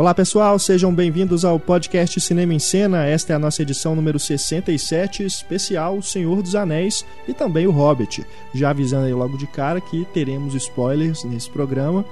Olá 0.00 0.14
pessoal, 0.14 0.58
sejam 0.58 0.94
bem-vindos 0.94 1.44
ao 1.44 1.60
podcast 1.60 2.18
Cinema 2.22 2.54
em 2.54 2.58
Cena. 2.58 3.04
Esta 3.04 3.34
é 3.34 3.36
a 3.36 3.38
nossa 3.38 3.60
edição 3.60 3.94
número 3.94 4.18
67, 4.18 5.22
especial 5.22 6.00
Senhor 6.00 6.40
dos 6.40 6.54
Anéis 6.54 7.04
e 7.28 7.34
também 7.34 7.66
o 7.66 7.70
Hobbit. 7.70 8.24
Já 8.54 8.70
avisando 8.70 9.04
aí 9.04 9.12
logo 9.12 9.36
de 9.36 9.46
cara 9.46 9.78
que 9.78 10.06
teremos 10.06 10.54
spoilers 10.54 11.22
nesse 11.24 11.50
programa. 11.50 12.02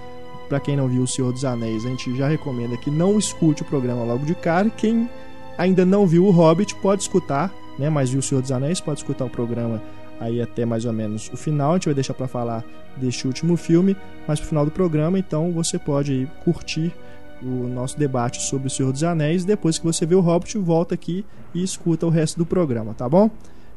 Para 0.51 0.61
quem 0.61 0.77
não 0.77 0.87
viu 0.87 1.02
o 1.02 1.09
Senhor 1.09 1.33
dos 1.33 1.47
Anéis, 1.47 1.87
a 1.87 1.88
gente 1.88 2.14
já 2.14 2.28
recomenda 2.28 2.77
que 2.77 2.91
não 2.91 3.19
escute 3.19 3.62
o 3.62 3.64
programa 3.64 4.05
logo 4.05 4.27
de 4.27 4.34
cara. 4.34 4.69
Quem 4.69 5.09
ainda 5.56 5.86
não 5.86 6.06
viu 6.06 6.27
o 6.27 6.30
Hobbit 6.30 6.75
pode 6.83 7.00
escutar, 7.00 7.50
né? 7.78 7.89
Mas 7.89 8.11
viu 8.11 8.20
o 8.20 8.23
Senhor 8.23 8.42
dos 8.42 8.52
Anéis 8.52 8.83
pode 8.83 9.00
escutar 9.00 9.25
o 9.25 9.30
programa 9.30 9.83
aí 10.20 10.42
até 10.42 10.66
mais 10.66 10.84
ou 10.84 10.92
menos 10.92 11.30
o 11.33 11.39
final. 11.39 11.70
A 11.70 11.75
gente 11.77 11.86
vai 11.86 11.95
deixar 11.95 12.12
para 12.12 12.28
falar 12.28 12.62
deste 12.98 13.27
último 13.27 13.56
filme, 13.56 13.97
mas 14.27 14.39
pro 14.39 14.50
final 14.50 14.66
do 14.66 14.70
programa, 14.70 15.19
então 15.19 15.50
você 15.53 15.78
pode 15.78 16.28
curtir 16.44 16.92
o 17.42 17.69
nosso 17.69 17.98
debate 17.98 18.42
sobre 18.42 18.67
o 18.67 18.70
Senhor 18.70 18.92
dos 18.92 19.03
Anéis. 19.05 19.44
Depois 19.44 19.78
que 19.78 19.84
você 19.84 20.05
vê 20.06 20.14
o 20.14 20.20
Hobbit, 20.20 20.58
volta 20.58 20.94
aqui 20.94 21.25
e 21.55 21.62
escuta 21.62 22.06
o 22.06 22.11
resto 22.11 22.39
do 22.39 22.47
programa, 22.47 22.94
tá 22.94 23.08
bom? 23.08 23.31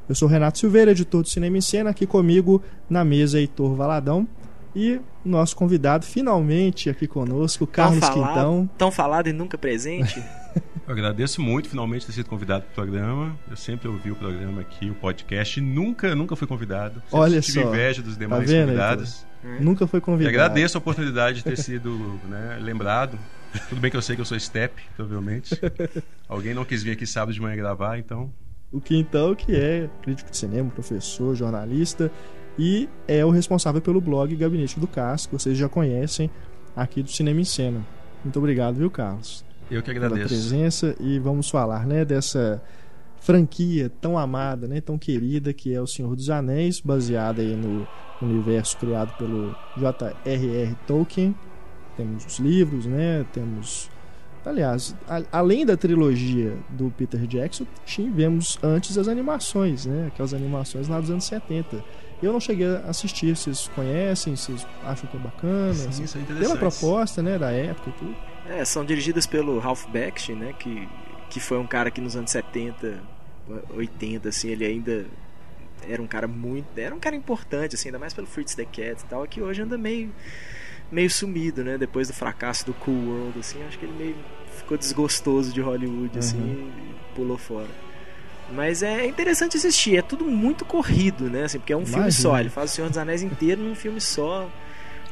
Eu 0.10 0.16
sou 0.16 0.28
Renato 0.28 0.58
Silveira, 0.60 0.92
editor 0.92 1.22
do 1.22 1.30
Cinema 1.30 1.58
em 1.58 1.62
Cena, 1.62 1.90
aqui 1.92 2.06
comigo 2.06 2.62
na 2.90 3.04
mesa 3.06 3.40
Heitor 3.40 3.76
Valadão 3.76 4.28
e 4.76 5.00
nosso 5.24 5.56
convidado 5.56 6.06
finalmente 6.06 6.90
aqui 6.90 7.08
conosco, 7.08 7.68
Carlos 7.68 8.00
tão 8.00 8.10
falado, 8.14 8.28
Quintão. 8.34 8.70
Tão 8.78 8.92
falado 8.92 9.28
e 9.28 9.34
nunca 9.34 9.58
presente. 9.58 10.22
Eu 10.88 10.94
agradeço 10.94 11.42
muito 11.42 11.70
finalmente 11.70 12.06
ter 12.06 12.12
sido 12.12 12.28
convidado 12.28 12.64
para 12.64 12.72
o 12.72 12.76
programa. 12.76 13.38
Eu 13.50 13.56
sempre 13.56 13.88
ouvi 13.88 14.12
o 14.12 14.16
programa 14.16 14.62
aqui, 14.62 14.90
o 14.90 14.96
podcast, 14.96 15.60
e 15.60 15.64
nunca, 15.64 16.14
nunca 16.16 16.36
fui 16.36 16.48
convidado. 16.48 16.96
Sempre 16.96 17.18
Olha 17.18 17.40
tive 17.42 17.62
só. 17.62 17.70
inveja 17.70 18.02
dos 18.02 18.18
demais 18.18 18.50
vendo, 18.50 18.66
convidados. 18.66 19.26
Nunca 19.62 19.88
foi 19.88 20.00
E 20.00 20.02
convidado. 20.02 20.36
agradeço 20.36 20.78
a 20.78 20.80
oportunidade 20.80 21.38
de 21.38 21.44
ter 21.46 21.58
sido 21.58 22.20
né, 22.28 22.58
lembrado. 22.60 23.18
Tudo 23.70 23.82
bem 23.82 23.92
que 23.92 23.98
eu 23.98 24.02
sei 24.02 24.16
que 24.16 24.22
eu 24.22 24.26
sou 24.26 24.40
step, 24.40 24.74
provavelmente. 24.96 25.60
Alguém 26.28 26.54
não 26.54 26.66
quis 26.66 26.84
vir 26.84 26.92
aqui 26.92 27.06
sábado 27.06 27.34
de 27.34 27.42
manhã 27.42 27.56
gravar, 27.56 27.98
então. 27.98 28.32
O 28.72 28.80
Quintão, 28.80 29.36
que 29.36 29.56
é 29.56 29.90
crítico 30.02 30.32
de 30.32 30.38
cinema, 30.38 30.70
professor, 30.70 31.36
jornalista 31.36 32.10
e 32.58 32.88
é 33.08 33.26
o 33.26 33.30
responsável 33.30 33.82
pelo 33.82 34.00
blog 34.00 34.36
Gabinete 34.36 34.80
do 34.80 34.88
Cássio, 34.88 35.30
que 35.30 35.36
vocês 35.38 35.58
já 35.58 35.68
conhecem 35.68 36.30
aqui 36.76 37.02
do 37.04 37.10
Cinema 37.12 37.42
em 37.42 37.46
Cena. 37.46 37.86
Muito 38.24 38.38
obrigado, 38.40 38.76
viu, 38.76 38.90
Carlos? 38.90 39.44
Eu 39.70 39.82
que 39.82 39.92
pela 39.94 40.06
agradeço. 40.08 40.28
presença 40.28 40.96
e 41.00 41.18
vamos 41.20 41.50
falar, 41.50 41.86
né, 41.86 42.04
dessa 42.06 42.62
franquia 43.20 43.90
tão 44.02 44.18
amada, 44.18 44.68
né, 44.68 44.82
tão 44.82 44.98
querida 44.98 45.54
que 45.54 45.74
é 45.74 45.80
o 45.80 45.88
Senhor 45.88 46.16
dos 46.16 46.30
Anéis, 46.30 46.80
baseada 46.82 47.42
aí 47.42 47.56
no 47.56 47.88
universo 48.22 48.78
criado 48.78 49.16
pelo 49.18 49.56
J.R.R. 49.78 50.76
Tolkien. 50.86 51.36
Temos 51.98 52.26
os 52.26 52.40
livros, 52.40 52.86
né, 52.86 53.26
temos 53.34 53.90
Aliás, 54.44 54.96
a- 55.08 55.22
além 55.32 55.64
da 55.64 55.78
trilogia 55.78 56.58
do 56.70 56.90
Peter 56.98 57.28
Jackson, 57.28 57.64
tivemos 57.86 58.58
antes 58.64 58.98
as 58.98 59.08
animações, 59.08 59.86
né? 59.86 60.08
Aquelas 60.08 60.34
animações 60.34 60.88
lá 60.88 61.00
dos 61.00 61.12
anos 61.12 61.26
70. 61.26 61.84
Eu 62.24 62.34
não 62.34 62.40
cheguei 62.40 62.66
a 62.68 62.80
assistir, 62.90 63.38
vocês 63.38 63.68
conhecem, 63.76 64.36
vocês 64.36 64.66
acham 64.84 65.08
que 65.12 65.16
é 65.16 65.20
bacana? 65.20 65.74
Sim, 65.76 66.04
assim, 66.06 66.24
é 66.28 66.34
pela 66.40 66.56
proposta, 66.58 67.22
né, 67.22 67.38
da 67.38 67.52
época 67.52 67.92
e 67.92 67.94
tudo. 67.94 68.16
É, 68.50 68.66
são 68.66 68.84
dirigidas 68.84 69.28
pelo 69.28 69.60
Ralph 69.60 69.86
Bakshi, 69.90 70.34
né? 70.34 70.56
Que, 70.58 70.90
que 71.30 71.40
foi 71.40 71.60
um 71.60 71.68
cara 71.68 71.92
que 71.92 72.02
nos 72.02 72.16
anos 72.16 72.32
70, 72.32 73.00
80, 73.76 74.30
assim, 74.30 74.50
ele 74.50 74.66
ainda 74.66 75.06
era 75.88 76.02
um 76.02 76.08
cara 76.08 76.28
muito. 76.28 76.66
Era 76.76 76.96
um 76.96 77.00
cara 77.00 77.16
importante, 77.16 77.76
assim, 77.76 77.90
ainda 77.90 78.00
mais 78.00 78.12
pelo 78.12 78.26
Fritz 78.26 78.56
the 78.56 78.66
Cat 78.66 79.04
e 79.04 79.06
tal, 79.08 79.24
que 79.28 79.40
hoje 79.40 79.62
anda 79.62 79.78
meio, 79.78 80.12
meio 80.92 81.10
sumido, 81.10 81.64
né? 81.64 81.78
Depois 81.78 82.08
do 82.08 82.14
fracasso 82.14 82.66
do 82.66 82.74
Cool 82.74 82.96
World, 83.08 83.40
assim, 83.40 83.60
acho 83.68 83.78
que 83.80 83.86
ele 83.86 83.94
meio 83.98 84.16
ficou 84.58 84.78
desgostoso 84.78 85.54
de 85.54 85.62
Hollywood, 85.62 86.18
assim, 86.20 86.38
Uhum. 86.38 86.70
e 86.90 87.16
pulou 87.16 87.38
fora. 87.38 87.70
Mas 88.54 88.84
é 88.84 89.06
interessante 89.08 89.56
assistir, 89.56 89.96
é 89.98 90.02
tudo 90.02 90.26
muito 90.26 90.66
corrido, 90.66 91.30
né? 91.30 91.46
Assim, 91.46 91.58
porque 91.58 91.72
é 91.72 91.78
um 91.78 91.86
filme 91.86 92.02
Imagino. 92.02 92.22
só, 92.22 92.40
ele 92.40 92.50
faz 92.50 92.72
o 92.72 92.74
Senhor 92.76 92.90
dos 92.90 92.98
Anéis 92.98 93.24
inteiro 93.24 93.62
num 93.62 93.76
filme 93.76 94.02
só. 94.02 94.50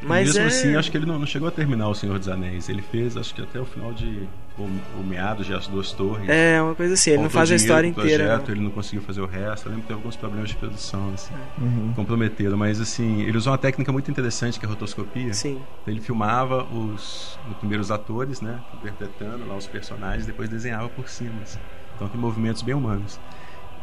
Mas 0.01 0.27
Mesmo 0.27 0.41
é... 0.41 0.45
assim, 0.47 0.75
acho 0.75 0.91
que 0.91 0.97
ele 0.97 1.05
não, 1.05 1.19
não 1.19 1.25
chegou 1.25 1.47
a 1.47 1.51
terminar 1.51 1.87
O 1.89 1.95
Senhor 1.95 2.17
dos 2.19 2.27
Anéis. 2.29 2.69
Ele 2.69 2.81
fez, 2.81 3.15
acho 3.17 3.33
que 3.33 3.41
até 3.41 3.59
o 3.59 3.65
final 3.65 3.93
de. 3.93 4.27
O, 4.59 4.99
o 4.99 5.03
meado 5.03 5.43
de 5.43 5.53
As 5.53 5.67
Duas 5.67 5.91
Torres. 5.93 6.27
É, 6.27 6.61
uma 6.61 6.75
coisa 6.75 6.93
assim, 6.95 7.11
ele 7.11 7.21
não 7.23 7.29
faz 7.29 7.49
a 7.49 7.55
história 7.55 7.87
inteira. 7.87 8.25
Projeto, 8.25 8.47
não. 8.49 8.55
Ele 8.55 8.63
não 8.65 8.71
conseguiu 8.71 9.01
fazer 9.01 9.21
o 9.21 9.25
resto. 9.25 9.65
Eu 9.67 9.69
lembro 9.71 9.81
que 9.83 9.87
teve 9.87 9.97
alguns 9.99 10.15
problemas 10.17 10.49
de 10.49 10.55
produção, 10.57 11.11
assim. 11.13 11.33
Uhum. 11.57 11.93
Comprometeram. 11.95 12.57
Mas, 12.57 12.81
assim, 12.81 13.21
ele 13.21 13.37
usou 13.37 13.51
uma 13.53 13.57
técnica 13.57 13.91
muito 13.91 14.11
interessante, 14.11 14.59
que 14.59 14.65
é 14.65 14.67
a 14.67 14.71
rotoscopia. 14.71 15.33
Sim. 15.33 15.61
Então, 15.81 15.93
ele 15.93 16.01
filmava 16.01 16.63
os, 16.65 17.39
os 17.49 17.57
primeiros 17.57 17.89
atores, 17.89 18.41
né? 18.41 18.59
Interpretando 18.75 19.47
lá 19.47 19.55
os 19.55 19.65
personagens, 19.67 20.25
depois 20.25 20.49
desenhava 20.49 20.89
por 20.89 21.07
cima. 21.07 21.41
assim. 21.41 21.59
Então, 21.95 22.07
tem 22.09 22.19
movimentos 22.19 22.61
bem 22.61 22.75
humanos. 22.75 23.19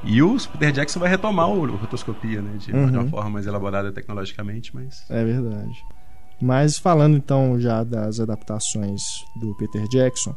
E 0.04 0.22
o 0.22 0.36
Peter 0.52 0.72
Jackson 0.72 1.00
vai 1.00 1.08
retomar 1.08 1.48
o, 1.48 1.62
o 1.62 1.76
rotoscopia, 1.76 2.42
né? 2.42 2.52
De, 2.58 2.66
de 2.66 2.72
uma 2.72 3.00
Uhum. 3.02 3.08
forma 3.08 3.30
mais 3.30 3.46
elaborada 3.46 3.90
tecnologicamente, 3.90 4.74
mas. 4.74 5.04
É 5.08 5.24
verdade. 5.24 5.72
Mas 6.38 6.76
falando 6.78 7.16
então 7.16 7.58
já 7.58 7.82
das 7.82 8.20
adaptações 8.20 9.00
do 9.34 9.54
Peter 9.54 9.88
Jackson, 9.88 10.36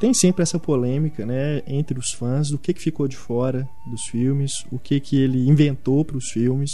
tem 0.00 0.12
sempre 0.14 0.42
essa 0.42 0.58
polêmica, 0.58 1.24
né, 1.26 1.62
entre 1.66 1.98
os 1.98 2.10
fãs 2.12 2.48
do 2.50 2.58
que, 2.58 2.72
que 2.74 2.80
ficou 2.80 3.06
de 3.06 3.16
fora 3.16 3.68
dos 3.86 4.02
filmes, 4.06 4.64
o 4.72 4.78
que 4.78 4.98
que 4.98 5.20
ele 5.20 5.46
inventou 5.48 6.04
para 6.04 6.16
os 6.16 6.30
filmes, 6.30 6.72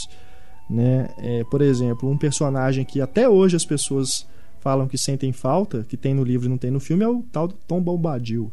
né? 0.70 1.08
É, 1.18 1.44
por 1.44 1.60
exemplo, 1.60 2.08
um 2.10 2.16
personagem 2.16 2.84
que 2.84 3.00
até 3.00 3.28
hoje 3.28 3.56
as 3.56 3.64
pessoas 3.64 4.26
falam 4.60 4.88
que 4.88 4.96
sentem 4.98 5.32
falta, 5.32 5.84
que 5.88 5.96
tem 5.96 6.14
no 6.14 6.24
livro 6.24 6.46
e 6.46 6.48
não 6.48 6.58
tem 6.58 6.70
no 6.70 6.80
filme, 6.80 7.04
é 7.04 7.08
o 7.08 7.22
tal 7.32 7.46
do 7.48 7.54
Tom 7.68 7.80
Bombadil. 7.80 8.50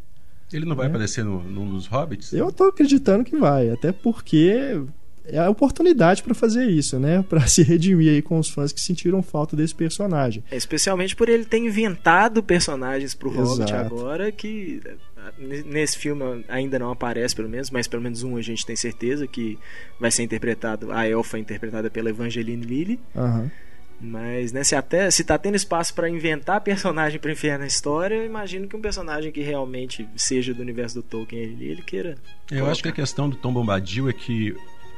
Ele 0.51 0.65
não 0.65 0.75
vai 0.75 0.85
É. 0.85 0.89
aparecer 0.89 1.23
no, 1.25 1.41
num 1.43 1.69
dos 1.69 1.87
Hobbits? 1.87 2.33
Eu 2.33 2.51
tô 2.51 2.65
acreditando 2.65 3.23
que 3.23 3.35
vai, 3.37 3.69
até 3.69 3.91
porque 3.91 4.79
é 5.25 5.39
a 5.39 5.49
oportunidade 5.49 6.21
para 6.23 6.33
fazer 6.33 6.65
isso, 6.69 6.99
né? 6.99 7.23
Para 7.29 7.45
se 7.47 7.63
redimir 7.63 8.11
aí 8.11 8.21
com 8.21 8.37
os 8.39 8.49
fãs 8.49 8.71
que 8.71 8.81
sentiram 8.81 9.21
falta 9.23 9.55
desse 9.55 9.73
personagem. 9.73 10.43
É, 10.51 10.55
especialmente 10.57 11.15
por 11.15 11.29
ele 11.29 11.45
ter 11.45 11.57
inventado 11.57 12.43
personagens 12.43 13.13
pro 13.15 13.29
Hobbit 13.29 13.71
Exato. 13.71 13.75
agora, 13.95 14.31
que 14.31 14.81
n- 15.39 15.63
nesse 15.63 15.97
filme 15.97 16.43
ainda 16.49 16.77
não 16.77 16.91
aparece, 16.91 17.35
pelo 17.35 17.47
menos, 17.49 17.69
mas 17.69 17.87
pelo 17.87 18.01
menos 18.03 18.23
um 18.23 18.35
a 18.37 18.41
gente 18.41 18.65
tem 18.65 18.75
certeza 18.75 19.25
que 19.25 19.57
vai 19.99 20.11
ser 20.11 20.23
interpretado. 20.23 20.91
A 20.91 21.07
elfa 21.07 21.37
é 21.37 21.39
interpretada 21.39 21.89
pela 21.89 22.09
Evangeline 22.09 22.65
Lilly. 22.65 22.99
Aham. 23.15 23.49
Mas, 24.05 24.51
né, 24.51 24.65
se 24.65 24.75
até 24.75 25.09
se 25.09 25.23
tá 25.23 25.37
tendo 25.37 25.55
espaço 25.55 25.93
para 25.93 26.09
inventar 26.09 26.59
personagem 26.59 27.19
pra 27.21 27.31
enfiar 27.31 27.57
na 27.57 27.65
história, 27.65 28.15
eu 28.15 28.25
imagino 28.25 28.67
que 28.67 28.75
um 28.75 28.81
personagem 28.81 29.31
que 29.31 29.39
realmente 29.41 30.05
seja 30.17 30.53
do 30.53 30.61
universo 30.61 30.95
do 30.95 31.03
Tolkien 31.03 31.41
ele, 31.41 31.65
ele 31.69 31.81
queira. 31.81 32.15
Eu 32.51 32.65
acho 32.69 32.83
que 32.83 32.89
a 32.89 32.91
questão 32.91 33.29
do 33.29 33.37
Tom 33.37 33.53
Bombadil 33.53 34.09
é 34.09 34.13
que, 34.13 34.53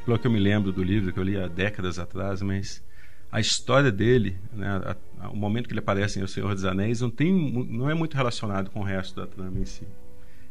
pelo 0.06 0.20
que 0.20 0.28
eu 0.28 0.32
me 0.32 0.40
lembro 0.40 0.72
do 0.72 0.84
livro, 0.84 1.12
que 1.12 1.20
eu 1.20 1.24
li 1.24 1.38
há 1.38 1.48
décadas 1.48 1.98
atrás, 2.00 2.42
mas 2.42 2.84
a 3.32 3.40
história 3.40 3.92
dele, 3.92 4.38
né, 4.54 4.68
a- 4.68 4.96
a- 5.26 5.30
o 5.30 5.36
momento 5.36 5.68
que 5.68 5.74
ele 5.74 5.80
aparece 5.80 6.20
em 6.20 6.24
O 6.24 6.28
Senhor 6.28 6.54
dos 6.54 6.64
Anéis, 6.66 7.02
não, 7.02 7.10
tem, 7.10 7.34
não 7.70 7.90
é 7.90 7.94
muito 7.94 8.16
relacionado 8.16 8.70
com 8.70 8.80
o 8.82 8.84
resto 8.84 9.16
da 9.20 9.28
trama 9.28 9.60
em 9.60 9.66
si. 9.66 9.86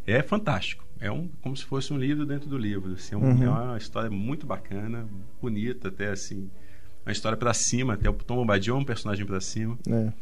É 0.06 0.23
fantástico. 0.23 0.85
É 1.01 1.11
um, 1.11 1.29
como 1.41 1.56
se 1.56 1.65
fosse 1.65 1.93
um 1.93 1.99
livro 1.99 2.27
dentro 2.27 2.49
do 2.49 2.59
livro. 2.59 2.93
assim, 2.93 3.15
é, 3.15 3.19
um- 3.19 3.23
Uhum. 3.23 3.43
é 3.45 3.49
uma 3.51 3.79
história 3.79 4.11
muito 4.11 4.47
bacana, 4.47 5.06
bonita, 5.41 5.89
até 5.89 6.11
assim. 6.11 6.51
Uma 7.06 7.12
história 7.12 7.37
pra 7.37 7.53
cima, 7.55 7.95
até 7.95 8.09
o 8.09 8.12
Tom 8.15 8.37
Bombadil 8.37 8.75
é 8.75 8.79
um 8.79 8.85
personagem 8.85 9.25
pra 9.27 9.41
cima. 9.41 9.79
É. 9.89 10.12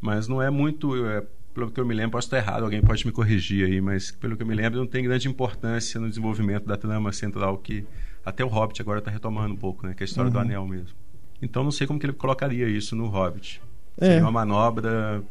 Mas 0.00 0.26
não 0.28 0.40
é 0.42 0.50
muito. 0.50 0.94
é, 1.06 1.24
pelo 1.54 1.70
que 1.70 1.78
eu 1.78 1.84
me 1.84 1.92
lembro, 1.94 2.12
posso 2.12 2.26
estar 2.28 2.38
errado, 2.38 2.62
alguém 2.64 2.80
pode 2.80 3.04
me 3.06 3.12
corrigir 3.12 3.66
aí, 3.66 3.78
mas 3.80 4.10
pelo 4.10 4.36
que 4.36 4.42
eu 4.42 4.46
me 4.46 4.54
lembro, 4.54 4.78
não 4.78 4.86
tem 4.86 5.04
grande 5.04 5.28
importância 5.28 6.00
no 6.00 6.08
desenvolvimento 6.08 6.64
da 6.64 6.76
trama 6.78 7.12
central 7.12 7.58
que 7.58 7.84
até 8.24 8.44
o 8.44 8.48
Hobbit 8.48 8.80
agora 8.80 8.98
está 8.98 9.10
retomando 9.10 9.54
um 9.54 9.56
pouco, 9.56 9.86
né? 9.86 9.94
Que 9.94 10.02
é 10.02 10.04
a 10.04 10.08
história 10.08 10.30
do 10.30 10.36
Uhum. 10.36 10.42
Anel 10.44 10.66
mesmo. 10.66 10.96
Então 11.40 11.64
não 11.64 11.70
sei 11.70 11.86
como 11.86 11.98
que 11.98 12.06
ele 12.06 12.12
colocaria 12.12 12.68
isso 12.68 12.94
no 12.94 13.06
Hobbit. 13.08 13.60
É. 13.98 14.06
Seria 14.06 14.22
uma 14.22 14.30
manobra, 14.32 15.22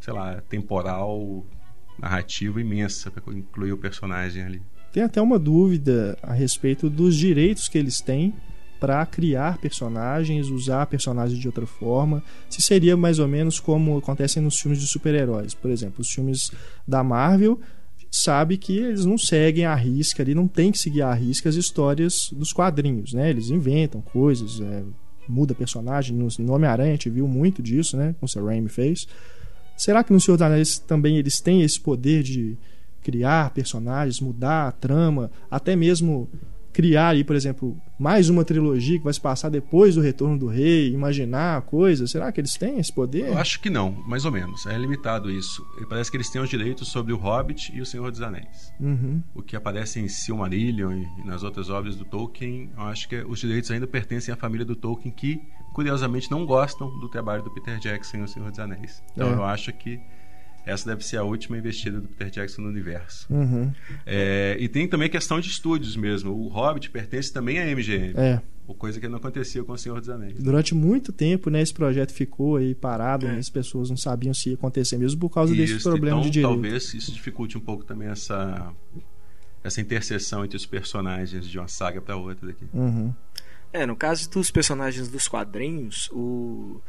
sei 0.00 0.12
lá, 0.12 0.40
temporal, 0.48 1.44
narrativa 1.98 2.60
imensa 2.60 3.10
para 3.10 3.22
incluir 3.34 3.72
o 3.72 3.78
personagem 3.78 4.42
ali. 4.42 4.62
Tem 4.92 5.02
até 5.02 5.20
uma 5.22 5.38
dúvida 5.38 6.18
a 6.22 6.32
respeito 6.32 6.90
dos 6.90 7.14
direitos 7.14 7.68
que 7.68 7.78
eles 7.78 8.00
têm 8.00 8.34
para 8.80 9.04
criar 9.06 9.58
personagens, 9.58 10.48
usar 10.48 10.86
personagens 10.86 11.38
de 11.38 11.46
outra 11.46 11.66
forma. 11.66 12.22
Se 12.48 12.62
seria 12.62 12.96
mais 12.96 13.18
ou 13.18 13.28
menos 13.28 13.60
como 13.60 13.98
acontece 13.98 14.40
nos 14.40 14.58
filmes 14.58 14.80
de 14.80 14.86
super-heróis. 14.88 15.54
Por 15.54 15.70
exemplo, 15.70 16.00
os 16.00 16.08
filmes 16.10 16.50
da 16.88 17.04
Marvel 17.04 17.60
sabe 18.10 18.56
que 18.56 18.76
eles 18.76 19.04
não 19.04 19.16
seguem 19.16 19.64
a 19.64 19.74
risca 19.74 20.22
ali, 20.22 20.34
não 20.34 20.48
tem 20.48 20.72
que 20.72 20.78
seguir 20.78 21.02
a 21.02 21.14
risca 21.14 21.48
as 21.48 21.54
histórias 21.54 22.30
dos 22.32 22.52
quadrinhos, 22.52 23.12
né? 23.12 23.30
Eles 23.30 23.50
inventam 23.50 24.00
coisas, 24.00 24.60
é, 24.60 24.82
muda 25.28 25.54
personagem. 25.54 26.16
No, 26.16 26.52
Homem-Aranha 26.52 26.90
a 26.90 26.94
gente 26.94 27.08
viu 27.08 27.28
muito 27.28 27.62
disso, 27.62 27.96
né? 27.96 28.14
Como 28.18 28.26
o 28.26 28.28
Sam 28.28 28.44
Raimi 28.44 28.68
fez. 28.68 29.06
Será 29.76 30.02
que 30.02 30.12
no 30.12 30.20
Senhor 30.20 30.36
dos 30.36 30.46
Anéis 30.46 30.78
também 30.78 31.16
eles 31.16 31.40
têm 31.40 31.62
esse 31.62 31.80
poder 31.80 32.22
de 32.22 32.58
criar 33.02 33.50
personagens, 33.50 34.20
mudar 34.20 34.68
a 34.68 34.72
trama, 34.72 35.30
até 35.50 35.74
mesmo 35.74 36.28
criar 36.72 37.08
aí, 37.08 37.24
por 37.24 37.34
exemplo, 37.36 37.76
mais 37.98 38.28
uma 38.28 38.44
trilogia 38.44 38.98
que 38.98 39.04
vai 39.04 39.12
se 39.12 39.20
passar 39.20 39.48
depois 39.48 39.94
do 39.94 40.00
Retorno 40.00 40.38
do 40.38 40.46
Rei, 40.46 40.92
imaginar 40.92 41.62
coisas? 41.62 42.10
Será 42.10 42.30
que 42.30 42.40
eles 42.40 42.54
têm 42.54 42.78
esse 42.78 42.92
poder? 42.92 43.28
Eu 43.28 43.38
acho 43.38 43.60
que 43.60 43.68
não, 43.68 43.90
mais 44.06 44.24
ou 44.24 44.30
menos. 44.32 44.66
É 44.66 44.76
limitado 44.78 45.30
isso. 45.30 45.64
E 45.80 45.86
parece 45.86 46.10
que 46.10 46.16
eles 46.16 46.30
têm 46.30 46.40
os 46.40 46.48
direitos 46.48 46.88
sobre 46.88 47.12
o 47.12 47.16
Hobbit 47.16 47.72
e 47.74 47.80
o 47.80 47.86
Senhor 47.86 48.10
dos 48.10 48.22
Anéis. 48.22 48.72
Uhum. 48.80 49.22
O 49.34 49.42
que 49.42 49.56
aparece 49.56 50.00
em 50.00 50.08
Silmarillion 50.08 50.92
e 51.22 51.26
nas 51.26 51.42
outras 51.42 51.68
obras 51.70 51.96
do 51.96 52.04
Tolkien, 52.04 52.70
eu 52.76 52.82
acho 52.84 53.08
que 53.08 53.16
os 53.22 53.38
direitos 53.40 53.70
ainda 53.70 53.86
pertencem 53.86 54.32
à 54.32 54.36
família 54.36 54.64
do 54.64 54.76
Tolkien, 54.76 55.12
que 55.12 55.40
curiosamente 55.74 56.30
não 56.30 56.44
gostam 56.46 56.88
do 57.00 57.08
trabalho 57.08 57.42
do 57.42 57.50
Peter 57.50 57.78
Jackson 57.78 58.18
e 58.18 58.22
o 58.22 58.28
Senhor 58.28 58.50
dos 58.50 58.58
Anéis. 58.58 59.02
Então 59.12 59.28
É. 59.28 59.34
eu 59.34 59.44
acho 59.44 59.72
que 59.72 60.00
essa 60.66 60.88
deve 60.88 61.04
ser 61.04 61.16
a 61.16 61.22
última 61.24 61.56
investida 61.58 62.00
do 62.00 62.08
Peter 62.08 62.30
Jackson 62.30 62.62
no 62.62 62.68
universo. 62.68 63.26
Uhum. 63.32 63.72
É, 64.06 64.56
e 64.60 64.68
tem 64.68 64.86
também 64.88 65.06
a 65.06 65.10
questão 65.10 65.40
de 65.40 65.48
estúdios 65.48 65.96
mesmo. 65.96 66.32
O 66.32 66.48
Hobbit 66.48 66.90
pertence 66.90 67.32
também 67.32 67.58
à 67.58 67.64
MGM. 67.66 68.14
É. 68.16 68.40
Coisa 68.78 69.00
que 69.00 69.08
não 69.08 69.16
acontecia 69.16 69.64
com 69.64 69.72
o 69.72 69.76
Senhor 69.76 69.98
dos 69.98 70.08
Anéis. 70.08 70.40
Durante 70.40 70.76
muito 70.76 71.12
tempo, 71.12 71.50
né, 71.50 71.60
esse 71.60 71.74
projeto 71.74 72.12
ficou 72.12 72.54
aí 72.54 72.72
parado, 72.72 73.26
É. 73.26 73.32
né, 73.32 73.38
as 73.38 73.50
pessoas 73.50 73.90
não 73.90 73.96
sabiam 73.96 74.32
se 74.32 74.50
ia 74.50 74.54
acontecer 74.54 74.96
mesmo 74.96 75.18
por 75.18 75.28
causa 75.28 75.52
desse 75.52 75.74
Isso, 75.74 75.90
problema 75.90 76.18
então, 76.18 76.22
de 76.22 76.30
direito. 76.30 76.52
talvez 76.52 76.94
isso 76.94 77.10
dificulte 77.12 77.58
um 77.58 77.60
pouco 77.60 77.82
também 77.84 78.06
essa 78.08 78.72
essa 79.64 79.80
interseção 79.80 80.44
entre 80.44 80.56
os 80.56 80.64
personagens 80.64 81.46
de 81.48 81.58
uma 81.58 81.66
saga 81.68 82.00
para 82.00 82.16
outra 82.16 82.46
daqui. 82.46 82.64
Uhum. 82.72 83.12
É, 83.72 83.84
no 83.84 83.94
caso 83.96 84.30
dos 84.30 84.50
personagens 84.52 85.08
dos 85.08 85.26
quadrinhos, 85.28 86.08
o- 86.12 86.80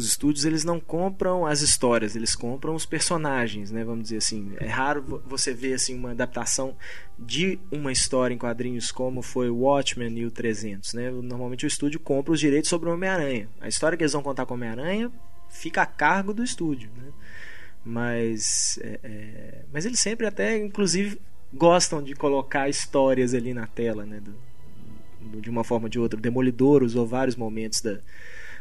os 0.00 0.06
estúdios 0.06 0.44
eles 0.44 0.64
não 0.64 0.80
compram 0.80 1.46
as 1.46 1.60
histórias, 1.60 2.16
eles 2.16 2.34
compram 2.34 2.74
os 2.74 2.84
personagens, 2.86 3.70
né? 3.70 3.84
Vamos 3.84 4.04
dizer 4.04 4.16
assim. 4.16 4.52
É 4.58 4.66
raro 4.66 5.02
vo- 5.02 5.22
você 5.26 5.52
ver 5.54 5.74
assim 5.74 5.94
uma 5.94 6.10
adaptação 6.12 6.76
de 7.18 7.58
uma 7.70 7.92
história 7.92 8.34
em 8.34 8.38
quadrinhos 8.38 8.90
como 8.90 9.22
foi 9.22 9.48
o 9.50 9.56
Watchmen 9.58 10.18
e 10.18 10.26
o 10.26 10.30
300, 10.30 10.94
né? 10.94 11.10
Normalmente 11.10 11.64
o 11.64 11.68
estúdio 11.68 12.00
compra 12.00 12.32
os 12.32 12.40
direitos 12.40 12.68
sobre 12.70 12.88
o 12.88 12.92
Homem-Aranha. 12.94 13.48
A 13.60 13.68
história 13.68 13.96
que 13.96 14.02
eles 14.02 14.12
vão 14.12 14.22
contar 14.22 14.46
com 14.46 14.54
o 14.54 14.56
Homem-Aranha 14.56 15.10
fica 15.48 15.82
a 15.82 15.86
cargo 15.86 16.32
do 16.32 16.42
estúdio, 16.42 16.90
né? 16.96 17.12
Mas, 17.84 18.78
é, 18.82 19.00
é, 19.02 19.64
mas 19.72 19.86
eles 19.86 20.00
sempre 20.00 20.26
até, 20.26 20.56
inclusive, 20.58 21.20
gostam 21.52 22.02
de 22.02 22.14
colocar 22.14 22.68
histórias 22.68 23.34
ali 23.34 23.54
na 23.54 23.66
tela, 23.66 24.04
né? 24.04 24.20
Do- 24.20 24.50
de 25.40 25.50
uma 25.50 25.62
forma 25.64 25.84
ou 25.86 25.88
de 25.90 25.98
outra. 25.98 26.18
Demolidor 26.18 26.82
usou 26.82 27.06
vários 27.06 27.36
momentos 27.36 27.80
da, 27.82 27.98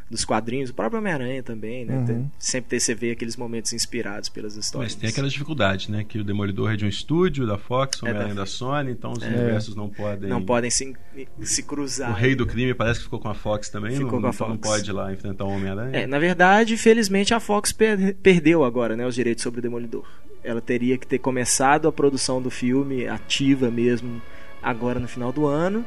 dos 0.10 0.26
quadrinhos, 0.26 0.72
o 0.72 0.74
próprio 0.74 1.00
Homem-Aranha 1.00 1.44
também, 1.44 1.86
né? 1.86 1.98
Uhum. 1.98 2.06
Tem- 2.06 2.32
sempre 2.40 2.70
tem, 2.72 2.80
você 2.80 2.96
vê 2.96 3.12
aqueles 3.12 3.36
momentos 3.38 3.72
inspirados 3.74 4.28
pelas 4.28 4.56
histórias. 4.56 4.94
Mas 4.94 5.00
tem 5.02 5.10
aquela 5.10 5.30
dificuldade, 5.30 5.92
né? 5.92 6.04
Que 6.04 6.18
o 6.18 6.24
Demolidor 6.24 6.74
é 6.74 6.76
de 6.76 6.84
um 6.86 6.88
estúdio 6.88 7.46
da 7.46 7.58
Fox, 7.58 8.02
o 8.02 8.08
É 8.08 8.10
Homem-Aranha 8.10 8.36
da- 8.36 8.42
da 8.42 8.46
Sony, 8.48 8.92
então 8.92 9.12
os 9.12 9.22
É. 9.22 9.28
universos 9.28 9.76
não 9.76 9.88
podem. 9.90 10.30
Não 10.30 10.42
podem 10.44 10.72
se, 10.72 10.96
se 11.42 11.62
cruzar. 11.64 12.10
O 12.10 12.14
Rei 12.14 12.34
do 12.36 12.46
né? 12.46 12.52
Crime 12.52 12.74
parece 12.74 13.00
que 13.00 13.04
ficou 13.06 13.20
com 13.20 13.30
a 13.30 13.36
Fox 13.36 13.70
também, 13.70 13.92
Ficou 13.92 14.14
não, 14.14 14.22
com 14.22 14.28
a 14.28 14.30
então 14.32 14.50
não 14.50 14.56
Fox. 14.56 14.68
pode 14.68 14.90
ir 14.90 14.94
lá 14.94 15.14
enfrentar 15.14 15.46
o 15.46 15.50
Homem-Aranha. 15.50 15.96
É, 15.96 16.08
na 16.08 16.18
verdade, 16.18 16.76
felizmente 16.76 17.34
a 17.34 17.40
Fox 17.40 17.72
per- 17.72 18.16
perdeu 18.16 18.64
agora, 18.64 18.96
né, 18.96 19.06
os 19.06 19.14
direitos 19.14 19.44
sobre 19.44 19.60
o 19.60 19.62
Demolidor. 19.62 20.06
Ela 20.44 20.62
teria 20.62 20.98
que 20.98 21.06
ter 21.06 21.20
começado 21.20 21.88
a 21.88 21.92
produção 21.92 22.42
do 22.42 22.50
filme 22.50 23.08
ativa 23.08 23.70
mesmo 23.70 24.22
agora 24.64 25.00
no 25.00 25.08
final 25.08 25.32
do 25.32 25.46
ano. 25.46 25.86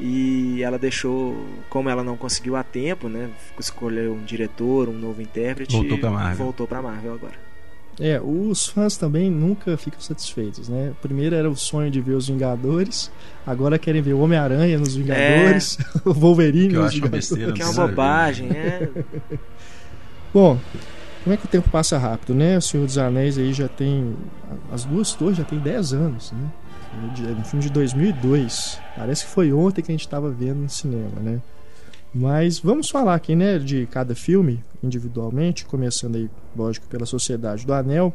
E 0.00 0.62
ela 0.62 0.78
deixou, 0.78 1.36
como 1.68 1.88
ela 1.90 2.02
não 2.02 2.16
conseguiu 2.16 2.56
a 2.56 2.62
tempo, 2.62 3.08
né? 3.08 3.28
Escolheu 3.58 4.14
um 4.14 4.24
diretor, 4.24 4.88
um 4.88 4.92
novo 4.98 5.20
intérprete. 5.20 5.76
Voltou 5.76 5.98
pra 5.98 6.10
Marvel. 6.10 6.44
Voltou 6.44 6.66
pra 6.66 6.80
Marvel 6.82 7.12
agora. 7.14 7.50
É, 7.98 8.18
os 8.18 8.66
fãs 8.66 8.96
também 8.96 9.30
nunca 9.30 9.76
ficam 9.76 10.00
satisfeitos, 10.00 10.70
né? 10.70 10.92
Primeiro 11.02 11.36
era 11.36 11.50
o 11.50 11.54
sonho 11.54 11.90
de 11.90 12.00
ver 12.00 12.14
os 12.14 12.28
Vingadores, 12.28 13.10
agora 13.46 13.78
querem 13.78 14.00
ver 14.00 14.14
o 14.14 14.20
Homem-Aranha 14.20 14.78
nos 14.78 14.94
Vingadores, 14.96 15.76
o 16.02 16.14
Wolverine 16.14 16.68
Que 16.70 16.76
nos 16.76 16.94
Vingadores. 16.94 17.28
besteira. 17.28 17.52
Que 17.52 17.60
é 17.60 17.66
uma 17.66 17.86
bobagem, 17.88 18.48
é. 18.52 18.88
Bom, 20.32 20.58
como 21.22 21.34
é 21.34 21.36
que 21.36 21.44
o 21.44 21.48
tempo 21.48 21.68
passa 21.68 21.98
rápido, 21.98 22.34
né? 22.34 22.56
O 22.56 22.62
Senhor 22.62 22.86
dos 22.86 22.96
Anéis 22.96 23.36
aí 23.36 23.52
já 23.52 23.68
tem. 23.68 24.16
As 24.72 24.84
duas 24.84 25.12
torres 25.12 25.36
já 25.36 25.44
tem 25.44 25.58
10 25.58 25.92
anos, 25.92 26.32
né? 26.32 26.48
Um 26.92 27.44
filme 27.44 27.64
de 27.64 27.70
2002. 27.70 28.80
Parece 28.96 29.24
que 29.24 29.30
foi 29.30 29.52
ontem 29.52 29.82
que 29.82 29.90
a 29.90 29.94
gente 29.94 30.06
estava 30.06 30.30
vendo 30.30 30.60
no 30.60 30.68
cinema, 30.68 31.20
né? 31.20 31.40
Mas 32.12 32.58
vamos 32.58 32.90
falar 32.90 33.14
aqui, 33.14 33.36
né, 33.36 33.58
de 33.58 33.86
cada 33.86 34.14
filme 34.14 34.62
individualmente, 34.82 35.64
começando 35.64 36.16
aí, 36.16 36.28
lógico, 36.56 36.88
pela 36.88 37.06
Sociedade 37.06 37.64
do 37.64 37.72
Anel. 37.72 38.12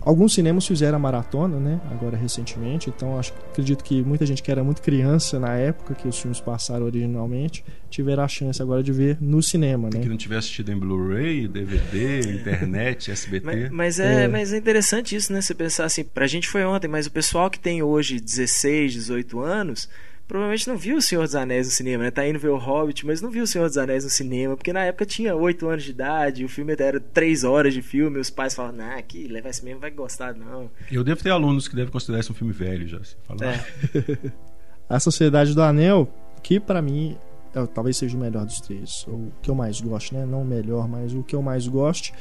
Alguns 0.00 0.32
cinemas 0.32 0.66
fizeram 0.66 0.96
a 0.96 0.98
maratona, 0.98 1.58
né, 1.58 1.80
agora 1.90 2.16
recentemente, 2.16 2.88
então 2.88 3.18
acho, 3.18 3.32
acredito 3.50 3.82
que 3.82 4.02
muita 4.02 4.24
gente 4.24 4.42
que 4.42 4.50
era 4.50 4.62
muito 4.62 4.80
criança 4.80 5.38
na 5.40 5.54
época 5.56 5.92
que 5.94 6.06
os 6.06 6.18
filmes 6.18 6.40
passaram 6.40 6.86
originalmente, 6.86 7.64
tiveram 7.90 8.22
a 8.22 8.28
chance 8.28 8.62
agora 8.62 8.82
de 8.82 8.92
ver 8.92 9.18
no 9.20 9.42
cinema, 9.42 9.90
né? 9.92 10.00
Que 10.00 10.08
não 10.08 10.16
tiver 10.16 10.36
assistido 10.36 10.70
em 10.70 10.78
Blu-ray, 10.78 11.48
DVD, 11.48 12.20
internet, 12.40 13.10
SBT. 13.10 13.44
Mas, 13.44 13.70
mas 13.70 14.00
é, 14.00 14.24
É. 14.24 14.28
mas 14.28 14.52
é 14.52 14.56
interessante 14.58 15.16
isso, 15.16 15.32
né? 15.32 15.40
Você 15.42 15.54
pensar 15.54 15.84
assim, 15.84 16.04
pra 16.04 16.26
gente 16.26 16.48
foi 16.48 16.64
ontem, 16.64 16.88
mas 16.88 17.06
o 17.06 17.10
pessoal 17.10 17.50
que 17.50 17.58
tem 17.58 17.82
hoje 17.82 18.20
16, 18.20 18.92
18 18.92 19.40
anos, 19.40 19.88
provavelmente 20.28 20.68
não 20.68 20.76
viu 20.76 20.98
o 20.98 21.02
Senhor 21.02 21.22
dos 21.24 21.34
Anéis 21.34 21.66
no 21.66 21.72
cinema, 21.72 22.04
né? 22.04 22.10
Tá 22.10 22.28
indo 22.28 22.38
ver 22.38 22.50
o 22.50 22.58
Hobbit, 22.58 23.06
mas 23.06 23.22
não 23.22 23.30
viu 23.30 23.44
o 23.44 23.46
Senhor 23.46 23.66
dos 23.66 23.78
Anéis 23.78 24.04
no 24.04 24.10
cinema, 24.10 24.54
porque 24.54 24.72
na 24.72 24.84
época 24.84 25.06
tinha 25.06 25.34
8 25.34 25.66
anos 25.66 25.84
de 25.84 25.90
idade, 25.90 26.44
o 26.44 26.48
filme 26.48 26.76
era 26.78 27.00
3 27.00 27.44
horas 27.44 27.72
de 27.72 27.80
filme, 27.80 28.20
os 28.20 28.28
pais 28.28 28.54
falavam, 28.54 28.76
nah, 28.76 29.00
que 29.00 29.26
levar 29.26 29.48
esse 29.48 29.64
mesmo 29.64 29.80
vai 29.80 29.90
gostar, 29.90 30.34
não. 30.34 30.70
Eu 30.92 31.02
devo 31.02 31.22
ter 31.22 31.30
alunos 31.30 31.66
que 31.66 31.74
devem 31.74 31.90
considerar 31.90 32.20
isso 32.20 32.32
um 32.32 32.36
filme 32.36 32.52
velho 32.52 32.86
já. 32.86 33.02
Se 33.02 33.16
falar. 33.26 33.54
É. 33.54 34.30
A 34.88 35.00
Sociedade 35.00 35.54
do 35.54 35.62
Anel, 35.62 36.08
que 36.42 36.60
pra 36.60 36.80
mim 36.80 37.16
é, 37.54 37.66
talvez 37.66 37.96
seja 37.96 38.16
o 38.16 38.20
melhor 38.20 38.44
dos 38.44 38.60
três, 38.60 39.06
ou 39.08 39.14
o 39.14 39.32
que 39.42 39.50
eu 39.50 39.54
mais 39.54 39.80
gosto, 39.80 40.14
né? 40.14 40.26
Não 40.26 40.42
o 40.42 40.46
melhor, 40.46 40.86
mas 40.86 41.14
o 41.14 41.22
que 41.22 41.34
eu 41.34 41.42
mais 41.42 41.66
gosto 41.66 42.12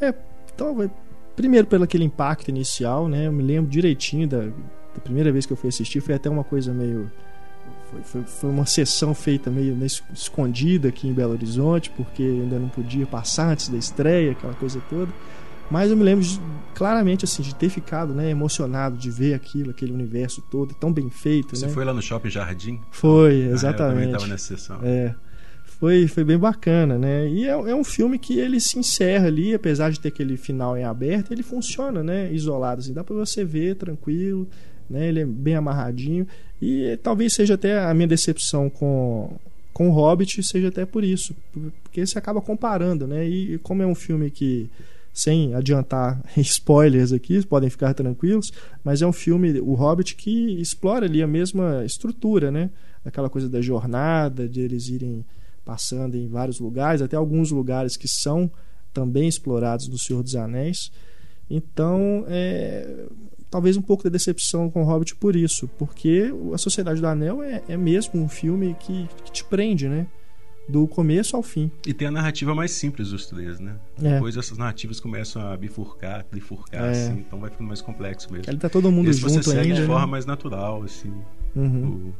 é 0.00 0.12
talvez 0.56 0.90
primeiro 1.36 1.66
pelo 1.66 1.84
aquele 1.84 2.04
impacto 2.04 2.48
inicial, 2.48 3.08
né? 3.08 3.26
Eu 3.26 3.32
me 3.32 3.42
lembro 3.42 3.70
direitinho 3.70 4.26
da, 4.26 4.40
da 4.40 5.00
primeira 5.02 5.30
vez 5.30 5.46
que 5.46 5.52
eu 5.52 5.56
fui 5.56 5.68
assistir, 5.68 6.00
foi 6.00 6.14
até 6.14 6.28
uma 6.28 6.44
coisa 6.44 6.72
meio 6.72 7.10
foi, 8.04 8.22
foi, 8.22 8.50
uma 8.50 8.66
sessão 8.66 9.14
feita 9.14 9.50
meio 9.50 9.76
es- 9.84 10.02
escondida 10.14 10.88
aqui 10.88 11.06
em 11.08 11.12
Belo 11.12 11.32
Horizonte, 11.32 11.90
porque 11.90 12.22
ainda 12.22 12.58
não 12.58 12.68
podia 12.68 13.06
passar 13.06 13.48
antes 13.50 13.68
da 13.68 13.76
estreia, 13.76 14.32
aquela 14.32 14.54
coisa 14.54 14.80
toda. 14.88 15.12
Mas 15.70 15.90
eu 15.90 15.96
me 15.96 16.02
lembro 16.02 16.24
de- 16.24 16.40
claramente 16.74 17.24
assim 17.24 17.42
de 17.42 17.54
ter 17.54 17.68
ficado, 17.68 18.12
né, 18.12 18.28
emocionado 18.30 18.96
de 18.96 19.10
ver 19.10 19.34
aquilo, 19.34 19.70
aquele 19.70 19.92
universo 19.92 20.42
todo 20.50 20.74
tão 20.74 20.92
bem 20.92 21.08
feito, 21.10 21.56
Você 21.56 21.66
né? 21.66 21.72
foi 21.72 21.84
lá 21.84 21.94
no 21.94 22.02
Shopping 22.02 22.30
Jardim? 22.30 22.80
Foi, 22.90 23.30
Ah, 23.30 23.34
eu 23.34 23.36
também 23.36 23.52
exatamente. 23.54 24.06
estava 24.06 24.26
nessa 24.26 24.56
sessão. 24.56 24.78
É. 24.82 25.14
Foi, 25.64 26.06
foi 26.06 26.22
bem 26.22 26.38
bacana, 26.38 26.96
né? 26.96 27.28
E 27.28 27.44
é, 27.44 27.50
é 27.50 27.74
um 27.74 27.82
filme 27.82 28.16
que 28.18 28.38
ele 28.38 28.60
se 28.60 28.78
encerra 28.78 29.26
ali, 29.26 29.52
apesar 29.52 29.90
de 29.90 29.98
ter 29.98 30.08
aquele 30.08 30.36
final 30.36 30.76
em 30.76 30.84
aberto, 30.84 31.32
ele 31.32 31.42
funciona, 31.42 32.04
né? 32.04 32.32
Isolado, 32.32 32.80
assim, 32.80 32.92
dá 32.92 33.02
pra 33.02 33.16
você 33.16 33.44
ver 33.44 33.74
tranquilo, 33.76 34.46
né? 34.88 35.08
Ele 35.08 35.20
é 35.20 35.26
bem 35.26 35.54
amarradinho. 35.54 36.26
E 36.60 36.98
talvez 37.02 37.34
seja 37.34 37.54
até 37.54 37.78
a 37.78 37.92
minha 37.92 38.06
decepção 38.06 38.70
com, 38.70 39.36
com 39.72 39.88
o 39.88 39.92
Hobbit, 39.92 40.42
seja 40.42 40.68
até 40.68 40.84
por 40.84 41.02
isso. 41.04 41.34
Porque 41.82 42.06
você 42.06 42.18
acaba 42.18 42.40
comparando, 42.40 43.06
né? 43.06 43.28
E, 43.28 43.54
e 43.54 43.58
como 43.58 43.82
é 43.82 43.86
um 43.86 43.94
filme 43.94 44.30
que, 44.30 44.68
sem 45.12 45.54
adiantar 45.54 46.22
spoilers 46.36 47.12
aqui, 47.12 47.44
podem 47.46 47.68
ficar 47.68 47.94
tranquilos, 47.94 48.52
mas 48.84 49.02
é 49.02 49.06
um 49.06 49.12
filme, 49.12 49.60
o 49.60 49.74
Hobbit, 49.74 50.14
que 50.14 50.60
explora 50.60 51.06
ali 51.06 51.22
a 51.22 51.26
mesma 51.26 51.84
estrutura, 51.84 52.50
né? 52.50 52.70
Aquela 53.04 53.28
coisa 53.28 53.48
da 53.48 53.60
jornada, 53.60 54.48
de 54.48 54.60
eles 54.60 54.88
irem 54.88 55.24
passando 55.64 56.16
em 56.16 56.28
vários 56.28 56.60
lugares, 56.60 57.02
até 57.02 57.16
alguns 57.16 57.50
lugares 57.50 57.96
que 57.96 58.08
são 58.08 58.50
também 58.92 59.28
explorados 59.28 59.88
do 59.88 59.98
Senhor 59.98 60.22
dos 60.22 60.34
Anéis. 60.34 60.90
Então, 61.50 62.24
é, 62.28 63.06
talvez 63.52 63.76
um 63.76 63.82
pouco 63.82 64.02
da 64.02 64.10
decepção 64.10 64.68
com 64.70 64.82
o 64.82 64.84
Hobbit 64.84 65.14
por 65.14 65.36
isso, 65.36 65.68
porque 65.78 66.32
a 66.52 66.58
Sociedade 66.58 67.00
do 67.00 67.06
Anel 67.06 67.42
é, 67.42 67.62
é 67.68 67.76
mesmo 67.76 68.20
um 68.20 68.28
filme 68.28 68.74
que, 68.80 69.06
que 69.24 69.30
te 69.30 69.44
prende, 69.44 69.88
né? 69.88 70.06
Do 70.68 70.86
começo 70.88 71.36
ao 71.36 71.42
fim. 71.42 71.70
E 71.86 71.92
tem 71.92 72.08
a 72.08 72.10
narrativa 72.10 72.54
mais 72.54 72.70
simples 72.70 73.10
dos 73.10 73.26
três, 73.26 73.60
né? 73.60 73.76
É. 74.02 74.14
Depois 74.14 74.36
essas 74.36 74.56
narrativas 74.56 74.98
começam 75.00 75.42
a 75.46 75.56
bifurcar, 75.56 76.24
trifurcar, 76.24 76.84
É. 76.84 76.90
assim, 76.90 77.18
então 77.18 77.38
vai 77.38 77.50
ficando 77.50 77.66
mais 77.68 77.82
complexo 77.82 78.32
mesmo. 78.32 78.50
Ele 78.50 78.58
tá 78.58 78.68
todo 78.70 78.90
mundo 78.90 79.10
Esse 79.10 79.20
você 79.20 79.34
junto 79.34 79.50
segue 79.50 79.60
ainda. 79.60 79.74
de 79.74 79.80
né? 79.82 79.86
forma 79.86 80.06
mais 80.06 80.24
natural, 80.24 80.82
assim, 80.84 81.12
Uhum. 81.54 82.14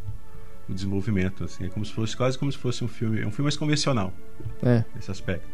o, 0.68 0.70
o 0.72 0.74
desenvolvimento, 0.74 1.44
assim, 1.44 1.64
é 1.64 1.68
como 1.68 1.84
se 1.86 1.92
fosse 1.92 2.16
quase 2.16 2.36
como 2.38 2.52
se 2.52 2.58
fosse 2.58 2.84
um 2.84 2.88
filme, 2.88 3.20
um 3.24 3.30
filme 3.30 3.44
mais 3.44 3.56
convencional 3.56 4.12
É. 4.62 4.84
nesse 4.94 5.10
aspecto. 5.10 5.46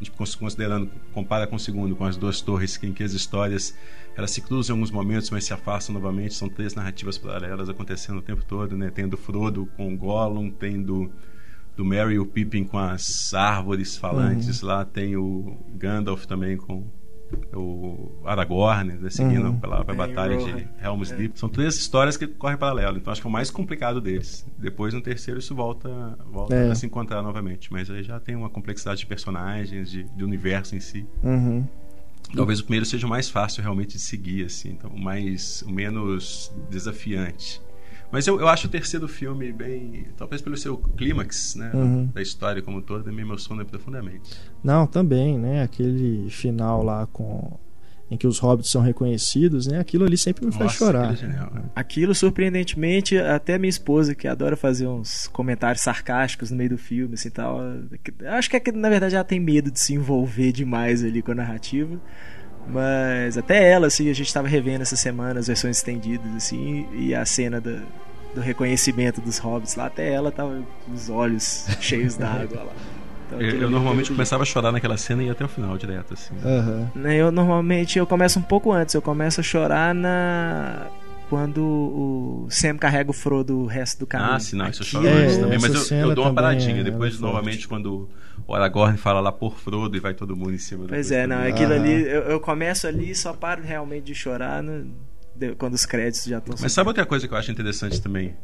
A 0.00 0.04
gente 0.04 0.10
cons- 0.16 0.34
considerando, 0.34 0.90
compara 1.12 1.46
com 1.46 1.56
o 1.56 1.58
segundo, 1.58 1.96
com 1.96 2.04
as 2.04 2.16
duas 2.16 2.40
torres, 2.42 2.78
em 2.82 2.92
que 2.92 3.02
as 3.02 3.12
histórias 3.14 3.74
elas 4.16 4.30
se 4.30 4.40
cruzam 4.40 4.74
em 4.74 4.78
alguns 4.78 4.90
momentos, 4.90 5.30
mas 5.30 5.44
se 5.44 5.52
afastam 5.52 5.94
novamente. 5.94 6.34
São 6.34 6.48
três 6.48 6.74
narrativas 6.74 7.18
paralelas 7.18 7.68
acontecendo 7.68 8.18
o 8.18 8.22
tempo 8.22 8.44
todo, 8.44 8.76
né? 8.76 8.90
Tendo 8.94 9.16
Frodo 9.16 9.66
com 9.76 9.92
o 9.92 9.96
Gollum, 9.96 10.50
tendo 10.50 11.10
do 11.76 11.84
Merry 11.84 12.14
e 12.14 12.18
o 12.20 12.26
Pippin 12.26 12.62
com 12.64 12.78
as 12.78 13.34
árvores 13.34 13.96
falantes 13.96 14.60
lá, 14.60 14.84
tem 14.84 15.16
o 15.16 15.56
Gandalf 15.76 16.24
também 16.24 16.56
com 16.56 16.84
o 17.52 18.20
Aragorn, 18.24 18.92
né, 18.94 19.10
seguindo 19.10 19.46
Uhum. 19.48 19.58
pela, 19.58 19.84
pela 19.84 20.04
É, 20.04 20.08
batalha 20.08 20.36
de 20.36 20.68
Helm's 20.80 21.10
Deep. 21.10 21.36
São 21.38 21.48
três 21.48 21.74
histórias 21.74 22.16
que 22.16 22.28
correm 22.28 22.56
paralelo. 22.56 22.96
Então 22.96 23.12
acho 23.12 23.20
que 23.20 23.26
é 23.26 23.30
o 23.30 23.32
mais 23.32 23.50
complicado 23.50 24.00
deles. 24.00 24.46
Depois 24.56 24.94
no 24.94 25.00
terceiro 25.00 25.40
isso 25.40 25.52
volta, 25.54 26.16
volta 26.30 26.54
É. 26.54 26.70
a 26.70 26.74
se 26.76 26.86
encontrar 26.86 27.22
novamente. 27.22 27.72
Mas 27.72 27.90
aí 27.90 28.04
já 28.04 28.20
tem 28.20 28.36
uma 28.36 28.48
complexidade 28.50 29.00
de 29.00 29.06
personagens, 29.06 29.90
de, 29.90 30.04
de 30.04 30.22
universo 30.24 30.76
em 30.76 30.80
si. 30.80 31.04
Uhum. 31.24 31.66
Talvez 32.36 32.60
o 32.60 32.64
primeiro 32.64 32.84
seja 32.86 33.06
o 33.06 33.10
mais 33.10 33.28
fácil 33.28 33.62
realmente 33.62 33.92
de 33.94 33.98
seguir, 34.00 34.44
assim, 34.46 34.70
então 34.70 34.90
o 34.90 34.98
mais 35.00 35.62
o 35.66 35.70
menos 35.70 36.52
desafiante. 36.70 37.60
Mas 38.12 38.26
eu, 38.26 38.38
eu 38.40 38.48
acho 38.48 38.66
o 38.66 38.70
terceiro 38.70 39.08
filme 39.08 39.52
bem, 39.52 40.06
talvez 40.16 40.40
pelo 40.40 40.56
seu 40.56 40.76
clímax, 40.76 41.54
né, 41.56 41.70
Uhum. 41.74 42.06
da 42.06 42.22
história 42.22 42.62
como 42.62 42.80
toda, 42.80 43.10
me 43.10 43.22
emociona 43.22 43.64
profundamente. 43.64 44.30
Não, 44.62 44.86
também, 44.86 45.36
né? 45.38 45.62
Aquele 45.62 46.28
final 46.30 46.82
lá 46.82 47.06
com 47.12 47.58
em 48.10 48.16
que 48.16 48.26
os 48.26 48.38
hobbits 48.38 48.70
são 48.70 48.82
reconhecidos, 48.82 49.66
né? 49.66 49.78
Aquilo 49.78 50.04
ali 50.04 50.16
sempre 50.18 50.44
me 50.44 50.52
faz 50.52 50.64
Nossa, 50.64 50.76
chorar. 50.76 51.10
aquilo 51.12 51.28
né? 51.32 51.62
Aquilo, 51.74 52.14
surpreendentemente, 52.14 53.16
até 53.18 53.58
minha 53.58 53.70
esposa, 53.70 54.14
que 54.14 54.28
adora 54.28 54.56
fazer 54.56 54.86
uns 54.86 55.26
comentários 55.28 55.82
sarcásticos 55.82 56.50
no 56.50 56.56
meio 56.56 56.70
do 56.70 56.78
filme, 56.78 57.14
assim 57.14 57.30
tal. 57.30 57.58
Acho 58.26 58.50
que, 58.50 58.56
é 58.56 58.60
que, 58.60 58.70
na 58.72 58.88
verdade, 58.90 59.14
ela 59.14 59.24
tem 59.24 59.40
medo 59.40 59.70
de 59.70 59.80
se 59.80 59.94
envolver 59.94 60.52
demais 60.52 61.02
ali 61.02 61.22
com 61.22 61.32
a 61.32 61.34
narrativa. 61.34 61.98
Mas 62.68 63.36
até 63.36 63.70
ela, 63.70 63.86
assim, 63.88 64.08
a 64.08 64.14
gente 64.14 64.26
estava 64.28 64.48
revendo 64.48 64.82
essa 64.82 64.96
semana 64.96 65.40
as 65.40 65.46
versões 65.48 65.76
estendidas, 65.78 66.34
assim, 66.34 66.86
e 66.94 67.14
a 67.14 67.24
cena 67.24 67.60
da- 67.60 67.82
do 68.34 68.40
reconhecimento 68.40 69.20
dos 69.20 69.38
hobbits 69.38 69.76
lá, 69.76 69.86
até 69.86 70.12
ela 70.12 70.32
tava 70.32 70.62
com 70.84 70.92
os 70.92 71.08
olhos 71.10 71.66
cheios 71.80 72.16
d'água 72.16 72.64
lá. 72.64 72.72
Então, 73.26 73.40
Eu, 73.40 73.62
eu 73.62 73.70
normalmente 73.70 74.10
começava 74.12 74.42
a 74.42 74.46
chorar 74.46 74.70
naquela 74.72 74.96
cena 74.96 75.22
e 75.22 75.26
ia 75.26 75.32
até 75.32 75.44
o 75.44 75.48
final 75.48 75.76
direto, 75.78 76.14
assim. 76.14 76.34
Né, 76.94 77.16
Eu 77.16 77.32
normalmente 77.32 77.98
eu 77.98 78.06
começo 78.06 78.38
um 78.38 78.42
pouco 78.42 78.72
antes, 78.72 78.94
eu 78.94 79.02
começo 79.02 79.40
a 79.40 79.42
chorar 79.42 79.94
na 79.94 80.86
quando 81.30 81.64
o 81.64 82.46
Sam 82.50 82.76
carrega 82.76 83.10
o 83.10 83.14
Frodo 83.14 83.58
o 83.60 83.66
resto 83.66 84.00
do 84.00 84.06
caminho. 84.06 84.32
Ah, 84.32 84.38
sim, 84.38 84.56
não, 84.56 84.68
isso 84.68 84.82
eu 84.82 84.86
choro 84.86 85.06
É, 85.06 85.22
antes 85.24 85.38
também, 85.38 85.58
mas 85.58 85.90
eu, 85.90 85.98
eu 85.98 86.14
dou 86.14 86.24
uma 86.24 86.30
também 86.30 86.34
paradinha. 86.34 86.80
é- 86.80 86.84
Depois, 86.84 87.18
novamente, 87.18 87.66
quando 87.66 88.08
o 88.46 88.54
Aragorn 88.54 88.96
fala 88.98 89.20
lá 89.20 89.32
por 89.32 89.56
Frodo 89.58 89.96
e 89.96 90.00
vai 90.00 90.12
todo 90.12 90.36
mundo 90.36 90.52
em 90.52 90.58
cima 90.58 90.82
do 90.84 90.90
Pois 90.90 91.10
é, 91.10 91.26
não, 91.26 91.36
Frodo. 91.38 91.48
aquilo 91.54 91.72
Aham. 91.72 91.80
ali 91.82 92.02
eu, 92.02 92.22
eu 92.24 92.40
começo 92.40 92.86
ali 92.86 93.10
e 93.10 93.14
só 93.14 93.32
paro 93.32 93.62
realmente 93.62 94.04
de 94.04 94.14
chorar 94.14 94.62
no- 94.62 94.84
de- 94.84 94.92
quando 95.58 95.74
os 95.74 95.84
créditos 95.84 96.24
já 96.24 96.38
estão 96.38 96.54
Mas 96.60 96.72
sabe 96.72 96.88
outra 96.88 97.04
coisa 97.04 97.26
que 97.26 97.34
eu 97.34 97.38
acho 97.38 97.50
interessante 97.50 98.00
também? 98.00 98.34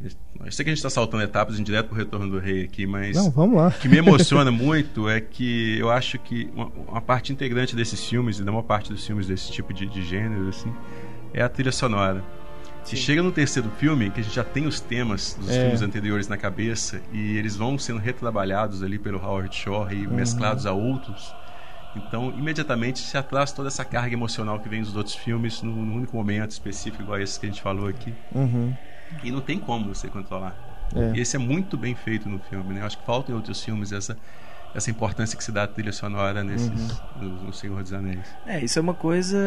Eu 0.44 0.50
sei 0.52 0.64
que 0.64 0.70
a 0.70 0.74
gente 0.74 0.78
está 0.78 0.90
saltando 0.90 1.22
etapas 1.22 1.58
em 1.58 1.62
direto 1.62 1.86
pro 1.88 1.96
Retorno 1.96 2.28
do 2.30 2.38
Rei 2.38 2.64
aqui, 2.64 2.86
mas 2.86 3.16
Não, 3.16 3.30
vamos 3.30 3.56
lá. 3.56 3.68
o 3.68 3.72
que 3.72 3.88
me 3.88 3.96
emociona 3.98 4.50
muito 4.52 5.08
é 5.08 5.20
que 5.20 5.78
eu 5.78 5.90
acho 5.90 6.18
que 6.18 6.50
uma, 6.54 6.66
uma 6.88 7.00
parte 7.00 7.32
integrante 7.32 7.76
desses 7.76 8.04
filmes, 8.04 8.38
e 8.38 8.44
da 8.44 8.50
maior 8.50 8.62
parte 8.64 8.92
dos 8.92 9.06
filmes 9.06 9.26
desse 9.26 9.50
tipo 9.52 9.72
de, 9.72 9.86
de 9.86 10.02
gênero, 10.04 10.48
assim, 10.48 10.72
é 11.32 11.42
a 11.42 11.48
trilha 11.48 11.72
sonora. 11.72 12.24
Se 12.82 12.96
chega 12.96 13.22
no 13.22 13.30
terceiro 13.30 13.70
filme, 13.78 14.10
que 14.10 14.20
a 14.20 14.22
gente 14.24 14.34
já 14.34 14.42
tem 14.42 14.66
os 14.66 14.80
temas 14.80 15.36
dos 15.38 15.50
É. 15.50 15.60
filmes 15.62 15.82
anteriores 15.82 16.26
na 16.28 16.36
cabeça, 16.38 17.00
e 17.12 17.36
eles 17.36 17.54
vão 17.54 17.78
sendo 17.78 18.00
retrabalhados 18.00 18.82
ali 18.82 18.98
pelo 18.98 19.18
Howard 19.22 19.54
Shore 19.54 19.94
e 19.94 20.06
mesclados 20.08 20.64
a 20.66 20.72
outros, 20.72 21.32
então 21.96 22.30
imediatamente 22.30 23.00
se 23.00 23.16
atrás 23.16 23.52
toda 23.52 23.68
essa 23.68 23.84
carga 23.84 24.14
emocional 24.14 24.58
que 24.60 24.68
vem 24.68 24.82
dos 24.82 24.94
outros 24.96 25.14
filmes 25.16 25.62
num, 25.62 25.72
num 25.72 25.96
único 25.96 26.16
momento 26.16 26.50
específico, 26.52 27.02
igual 27.02 27.20
esse 27.20 27.38
que 27.38 27.46
a 27.46 27.48
gente 27.48 27.60
falou 27.62 27.88
aqui. 27.88 28.14
Uhum. 28.34 28.72
E 29.24 29.30
não 29.30 29.40
tem 29.40 29.58
como 29.58 29.92
você 29.92 30.08
controlar. 30.08 30.54
É. 30.94 31.16
E 31.16 31.20
esse 31.20 31.36
é 31.36 31.38
muito 31.38 31.76
bem 31.76 31.94
feito 31.94 32.28
no 32.28 32.38
filme, 32.38 32.74
né? 32.74 32.80
Eu 32.82 32.86
acho 32.86 32.98
que 32.98 33.04
falta 33.04 33.30
em 33.32 33.34
outros 33.34 33.62
filmes 33.62 33.92
essa, 33.92 34.16
essa 34.74 34.90
importância 34.90 35.36
que 35.36 35.42
se 35.42 35.50
dá 35.52 35.64
à 35.64 35.66
trilha 35.66 35.92
sonora 35.92 36.42
nesses, 36.44 36.68
Uhum. 36.68 36.88
no, 37.20 37.28
no 37.44 37.52
Senhor 37.52 37.82
dos 37.82 37.92
Anéis. 37.92 38.26
É, 38.46 38.60
isso 38.64 38.78
é 38.78 38.82
uma 38.82 38.94
coisa. 38.94 39.38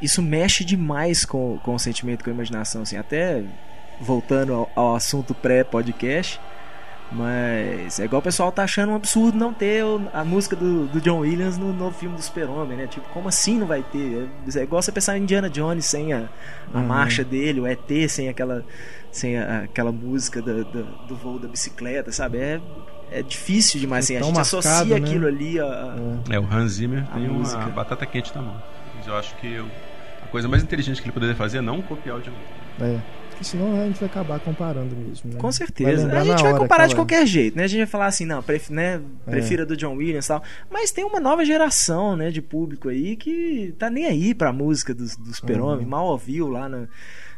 Isso 0.00 0.20
mexe 0.22 0.64
demais 0.64 1.24
com, 1.24 1.58
com 1.62 1.74
o 1.74 1.78
sentimento, 1.78 2.24
com 2.24 2.30
a 2.30 2.32
imaginação, 2.32 2.82
assim. 2.82 2.96
Até 2.96 3.44
voltando 4.00 4.52
ao, 4.52 4.70
ao 4.74 4.96
assunto 4.96 5.32
pré-podcast. 5.34 6.40
Mas 7.14 8.00
é 8.00 8.04
igual 8.04 8.20
o 8.20 8.22
pessoal 8.22 8.50
tá 8.50 8.64
achando 8.64 8.92
um 8.92 8.96
absurdo 8.96 9.36
não 9.36 9.52
ter 9.52 9.84
a 10.12 10.24
música 10.24 10.56
do, 10.56 10.86
do 10.86 11.00
John 11.00 11.18
Williams 11.20 11.58
no 11.58 11.72
novo 11.72 11.96
filme 11.96 12.16
do 12.16 12.22
Super-Homem, 12.22 12.76
né? 12.76 12.86
Tipo, 12.86 13.06
como 13.10 13.28
assim 13.28 13.58
não 13.58 13.66
vai 13.66 13.82
ter? 13.82 14.28
É, 14.56 14.58
é 14.58 14.62
igual 14.62 14.80
você 14.82 14.90
pensar 14.90 15.16
em 15.18 15.22
Indiana 15.22 15.50
Jones 15.50 15.84
sem 15.84 16.12
a, 16.12 16.28
a 16.72 16.78
Uhum. 16.78 16.86
marcha 16.86 17.22
dele, 17.22 17.60
o 17.60 17.66
ET 17.66 18.08
sem 18.08 18.28
aquela, 18.28 18.64
sem 19.10 19.36
a- 19.38 19.64
aquela 19.64 19.92
música 19.92 20.40
do, 20.40 20.64
do, 20.64 20.84
do 21.06 21.14
voo 21.16 21.38
da 21.38 21.46
bicicleta, 21.48 22.10
sabe? 22.12 22.38
É, 22.38 22.60
é 23.10 23.22
difícil 23.22 23.78
demais, 23.78 24.06
assim. 24.06 24.14
É 24.14 24.16
A 24.16 24.20
tão 24.20 24.28
gente 24.28 24.36
marcado, 24.36 24.58
associa 24.58 24.98
né? 24.98 25.06
aquilo 25.06 25.26
ali 25.26 25.60
a, 25.60 25.64
a- 25.64 25.96
É, 26.34 26.38
o 26.40 26.44
Hans 26.50 26.72
Zimmer 26.72 27.04
A 27.10 27.14
tem 27.18 27.28
música. 27.28 27.58
uma 27.60 27.68
batata 27.70 28.06
quente 28.06 28.34
na 28.34 28.40
mão. 28.42 28.56
Mas 28.96 29.06
eu 29.06 29.14
acho 29.16 29.34
que 29.36 29.52
eu- 29.52 29.66
a 30.22 30.26
coisa 30.28 30.48
mais 30.48 30.62
inteligente 30.62 31.02
que 31.02 31.06
ele 31.08 31.12
poderia 31.12 31.34
fazer 31.36 31.58
é 31.58 31.60
não 31.60 31.82
copiar 31.82 32.16
o 32.16 32.20
John 32.22 32.30
Williams. 32.80 33.02
É. 33.04 33.21
Porque 33.32 33.44
senão 33.44 33.80
a 33.80 33.86
gente 33.86 33.98
vai 33.98 34.08
acabar 34.08 34.38
comparando 34.40 34.94
mesmo. 34.94 35.32
Né? 35.32 35.38
Com 35.40 35.50
certeza. 35.50 36.06
A 36.12 36.24
gente 36.24 36.42
vai 36.42 36.56
comparar 36.56 36.86
de 36.86 36.94
qualquer 36.94 37.26
jeito, 37.26 37.56
né? 37.56 37.64
A 37.64 37.66
gente 37.66 37.78
vai 37.78 37.86
falar 37.86 38.06
assim, 38.06 38.24
não, 38.24 38.42
pref, 38.42 38.70
né, 38.70 39.00
É. 39.26 39.30
prefira 39.30 39.64
do 39.66 39.76
John 39.76 39.94
Williams 39.96 40.26
e 40.26 40.28
tal. 40.28 40.42
Mas 40.70 40.90
tem 40.90 41.04
uma 41.04 41.18
nova 41.18 41.44
geração, 41.44 42.14
né, 42.16 42.30
de 42.30 42.40
público 42.42 42.88
aí 42.88 43.16
que 43.16 43.74
tá 43.78 43.88
nem 43.90 44.06
aí 44.06 44.34
pra 44.34 44.52
música 44.52 44.94
do, 44.94 45.04
do 45.04 45.34
Super-Homem. 45.34 45.84
Uhum. 45.84 45.90
Mal 45.90 46.06
ouviu 46.06 46.46
lá 46.48 46.68
no, 46.68 46.88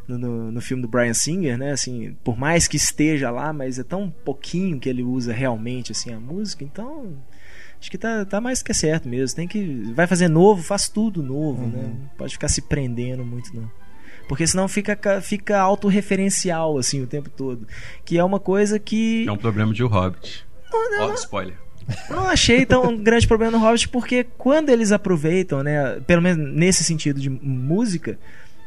no, 0.09 0.19
no- 0.19 0.53
no 0.53 0.61
filme 0.61 0.83
do 0.83 0.89
Brian 0.89 1.15
Singer, 1.15 1.57
né? 1.57 1.71
Assim, 1.73 2.17
por 2.25 2.37
mais 2.37 2.67
que 2.69 2.77
esteja 2.77 3.31
lá, 3.31 3.53
mas 3.53 3.79
é 3.79 3.85
tão 3.85 4.13
pouquinho 4.25 4.79
que 4.81 4.89
ele 4.89 5.03
usa 5.03 5.33
realmente, 5.33 5.93
assim, 5.93 6.13
a 6.13 6.19
música. 6.21 6.65
Então, 6.65 7.15
acho 7.81 7.91
que 7.91 7.97
tá, 7.97 8.25
tá 8.25 8.41
mais 8.41 8.63
que 8.63 8.75
certo 8.75 9.09
mesmo. 9.09 9.37
Tem 9.37 9.47
que... 9.49 9.93
Vai 9.95 10.07
fazer 10.07 10.29
novo, 10.29 10.63
faz 10.63 10.89
tudo 10.89 11.23
novo, 11.23 11.63
Uhum. 11.63 11.69
né? 11.71 11.83
Não 12.01 12.09
pode 12.19 12.33
ficar 12.35 12.49
se 12.49 12.61
prendendo 12.63 13.25
muito, 13.25 13.55
não. 13.55 13.71
Porque 14.29 14.47
senão 14.47 14.67
fica, 14.69 14.97
ca- 14.97 15.21
fica 15.21 15.59
autorreferencial, 15.61 16.79
assim, 16.79 17.03
o 17.03 17.07
tempo 17.07 17.29
todo. 17.31 17.67
Que 18.05 18.19
é 18.19 18.25
uma 18.25 18.41
coisa 18.41 18.79
que 18.79 19.27
É 19.29 19.33
um 19.33 19.37
problema 19.37 19.73
de 19.73 19.83
O 19.85 19.87
Hobbit. 19.89 20.47
Ó, 21.01 21.13
spoiler. 21.15 21.57
eu 22.11 22.17
não 22.17 22.27
achei 22.29 22.65
tão 22.67 22.85
um 22.89 22.97
grande 23.03 23.27
problema 23.29 23.53
no 23.53 23.59
Hobbit, 23.59 23.89
porque 23.89 24.25
quando 24.37 24.71
eles 24.71 24.93
aproveitam, 24.93 25.63
né, 25.63 26.01
pelo 26.07 26.23
menos 26.23 26.53
nesse 26.55 26.83
sentido 26.83 27.21
de 27.21 27.29
música, 27.31 28.19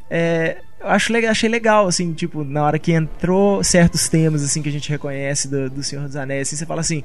é, 0.09 0.57
eu 0.79 0.87
acho, 0.87 1.11
achei 1.27 1.49
legal, 1.49 1.87
assim, 1.87 2.13
tipo, 2.13 2.43
na 2.43 2.63
hora 2.63 2.79
que 2.79 2.91
entrou 2.93 3.63
certos 3.63 4.07
temas, 4.07 4.43
assim, 4.43 4.61
que 4.61 4.69
a 4.69 4.71
gente 4.71 4.89
reconhece 4.89 5.47
do, 5.47 5.69
do 5.69 5.83
Senhor 5.83 6.05
dos 6.05 6.15
Anéis, 6.15 6.47
assim, 6.47 6.55
você 6.55 6.65
fala 6.65 6.81
assim, 6.81 7.03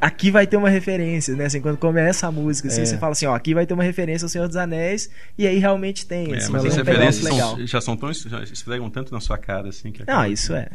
aqui 0.00 0.30
vai 0.30 0.46
ter 0.46 0.56
uma 0.56 0.68
referência, 0.68 1.34
né, 1.36 1.46
assim, 1.46 1.60
quando 1.60 1.76
começa 1.76 2.26
a 2.26 2.32
música, 2.32 2.68
assim, 2.68 2.82
É. 2.82 2.84
você 2.86 2.98
fala 2.98 3.12
assim, 3.12 3.26
ó, 3.26 3.34
aqui 3.34 3.54
vai 3.54 3.66
ter 3.66 3.74
uma 3.74 3.84
referência 3.84 4.24
ao 4.24 4.28
Senhor 4.28 4.46
dos 4.48 4.56
Anéis, 4.56 5.08
e 5.36 5.46
aí 5.46 5.58
realmente 5.58 6.06
tem, 6.06 6.32
É, 6.32 6.36
assim, 6.38 6.52
mas 6.52 6.64
as 6.64 6.74
pedaço 6.76 6.90
referências 6.90 7.34
são- 7.36 7.66
já 7.66 7.80
são 7.80 7.96
tão 7.96 8.12
já 8.12 8.42
esfregam 8.42 8.90
tanto 8.90 9.12
na 9.12 9.20
sua 9.20 9.38
cara 9.38 9.68
assim 9.68 9.92
que 9.92 10.00
Não, 10.00 10.14
acaba- 10.14 10.28
isso 10.28 10.52
é. 10.54 10.68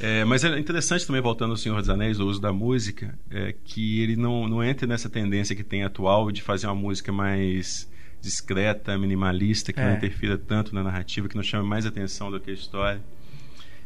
É, 0.00 0.24
mas 0.24 0.44
é 0.44 0.58
interessante 0.58 1.06
também, 1.06 1.20
voltando 1.20 1.50
ao 1.50 1.56
Senhor 1.56 1.78
dos 1.80 1.88
Anéis, 1.90 2.20
o 2.20 2.26
uso 2.26 2.40
da 2.40 2.52
música, 2.52 3.14
é, 3.30 3.54
que 3.64 4.00
ele 4.02 4.16
não, 4.16 4.48
não 4.48 4.62
entra 4.62 4.86
nessa 4.86 5.08
tendência 5.08 5.54
que 5.56 5.64
tem 5.64 5.82
atual 5.82 6.30
de 6.30 6.42
fazer 6.42 6.66
uma 6.66 6.74
música 6.74 7.10
mais 7.12 7.88
discreta, 8.22 8.96
minimalista, 8.98 9.72
que 9.72 9.80
É. 9.80 9.84
não 9.88 9.94
interfira 9.96 10.36
tanto 10.36 10.74
na 10.74 10.82
narrativa, 10.82 11.26
que 11.28 11.34
não 11.36 11.42
chame 11.42 11.66
mais 11.66 11.86
atenção 11.86 12.30
do 12.30 12.38
que 12.38 12.50
a 12.50 12.54
história. 12.54 13.00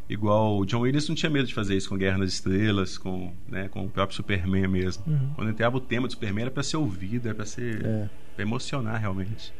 Igual 0.09 0.59
o 0.59 0.67
John 0.67 0.81
Williams 0.81 1.09
não 1.09 1.15
tinha 1.17 1.31
medo 1.31 1.47
de 1.49 1.55
fazer 1.55 1.77
isso 1.77 1.89
com 1.89 1.97
Guerra 1.97 2.19
nas 2.19 2.31
Estrelas, 2.33 2.99
com, 2.99 3.33
né, 3.49 3.69
com 3.69 3.85
o 3.87 3.89
próprio 3.89 4.15
Superman 4.15 4.69
mesmo. 4.69 5.03
Uhum. 5.07 5.31
Quando 5.35 5.51
entrava 5.51 5.77
o 5.77 5.81
tema 5.81 6.07
do 6.07 6.13
Superman 6.13 6.43
era 6.43 6.51
para 6.51 6.63
ser 6.63 6.77
ouvido, 6.77 7.27
era 7.27 7.35
para 7.35 7.47
ser 7.47 7.85
É. 7.85 8.09
pra 8.37 8.43
emocionar 8.43 9.01
realmente. 9.01 9.53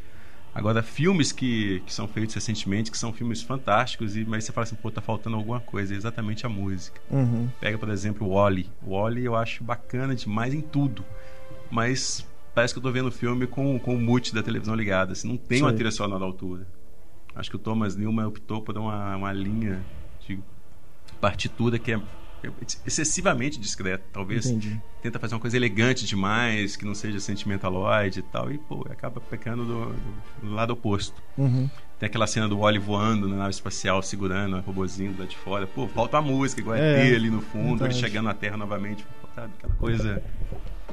Agora, 0.55 0.83
filmes 0.83 1.33
que, 1.33 1.81
que 1.85 1.93
são 1.93 2.07
feitos 2.07 2.35
recentemente, 2.35 2.91
que 2.91 2.97
são 2.99 3.13
filmes 3.13 3.43
fantásticos, 3.43 4.17
e, 4.17 4.25
mas 4.25 4.45
você 4.45 4.53
fala 4.53 4.63
assim, 4.65 4.77
pô, 4.77 4.89
tá 4.91 5.01
faltando 5.01 5.35
alguma 5.37 5.59
coisa, 5.61 5.93
é 5.95 5.97
exatamente 5.97 6.47
a 6.47 6.49
música. 6.49 7.01
Uhum. 7.11 7.49
Pega, 7.61 7.77
por 7.77 7.89
exemplo, 7.89 8.27
o 8.29 8.35
Wally. 8.35 8.71
O 8.87 8.91
Wally 8.97 9.25
eu 9.25 9.35
acho 9.35 9.65
bacana 9.65 10.15
demais 10.15 10.55
em 10.55 10.61
tudo, 10.61 11.05
mas 11.71 12.25
parece 12.55 12.73
que 12.73 12.79
eu 12.79 12.83
tô 12.83 12.93
vendo 12.93 13.09
o 13.09 13.11
filme 13.13 13.47
com, 13.49 13.79
com 13.81 13.97
o 13.97 14.01
mute 14.01 14.33
da 14.33 14.43
televisão 14.45 14.75
ligada, 14.77 15.13
assim, 15.13 15.27
não 15.27 15.37
tem 15.37 15.61
uma 15.61 15.71
Sei. 15.71 15.77
trilha 15.79 15.91
sonora 15.91 16.23
à 16.23 16.27
altura. 16.27 16.67
Acho 17.35 17.51
que 17.51 17.57
o 17.57 17.59
Thomas 17.59 17.97
Newman 17.97 18.27
optou 18.27 18.63
por 18.63 18.79
uma, 18.79 19.17
uma 19.17 19.33
linha 19.33 19.83
partitura 21.31 21.79
que 21.79 21.93
é 21.93 22.01
excessivamente 22.87 23.59
discreta, 23.59 24.05
talvez 24.13 24.45
Entendi. 24.47 24.79
tenta 25.03 25.19
fazer 25.19 25.35
uma 25.35 25.41
coisa 25.41 25.57
elegante 25.57 26.05
demais, 26.05 26.77
que 26.77 26.85
não 26.85 26.95
seja 26.95 27.19
sentimentaloide 27.19 28.21
e 28.21 28.23
tal, 28.23 28.53
e 28.53 28.59
pô, 28.59 28.87
acaba 28.91 29.19
pecando 29.21 29.65
do, 29.65 29.87
do- 29.87 30.47
do 30.49 30.55
lado 30.55 30.73
oposto. 30.75 31.23
Uhum. 31.39 31.71
Tem 31.99 32.07
aquela 32.07 32.27
cena 32.27 32.47
do 32.47 32.59
Wally 32.59 32.79
voando 32.79 33.27
na 33.27 33.37
nave 33.37 33.51
espacial, 33.51 34.03
segurando 34.03 34.57
o 34.59 34.61
robozinho 34.61 35.15
lá 35.19 35.25
de 35.25 35.37
fora. 35.39 35.67
Pô, 35.67 35.89
falta 35.89 36.19
a 36.19 36.21
música, 36.23 36.61
igual 36.61 36.77
É, 36.77 37.11
é, 37.13 37.15
ali 37.17 37.31
no 37.31 37.41
fundo, 37.41 37.69
ele 37.85 37.95
verdade. 37.95 38.01
chegando 38.01 38.27
na 38.27 38.35
Terra 38.35 38.59
novamente. 38.59 39.07
Pô, 39.23 39.29
sabe, 39.35 39.53
aquela 39.59 39.75
coisa. 39.77 40.23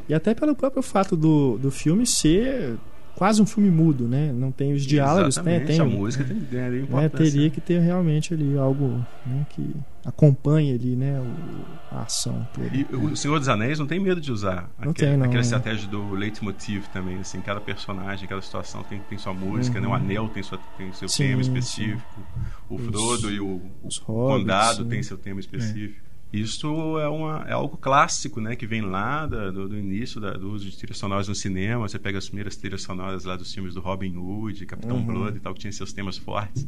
E 0.08 0.14
até 0.14 0.34
pelo 0.34 0.56
próprio 0.56 0.82
fato 0.82 1.18
do, 1.18 1.58
do 1.58 1.70
filme 1.70 2.06
ser 2.08 2.78
quase 3.16 3.42
um 3.42 3.46
filme 3.46 3.70
mudo, 3.70 4.08
né? 4.08 4.32
Não 4.34 4.52
tem 4.52 4.74
os 4.74 4.84
diálogos, 4.86 5.38
né? 5.38 5.60
Tem, 5.62 5.80
a 5.80 5.86
música 5.86 6.24
tem, 6.24 6.40
tem 6.40 6.60
né? 6.90 7.10
Teria 7.10 7.50
que 7.50 7.62
ter 7.62 7.80
realmente 7.80 8.34
ali 8.34 8.58
algo 8.58 9.06
né, 9.26 9.46
que 9.50 9.76
acompanhe 10.06 10.74
ali, 10.74 10.96
né? 10.96 11.20
O, 11.20 11.96
a 11.96 12.04
ação 12.04 12.48
toda. 12.54 12.68
E 12.76 12.84
o 12.96 13.16
Senhor 13.16 13.38
dos 13.40 13.48
Anéis 13.50 13.78
não 13.78 13.86
tem 13.86 14.00
medo 14.00 14.20
de 14.20 14.32
usar 14.32 14.70
Não 14.80 14.92
aquele- 14.92 15.10
tem, 15.12 15.18
não. 15.18 15.26
aquela 15.26 15.42
estratégia 15.42 15.88
do 15.88 16.14
leitmotiv 16.14 16.86
também, 16.92 17.18
assim, 17.20 17.40
cada 17.42 17.62
personagem, 17.62 18.28
cada 18.28 18.42
situação 18.42 18.84
tem, 18.84 19.00
tem 19.10 19.18
sua 19.18 19.34
música, 19.34 19.80
né? 19.80 19.88
O 19.88 19.94
Anel 19.94 20.28
tem, 20.30 20.42
sua, 20.42 20.60
tem 20.78 20.92
seu 20.94 21.06
Uhum. 21.06 21.10
Sim, 21.10 21.28
tema 21.28 21.44
sim. 21.44 21.50
específico, 21.54 22.22
o 22.70 22.76
Os- 22.76 22.86
Frodo 22.86 23.32
e 23.32 23.40
o, 23.40 23.62
os 23.84 23.98
o 23.98 24.02
Condado 24.06 24.84
sim. 24.84 24.90
tem 24.90 25.04
seu 25.04 25.18
tema 25.18 25.40
específico. 25.40 26.11
Isso 26.34 26.98
é, 27.00 27.08
uma, 27.10 27.46
é 27.48 27.52
algo 27.52 27.76
clássico, 27.78 28.40
né? 28.40 28.56
Que 28.56 28.66
vem 28.66 28.82
lá 28.82 29.26
da- 29.26 29.52
do, 29.52 29.68
do 29.68 29.78
início 29.78 30.20
da- 30.22 30.32
do 30.34 30.50
uso 30.52 30.70
de 30.70 30.78
trilhas 30.78 30.98
sonoras 30.98 31.28
no 31.28 31.36
cinema. 31.36 31.88
Você 31.90 32.00
pega 32.00 32.18
as 32.18 32.28
primeiras 32.28 32.56
trilhas 32.56 32.82
sonoras 32.84 33.26
lá 33.26 33.36
dos 33.36 33.54
filmes 33.54 33.74
do 33.74 33.82
Robin 33.82 34.16
Hood, 34.16 34.66
Capitão 34.66 34.96
Uhum. 34.98 35.06
Blood 35.06 35.38
e 35.38 35.40
tal, 35.42 35.54
que 35.54 35.60
tinha 35.60 35.72
seus 35.74 35.92
temas 35.92 36.18
fortes. 36.18 36.66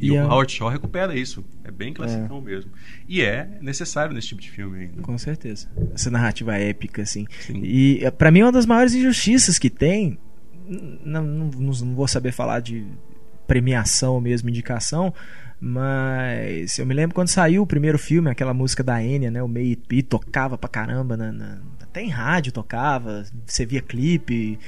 E, 0.00 0.06
E 0.08 0.10
o 0.12 0.24
Howard 0.24 0.52
Shaw 0.52 0.68
recupera 0.68 1.16
isso. 1.16 1.44
É 1.64 1.70
bem 1.70 1.92
classicão 1.92 2.40
mesmo. 2.40 2.70
E 3.08 3.22
é 3.22 3.58
necessário 3.60 4.14
nesse 4.14 4.28
tipo 4.28 4.40
de 4.40 4.50
filme 4.50 4.78
ainda. 4.80 5.02
Com 5.02 5.16
certeza. 5.18 5.68
Essa 5.92 6.10
narrativa 6.10 6.56
épica, 6.56 7.02
assim. 7.02 7.26
Sim. 7.40 7.60
E 7.64 7.98
eh, 8.04 8.10
pra 8.10 8.30
mim, 8.30 8.42
uma 8.42 8.52
das 8.52 8.66
maiores 8.66 8.94
injustiças 8.94 9.58
que 9.58 9.70
tem. 9.70 10.18
Não, 11.04 11.22
não, 11.22 11.50
não 11.50 11.94
vou 11.94 12.08
saber 12.08 12.32
falar 12.32 12.60
de 12.60 12.84
premiação 13.46 14.20
mesmo, 14.20 14.48
indicação. 14.48 15.12
Mas 15.60 16.78
eu 16.78 16.86
me 16.86 16.94
lembro 16.94 17.14
quando 17.14 17.28
saiu 17.28 17.62
o 17.62 17.66
primeiro 17.66 17.98
filme, 17.98 18.30
aquela 18.30 18.52
música 18.54 18.82
da 18.82 19.02
Enya, 19.02 19.30
né? 19.30 19.42
O 19.42 19.46
It 19.56 19.82
Be 19.88 20.02
tocava 20.02 20.58
pra 20.58 20.68
caramba, 20.68 21.16
na, 21.16 21.32
na- 21.32 21.58
até 21.82 22.02
em 22.02 22.08
rádio 22.08 22.52
tocava, 22.52 23.24
você 23.46 23.64
via 23.64 23.80
clipe. 23.80 24.58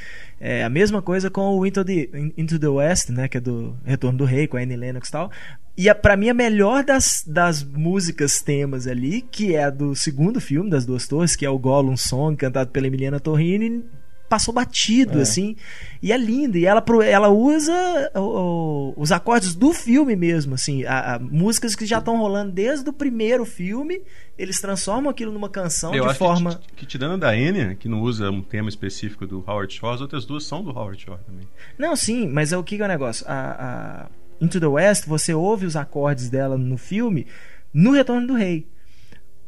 É, 0.40 0.62
a 0.64 0.68
mesma 0.70 1.02
coisa 1.02 1.28
com 1.30 1.58
o 1.58 1.66
Into 1.66 1.84
the, 1.84 2.08
Into 2.36 2.58
the 2.58 2.68
West, 2.68 3.10
né? 3.10 3.26
Que 3.28 3.38
é 3.38 3.40
do 3.40 3.76
Retorno 3.84 4.18
do 4.18 4.24
Rei, 4.24 4.46
com 4.46 4.56
a 4.56 4.60
Annie 4.60 4.76
Lennox 4.76 5.08
e 5.08 5.12
tal. 5.12 5.30
E 5.76 5.88
a, 5.90 5.94
pra 5.94 6.16
mim 6.16 6.28
a 6.30 6.34
melhor 6.34 6.84
das, 6.84 7.22
das 7.26 7.62
músicas 7.62 8.40
temas 8.40 8.86
ali, 8.86 9.20
que 9.20 9.54
é 9.54 9.64
a 9.64 9.70
do 9.70 9.94
segundo 9.94 10.40
filme, 10.40 10.70
das 10.70 10.86
duas 10.86 11.06
torres, 11.06 11.36
que 11.36 11.44
é 11.44 11.50
o 11.50 11.58
Gollum 11.58 11.96
Song, 11.96 12.34
cantado 12.36 12.70
pela 12.70 12.86
Emiliana 12.86 13.20
Torrini, 13.20 13.84
passou 14.28 14.52
batido, 14.52 15.18
É. 15.18 15.22
assim. 15.22 15.56
E 16.02 16.12
é 16.12 16.16
lindo. 16.16 16.56
E 16.58 16.66
ela, 16.66 16.84
ela 17.04 17.28
usa 17.28 17.72
o- 18.14 18.20
o- 18.20 18.94
os 18.96 19.12
acordes 19.12 19.54
do 19.54 19.72
filme 19.72 20.14
mesmo, 20.16 20.54
assim. 20.54 20.84
A, 20.84 21.14
a- 21.14 21.18
músicas 21.18 21.74
que 21.74 21.86
já 21.86 21.98
estão 21.98 22.16
rolando 22.18 22.52
desde 22.52 22.88
o 22.88 22.92
primeiro 22.92 23.44
filme, 23.44 24.00
eles 24.38 24.60
transformam 24.60 25.10
aquilo 25.10 25.32
numa 25.32 25.48
canção 25.48 25.94
Eu 25.94 26.06
de 26.06 26.14
forma. 26.14 26.60
que, 26.68 26.74
que 26.76 26.86
tirando 26.86 27.18
da 27.20 27.36
Enya, 27.36 27.74
que 27.74 27.88
não 27.88 28.00
usa 28.02 28.30
um 28.30 28.42
tema 28.42 28.68
específico 28.68 29.26
do 29.26 29.42
Howard 29.46 29.72
Shaw, 29.72 29.92
as 29.92 30.00
outras 30.00 30.24
duas 30.24 30.44
são 30.44 30.62
do 30.62 30.70
Howard 30.70 31.00
Shaw 31.02 31.18
também. 31.26 31.46
Não, 31.78 31.94
sim, 31.96 32.28
mas 32.28 32.52
é 32.52 32.56
o 32.58 32.62
que, 32.64 32.76
que 32.76 32.82
é 32.82 32.84
o 32.84 32.88
negócio? 32.88 33.24
A, 33.28 34.06
a 34.08 34.44
Into 34.44 34.60
the 34.60 34.66
West, 34.66 35.06
você 35.06 35.32
ouve 35.32 35.64
os 35.66 35.76
acordes 35.76 36.28
dela 36.28 36.58
no 36.58 36.76
filme 36.76 37.26
no 37.72 37.92
Retorno 37.92 38.26
do 38.26 38.34
Rei. 38.34 38.66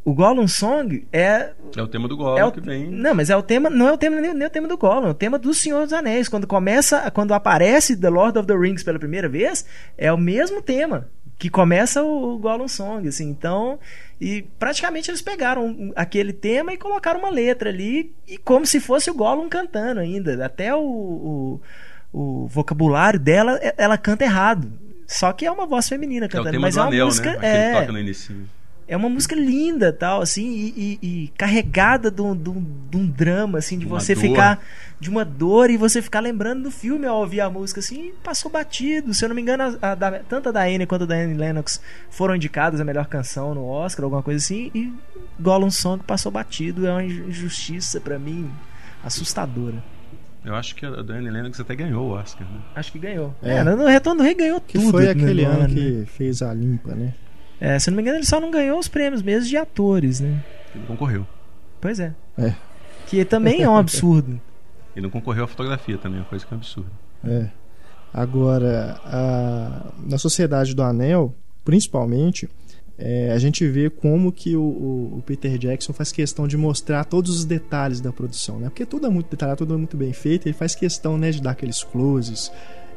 O 0.09 0.15
Gollum 0.15 0.49
Song 0.49 1.07
é 1.13 1.51
É 1.77 1.83
o 1.83 1.87
tema 1.87 2.09
do 2.09 2.17
Gollum 2.17 2.39
é 2.39 2.45
o, 2.47 2.51
que 2.51 2.63
vem. 2.63 2.87
Não, 2.91 3.15
mas 3.15 3.29
é 3.29 3.37
o 3.37 3.43
tema, 3.43 3.69
não 3.69 3.89
é 3.89 3.93
o 3.93 3.99
tema 3.99 4.19
nem, 4.19 4.33
nem 4.33 4.47
o 4.47 4.51
tema 4.51 4.67
do 4.67 4.79
Gollum, 4.79 5.09
é 5.09 5.11
o 5.11 5.15
tema 5.15 5.39
do 5.39 5.53
Senhor 5.53 5.85
dos 5.85 5.93
Anéis. 5.93 6.31
Quando 6.31 6.47
começa, 6.47 7.11
quando 7.11 7.35
aparece 7.35 7.95
The 7.95 8.09
Lord 8.09 8.39
of 8.39 8.47
the 8.49 8.57
Rings 8.57 8.83
pela 8.83 8.99
primeira 8.99 9.29
vez, 9.29 9.67
é 9.99 10.11
o 10.11 10.17
mesmo 10.17 10.63
tema 10.63 11.11
que 11.39 11.51
começa 11.51 12.03
o, 12.03 12.37
o 12.37 12.39
Gollum 12.39 12.69
Song, 12.69 13.07
assim. 13.07 13.29
Então, 13.29 13.79
e 14.19 14.47
praticamente 14.59 15.11
eles 15.11 15.21
pegaram 15.21 15.93
aquele 15.95 16.33
tema 16.33 16.73
e 16.73 16.79
colocaram 16.79 17.21
uma 17.21 17.31
letra 17.31 17.69
ali 17.69 18.11
e 18.27 18.39
como 18.39 18.65
se 18.65 18.81
fosse 18.81 19.11
o 19.11 19.15
Gollum 19.15 19.47
cantando 19.47 20.01
ainda, 20.01 20.43
até 20.43 20.75
o, 20.75 20.81
o, 20.81 21.61
o 22.15 22.47
vocabulário 22.47 23.21
dela, 23.21 23.59
é- 23.61 23.75
ela 23.77 23.99
canta 23.99 24.25
errado. 24.25 24.73
Só 25.07 25.35
que 25.35 25.45
é 25.45 25.51
uma 25.51 25.67
voz 25.67 25.87
feminina 25.87 26.25
é 26.25 26.29
cantando, 26.31 26.51
tema 26.53 26.63
mas 26.63 26.77
é 26.79 26.81
uma 26.81 26.89
Anel, 26.89 27.07
música, 27.07 27.31
né? 27.33 27.37
Aquele 27.37 27.53
é, 27.53 27.73
que 27.75 27.81
toca 27.81 27.93
no 27.93 27.99
início. 27.99 28.37
É 28.89 28.97
uma 28.97 29.09
música 29.09 29.37
linda, 29.37 29.93
tal, 29.93 30.23
assim, 30.23 30.49
e, 30.51 30.99
e- 31.03 31.07
e 31.25 31.29
carregada 31.37 32.11
de 32.11 32.23
um, 32.23 32.35
de 32.35 32.49
um- 32.51 32.67
de 32.91 32.97
um 32.97 33.07
drama, 33.07 33.59
assim, 33.59 33.79
de 33.79 33.85
Uma 33.87 34.01
você 34.01 34.15
dor. 34.15 34.21
ficar. 34.23 34.61
De 35.01 35.09
uma 35.09 35.25
dor 35.25 35.71
e 35.71 35.77
você 35.77 36.03
ficar 36.03 36.19
lembrando 36.19 36.65
do 36.65 36.71
filme 36.73 37.07
ao 37.07 37.19
ouvir 37.21 37.41
a 37.41 37.49
música, 37.49 37.79
assim, 37.79 38.09
e 38.09 38.13
passou 38.25 38.51
batido. 38.51 39.15
Se 39.15 39.25
eu 39.25 39.29
não 39.29 39.37
me 39.37 39.43
engano, 39.43 39.79
a, 39.81 39.93
a 39.93 39.95
da- 39.95 40.19
tanto 40.21 40.49
a 40.49 40.53
da 40.53 40.63
Anne 40.65 40.87
quanto 40.87 41.03
a 41.05 41.07
da 41.07 41.15
Anne 41.15 41.35
Lennox 41.35 41.81
foram 42.11 42.35
indicadas 42.35 42.81
a 42.81 42.85
melhor 42.85 43.07
canção 43.07 43.55
no 43.55 43.65
Oscar, 43.65 44.03
alguma 44.05 44.23
coisa 44.25 44.43
assim, 44.45 44.73
e 44.75 44.93
Gollum 45.39 45.71
Song 45.71 46.03
passou 46.05 46.33
batido. 46.33 46.85
É 46.87 46.91
uma 46.91 47.05
injustiça 47.05 48.01
pra 48.01 48.19
mim 48.19 48.51
assustadora. 49.05 49.83
Eu 50.45 50.55
acho 50.55 50.75
que 50.75 50.87
a 50.87 51.03
Diane 51.03 51.31
Lennox 51.31 51.61
até 51.61 51.75
ganhou 51.77 52.09
o 52.09 52.11
Oscar, 52.13 52.47
né? 52.51 52.61
Acho 52.75 52.91
que 52.93 52.99
ganhou. 52.99 53.35
É. 53.43 53.59
É, 53.59 53.65
no 53.65 53.87
Retorno 53.87 54.19
do 54.23 54.25
Rei 54.25 54.35
ganhou 54.35 54.61
Que 54.61 54.79
tudo. 54.79 54.91
foi 54.93 55.05
né, 55.05 55.11
aquele 55.11 55.45
no 55.45 55.51
ano 55.51 55.69
né? 55.69 55.75
que 55.75 56.07
fez 56.07 56.43
a 56.43 56.53
limpa, 56.55 56.95
né? 56.95 57.13
É, 57.61 57.79
se 57.79 57.91
não 57.91 57.97
me 57.97 58.03
engano, 58.03 58.19
ele 58.19 58.27
só 58.27 58.41
não 58.41 58.51
ganhou 58.51 58.79
os 58.79 58.89
prêmios 58.89 59.23
mesmo 59.23 59.49
de 59.49 59.57
atores, 59.57 60.21
né? 60.21 60.43
Ele 60.75 60.85
concorreu. 60.87 61.27
Pois 61.81 61.99
é. 62.01 62.15
É. 62.37 62.55
Que 63.07 63.25
também 63.25 63.63
é 63.63 63.69
um 63.71 63.77
absurdo. 63.77 64.41
Ele 64.97 65.05
não 65.05 65.11
concorreu 65.11 65.45
à 65.45 65.47
fotografia 65.47 65.97
também, 65.97 66.19
uma 66.19 66.27
coisa 66.27 66.45
que 66.45 66.53
é 66.53 66.57
absurda. 66.57 66.91
É. 67.25 67.49
Agora, 68.13 69.01
a- 69.05 69.93
na 70.07 70.19
Sociedade 70.19 70.75
do 70.75 70.83
Anel, 70.83 71.35
principalmente, 71.65 72.49
é, 72.99 73.31
a 73.31 73.39
gente 73.39 73.67
vê 73.69 73.89
como 73.91 74.33
que 74.33 74.57
o, 74.57 74.61
o- 74.63 75.19
o 75.19 75.23
Peter 75.25 75.57
Jackson 75.57 75.93
faz 75.93 76.11
questão 76.11 76.49
de 76.49 76.57
mostrar 76.57 77.05
todos 77.05 77.31
os 77.37 77.45
detalhes 77.45 78.01
da 78.01 78.13
produção, 78.13 78.59
né? 78.59 78.69
Porque 78.71 78.85
tudo 78.87 79.07
é 79.07 79.11
muito 79.11 79.31
detalhado, 79.31 79.59
tudo 79.59 79.75
é 79.75 79.77
muito 79.77 79.97
bem 79.97 80.13
feito, 80.13 80.47
ele 80.49 80.55
faz 80.57 80.75
questão, 80.75 81.17
né, 81.17 81.31
de 81.31 81.41
dar 81.41 81.53
aqueles 81.53 81.83
closes 81.85 82.51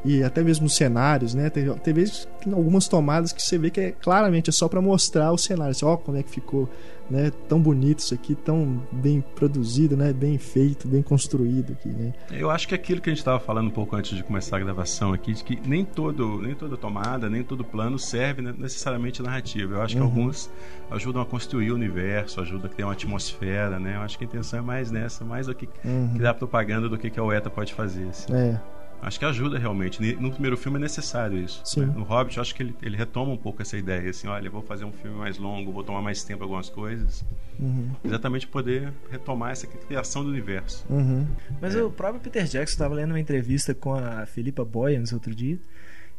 e 0.04 0.22
até 0.22 0.42
mesmo 0.42 0.66
os 0.66 0.74
cenários, 0.74 1.32
né? 1.34 1.48
Tem, 1.50 1.72
tem 1.78 1.94
vezes 1.94 2.24
que 2.40 2.44
tem 2.44 2.52
algumas 2.52 2.88
tomadas 2.88 3.32
que 3.32 3.40
você 3.42 3.56
vê 3.58 3.70
que 3.70 3.80
é 3.80 3.92
claramente 3.92 4.50
é 4.50 4.52
só 4.52 4.68
para 4.68 4.80
mostrar 4.80 5.30
o 5.32 5.38
cenário, 5.38 5.70
assim, 5.70 5.84
ó, 5.84 5.96
como 5.96 6.16
é 6.18 6.22
que 6.22 6.30
ficou, 6.30 6.68
né? 7.08 7.30
Tão 7.48 7.60
bonito 7.60 8.00
isso 8.00 8.12
aqui, 8.14 8.34
tão 8.34 8.82
bem 8.90 9.20
produzido, 9.34 9.96
né? 9.96 10.12
Bem 10.12 10.38
feito, 10.38 10.88
bem 10.88 11.02
construído 11.02 11.72
aqui, 11.72 11.88
né? 11.90 12.12
Eu 12.32 12.50
acho 12.50 12.66
que 12.66 12.74
aquilo 12.74 13.00
que 13.00 13.10
a 13.10 13.12
gente 13.12 13.20
estava 13.20 13.38
falando 13.38 13.68
um 13.68 13.72
pouco 13.72 13.94
antes 13.94 14.16
de 14.16 14.24
começar 14.24 14.56
a 14.56 14.60
gravação 14.60 15.12
aqui, 15.12 15.32
de 15.34 15.44
que 15.44 15.60
nem 15.68 15.84
todo, 15.84 16.40
nem 16.42 16.54
toda 16.54 16.76
tomada, 16.76 17.30
nem 17.30 17.42
todo 17.44 17.64
plano 17.64 17.98
serve 17.98 18.42
ne- 18.42 18.52
necessariamente 18.58 19.22
narrativa. 19.22 19.74
Eu 19.76 19.82
acho 19.82 19.94
que 19.94 20.00
Uhum. 20.00 20.08
alguns 20.08 20.50
ajudam 20.90 21.22
a 21.22 21.26
construir 21.26 21.70
o 21.70 21.74
universo, 21.74 22.40
ajudam 22.40 22.66
a 22.70 22.74
criar 22.74 22.86
uma 22.88 22.92
atmosfera, 22.92 23.78
né? 23.78 23.96
Eu 23.96 24.00
acho 24.00 24.18
que 24.18 24.24
a 24.24 24.26
intenção 24.26 24.58
é 24.58 24.62
mais 24.62 24.90
nessa, 24.90 25.24
mais 25.24 25.46
do 25.46 25.54
que 25.54 25.68
Uhum. 25.84 26.14
criar 26.16 26.34
propaganda 26.34 26.88
do 26.88 26.98
que, 26.98 27.08
que 27.10 27.20
a 27.20 27.24
UETA 27.24 27.48
pode 27.50 27.72
fazer. 27.72 28.08
assim. 28.08 28.32
É, 28.34 28.58
Acho 29.02 29.18
que 29.18 29.24
ajuda 29.24 29.58
realmente. 29.58 30.00
No 30.20 30.30
primeiro 30.30 30.56
filme 30.56 30.78
é 30.78 30.80
necessário 30.82 31.36
isso. 31.36 31.60
Sim. 31.64 31.80
né? 31.86 31.92
No 31.96 32.04
Hobbit, 32.04 32.36
eu 32.36 32.40
acho 32.40 32.54
que 32.54 32.62
ele, 32.62 32.74
ele 32.80 32.96
retoma 32.96 33.32
um 33.32 33.36
pouco 33.36 33.60
essa 33.60 33.76
ideia, 33.76 34.08
assim, 34.08 34.28
olha, 34.28 34.46
eu 34.46 34.52
vou 34.52 34.62
fazer 34.62 34.84
um 34.84 34.92
filme 34.92 35.16
mais 35.18 35.38
longo, 35.38 35.72
vou 35.72 35.82
tomar 35.82 36.00
mais 36.00 36.22
tempo 36.22 36.44
algumas 36.44 36.68
coisas, 36.70 37.24
uhum, 37.58 37.90
exatamente 38.04 38.46
poder 38.46 38.92
retomar 39.10 39.50
essa 39.50 39.66
criação 39.66 40.22
do 40.22 40.30
universo. 40.30 40.86
uhum. 40.88 41.26
Mas 41.60 41.74
É. 41.74 41.82
o 41.82 41.90
próprio 41.90 42.20
Peter 42.20 42.44
Jackson 42.44 42.74
estava 42.74 42.94
lendo 42.94 43.10
uma 43.10 43.20
entrevista 43.20 43.74
com 43.74 43.92
a 43.92 44.24
Philippa 44.24 44.64
Boyens 44.64 45.12
outro 45.12 45.34
dia. 45.34 45.58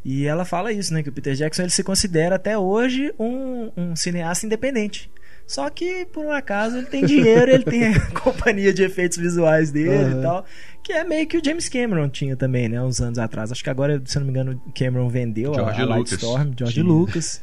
E 0.05 0.25
ela 0.25 0.43
fala 0.43 0.73
isso, 0.73 0.93
né? 0.93 1.01
Que 1.01 1.07
o 1.07 1.13
Peter 1.13 1.33
Jackson 1.33 1.61
ele 1.61 1.71
se 1.71 1.81
considera 1.81 2.35
até 2.35 2.57
hoje 2.57 3.13
um, 3.17 3.71
um 3.77 3.95
cineasta 3.95 4.45
independente. 4.45 5.09
Só 5.47 5.69
que, 5.69 6.05
por 6.05 6.25
um 6.25 6.31
acaso, 6.31 6.77
ele 6.77 6.87
tem 6.87 7.05
dinheiro, 7.05 7.49
ele 7.51 7.63
tem 7.63 7.87
a 7.87 7.99
companhia 8.19 8.73
de 8.73 8.83
efeitos 8.83 9.17
visuais 9.17 9.71
dele 9.71 10.13
Uhum. 10.13 10.19
e 10.19 10.21
tal. 10.21 10.45
Que 10.83 10.91
é 10.91 11.03
meio 11.03 11.25
que 11.25 11.37
o 11.37 11.41
James 11.43 11.69
Cameron 11.69 12.09
tinha 12.09 12.35
também, 12.35 12.67
né? 12.67 12.81
Uns 12.81 12.99
anos 12.99 13.17
atrás. 13.17 13.51
Acho 13.51 13.63
que 13.63 13.69
agora, 13.69 14.01
se 14.05 14.17
não 14.19 14.25
me 14.25 14.31
engano, 14.31 14.61
o 14.67 14.71
Cameron 14.73 15.07
vendeu 15.07 15.51
a, 15.53 15.55
George 15.55 15.81
a 15.81 15.85
Lucas. 15.85 16.11
Lightstorm, 16.11 16.51
George 16.57 16.81
Sim. 16.81 16.87
Lucas. 16.87 17.41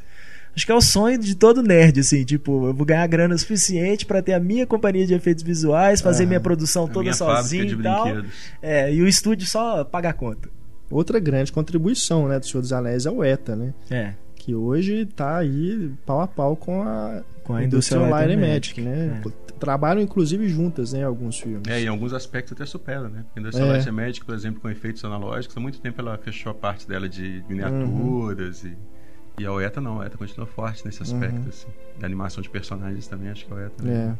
Acho 0.54 0.66
que 0.66 0.72
é 0.72 0.74
o 0.74 0.80
sonho 0.80 1.16
de 1.16 1.34
todo 1.36 1.62
nerd, 1.62 2.00
assim, 2.00 2.24
tipo, 2.24 2.66
eu 2.66 2.74
vou 2.74 2.84
ganhar 2.84 3.06
grana 3.06 3.38
suficiente 3.38 4.04
pra 4.04 4.20
ter 4.20 4.32
a 4.32 4.40
minha 4.40 4.66
companhia 4.66 5.06
de 5.06 5.14
efeitos 5.14 5.44
visuais, 5.44 6.00
fazer 6.00 6.24
Aham. 6.24 6.28
minha 6.28 6.40
produção 6.40 6.84
A 6.84 6.88
toda 6.88 7.02
minha 7.02 7.14
sozinho 7.14 7.80
e 7.80 7.82
tal. 7.82 8.06
É, 8.60 8.92
e 8.92 9.00
o 9.00 9.06
estúdio 9.06 9.46
só 9.46 9.84
paga 9.84 10.10
a 10.10 10.12
conta. 10.12 10.48
Outra 10.90 11.20
grande 11.20 11.52
contribuição 11.52 12.26
né, 12.26 12.38
do 12.40 12.46
Senhor 12.46 12.60
dos 12.62 12.72
Anéis 12.72 13.06
é 13.06 13.10
o 13.10 13.22
ETA, 13.22 13.54
né? 13.54 13.72
É, 13.88 14.12
Que 14.34 14.52
hoje 14.54 15.06
tá 15.06 15.38
aí 15.38 15.92
pau 16.04 16.20
a 16.20 16.26
pau 16.26 16.56
com 16.56 16.82
a, 16.82 17.22
com 17.44 17.54
a 17.54 17.60
Light 17.60 17.72
and 17.72 18.08
Magic. 18.10 18.36
Magic, 18.40 18.80
né? 18.80 19.20
É. 19.24 19.49
Trabalham 19.60 20.00
inclusive 20.02 20.48
juntas 20.48 20.92
né, 20.92 21.00
em 21.00 21.04
alguns 21.04 21.38
filmes. 21.38 21.62
É, 21.68 21.80
em 21.80 21.86
alguns 21.86 22.12
aspectos 22.12 22.52
até 22.54 22.64
supera, 22.66 23.08
né? 23.08 23.22
Porque 23.24 23.38
a 23.38 23.42
Industrial 23.42 23.68
É. 23.68 23.72
Light 23.74 23.88
and 23.88 23.92
Magic, 23.92 24.24
por 24.24 24.34
exemplo, 24.34 24.60
com 24.60 24.68
efeitos 24.70 25.04
analógicos, 25.04 25.56
há 25.56 25.60
muito 25.60 25.80
tempo 25.80 26.00
ela 26.00 26.16
fechou 26.18 26.50
a 26.50 26.54
parte 26.54 26.88
dela 26.88 27.08
de 27.08 27.44
miniaturas 27.48 28.64
e, 28.64 28.76
e 29.38 29.44
a 29.46 29.52
OETA 29.52 29.80
não, 29.80 29.96
a 29.96 29.98
OETA 30.00 30.16
continua 30.18 30.46
forte 30.46 30.84
nesse 30.84 31.02
aspecto, 31.02 31.36
Uhum. 31.42 31.48
assim. 31.48 31.68
Da 31.98 32.06
animação 32.06 32.42
de 32.42 32.48
personagens 32.50 33.06
também, 33.06 33.28
acho 33.30 33.46
que 33.46 33.52
a 33.52 33.56
OETA... 33.56 33.84
né? 33.84 34.16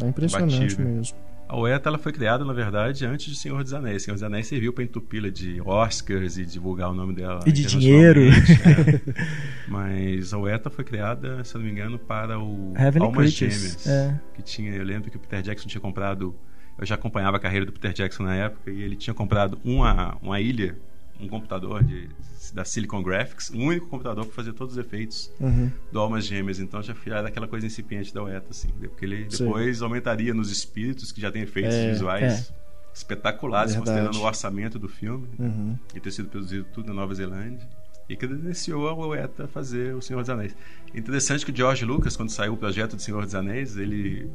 É, 0.00 0.04
é 0.04 0.08
impressionante 0.08 0.60
Batido. 0.62 0.82
mesmo. 0.82 1.16
A 1.52 1.56
OETA 1.56 1.88
ela 1.88 1.98
foi 1.98 2.12
criada, 2.12 2.44
na 2.44 2.52
verdade, 2.52 3.04
antes 3.04 3.26
de 3.26 3.34
Senhor 3.34 3.60
dos 3.64 3.74
Anéis. 3.74 4.04
Senhor 4.04 4.14
dos 4.14 4.22
Anéis 4.22 4.46
serviu 4.46 4.72
para 4.72 4.84
entupi-la 4.84 5.30
de 5.30 5.60
Oscars 5.62 6.38
e 6.38 6.46
divulgar 6.46 6.88
o 6.90 6.94
nome 6.94 7.12
dela 7.12 7.40
E 7.44 7.50
de 7.50 7.64
dinheiro. 7.66 8.20
é. 8.22 9.00
Mas 9.66 10.32
a 10.32 10.38
UETA 10.38 10.70
foi 10.70 10.84
criada, 10.84 11.42
se 11.42 11.56
não 11.56 11.62
me 11.64 11.70
engano, 11.72 11.98
para 11.98 12.38
o 12.38 12.72
Heavenly 12.76 13.04
Almas 13.06 13.36
Creatures, 13.36 13.82
Gêmeas. 13.82 13.86
é. 13.88 14.20
Que 14.34 14.42
tinha, 14.42 14.72
eu 14.74 14.84
lembro 14.84 15.10
que 15.10 15.16
o 15.16 15.20
Peter 15.20 15.42
Jackson 15.42 15.68
tinha 15.68 15.80
comprado. 15.80 16.36
Eu 16.78 16.86
já 16.86 16.94
acompanhava 16.94 17.36
a 17.36 17.40
carreira 17.40 17.66
do 17.66 17.72
Peter 17.72 17.92
Jackson 17.92 18.22
na 18.22 18.36
época 18.36 18.70
e 18.70 18.82
ele 18.82 18.94
tinha 18.94 19.12
comprado 19.12 19.58
uma, 19.64 20.16
uma 20.22 20.40
ilha, 20.40 20.76
um 21.20 21.26
computador 21.26 21.82
de 21.82 22.08
da 22.52 22.64
Silicon 22.64 23.02
Graphics, 23.02 23.50
o 23.50 23.58
único 23.58 23.86
computador 23.88 24.26
que 24.26 24.32
fazia 24.34 24.52
todos 24.52 24.76
os 24.76 24.78
efeitos 24.78 25.30
Uhum. 25.40 25.70
do 25.92 25.98
Almas 26.00 26.24
Gêmeas. 26.26 26.58
Então 26.60 26.82
já 26.82 26.94
era 27.06 27.28
aquela 27.28 27.46
coisa 27.48 27.66
incipiente 27.66 28.12
da 28.12 28.22
UETA, 28.22 28.46
assim. 28.50 28.68
Porque 28.80 29.04
ele 29.04 29.26
Sim. 29.30 29.44
depois 29.44 29.82
aumentaria 29.82 30.32
nos 30.34 30.50
espíritos, 30.50 31.12
que 31.12 31.20
já 31.20 31.30
tem 31.30 31.42
efeitos 31.42 31.74
É, 31.74 31.90
visuais 31.92 32.52
espetaculares, 32.94 33.72
Verdade. 33.74 33.90
considerando 33.96 34.22
o 34.22 34.26
orçamento 34.26 34.78
do 34.78 34.88
filme, 34.88 35.28
né? 35.38 35.46
Uhum. 35.46 35.78
e 35.94 36.00
ter 36.00 36.10
sido 36.10 36.28
produzido 36.28 36.64
tudo 36.72 36.88
na 36.88 36.94
Nova 36.94 37.14
Zelândia. 37.14 37.66
E 38.08 38.16
credenciou 38.16 38.88
a 38.88 38.94
UETA 39.06 39.44
a 39.44 39.48
fazer 39.48 39.94
O 39.94 40.02
Senhor 40.02 40.20
dos 40.20 40.28
Anéis. 40.30 40.56
Interessante 40.92 41.44
que 41.46 41.52
o 41.52 41.56
George 41.56 41.84
Lucas, 41.84 42.16
quando 42.16 42.30
saiu 42.30 42.54
o 42.54 42.56
projeto 42.56 42.96
do 42.96 43.02
Senhor 43.02 43.24
dos 43.24 43.34
Anéis, 43.36 43.76
ele 43.76 44.28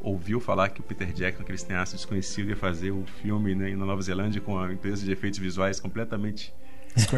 ouviu 0.00 0.40
falar 0.40 0.68
que 0.70 0.80
o 0.80 0.82
Peter 0.82 1.12
Jackson, 1.12 1.42
aquele 1.42 1.58
cineasta 1.58 1.94
desconhecido, 1.94 2.48
ia 2.48 2.56
fazer 2.56 2.90
o 2.90 3.04
filme 3.22 3.54
né, 3.54 3.76
na 3.76 3.86
Nova 3.86 4.02
Zelândia 4.02 4.40
com 4.40 4.58
a 4.58 4.72
empresa 4.72 5.04
de 5.04 5.12
efeitos 5.12 5.38
visuais 5.38 5.78
completamente. 5.78 6.52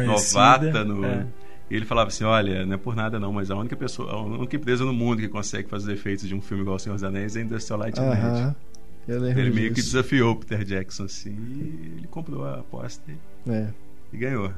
Novata 0.05 0.83
no. 0.83 1.05
É. 1.05 1.25
E 1.69 1.75
ele 1.75 1.85
falava 1.85 2.09
assim: 2.09 2.23
olha, 2.23 2.65
não 2.65 2.75
é 2.75 2.77
por 2.77 2.95
nada 2.95 3.19
não, 3.19 3.33
mas 3.33 3.49
a 3.49 3.55
única 3.55 3.75
pessoa, 3.75 4.11
a 4.11 4.21
única 4.21 4.55
empresa 4.55 4.85
no 4.85 4.93
mundo 4.93 5.19
que 5.19 5.27
consegue 5.27 5.67
fazer 5.67 5.93
efeitos 5.93 6.27
de 6.27 6.35
um 6.35 6.41
filme 6.41 6.61
igual 6.63 6.75
O 6.75 6.79
Senhor 6.79 6.95
dos 6.95 7.03
Anéis 7.03 7.35
é 7.35 7.39
a 7.39 7.43
Industrial 7.43 7.79
Light 7.79 7.99
and 7.99 8.05
Magic. 8.09 8.55
Lembro 9.07 9.39
Ele 9.39 9.51
meio 9.51 9.69
que 9.73 9.81
desafiou 9.81 10.31
o 10.33 10.35
Peter 10.35 10.63
Jackson 10.63 11.03
assim, 11.03 11.29
e 11.31 11.93
ele 11.97 12.07
comprou 12.07 12.43
a 12.43 12.59
aposta 12.59 13.03
e, 13.11 13.51
É. 13.51 13.69
e 14.11 14.17
ganhou. 14.17 14.51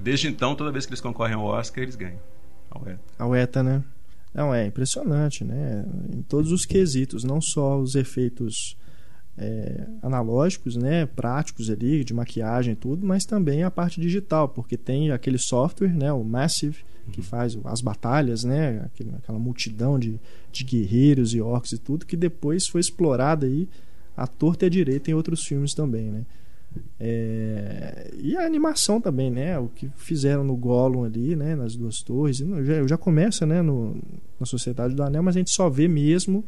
Desde 0.00 0.26
então, 0.28 0.54
toda 0.54 0.72
vez 0.72 0.84
que 0.86 0.90
eles 0.90 1.00
concorrem 1.00 1.34
ao 1.34 1.44
Oscar, 1.44 1.82
eles 1.82 1.94
ganham. 1.96 2.18
A 2.70 2.78
UETA. 2.80 3.00
A 3.18 3.26
UETA, 3.26 3.62
né? 3.62 3.84
Não, 4.34 4.54
é 4.54 4.66
impressionante, 4.66 5.44
né? 5.44 5.84
Em 6.12 6.22
todos 6.22 6.52
os 6.52 6.64
quesitos, 6.64 7.24
não 7.24 7.40
só 7.40 7.78
os 7.78 7.94
efeitos 7.94 8.76
é, 9.38 9.86
analógicos, 10.02 10.76
né? 10.76 11.06
Práticos 11.06 11.70
ali, 11.70 12.02
de 12.04 12.12
maquiagem 12.12 12.72
e 12.72 12.76
tudo, 12.76 13.06
mas 13.06 13.24
também 13.24 13.62
a 13.62 13.70
parte 13.70 14.00
digital, 14.00 14.48
porque 14.48 14.76
tem 14.76 15.10
aquele 15.10 15.38
software, 15.38 15.94
né? 15.94 16.12
O 16.12 16.24
Massive, 16.24 16.78
que 17.12 17.22
faz 17.22 17.54
o- 17.54 17.60
as 17.64 17.80
batalhas, 17.80 18.44
né? 18.44 18.82
Aquele- 18.84 19.14
aquela 19.16 19.38
multidão 19.38 19.98
de, 19.98 20.18
de 20.52 20.64
guerreiros 20.64 21.32
e 21.34 21.40
orcs 21.40 21.72
e 21.72 21.78
tudo, 21.78 22.04
que 22.04 22.16
depois 22.16 22.66
foi 22.66 22.80
explorada 22.80 23.46
aí 23.46 23.68
à 24.16 24.26
torta 24.26 24.64
e 24.64 24.66
à 24.66 24.68
direita 24.70 25.10
em 25.10 25.14
outros 25.14 25.44
filmes 25.44 25.72
também, 25.72 26.10
né? 26.10 26.26
É, 27.00 28.10
e 28.20 28.36
a 28.36 28.44
animação 28.44 29.00
também, 29.00 29.30
né? 29.30 29.58
O 29.58 29.68
que 29.68 29.88
fizeram 29.96 30.44
no 30.44 30.56
Gollum 30.56 31.04
ali, 31.04 31.34
né? 31.36 31.54
Nas 31.54 31.74
duas 31.76 32.02
torres. 32.02 32.38
Já, 32.38 32.86
já 32.86 32.96
começa, 32.98 33.46
né? 33.46 33.62
No, 33.62 33.96
na 34.38 34.44
Sociedade 34.46 34.94
do 34.94 35.02
Anel, 35.02 35.22
mas 35.22 35.36
a 35.36 35.38
gente 35.38 35.50
só 35.52 35.68
vê 35.70 35.88
mesmo 35.88 36.44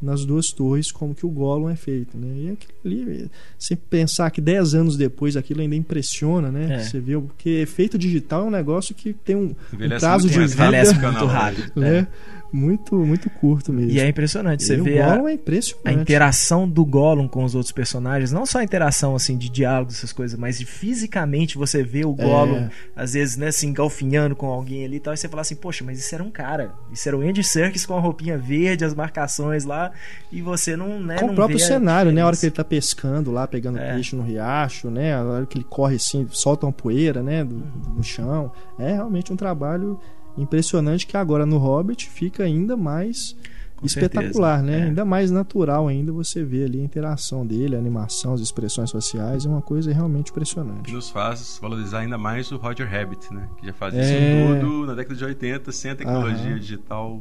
nas 0.00 0.24
duas 0.24 0.48
torres 0.48 0.92
como 0.92 1.14
que 1.14 1.24
o 1.24 1.28
Gollum 1.28 1.68
é 1.68 1.76
feito, 1.76 2.16
né? 2.16 2.28
E 2.36 2.50
aquilo 2.50 2.74
ali, 2.84 3.30
sem 3.58 3.76
pensar 3.76 4.30
que 4.30 4.40
10 4.40 4.74
anos 4.74 4.96
depois 4.96 5.36
aquilo 5.36 5.60
ainda 5.60 5.74
impressiona, 5.74 6.50
né? 6.50 6.74
É. 6.74 6.78
Você 6.80 7.00
vê, 7.00 7.18
porque 7.18 7.50
efeito 7.50 7.96
digital 7.96 8.42
é 8.42 8.44
um 8.44 8.50
negócio 8.50 8.94
que 8.94 9.12
tem 9.12 9.36
um, 9.36 9.54
um 9.72 9.88
prazo 9.98 10.28
de 10.28 10.38
vida 10.38 10.52
Envelhece 10.52 10.94
muito 10.94 11.24
rápido. 11.26 11.72
né? 11.76 11.98
É. 11.98 12.06
muito, 12.54 12.94
muito 12.96 13.28
curto 13.28 13.72
mesmo. 13.72 13.90
E 13.90 14.00
é 14.00 14.08
impressionante, 14.08 14.62
você 14.64 14.74
E 14.74 14.80
vê 14.80 15.00
o 15.00 15.04
a, 15.26 15.30
é 15.30 15.34
impressionante. 15.34 15.88
a 15.88 15.92
interação 15.92 16.68
do 16.68 16.84
Gollum 16.84 17.26
com 17.26 17.42
os 17.44 17.54
outros 17.54 17.72
personagens, 17.72 18.30
não 18.32 18.46
só 18.46 18.60
a 18.60 18.64
interação 18.64 19.14
assim 19.16 19.36
de 19.36 19.48
diálogos, 19.48 19.96
essas 19.96 20.12
coisas, 20.12 20.38
mas 20.38 20.58
de 20.58 20.64
fisicamente 20.64 21.58
você 21.58 21.82
vê 21.82 22.04
o 22.04 22.12
Gollum, 22.14 22.56
É. 22.56 22.70
às 22.94 23.14
vezes, 23.14 23.36
né, 23.36 23.50
se 23.50 23.66
engalfinhando 23.66 24.36
com 24.36 24.46
alguém 24.46 24.84
ali 24.84 24.96
e 24.96 25.00
tal, 25.00 25.12
e 25.12 25.16
você 25.16 25.28
fala 25.28 25.42
assim, 25.42 25.56
poxa, 25.56 25.82
mas 25.84 25.98
isso 25.98 26.14
era 26.14 26.22
um 26.22 26.30
cara. 26.30 26.72
Isso 26.92 27.08
era 27.08 27.16
o 27.16 27.20
Andy 27.20 27.42
Serkis 27.42 27.84
com 27.84 27.96
a 27.96 28.00
roupinha 28.00 28.38
verde, 28.38 28.84
as 28.84 28.94
marcações 28.94 29.64
lá, 29.64 29.90
e 30.30 30.40
você 30.40 30.76
não, 30.76 31.00
né, 31.00 31.16
com 31.18 31.26
não 31.26 31.32
o 31.32 31.36
próprio 31.36 31.58
vê 31.58 31.64
a 31.64 31.66
cenário, 31.66 32.12
né? 32.12 32.20
A 32.22 32.26
hora 32.26 32.36
que 32.36 32.46
ele 32.46 32.52
tá 32.54 32.64
pescando 32.64 33.30
lá, 33.32 33.46
pegando 33.46 33.78
É. 33.78 33.94
peixe 33.94 34.14
no 34.14 34.22
riacho, 34.22 34.90
né? 34.90 35.14
A 35.14 35.22
hora 35.24 35.46
que 35.46 35.58
ele 35.58 35.66
corre 35.68 35.96
assim, 35.96 36.26
solta 36.30 36.66
uma 36.66 36.72
poeira, 36.72 37.22
né? 37.22 37.42
Do, 37.44 37.56
do- 37.56 37.90
no 37.96 38.02
chão. 38.04 38.52
É 38.78 38.92
realmente 38.92 39.32
um 39.32 39.36
trabalho 39.36 39.98
impressionante 40.36 41.06
que 41.06 41.16
agora 41.16 41.44
no 41.46 41.58
Hobbit 41.58 42.08
fica 42.10 42.42
ainda 42.44 42.76
mais 42.76 43.36
Com 43.76 43.86
espetacular, 43.86 44.58
certeza. 44.58 44.78
né? 44.78 44.84
É. 44.84 44.88
Ainda 44.88 45.04
mais 45.04 45.30
natural 45.30 45.88
ainda 45.88 46.12
você 46.12 46.42
vê 46.44 46.64
ali 46.64 46.80
a 46.80 46.84
interação 46.84 47.46
dele, 47.46 47.76
a 47.76 47.78
animação, 47.78 48.32
as 48.34 48.40
expressões 48.40 48.90
sociais, 48.90 49.44
é 49.46 49.48
uma 49.48 49.62
coisa 49.62 49.92
realmente 49.92 50.26
que 50.26 50.30
impressionante. 50.32 50.92
nos 50.92 51.10
faz 51.10 51.58
valorizar 51.60 52.00
ainda 52.00 52.18
mais 52.18 52.50
o 52.52 52.56
Roger 52.56 52.88
Rabbit, 52.90 53.32
né? 53.32 53.48
Que 53.58 53.66
já 53.66 53.72
fazia 53.72 54.00
É. 54.00 54.04
isso 54.52 54.60
tudo 54.60 54.86
na 54.86 54.94
década 54.94 55.14
de 55.16 55.24
80, 55.24 55.70
sem 55.72 55.90
a 55.90 55.96
tecnologia 55.96 56.50
Aham. 56.50 56.58
digital 56.58 57.20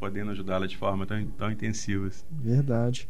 podendo 0.00 0.32
ajudá-la 0.32 0.66
de 0.66 0.76
forma 0.76 1.06
tão, 1.06 1.24
tão 1.38 1.50
intensiva. 1.50 2.06
assim. 2.08 2.24
Verdade. 2.30 3.08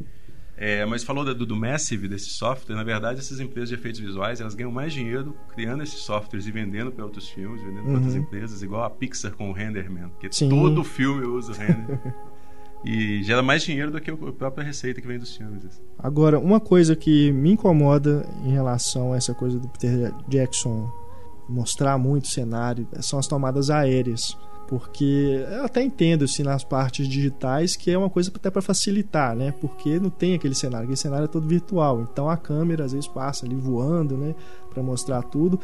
É, 0.57 0.85
mas 0.85 1.03
falou 1.03 1.25
do, 1.25 1.47
do 1.47 1.57
Massive, 1.57 2.07
desse 2.09 2.31
software, 2.31 2.77
na 2.77 2.85
verdade 2.85 3.19
essas 3.21 3.41
empresas 3.41 3.71
de 3.71 3.75
efeitos 3.75 3.99
visuais 4.01 4.41
elas 4.41 4.55
ganham 4.55 4.71
mais 4.71 4.93
dinheiro 4.93 5.35
criando 5.55 5.83
esses 5.83 6.01
softwares 6.01 6.47
e 6.47 6.51
vendendo 6.53 6.93
para 6.93 7.05
outros 7.05 7.29
filmes, 7.29 7.63
vendendo 7.63 7.85
para 7.85 7.95
outras 7.95 8.15
Uhum. 8.15 8.21
empresas, 8.21 8.63
igual 8.63 8.85
a 8.85 8.91
Pixar 8.91 9.33
com 9.33 9.49
o 9.51 9.53
Renderman, 9.53 10.11
que 10.21 10.29
Sim. 10.31 10.51
todo 10.51 10.85
filme 10.85 11.25
usa 11.27 11.53
o 11.53 11.55
Render. 11.55 11.99
e 12.85 13.23
gera 13.23 13.43
mais 13.43 13.63
dinheiro 13.63 13.91
do 13.91 14.01
que 14.01 14.11
a 14.11 14.17
própria 14.17 14.65
receita 14.65 15.01
que 15.01 15.07
vem 15.07 15.19
dos 15.19 15.35
filmes. 15.37 15.65
assim. 15.65 15.81
Agora, 15.99 16.39
uma 16.39 16.61
coisa 16.61 16.95
que 16.97 17.33
me 17.33 17.53
incomoda 17.53 18.27
em 18.45 18.51
relação 18.51 19.13
a 19.13 19.17
essa 19.17 19.33
coisa 19.35 19.59
do 19.59 19.69
Peter 19.69 20.13
Jackson 20.29 20.91
mostrar 21.49 21.97
muito 21.97 22.29
cenário 22.29 22.87
são 23.01 23.19
as 23.19 23.27
tomadas 23.27 23.71
aéreas. 23.71 24.37
Porque 24.73 25.45
eu 25.51 25.67
até 25.67 25.83
entendo 25.83 26.25
assim, 26.25 26.43
nas 26.43 26.65
partes 26.65 27.07
digitais 27.07 27.77
que 27.77 27.91
é 27.91 27.99
uma 27.99 28.09
coisa 28.09 28.33
até 28.35 28.51
para 28.51 28.63
facilitar, 28.63 29.37
né? 29.37 29.53
Porque 29.61 30.01
não 30.01 30.09
tem 30.09 30.35
aquele 30.35 30.55
cenário, 30.55 30.85
aquele 30.85 30.97
cenário 30.97 31.27
é 31.27 31.29
todo 31.29 31.47
virtual. 31.47 32.01
Então 32.11 32.27
a 32.27 32.39
câmera 32.39 32.87
às 32.87 32.93
vezes 32.93 33.07
passa 33.07 33.45
ali 33.45 33.55
voando, 33.55 34.17
né? 34.17 34.35
Para 34.73 34.83
mostrar 34.83 35.21
tudo. 35.25 35.61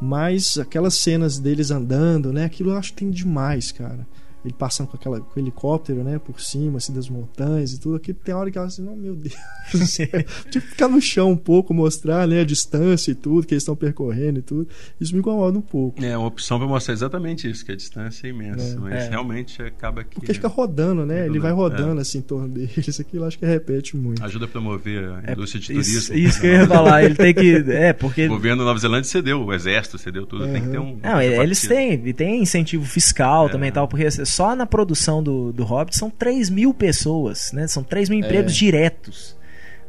Mas 0.00 0.56
aquelas 0.56 0.94
cenas 0.94 1.40
deles 1.40 1.72
andando, 1.72 2.32
né? 2.32 2.44
Aquilo 2.44 2.70
eu 2.70 2.76
acho 2.76 2.92
que 2.92 2.98
tem 2.98 3.10
demais, 3.10 3.72
cara. 3.72 4.06
Ele 4.44 4.52
passando 4.52 4.88
com, 4.88 4.96
aquela, 4.96 5.20
com 5.20 5.40
o 5.40 5.42
helicóptero, 5.42 6.04
né? 6.04 6.18
Por 6.18 6.40
cima, 6.40 6.76
assim, 6.76 6.92
das 6.92 7.08
montanhas 7.08 7.72
e 7.72 7.80
tudo. 7.80 7.96
Aquilo 7.96 8.18
tem 8.22 8.34
hora 8.34 8.50
que 8.50 8.58
ela 8.58 8.66
assim, 8.66 8.82
não, 8.82 8.94
meu 8.94 9.14
Deus 9.14 9.34
do 9.72 9.86
céu. 9.86 10.06
tipo, 10.50 10.66
ficar 10.66 10.88
no 10.88 11.00
chão 11.00 11.30
um 11.32 11.36
pouco, 11.36 11.72
mostrar, 11.72 12.28
né? 12.28 12.40
A 12.40 12.44
distância 12.44 13.10
e 13.10 13.14
tudo, 13.14 13.46
que 13.46 13.54
eles 13.54 13.62
estão 13.62 13.74
percorrendo 13.74 14.40
e 14.40 14.42
tudo. 14.42 14.68
Isso 15.00 15.12
me 15.14 15.20
incomoda 15.20 15.58
um 15.58 15.62
pouco. 15.62 16.04
É 16.04 16.16
uma 16.16 16.26
opção 16.28 16.58
para 16.58 16.68
mostrar 16.68 16.92
exatamente 16.94 17.48
isso, 17.50 17.64
que 17.64 17.72
a 17.72 17.76
distância 17.76 18.26
é 18.26 18.30
imensa, 18.30 18.74
É. 18.76 18.78
mas 18.78 18.92
É. 19.04 19.08
realmente 19.08 19.62
acaba 19.62 20.04
que 20.04 20.16
Porque 20.16 20.34
fica 20.34 20.48
rodando, 20.48 21.06
né? 21.06 21.24
Ele 21.26 21.38
vai 21.38 21.50
É. 21.50 21.54
rodando 21.54 22.00
assim 22.00 22.18
em 22.18 22.22
torno 22.22 22.48
deles. 22.48 23.00
Aquilo 23.00 23.24
eu 23.24 23.28
acho 23.28 23.38
que 23.38 23.46
repete 23.46 23.96
muito. 23.96 24.22
ajuda 24.22 24.44
a 24.44 24.48
promover 24.48 25.04
a 25.08 25.22
É, 25.26 25.32
indústria 25.32 25.60
de 25.60 25.72
isso, 25.80 26.08
turismo. 26.08 26.28
isso 26.28 26.40
que 26.40 26.46
eu 26.46 26.52
ia 26.52 26.66
falar, 26.66 27.02
ele 27.04 27.14
tem 27.14 27.32
que. 27.34 27.54
É, 27.72 27.92
porque. 27.92 28.26
O 28.26 28.28
governo 28.30 28.58
da 28.58 28.64
Nova 28.66 28.78
Zelândia 28.78 29.08
cedeu, 29.10 29.42
o 29.42 29.52
exército 29.52 29.96
cedeu 29.98 30.26
tudo, 30.26 30.46
tem 30.48 30.62
que 30.62 30.68
ter 30.68 30.78
um. 30.78 30.98
Não, 31.02 31.20
eles 31.22 31.62
têm, 31.66 31.94
e 32.06 32.12
tem 32.12 32.42
incentivo 32.42 32.84
fiscal 32.84 33.46
É. 33.48 33.50
também 33.50 33.68
e 33.68 33.72
tal, 33.72 33.88
porque 33.88 34.04
só 34.34 34.54
na 34.56 34.66
produção 34.66 35.22
do, 35.22 35.52
do 35.52 35.64
Hobbit 35.64 35.96
são 35.96 36.10
3 36.10 36.50
mil 36.50 36.72
pessoas, 36.74 37.50
né? 37.52 37.66
São 37.68 37.82
3 37.82 38.08
mil 38.08 38.18
empregos 38.18 38.52
É. 38.52 38.56
diretos. 38.56 39.36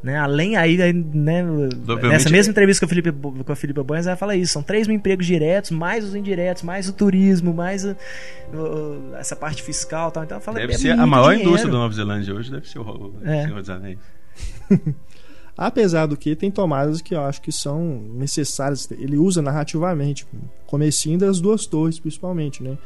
Né? 0.04 0.16
Além 0.20 0.56
aí, 0.56 0.80
aí, 0.80 0.94
né, 0.94 1.44
nessa 2.04 2.30
mesma 2.30 2.52
entrevista 2.52 2.86
com 2.86 2.86
a 2.86 2.90
Felipe, 2.90 3.12
com 3.12 3.52
a 3.52 3.56
Felipe 3.56 3.82
Banhas, 3.82 4.06
ela 4.06 4.16
fala 4.16 4.36
isso: 4.36 4.54
são 4.54 4.62
3 4.62 4.88
mil 4.88 4.96
empregos 4.98 5.26
diretos, 5.26 5.72
mais 5.72 6.04
os 6.06 6.14
indiretos, 6.14 6.62
mais 6.62 6.88
o 6.88 6.94
turismo, 6.94 7.52
mais 7.52 7.84
o- 7.84 7.96
o- 8.54 9.16
essa 9.16 9.36
parte 9.36 9.64
fiscal 9.64 10.10
e 10.10 10.12
tal. 10.14 10.24
Então, 10.24 10.36
ela 10.36 10.42
fala, 10.46 10.60
Deve 10.60 10.74
é 10.74 10.78
ser 10.78 10.92
a 10.92 11.08
maior 11.08 11.30
dinheiro. 11.32 11.50
indústria 11.50 11.72
da 11.74 11.80
Nova 11.80 11.94
Zelândia 11.96 12.36
hoje, 12.36 12.52
deve 12.52 12.70
ser 12.70 12.78
o, 12.78 12.84
o 12.84 13.14
É. 13.28 13.46
Senhor 13.46 13.60
dos 13.60 13.70
Anéis. 13.72 13.98
Apesar 15.58 16.06
do 16.06 16.18
que 16.18 16.36
tem 16.36 16.52
tomadas 16.52 17.02
que 17.02 17.16
eu 17.16 17.22
acho 17.22 17.42
que 17.42 17.52
são 17.52 18.02
necessárias. 18.14 18.90
Ele 18.92 19.18
usa 19.18 19.42
narrativamente, 19.42 20.28
comecinho 20.68 21.18
das 21.18 21.40
duas 21.40 21.66
torres, 21.66 21.98
principalmente, 22.00 22.62
né? 22.62 22.78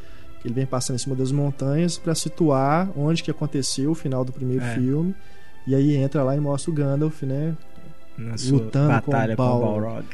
Que 0.42 0.48
ele 0.48 0.54
vem 0.56 0.66
passando 0.66 0.96
em 0.96 1.00
cima 1.00 1.16
das 1.16 1.32
montanhas 1.32 1.98
para 1.98 2.16
situar 2.16 2.90
onde 2.98 3.22
que 3.24 3.30
aconteceu 3.32 3.92
o 3.92 3.96
final 3.96 4.24
do 4.24 4.32
primeiro 4.32 4.64
É. 4.64 4.74
filme. 4.76 5.14
E 5.68 5.76
aí 5.76 5.96
entra 5.96 6.24
lá 6.24 6.36
e 6.36 6.40
mostra 6.40 6.72
o 6.72 6.74
Gandalf, 6.74 7.22
né? 7.24 7.56
Na 8.18 8.36
lutando 8.50 9.02
com 9.04 9.12
o 9.12 9.14
Balrog. 9.14 9.36
Balrog. 9.36 10.06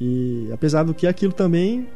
E 0.00 0.48
apesar 0.52 0.82
do 0.82 0.92
que 0.94 1.06
aquilo 1.06 1.32
também 1.32 1.88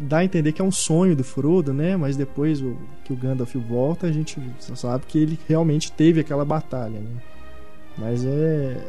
dá 0.00 0.18
a 0.18 0.24
entender 0.24 0.52
que 0.52 0.60
é 0.60 0.64
um 0.64 0.72
sonho 0.72 1.14
do 1.14 1.22
Frodo, 1.22 1.72
né? 1.72 1.96
Mas 1.96 2.16
depois 2.16 2.60
o, 2.60 2.76
que 3.04 3.12
o 3.12 3.16
Gandalf 3.16 3.54
volta, 3.56 4.06
a 4.06 4.12
gente 4.12 4.40
só 4.58 4.74
sabe 4.74 5.04
que 5.06 5.18
ele 5.18 5.38
realmente 5.48 5.92
teve 5.92 6.20
aquela 6.20 6.44
batalha, 6.44 6.98
né? 7.00 7.10
Mas 7.98 8.24
é. 8.24 8.84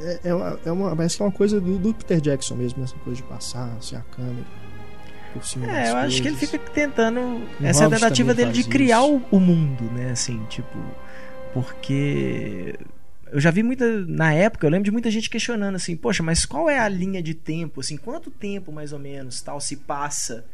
É, 0.00 0.20
é, 0.24 0.34
uma, 0.34 0.58
é 0.64 0.70
uma- 0.72 0.94
Parece 0.96 1.16
que 1.16 1.22
é 1.22 1.26
uma 1.26 1.32
coisa 1.32 1.60
do, 1.60 1.78
do 1.78 1.92
Peter 1.94 2.20
Jackson 2.20 2.54
mesmo, 2.54 2.84
essa 2.84 2.94
coisa 2.98 3.16
de 3.16 3.22
passar 3.26 3.72
assim, 3.78 3.96
a 3.96 4.00
câmera 4.14 4.44
por 5.32 5.44
cima 5.44 5.66
É, 5.70 5.90
eu 5.90 5.96
acho 5.96 6.22
que 6.22 6.28
ele 6.28 6.36
coisas. 6.36 6.50
fica 6.58 6.70
tentando. 6.72 7.20
O 7.20 7.64
essa 7.64 7.88
tentativa 7.88 8.34
dele 8.34 8.52
de 8.52 8.64
criar 8.64 9.02
o, 9.04 9.22
o 9.30 9.38
mundo, 9.40 9.84
né? 9.92 10.10
Assim, 10.10 10.44
tipo. 10.48 10.78
Porque. 11.52 12.74
Eu 13.30 13.40
já 13.40 13.50
vi 13.50 13.62
muita. 13.62 13.84
Na 14.06 14.32
época, 14.32 14.66
eu 14.66 14.70
lembro 14.70 14.84
de 14.84 14.90
muita 14.90 15.10
gente 15.10 15.28
questionando 15.28 15.74
assim, 15.74 15.96
poxa, 15.96 16.22
mas 16.22 16.46
qual 16.46 16.68
é 16.70 16.78
a 16.78 16.88
linha 16.88 17.22
de 17.22 17.34
tempo? 17.34 17.80
Assim, 17.80 17.96
quanto 17.96 18.30
tempo 18.30 18.72
mais 18.72 18.92
ou 18.92 18.98
menos 18.98 19.40
tal 19.42 19.60
se 19.60 19.76
passa 19.76 20.44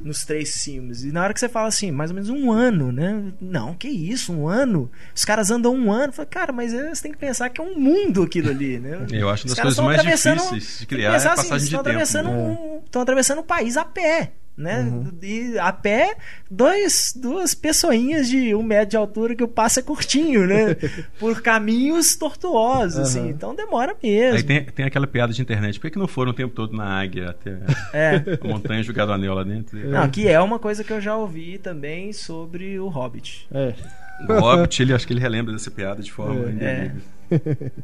nos 0.00 0.24
três 0.24 0.62
filmes. 0.62 1.04
E 1.04 1.12
na 1.12 1.22
hora 1.22 1.34
que 1.34 1.40
você 1.40 1.48
fala 1.48 1.68
assim, 1.68 1.90
mais 1.90 2.10
ou 2.10 2.14
menos 2.14 2.28
um 2.28 2.50
ano, 2.50 2.90
né? 2.90 3.32
Não, 3.40 3.74
que 3.74 3.88
isso, 3.88 4.32
um 4.32 4.48
ano? 4.48 4.90
Os 5.14 5.24
caras 5.24 5.50
andam 5.50 5.74
um 5.74 5.92
ano. 5.92 6.12
Fala, 6.12 6.26
cara, 6.26 6.52
mas 6.52 6.72
você 6.72 7.02
tem 7.02 7.12
que 7.12 7.18
pensar 7.18 7.48
que 7.50 7.60
é 7.60 7.64
um 7.64 7.78
mundo 7.78 8.22
aquilo 8.22 8.50
ali, 8.50 8.78
né? 8.78 9.06
Eu 9.12 9.28
acho 9.28 9.46
uma 9.46 9.54
das 9.54 9.62
coisas 9.62 9.84
mais 9.84 10.02
difíceis 10.02 10.78
de 10.80 10.86
criar 10.86 11.10
é 11.10 11.14
a 11.14 11.16
assim, 11.16 11.26
passagem 11.26 11.58
de 11.58 11.64
estão 11.64 11.82
tempo. 11.82 11.88
Atravessando 11.90 12.30
um, 12.30 12.80
estão 12.84 13.02
atravessando 13.02 13.38
o 13.38 13.44
país 13.44 13.76
a 13.76 13.84
pé. 13.84 14.32
Né? 14.54 14.80
Uhum. 14.82 15.10
E 15.22 15.58
a 15.58 15.72
pé, 15.72 16.14
dois, 16.50 17.14
duas 17.16 17.54
pessoinhas 17.54 18.28
de 18.28 18.54
um 18.54 18.62
metro 18.62 18.90
de 18.90 18.96
altura 18.98 19.34
que 19.34 19.42
o 19.42 19.48
passo 19.48 19.80
é 19.80 19.82
curtinho, 19.82 20.46
né? 20.46 20.76
Por 21.18 21.40
caminhos 21.40 22.14
tortuosos, 22.16 22.96
Uhum. 22.96 23.02
assim. 23.02 23.28
Então 23.30 23.54
demora 23.54 23.96
mesmo. 24.02 24.36
Aí 24.36 24.42
tem, 24.42 24.62
tem 24.64 24.84
aquela 24.84 25.06
piada 25.06 25.32
de 25.32 25.40
internet. 25.40 25.80
Por 25.80 25.86
que, 25.86 25.92
que 25.92 25.98
não 25.98 26.06
foram 26.06 26.32
o 26.32 26.34
tempo 26.34 26.54
todo 26.54 26.76
na 26.76 26.84
águia 27.00 27.30
até 27.30 27.58
É. 27.94 28.16
a 28.42 28.46
montanha 28.46 28.82
jogar 28.82 29.08
o 29.08 29.12
anel 29.12 29.32
lá 29.34 29.42
dentro? 29.42 29.78
Não, 29.88 30.08
que 30.10 30.28
é 30.28 30.38
uma 30.38 30.58
coisa 30.58 30.84
que 30.84 30.92
eu 30.92 31.00
já 31.00 31.16
ouvi 31.16 31.56
também 31.56 32.12
sobre 32.12 32.78
o 32.78 32.88
Hobbit. 32.88 33.48
É. 33.52 33.72
O 34.28 34.38
Hobbit, 34.38 34.80
ele, 34.82 34.92
acho 34.92 35.04
que 35.06 35.12
ele 35.14 35.18
relembra 35.20 35.52
dessa 35.52 35.70
piada 35.70 36.00
de 36.00 36.12
forma 36.12 36.44
É. 36.60 36.92
É. 37.30 37.70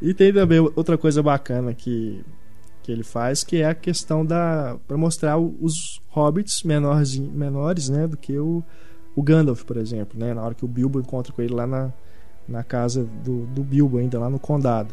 E 0.00 0.14
tem 0.14 0.32
também 0.32 0.58
outra 0.58 0.96
coisa 0.98 1.22
bacana 1.22 1.74
que, 1.74 2.24
que 2.82 2.90
ele 2.90 3.02
faz, 3.04 3.44
que 3.44 3.58
é 3.58 3.66
a 3.68 3.74
questão 3.74 4.24
da. 4.26 4.76
para 4.88 4.96
mostrar 4.96 5.38
os 5.38 6.00
hobbits 6.08 6.62
menores, 6.64 7.16
menores 7.18 7.88
né, 7.88 8.06
do 8.08 8.16
que 8.16 8.36
o, 8.38 8.62
o 9.14 9.22
Gandalf, 9.22 9.62
por 9.64 9.76
exemplo, 9.76 10.18
né? 10.18 10.34
Na 10.34 10.42
hora 10.42 10.54
que 10.54 10.64
o 10.64 10.68
Bilbo 10.68 10.98
encontra 11.00 11.32
com 11.32 11.40
ele 11.40 11.54
lá 11.54 11.66
na, 11.66 11.92
na 12.48 12.64
casa 12.64 13.04
do, 13.24 13.46
do 13.46 13.62
Bilbo, 13.62 13.98
ainda 13.98 14.18
lá 14.18 14.28
no 14.28 14.38
condado. 14.38 14.92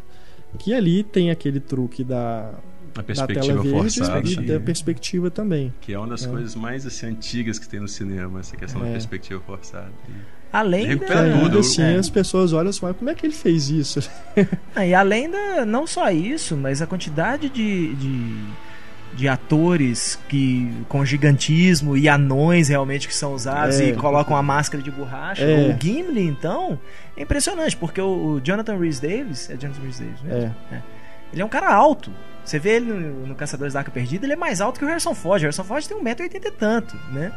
Que 0.58 0.74
ali 0.74 1.02
tem 1.04 1.30
aquele 1.30 1.60
truque 1.60 2.02
da, 2.02 2.54
A 2.94 2.98
da 2.98 3.02
perspectiva 3.02 3.46
tela 3.46 3.62
verde 3.62 3.78
forçada. 3.78 4.18
e 4.18 4.22
Perspectiva. 4.22 4.52
da 4.58 4.64
perspectiva 4.64 5.30
também. 5.30 5.74
Que 5.80 5.92
é 5.92 5.98
uma 5.98 6.08
das 6.08 6.24
É. 6.24 6.28
coisas 6.28 6.54
mais 6.56 6.84
assim, 6.86 7.06
antigas 7.06 7.58
que 7.58 7.68
tem 7.68 7.78
no 7.80 7.86
cinema, 7.88 8.40
essa 8.40 8.56
questão 8.56 8.80
da 8.80 8.88
É. 8.88 8.92
perspectiva 8.92 9.40
forçada. 9.40 9.90
E- 10.08 10.39
Além 10.52 10.86
recupera 10.86 11.24
da... 11.28 11.32
tudo. 11.32 11.44
ainda 11.46 11.58
assim 11.60 11.82
É. 11.82 11.96
as 11.96 12.10
pessoas 12.10 12.52
olham 12.52 12.70
assim, 12.70 12.80
mas 12.82 12.96
como 12.96 13.08
é 13.10 13.14
que 13.14 13.24
ele 13.26 13.32
fez 13.34 13.68
isso? 13.70 14.00
Ah, 14.74 14.84
E 14.86 14.94
além 14.94 15.30
da. 15.30 15.64
Não 15.64 15.86
só 15.86 16.10
isso, 16.10 16.56
mas 16.56 16.80
a 16.82 16.86
quantidade 16.86 17.48
de. 17.48 17.94
de... 17.94 18.70
De 19.12 19.26
atores 19.26 20.16
que 20.28 20.70
com 20.88 21.04
gigantismo 21.04 21.96
e 21.96 22.08
anões 22.08 22.68
realmente 22.68 23.08
que 23.08 23.14
são 23.14 23.34
usados 23.34 23.80
É. 23.80 23.88
e 23.88 23.92
colocam 23.92 24.36
a 24.36 24.42
máscara 24.42 24.80
de 24.80 24.88
borracha. 24.90 25.42
É. 25.42 25.68
O 25.68 25.76
Gimli, 25.82 26.22
então, 26.24 26.78
é 27.16 27.22
impressionante, 27.22 27.76
porque 27.76 28.00
o, 28.00 28.34
o 28.36 28.40
Jonathan 28.40 28.76
Rhys 28.78 29.00
Davis. 29.00 29.50
É 29.50 29.56
Jonathan 29.56 29.82
Rhys 29.82 29.98
Davis, 29.98 30.22
né? 30.22 30.54
É. 30.70 30.76
Ele 31.32 31.42
é 31.42 31.44
um 31.44 31.48
cara 31.48 31.74
alto. 31.74 32.12
Você 32.44 32.60
vê 32.60 32.76
ele 32.76 32.86
no, 32.92 33.26
no 33.26 33.34
Caçadores 33.34 33.74
da 33.74 33.80
Arca 33.80 33.90
Perdida, 33.90 34.24
ele 34.26 34.32
é 34.34 34.36
mais 34.36 34.60
alto 34.60 34.78
que 34.78 34.84
o 34.84 34.88
Harrison 34.88 35.12
Ford. 35.12 35.40
O 35.40 35.42
Harrison 35.42 35.64
Ford 35.64 35.84
tem 35.84 35.96
1,80m 36.00 36.46
e 36.46 36.50
tanto, 36.52 36.96
né? 37.12 37.32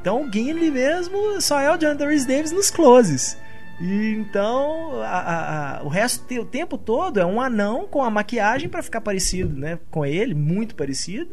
Então 0.00 0.24
o 0.24 0.32
Gimli 0.32 0.70
mesmo 0.70 1.40
só 1.40 1.60
é 1.60 1.70
o 1.74 1.76
Jonathan 1.78 2.06
Rhys 2.06 2.24
Davis 2.26 2.52
nos 2.52 2.70
closes. 2.70 3.36
E 3.80 4.14
então 4.18 5.00
a- 5.02 5.78
a- 5.78 5.82
o 5.84 5.88
resto 5.88 6.22
o 6.40 6.44
tempo 6.44 6.76
todo 6.76 7.18
é 7.18 7.24
um 7.24 7.40
anão 7.40 7.86
com 7.88 8.02
a 8.02 8.10
maquiagem 8.10 8.68
pra 8.68 8.82
ficar 8.82 9.00
parecido, 9.00 9.56
né, 9.58 9.78
com 9.90 10.04
ele, 10.04 10.34
muito 10.34 10.74
parecido. 10.74 11.30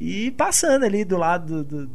E 0.00 0.30
passando 0.32 0.84
ali 0.84 1.04
do 1.04 1.16
lado 1.16 1.62
do, 1.64 1.86
do, 1.86 1.90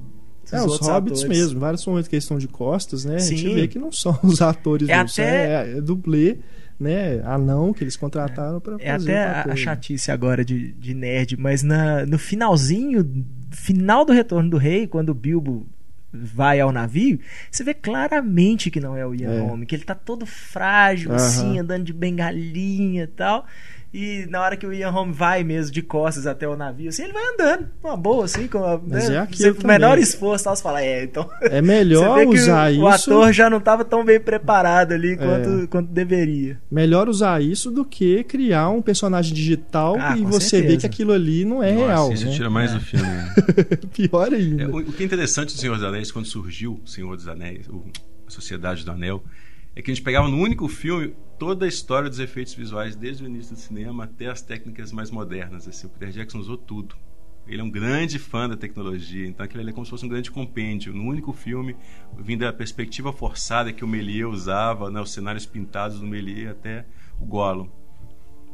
É, 0.52 0.62
os 0.62 0.80
hobbits 0.80 1.20
atores. 1.22 1.24
mesmo, 1.40 1.60
vários 1.60 1.86
momentos 1.86 2.08
que 2.08 2.16
eles 2.16 2.24
estão 2.24 2.38
de 2.38 2.48
costas, 2.48 3.06
né? 3.06 3.16
A 3.16 3.20
gente 3.20 3.42
Sim. 3.42 3.54
vê 3.56 3.68
que 3.68 3.78
não 3.78 3.92
são 3.92 4.18
os 4.24 4.42
atores, 4.42 4.90
É 4.90 4.96
não, 4.96 5.04
até- 5.04 5.46
é, 5.72 5.78
é 5.78 5.82
dublê, 5.82 6.40
né? 6.80 7.22
Anão 7.26 7.72
que 7.74 7.84
eles 7.84 7.96
contrataram 7.96 8.60
pra 8.60 8.76
É 8.80 8.92
fazer 8.94 9.16
até 9.16 9.28
o 9.28 9.32
a, 9.32 9.36
papel. 9.36 9.54
a 9.54 9.56
chatice 9.56 10.12
agora 10.12 10.44
de, 10.44 10.72
de 10.74 10.94
nerd, 10.94 11.38
mas 11.38 11.62
na, 11.62 12.06
no 12.06 12.18
finalzinho, 12.18 13.06
final 13.52 14.04
do 14.06 14.12
Retorno 14.14 14.50
do 14.50 14.58
Rei, 14.58 14.88
quando 14.88 15.10
o 15.10 15.14
Bilbo 15.14 15.68
vai 16.12 16.60
ao 16.60 16.72
navio, 16.72 17.20
você 17.52 17.64
vê 17.64 17.74
claramente 17.74 18.72
que 18.72 18.80
não 18.80 18.96
é 18.98 19.06
o 19.06 19.14
Ian 19.14 19.32
É. 19.32 19.40
Holm, 19.42 19.64
que 19.64 19.76
ele 19.76 19.84
tá 19.84 19.94
todo 19.96 20.26
frágil, 20.26 21.12
Aham. 21.12 21.18
assim, 21.18 21.60
andando 21.60 21.84
de 21.86 21.94
bengalinha 21.94 23.04
e 23.04 23.08
tal. 23.08 23.46
E 23.92 24.28
na 24.30 24.42
hora 24.42 24.56
que 24.56 24.68
o 24.68 24.72
Ian 24.72 24.92
Holm 24.92 25.12
vai 25.12 25.44
mesmo 25.44 25.72
de 25.72 25.82
costas 25.82 26.28
até 26.28 26.48
o 26.48 26.56
navio, 26.56 26.90
assim, 26.90 27.04
ele 27.06 27.14
vai 27.14 27.24
andando, 27.34 27.68
uma 27.84 27.98
boa, 27.98 28.26
assim, 28.26 28.48
com 28.48 28.64
a, 28.64 28.80
Mas 28.86 29.10
né, 29.10 29.16
é 29.16 29.18
aquilo 29.20 29.58
o 29.64 29.66
menor 29.68 29.98
esforço, 29.98 30.44
tal, 30.44 30.56
você 30.56 30.62
fala, 30.62 30.82
é, 30.84 31.04
então. 31.06 31.28
É 31.42 31.60
melhor 31.60 32.20
você 32.20 32.26
vê 32.26 32.32
que 32.32 32.38
usar 32.40 32.68
o, 32.70 32.72
isso. 32.74 32.82
o 32.84 32.88
ator 32.88 33.34
já 33.34 33.50
não 33.50 33.60
tava 33.60 33.84
tão 33.84 34.06
bem 34.06 34.20
preparado 34.20 34.92
ali 34.92 35.14
É. 35.14 35.16
quanto, 35.16 35.68
quanto 35.70 35.92
deveria. 35.92 36.62
Melhor 36.70 37.10
usar 37.10 37.42
isso 37.42 37.72
do 37.72 37.84
que 37.84 38.24
criar 38.26 38.70
um 38.70 38.82
personagem 38.82 39.34
digital 39.34 39.96
Ah, 40.00 40.16
e 40.16 40.22
você 40.24 40.50
certeza. 40.50 40.72
vê 40.74 40.78
que 40.78 40.86
aquilo 40.86 41.12
ali 41.12 41.44
não 41.44 41.64
é 41.64 41.72
Nossa, 41.72 41.86
real. 41.88 42.14
isso 42.14 42.26
né? 42.26 42.32
tira 42.32 42.50
mais 42.50 42.72
É. 42.72 42.74
do 42.76 42.82
filme. 42.82 43.08
né? 43.08 43.34
Pior 43.92 44.32
ainda. 44.34 44.64
É, 44.64 44.68
o, 44.68 44.78
o 44.78 44.84
que 44.94 45.02
é 45.02 45.06
interessante 45.06 45.56
do 45.56 45.60
Senhor 45.60 45.76
dos 45.76 45.84
Anéis, 45.84 46.12
quando 46.12 46.26
surgiu 46.28 46.80
o 46.86 46.88
Senhor 46.88 47.16
dos 47.16 47.28
Anéis, 47.28 47.68
o- 47.68 47.84
a 48.28 48.30
Sociedade 48.30 48.86
do 48.86 48.92
Anel, 48.92 49.24
é 49.76 49.82
que 49.82 49.92
a 49.92 49.94
gente 49.94 50.04
pegava 50.04 50.28
no 50.28 50.38
único 50.38 50.68
filme 50.68 51.16
toda 51.38 51.66
a 51.66 51.68
história 51.68 52.10
dos 52.10 52.20
efeitos 52.20 52.54
visuais, 52.54 52.96
desde 52.96 53.24
o 53.24 53.28
início 53.28 53.56
do 53.56 53.60
cinema 53.60 54.04
até 54.04 54.28
as 54.28 54.42
técnicas 54.42 54.92
mais 54.92 55.10
modernas. 55.10 55.68
Assim, 55.68 55.88
o 55.88 55.90
Peter 55.90 56.10
Jackson 56.10 56.40
usou 56.40 56.58
tudo. 56.58 56.96
Ele 57.48 57.62
é 57.62 57.64
um 57.64 57.70
grande 57.72 58.20
fã 58.20 58.48
da 58.48 58.56
tecnologia, 58.58 59.26
então 59.28 59.44
aquilo 59.44 59.62
ali 59.62 59.72
é 59.72 59.74
como 59.74 59.86
se 59.86 59.90
fosse 59.90 60.06
um 60.06 60.10
grande 60.10 60.30
compêndio. 60.30 60.94
No 60.94 61.04
único 61.04 61.32
filme, 61.34 61.76
vindo 62.18 62.42
da 62.42 62.54
perspectiva 62.54 63.12
forçada 63.12 63.72
que 63.74 63.84
o 63.84 63.88
Méliès 63.88 64.28
usava, 64.28 64.92
né, 64.92 65.02
os 65.02 65.12
cenários 65.12 65.46
pintados 65.48 66.00
do 66.00 66.06
Méliès 66.06 66.50
até 66.52 66.86
o 67.20 67.26
Gollum. 67.26 67.70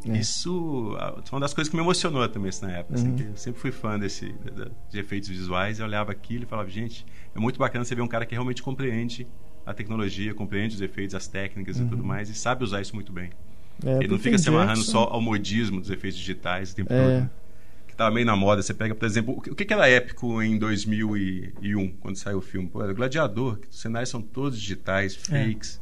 É. 0.07 0.17
Isso 0.19 0.95
foi 1.25 1.35
uma 1.37 1.39
das 1.41 1.53
coisas 1.53 1.69
que 1.69 1.75
me 1.75 1.81
emocionou 1.81 2.27
também 2.29 2.49
assim, 2.49 2.65
na 2.67 2.71
época. 2.73 2.93
assim, 2.93 3.09
Uhum. 3.09 3.15
que 3.15 3.23
eu 3.23 3.35
sempre 3.37 3.59
fui 3.59 3.71
fã 3.71 3.97
desse, 3.97 4.31
da- 4.33 4.69
de 4.89 4.99
efeitos 4.99 5.27
visuais. 5.27 5.79
Eu 5.79 5.87
olhava 5.87 6.11
aquilo 6.11 6.43
e 6.43 6.47
falava, 6.47 6.69
gente, 6.69 7.03
é 7.33 7.39
muito 7.39 7.57
bacana 7.57 7.83
você 7.83 7.95
ver 7.95 8.03
um 8.03 8.07
cara 8.07 8.25
que 8.25 8.33
realmente 8.35 8.61
compreende 8.61 9.27
a 9.65 9.73
tecnologia, 9.73 10.33
compreende 10.33 10.75
os 10.75 10.81
efeitos, 10.81 11.15
as 11.15 11.27
técnicas 11.27 11.79
e 11.79 11.85
tudo 11.85 12.03
mais, 12.03 12.29
e 12.29 12.33
sabe 12.35 12.63
usar 12.63 12.81
isso 12.81 12.93
muito 12.95 13.11
bem. 13.11 13.29
É, 13.83 13.97
Ele 13.97 14.07
não 14.09 14.19
fica 14.19 14.37
se 14.37 14.47
amarrando 14.47 14.75
Jackson, 14.79 14.91
só 14.91 15.03
ao 15.05 15.21
modismo 15.21 15.81
dos 15.81 15.89
efeitos 15.89 16.17
digitais 16.19 16.71
o 16.71 16.75
tempo 16.75 16.93
É. 16.93 17.19
todo. 17.21 17.29
Que 17.87 17.95
tava 17.95 18.13
meio 18.13 18.25
na 18.25 18.35
moda. 18.35 18.61
Você 18.61 18.73
pega, 18.73 18.93
por 18.95 19.05
exemplo, 19.05 19.35
o 19.37 19.41
que, 19.41 19.49
o 19.51 19.55
que 19.55 19.73
era 19.73 19.89
épico 19.89 20.41
em 20.41 20.57
2001, 20.57 21.91
quando 21.99 22.15
saiu 22.15 22.37
o 22.37 22.41
filme? 22.41 22.67
Pô, 22.69 22.81
era 22.83 22.91
o 22.91 22.95
Gladiador, 22.95 23.57
que 23.57 23.67
os 23.69 23.79
cenários 23.79 24.09
são 24.09 24.21
todos 24.21 24.59
digitais, 24.59 25.17
É. 25.31 25.45
fakes. 25.45 25.81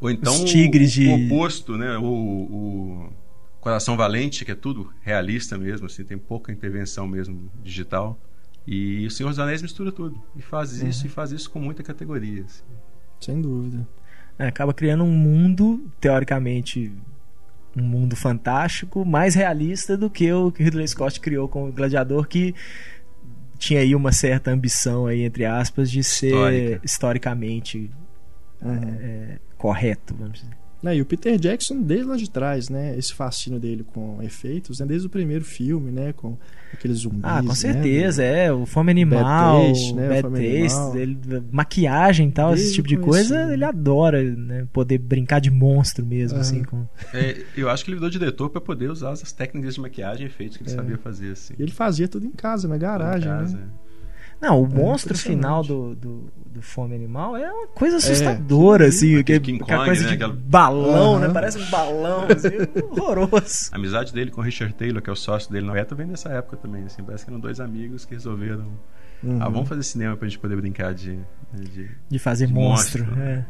Ou 0.00 0.10
então 0.10 0.32
Os 0.34 0.40
o- 0.42 0.44
tigres 0.44 0.90
o, 0.92 0.94
de- 1.00 1.08
oposto, 1.26 1.76
né? 1.76 1.96
O, 1.98 2.04
o 2.04 3.12
Coração 3.60 3.96
Valente, 3.96 4.44
que 4.44 4.50
é 4.52 4.54
tudo 4.54 4.92
realista 5.02 5.58
mesmo, 5.58 5.86
assim, 5.86 6.04
tem 6.04 6.16
pouca 6.16 6.52
intervenção 6.52 7.06
mesmo 7.06 7.50
digital. 7.62 8.18
E 8.66 9.06
o 9.06 9.10
Senhor 9.10 9.30
dos 9.30 9.38
Anéis 9.38 9.62
mistura 9.62 9.90
tudo. 9.90 10.20
E 10.36 10.42
faz 10.42 10.80
Uhum. 10.80 10.88
isso, 10.88 11.06
e 11.06 11.08
faz 11.08 11.32
isso 11.32 11.50
com 11.50 11.58
muita 11.58 11.82
categoria. 11.82 12.44
assim. 12.44 12.62
Sem 13.20 13.40
dúvida. 13.40 13.86
É, 14.38 14.46
acaba 14.46 14.72
criando 14.72 15.04
um 15.04 15.10
mundo, 15.10 15.90
teoricamente, 16.00 16.92
um 17.76 17.82
mundo 17.82 18.14
fantástico, 18.14 19.04
mais 19.04 19.34
realista 19.34 19.96
do 19.96 20.08
que 20.08 20.32
o 20.32 20.52
que 20.52 20.62
Ridley 20.62 20.86
Scott 20.86 21.20
criou 21.20 21.48
com 21.48 21.68
o 21.68 21.72
Gladiador, 21.72 22.26
que 22.28 22.54
tinha 23.58 23.80
aí 23.80 23.94
uma 23.94 24.12
certa 24.12 24.50
ambição 24.52 25.06
aí, 25.06 25.22
entre 25.22 25.44
aspas, 25.44 25.90
de 25.90 26.04
ser 26.04 26.28
Histórica. 26.28 26.80
historicamente 26.84 27.90
Uhum. 28.60 28.98
é, 29.00 29.38
correto, 29.56 30.14
vamos 30.14 30.40
dizer. 30.40 30.57
Né, 30.80 30.96
e 30.96 31.02
o 31.02 31.04
Peter 31.04 31.36
Jackson, 31.36 31.82
desde 31.82 32.06
lá 32.06 32.16
de 32.16 32.30
trás, 32.30 32.68
né? 32.68 32.96
Esse 32.96 33.12
fascínio 33.12 33.58
dele 33.58 33.82
com 33.82 34.22
efeitos, 34.22 34.78
né? 34.78 34.86
Desde 34.86 35.08
o 35.08 35.10
primeiro 35.10 35.44
filme, 35.44 35.90
né? 35.90 36.12
Com 36.12 36.36
aqueles 36.72 36.98
zumbis. 36.98 37.20
Ah, 37.24 37.40
com 37.42 37.48
né, 37.48 37.54
certeza, 37.56 38.22
é. 38.22 38.52
O 38.52 38.64
Fome 38.64 38.92
Animal, 38.92 39.24
Bad 39.24 39.72
Taste, 39.72 39.94
né, 39.94 40.06
o 40.06 40.08
Bad 40.08 40.22
Fome 40.22 40.38
Taste, 40.38 40.78
Animal. 40.78 40.96
ele- 40.98 41.42
maquiagem 41.50 42.28
e 42.28 42.32
tal, 42.32 42.52
esse 42.54 42.62
Desde 42.62 42.76
tipo 42.76 42.86
de 42.88 42.96
coisa, 42.96 43.34
comecinho. 43.34 43.54
ele 43.54 43.64
adora, 43.64 44.22
né? 44.22 44.68
Poder 44.72 44.98
brincar 44.98 45.40
de 45.40 45.50
monstro 45.50 46.06
mesmo, 46.06 46.36
Aham. 46.38 46.40
assim. 46.42 46.62
Com... 46.62 46.86
É, 47.12 47.42
eu 47.56 47.68
acho 47.68 47.84
que 47.84 47.90
ele 47.90 47.96
virou 47.96 48.10
diretor 48.10 48.48
para 48.48 48.60
poder 48.60 48.88
usar 48.88 49.10
as 49.10 49.32
técnicas 49.32 49.74
de 49.74 49.80
maquiagem 49.80 50.26
e 50.26 50.26
efeitos 50.26 50.58
que 50.58 50.62
ele 50.62 50.70
É. 50.70 50.74
sabia 50.76 50.96
fazer. 50.98 51.32
Assim, 51.32 51.54
Ele 51.58 51.72
fazia 51.72 52.06
tudo 52.06 52.24
em 52.24 52.30
casa, 52.30 52.68
na 52.68 52.76
garagem, 52.76 53.28
em 53.28 53.32
casa, 53.34 53.56
né? 53.56 53.66
Não, 54.40 54.62
o 54.62 54.66
É, 54.66 54.68
monstro 54.68 55.18
final 55.18 55.62
do, 55.64 55.94
do, 55.96 56.30
do 56.46 56.62
Fome 56.62 56.94
Animal 56.94 57.36
é 57.36 57.50
uma 57.52 57.66
coisa 57.68 57.96
É, 57.96 57.98
assustadora, 57.98 58.86
assim. 58.86 59.16
aquele 59.18 59.40
que- 59.40 59.46
King 59.52 59.62
aquela 59.62 59.78
Kong, 59.80 59.88
coisa 59.90 60.02
né, 60.02 60.08
de 60.08 60.14
aquela- 60.14 60.32
balão, 60.32 61.14
Aham. 61.16 61.18
né? 61.26 61.28
Parece 61.34 61.58
um 61.58 61.70
balão, 61.70 62.22
assim, 62.24 62.98
horroroso. 63.00 63.70
A 63.72 63.76
amizade 63.76 64.12
dele 64.12 64.30
com 64.30 64.40
o 64.40 64.44
Richard 64.44 64.72
Taylor, 64.74 65.02
que 65.02 65.10
é 65.10 65.12
o 65.12 65.16
sócio 65.16 65.50
dele 65.50 65.66
na 65.66 65.72
Beta, 65.72 65.94
vem 65.94 66.06
dessa 66.06 66.28
época 66.28 66.56
também. 66.56 66.84
Assim, 66.84 67.02
parece 67.02 67.24
que 67.24 67.30
eram 67.30 67.40
dois 67.40 67.58
amigos 67.60 68.04
que 68.04 68.14
resolveram. 68.14 68.66
Uhum. 69.22 69.38
Ah, 69.42 69.48
vamos 69.48 69.68
fazer 69.68 69.82
cinema 69.82 70.16
pra 70.16 70.28
gente 70.28 70.38
poder 70.38 70.54
brincar 70.56 70.94
de. 70.94 71.18
de... 71.52 71.90
De 72.08 72.18
fazer 72.20 72.46
De 72.46 72.52
monstro. 72.54 73.04
monstro. 73.04 73.20
é. 73.22 73.44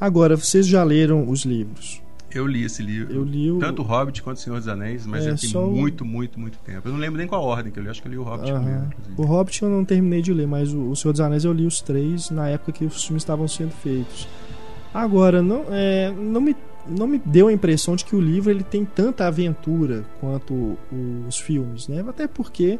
Agora, 0.00 0.36
vocês 0.36 0.66
já 0.66 0.82
leram 0.84 1.28
os 1.28 1.44
livros? 1.44 2.00
Eu 2.34 2.46
li 2.46 2.64
esse 2.64 2.82
livro. 2.82 3.12
Eu 3.14 3.24
li 3.24 3.50
o. 3.50 3.58
Tanto 3.58 3.82
o 3.82 3.84
Hobbit 3.84 4.22
quanto 4.22 4.36
o 4.36 4.40
Senhor 4.40 4.56
dos 4.58 4.68
Anéis, 4.68 5.06
mas 5.06 5.24
É, 5.26 5.30
já 5.30 5.36
tem 5.36 5.50
só 5.50 5.64
o- 5.66 5.70
muito, 5.74 6.04
muito, 6.04 6.38
muito 6.38 6.58
tempo. 6.58 6.88
Eu 6.88 6.92
não 6.92 6.98
lembro 7.00 7.18
nem 7.18 7.26
qual 7.26 7.42
a 7.42 7.44
ordem 7.44 7.72
que 7.72 7.78
eu 7.78 7.82
li. 7.82 7.88
Acho 7.88 8.00
que 8.02 8.08
eu 8.08 8.12
li 8.12 8.18
o 8.18 8.22
Hobbit 8.22 8.50
Aham. 8.50 8.60
primeiro, 8.62 8.86
inclusive. 8.86 9.14
O 9.20 9.24
Hobbit 9.24 9.62
eu 9.62 9.68
não 9.70 9.84
terminei 9.84 10.22
de 10.22 10.32
ler, 10.32 10.46
mas 10.46 10.72
o, 10.72 10.90
o 10.90 10.96
Senhor 10.96 11.12
dos 11.12 11.20
Anéis 11.20 11.44
eu 11.44 11.52
li 11.52 11.66
os 11.66 11.80
três 11.80 12.30
na 12.30 12.48
época 12.48 12.72
que 12.72 12.84
os 12.84 13.04
filmes 13.04 13.22
estavam 13.22 13.46
sendo 13.48 13.70
feitos. 13.72 14.28
Agora, 14.92 15.40
não, 15.42 15.64
é, 15.70 16.10
não, 16.10 16.40
me, 16.40 16.56
não 16.88 17.06
me 17.06 17.18
deu 17.24 17.48
a 17.48 17.52
impressão 17.52 17.94
de 17.94 18.04
que 18.04 18.16
o 18.16 18.20
livro 18.20 18.50
ele 18.50 18.64
tem 18.64 18.84
tanta 18.84 19.26
aventura 19.26 20.04
quanto 20.20 20.76
os 21.28 21.38
filmes, 21.38 21.86
né? 21.88 22.04
Até 22.08 22.26
porque 22.26 22.78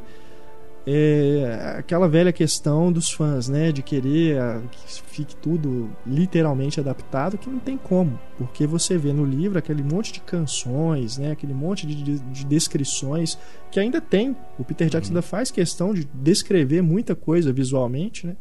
é 0.93 1.77
aquela 1.79 2.09
velha 2.09 2.33
questão 2.33 2.91
dos 2.91 3.11
fãs, 3.11 3.49
né? 3.49 3.71
De 3.71 3.83
querer 3.83 4.41
a, 4.41 4.61
que 4.71 5.03
fique 5.07 5.37
tudo 5.37 5.91
literalmente 6.07 6.81
adaptado, 6.81 7.39
que 7.39 7.49
não 7.49 7.59
tem 7.59 7.77
como. 7.77 8.19
Porque 8.37 8.67
você 8.67 8.99
vê 8.99 9.13
no 9.13 9.25
livro 9.25 9.59
aquele 9.59 9.83
monte 9.83 10.13
de 10.13 10.21
canções, 10.21 11.19
né? 11.19 11.33
Aquele 11.33 11.55
monte 11.55 11.87
de, 11.87 12.03
de, 12.03 12.19
de 12.19 12.45
descrições 12.45 13.39
que 13.71 13.79
ainda 13.79 14.01
tem. 14.01 14.37
O 14.59 14.65
Peter 14.65 14.89
Jackson 14.89 15.13
uhum. 15.13 15.19
ainda 15.19 15.23
faz 15.23 15.51
questão 15.51 15.95
de 15.95 16.05
descrever 16.13 16.83
muita 16.83 17.15
coisa 17.15 17.53
visualmente, 17.53 18.27
né? 18.27 18.37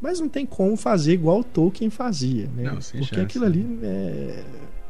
Mas 0.00 0.20
não 0.20 0.28
tem 0.28 0.44
como 0.44 0.76
fazer 0.76 1.12
igual 1.12 1.40
o 1.40 1.44
Tolkien 1.44 1.90
fazia, 1.90 2.46
né? 2.54 2.64
Não, 2.64 2.74
Porque 2.74 3.04
chance. 3.04 3.20
aquilo 3.20 3.44
ali 3.44 3.78
é 3.82 4.44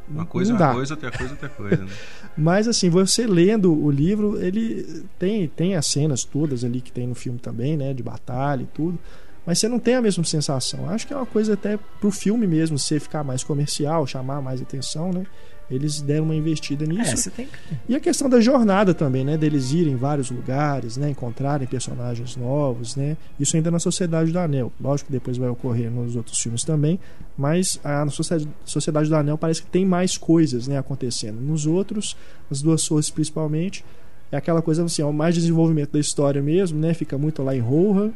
uma 0.07 0.25
coisa 0.25 0.51
é 0.51 0.55
uma 0.55 0.73
coisa, 0.73 0.93
outra 0.93 1.11
coisa 1.11 1.33
outra 1.33 1.49
coisa. 1.49 1.83
Né? 1.83 1.91
Mas 2.37 2.67
assim, 2.67 2.89
você 2.89 3.25
lendo 3.25 3.73
o 3.73 3.89
livro, 3.89 4.37
ele 4.39 5.05
tem, 5.17 5.47
tem 5.47 5.75
as 5.75 5.87
cenas 5.87 6.23
todas 6.23 6.63
ali 6.63 6.81
que 6.81 6.91
tem 6.91 7.07
no 7.07 7.15
filme 7.15 7.39
também, 7.39 7.75
né? 7.75 7.93
De 7.93 8.03
batalha 8.03 8.63
e 8.63 8.67
tudo. 8.67 8.99
Mas 9.45 9.59
você 9.59 9.67
não 9.67 9.79
tem 9.79 9.95
a 9.95 10.01
mesma 10.01 10.23
sensação. 10.23 10.89
Acho 10.89 11.05
que 11.05 11.13
é 11.13 11.15
uma 11.15 11.25
coisa 11.25 11.53
até 11.53 11.77
pro 11.99 12.09
filme 12.11 12.47
mesmo, 12.47 12.79
você 12.79 12.99
ficar 12.99 13.23
mais 13.23 13.43
comercial, 13.43 14.07
chamar 14.07 14.41
mais 14.41 14.61
atenção, 14.61 15.11
né? 15.11 15.25
Eles 15.69 16.01
deram 16.01 16.25
uma 16.25 16.35
investida 16.35 16.85
nisso. 16.85 17.29
É, 17.29 17.31
tem... 17.31 17.47
E 17.89 17.95
a 17.95 17.99
questão 17.99 18.29
da 18.29 18.39
jornada 18.39 18.93
também, 18.93 19.23
né? 19.25 19.37
Deles 19.37 19.71
irem 19.71 19.93
em 19.93 19.95
vários 19.95 20.29
lugares, 20.29 20.97
né? 20.97 21.09
Encontrarem 21.09 21.67
personagens 21.67 22.35
novos, 22.35 22.95
né? 22.95 23.17
Isso 23.39 23.55
ainda 23.55 23.71
na 23.71 23.79
Sociedade 23.79 24.31
do 24.31 24.39
Anel. 24.39 24.71
Lógico 24.79 25.07
que 25.07 25.13
depois 25.13 25.37
vai 25.37 25.49
ocorrer 25.49 25.89
nos 25.89 26.15
outros 26.15 26.39
filmes 26.39 26.63
também, 26.63 26.99
mas 27.37 27.79
a 27.83 28.05
Sociedade 28.09 29.09
do 29.09 29.15
Anel 29.15 29.37
parece 29.37 29.63
que 29.63 29.69
tem 29.69 29.85
mais 29.85 30.17
coisas, 30.17 30.67
né? 30.67 30.77
Acontecendo. 30.77 31.41
Nos 31.41 31.65
outros, 31.65 32.15
as 32.49 32.61
duas 32.61 32.83
torres 32.87 33.09
principalmente, 33.09 33.83
é 34.31 34.37
aquela 34.37 34.61
coisa 34.61 34.83
assim, 34.83 35.01
é 35.01 35.05
o 35.05 35.13
mais 35.13 35.35
desenvolvimento 35.35 35.93
da 35.93 35.99
história 35.99 36.41
mesmo, 36.41 36.79
né? 36.79 36.93
Fica 36.93 37.17
muito 37.17 37.41
lá 37.41 37.55
em 37.55 37.59
Rohan, 37.59 38.11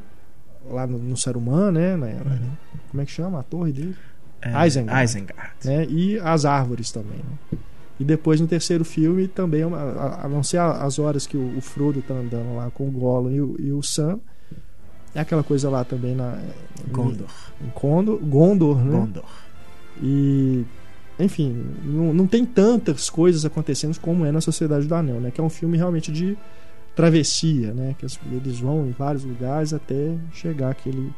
lá 0.70 0.86
no, 0.86 1.00
no 1.00 1.18
Saruman, 1.18 1.72
né? 1.72 1.96
Uhum. 1.96 2.52
Como 2.92 3.02
é 3.02 3.06
que 3.06 3.12
chama 3.12 3.40
a 3.40 3.44
torre 3.44 3.72
dele? 3.72 3.96
É, 4.42 4.68
Isengard. 4.68 5.04
Isengard. 5.04 5.52
Né? 5.66 5.86
E 5.90 6.20
as 6.20 6.46
árvores 6.46 6.92
também. 6.92 7.18
Né? 7.18 7.60
E 8.00 8.04
depois 8.04 8.40
no 8.40 8.48
terceiro 8.48 8.86
filme 8.86 9.28
também, 9.28 9.64
a, 9.64 10.22
a 10.24 10.30
não 10.30 10.42
ser 10.42 10.60
as 10.60 11.00
horas 11.00 11.28
que 11.28 11.36
o, 11.36 11.58
o, 11.58 11.62
Frodo 11.62 12.02
tá 12.02 12.14
andando 12.14 12.56
lá 12.56 12.72
com 12.72 12.88
o 12.88 12.92
Gollum 12.92 13.32
e 13.32 13.42
o, 13.42 13.56
e 13.60 13.72
o 13.74 13.84
Sam, 13.84 14.20
é 15.14 15.20
aquela 15.20 15.44
coisa 15.44 15.70
lá 15.70 15.84
também 15.84 16.16
na 16.16 16.40
Gondor. 16.88 17.28
Em 17.62 17.70
Condor, 17.72 18.18
Gondor, 18.18 18.78
né? 18.78 19.00
Gondor. 19.00 19.26
E 20.02 20.64
enfim, 21.20 21.66
não, 21.84 22.14
não 22.14 22.26
tem 22.26 22.46
tantas 22.46 23.10
coisas 23.10 23.44
acontecendo 23.44 24.00
como 24.00 24.26
é 24.26 24.32
na 24.32 24.40
Sociedade 24.40 24.88
do 24.88 24.96
Anel, 24.96 25.20
né? 25.20 25.32
Que 25.32 25.42
é 25.42 25.44
um 25.44 25.50
filme 25.50 25.76
realmente 25.76 26.10
de 26.10 26.38
travessia, 26.96 27.74
né? 27.74 27.96
Que 28.00 28.06
eles 28.32 28.60
vão 28.60 28.88
em 28.88 28.92
vários 28.92 29.26
lugares 29.26 29.74
até 29.74 30.16
chegar 30.32 30.70
aquele 30.70 31.12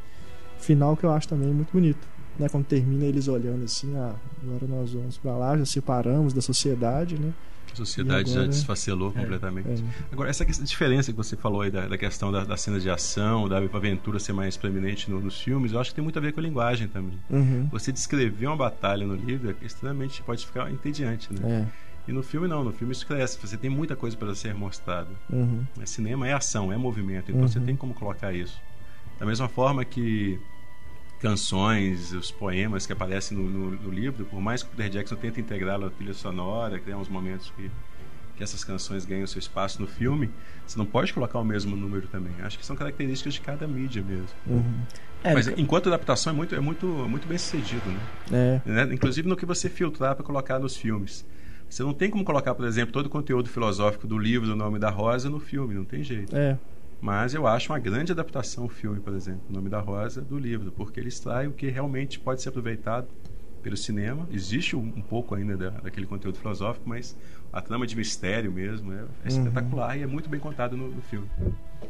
final 0.57 0.97
que 0.97 1.03
eu 1.03 1.11
acho 1.11 1.27
também 1.27 1.49
muito 1.49 1.71
bonito 1.71 2.10
né, 2.39 2.49
quando 2.49 2.65
termina 2.65 3.05
eles 3.05 3.27
olhando 3.27 3.63
assim, 3.63 3.95
ah, 3.97 4.15
agora 4.41 4.65
nós 4.67 4.93
vamos 4.93 5.17
para 5.17 5.35
lá, 5.35 5.57
já 5.57 5.65
separamos 5.65 6.33
da 6.33 6.41
sociedade, 6.41 7.17
né? 7.17 7.33
A 7.71 7.75
sociedade 7.75 8.31
agora, 8.31 8.45
já 8.45 8.51
desfacelou 8.51 9.13
é, 9.15 9.21
completamente. 9.21 9.81
É. 9.81 9.85
Agora, 10.11 10.29
essa 10.29 10.45
diferença 10.45 11.11
que 11.11 11.17
você 11.17 11.37
falou 11.37 11.61
aí 11.61 11.71
da, 11.71 11.87
da 11.87 11.97
questão 11.97 12.31
da, 12.31 12.43
das 12.43 12.59
cenas 12.59 12.83
de 12.83 12.89
ação, 12.89 13.47
da 13.47 13.57
aventura 13.57 14.19
ser 14.19 14.33
mais 14.33 14.57
preeminente 14.57 15.09
no, 15.09 15.21
nos 15.21 15.39
filmes, 15.39 15.71
eu 15.71 15.79
acho 15.79 15.91
que 15.91 15.95
tem 15.95 16.03
muito 16.03 16.19
a 16.19 16.21
ver 16.21 16.33
com 16.33 16.41
a 16.41 16.43
linguagem 16.43 16.87
também. 16.87 17.17
Uhum. 17.29 17.69
Você 17.71 17.91
descrever 17.91 18.47
uma 18.47 18.57
batalha 18.57 19.07
no 19.07 19.15
livro 19.15 19.49
é 19.51 19.65
extremamente 19.65 20.21
pode 20.21 20.45
ficar 20.45 20.69
entediante, 20.69 21.33
né? 21.33 21.67
É. 21.67 21.91
E 22.07 22.11
no 22.11 22.23
filme 22.23 22.47
não, 22.47 22.63
no 22.63 22.73
filme 22.73 22.91
isso 22.91 23.05
cresce, 23.05 23.37
você 23.39 23.55
tem 23.55 23.69
muita 23.69 23.95
coisa 23.95 24.17
para 24.17 24.33
ser 24.35 24.53
mostrada. 24.53 25.09
Uhum. 25.29 25.63
Cinema 25.85 26.27
é 26.27 26.33
ação, 26.33 26.73
é 26.73 26.77
movimento, 26.77 27.29
então 27.29 27.41
uhum. 27.41 27.47
você 27.47 27.59
tem 27.59 27.75
como 27.75 27.93
colocar 27.93 28.33
isso. 28.33 28.59
Da 29.19 29.25
mesma 29.25 29.47
forma 29.47 29.85
que 29.85 30.39
canções, 31.21 32.11
os 32.13 32.31
poemas 32.31 32.87
que 32.87 32.93
aparecem 32.93 33.37
no, 33.37 33.43
no, 33.43 33.71
no 33.71 33.91
livro, 33.91 34.25
por 34.25 34.41
mais 34.41 34.63
que 34.63 34.69
o 34.69 34.71
Peter 34.75 34.89
Jackson 34.89 35.15
tente 35.15 35.39
integrá-lo 35.39 35.85
à 35.85 35.89
trilha 35.89 36.13
sonora, 36.13 36.79
criar 36.79 36.97
uns 36.97 37.07
momentos 37.07 37.53
que, 37.55 37.69
que 38.35 38.43
essas 38.43 38.63
canções 38.63 39.05
ganham 39.05 39.27
seu 39.27 39.37
espaço 39.37 39.79
no 39.79 39.87
filme, 39.87 40.31
você 40.65 40.77
não 40.79 40.85
pode 40.85 41.13
colocar 41.13 41.37
o 41.37 41.45
mesmo 41.45 41.75
número 41.75 42.07
também. 42.07 42.33
Acho 42.41 42.57
que 42.57 42.65
são 42.65 42.75
características 42.75 43.35
de 43.35 43.41
cada 43.41 43.67
mídia 43.67 44.01
mesmo. 44.01 44.29
Uhum. 44.47 44.81
É, 45.23 45.35
Mas 45.35 45.47
enquanto 45.49 45.87
adaptação 45.87 46.33
é 46.33 46.35
muito, 46.35 46.55
é 46.55 46.59
muito, 46.59 46.87
muito 46.87 47.27
bem 47.27 47.37
sucedido, 47.37 47.87
né? 47.87 48.61
É. 48.65 48.85
né? 48.85 48.93
Inclusive 48.93 49.27
no 49.27 49.37
que 49.37 49.45
você 49.45 49.69
filtrar 49.69 50.15
para 50.15 50.25
colocar 50.25 50.57
nos 50.57 50.75
filmes. 50.75 51.23
Você 51.69 51.83
não 51.83 51.93
tem 51.93 52.09
como 52.09 52.25
colocar, 52.25 52.55
por 52.55 52.65
exemplo, 52.65 52.91
todo 52.91 53.05
o 53.05 53.09
conteúdo 53.09 53.47
filosófico 53.47 54.07
do 54.07 54.17
livro 54.17 54.47
do 54.47 54.55
Nome 54.55 54.79
da 54.79 54.89
Rosa 54.89 55.29
no 55.29 55.39
filme, 55.39 55.75
não 55.75 55.85
tem 55.85 56.03
jeito. 56.03 56.35
É. 56.35 56.57
Mas 57.01 57.33
eu 57.33 57.47
acho 57.47 57.73
uma 57.73 57.79
grande 57.79 58.11
adaptação 58.11 58.65
o 58.65 58.69
filme, 58.69 58.99
por 58.99 59.13
exemplo, 59.13 59.41
O 59.49 59.53
Nome 59.53 59.69
da 59.69 59.79
Rosa, 59.79 60.21
do 60.21 60.37
livro, 60.37 60.71
porque 60.71 60.99
ele 60.99 61.09
extrai 61.09 61.47
o 61.47 61.51
que 61.51 61.67
realmente 61.67 62.19
pode 62.19 62.43
ser 62.43 62.49
aproveitado 62.49 63.07
pelo 63.61 63.75
cinema. 63.75 64.27
Existe 64.31 64.75
um, 64.75 64.93
um 64.95 65.01
pouco 65.01 65.33
ainda 65.33 65.57
da, 65.57 65.69
daquele 65.69 66.05
conteúdo 66.05 66.37
filosófico, 66.37 66.87
mas 66.87 67.17
a 67.51 67.59
trama 67.59 67.87
de 67.87 67.95
mistério 67.95 68.51
mesmo 68.51 68.93
é, 68.93 68.97
é 68.97 68.99
uhum. 68.99 69.07
espetacular 69.25 69.97
e 69.97 70.03
é 70.03 70.07
muito 70.07 70.29
bem 70.29 70.39
contado 70.39 70.77
no, 70.77 70.89
no 70.89 71.01
filme. 71.01 71.27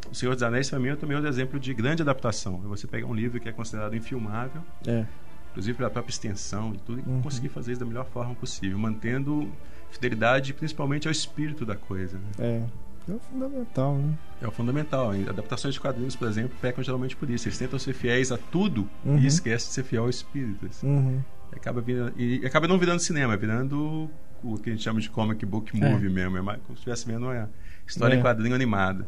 O 0.10 0.16
Senhor 0.16 0.34
dos 0.34 0.44
Anéis, 0.44 0.70
para 0.70 0.80
mim, 0.80 0.90
é 0.90 0.96
também 0.96 1.16
outro 1.16 1.30
exemplo 1.30 1.60
de 1.60 1.74
grande 1.74 2.02
adaptação. 2.02 2.62
É 2.64 2.68
você 2.68 2.88
pegar 2.88 3.08
um 3.08 3.14
livro 3.14 3.40
que 3.40 3.50
é 3.50 3.52
considerado 3.52 3.96
infilmável, 3.96 4.62
é. 4.88 5.06
inclusive 5.52 5.78
pela 5.78 5.90
própria 5.90 6.12
extensão 6.12 6.74
e 6.74 6.78
tudo, 6.78 7.04
uhum. 7.06 7.20
e 7.20 7.24
conseguir 7.24 7.50
fazer 7.50 7.74
isso 7.74 7.82
da 7.82 7.86
melhor 7.86 8.06
forma 8.06 8.34
possível, 8.36 8.78
mantendo 8.78 9.52
fidelidade 9.90 10.54
principalmente 10.54 11.08
ao 11.08 11.12
espírito 11.12 11.66
da 11.66 11.76
coisa. 11.76 12.18
Né? 12.18 12.30
É. 12.40 12.91
É 13.08 13.14
o 13.14 13.20
fundamental, 13.20 13.98
né? 13.98 14.14
É 14.42 14.48
o 14.48 14.52
fundamental. 14.52 15.12
Adaptações 15.30 15.74
de 15.74 15.80
quadrinhos, 15.80 16.16
por 16.16 16.28
exemplo, 16.28 16.56
pecam 16.62 16.84
geralmente 16.84 17.16
por 17.16 17.30
isso. 17.30 17.48
Eles 17.48 17.58
tentam 17.58 17.80
ser 17.80 17.94
fiéis 17.94 18.32
a 18.32 18.38
tudo 18.38 18.88
uhum. 19.04 19.18
e 19.18 19.26
esquecem 19.26 19.68
de 19.68 19.74
ser 19.74 19.84
fiel 19.84 20.04
ao 20.04 20.10
espírito. 20.10 20.66
Assim. 20.66 20.88
Uhum. 20.88 21.22
Acaba 21.52 21.82
virando, 21.82 22.14
e 22.18 22.46
acaba 22.46 22.68
não 22.68 22.78
virando 22.78 23.00
cinema, 23.00 23.36
virando 23.36 24.10
o 24.44 24.58
que 24.58 24.70
a 24.70 24.74
gente 24.74 24.84
chama 24.84 25.00
de 25.00 25.10
comic 25.10 25.46
book 25.46 25.76
movie 25.76 26.08
é. 26.08 26.10
mesmo. 26.10 26.38
É 26.38 26.42
mais, 26.42 26.60
como 26.62 26.78
se 26.78 26.82
estivesse 26.82 27.06
vendo 27.06 27.26
uma 27.26 27.50
história 27.88 28.16
é. 28.16 28.20
em 28.20 28.22
quadrinho 28.22 28.56
animada. 28.56 29.06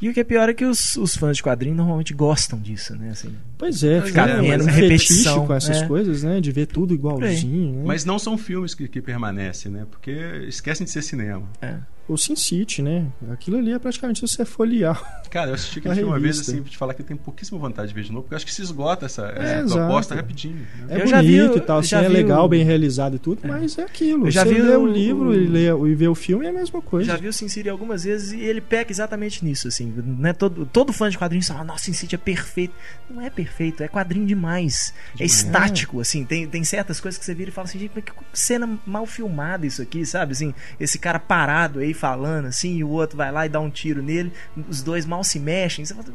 E 0.00 0.08
o 0.08 0.14
que 0.14 0.20
é 0.20 0.24
pior 0.24 0.48
é 0.48 0.54
que 0.54 0.64
os, 0.64 0.96
os 0.96 1.16
fãs 1.16 1.36
de 1.36 1.42
quadrinho 1.42 1.74
normalmente 1.74 2.14
gostam 2.14 2.58
disso, 2.58 2.96
né? 2.96 3.10
Assim, 3.10 3.34
pois 3.58 3.82
é, 3.82 4.00
ficar 4.02 4.28
é, 4.28 4.40
vendo 4.40 4.64
repetição 4.64 5.46
com 5.46 5.54
essas 5.54 5.82
é. 5.82 5.86
coisas, 5.86 6.22
né? 6.22 6.40
De 6.40 6.50
ver 6.50 6.66
tudo 6.66 6.94
igualzinho. 6.94 7.78
Né? 7.78 7.84
Mas 7.84 8.04
não 8.04 8.18
são 8.18 8.38
filmes 8.38 8.74
que, 8.74 8.88
que 8.88 9.02
permanecem, 9.02 9.70
né? 9.70 9.86
Porque 9.90 10.12
esquecem 10.48 10.84
de 10.84 10.90
ser 10.90 11.02
cinema. 11.02 11.46
É 11.60 11.78
o 12.08 12.16
Sin 12.16 12.36
City, 12.36 12.82
né? 12.82 13.06
Aquilo 13.30 13.58
ali 13.58 13.72
é 13.72 13.78
praticamente 13.78 14.20
você 14.20 14.44
folhear. 14.44 15.22
Cara, 15.30 15.50
eu 15.50 15.54
assisti 15.54 15.78
aquele 15.80 15.94
filme 15.94 16.10
uma 16.10 16.18
vez 16.18 16.40
assim, 16.40 16.60
pra 16.60 16.70
te 16.70 16.76
falar 16.76 16.94
que 16.94 17.02
eu 17.02 17.06
tenho 17.06 17.18
pouquíssima 17.18 17.58
vontade 17.58 17.88
de 17.88 17.94
ver 17.94 18.02
de 18.02 18.12
novo, 18.12 18.24
porque 18.24 18.34
eu 18.34 18.36
acho 18.36 18.46
que 18.46 18.52
se 18.52 18.62
esgota 18.62 19.06
essa, 19.06 19.26
essa 19.28 19.74
é, 19.74 19.78
proposta 19.78 20.14
rapidinho. 20.14 20.56
Né? 20.56 20.66
É 20.88 21.02
eu 21.02 21.04
bonito 21.04 21.52
vi, 21.52 21.58
e 21.58 21.60
tal, 21.60 21.78
assim, 21.78 21.94
é 21.94 22.08
legal, 22.08 22.44
o... 22.44 22.48
bem 22.48 22.64
realizado 22.64 23.16
e 23.16 23.18
tudo, 23.18 23.40
é. 23.44 23.48
mas 23.48 23.78
é 23.78 23.84
aquilo. 23.84 24.26
Eu 24.26 24.30
já 24.30 24.44
você 24.44 24.54
vi 24.54 24.62
lê 24.62 24.76
o, 24.76 24.82
o 24.82 24.86
livro 24.86 25.30
o... 25.30 25.34
E, 25.34 25.46
lê, 25.46 25.68
e 25.68 25.94
vê 25.94 26.08
o 26.08 26.14
filme 26.14 26.44
é 26.44 26.48
a 26.48 26.52
mesma 26.52 26.82
coisa. 26.82 27.12
Já 27.12 27.16
vi 27.16 27.28
o 27.28 27.32
Sin 27.32 27.48
City 27.48 27.68
algumas 27.68 28.04
vezes 28.04 28.32
e 28.32 28.40
ele 28.40 28.60
peca 28.60 28.90
exatamente 28.90 29.44
nisso, 29.44 29.68
assim. 29.68 29.92
Né? 29.96 30.32
Todo, 30.32 30.66
todo 30.66 30.92
fã 30.92 31.08
de 31.08 31.16
quadrinhos 31.16 31.46
fala, 31.46 31.64
nossa, 31.64 31.84
Sin 31.84 31.92
City 31.92 32.14
é 32.14 32.18
perfeito. 32.18 32.74
Não 33.08 33.22
é 33.22 33.30
perfeito, 33.30 33.82
é 33.82 33.88
quadrinho 33.88 34.26
demais. 34.26 34.92
É 35.14 35.16
demais. 35.16 35.20
É 35.20 35.24
estático, 35.24 36.00
assim. 36.00 36.24
Tem, 36.24 36.46
tem 36.48 36.64
certas 36.64 37.00
coisas 37.00 37.18
que 37.18 37.24
você 37.24 37.34
vira 37.34 37.50
e 37.50 37.52
fala 37.52 37.66
assim, 37.66 37.78
gente, 37.78 37.92
que 38.02 38.12
cena 38.32 38.78
mal 38.84 39.06
filmada 39.06 39.66
isso 39.66 39.80
aqui, 39.80 40.04
sabe? 40.04 40.32
Assim, 40.32 40.54
esse 40.80 40.98
cara 40.98 41.18
parado 41.18 41.78
aí 41.78 41.91
falando, 41.94 42.46
assim, 42.46 42.76
e 42.76 42.84
o 42.84 42.88
outro 42.88 43.16
vai 43.16 43.30
lá 43.30 43.46
e 43.46 43.48
dá 43.48 43.60
um 43.60 43.70
tiro 43.70 44.02
nele, 44.02 44.32
os 44.68 44.82
dois 44.82 45.06
mal 45.06 45.22
se 45.24 45.38
mexem. 45.38 45.84
Você 45.84 45.94
fala, 45.94 46.06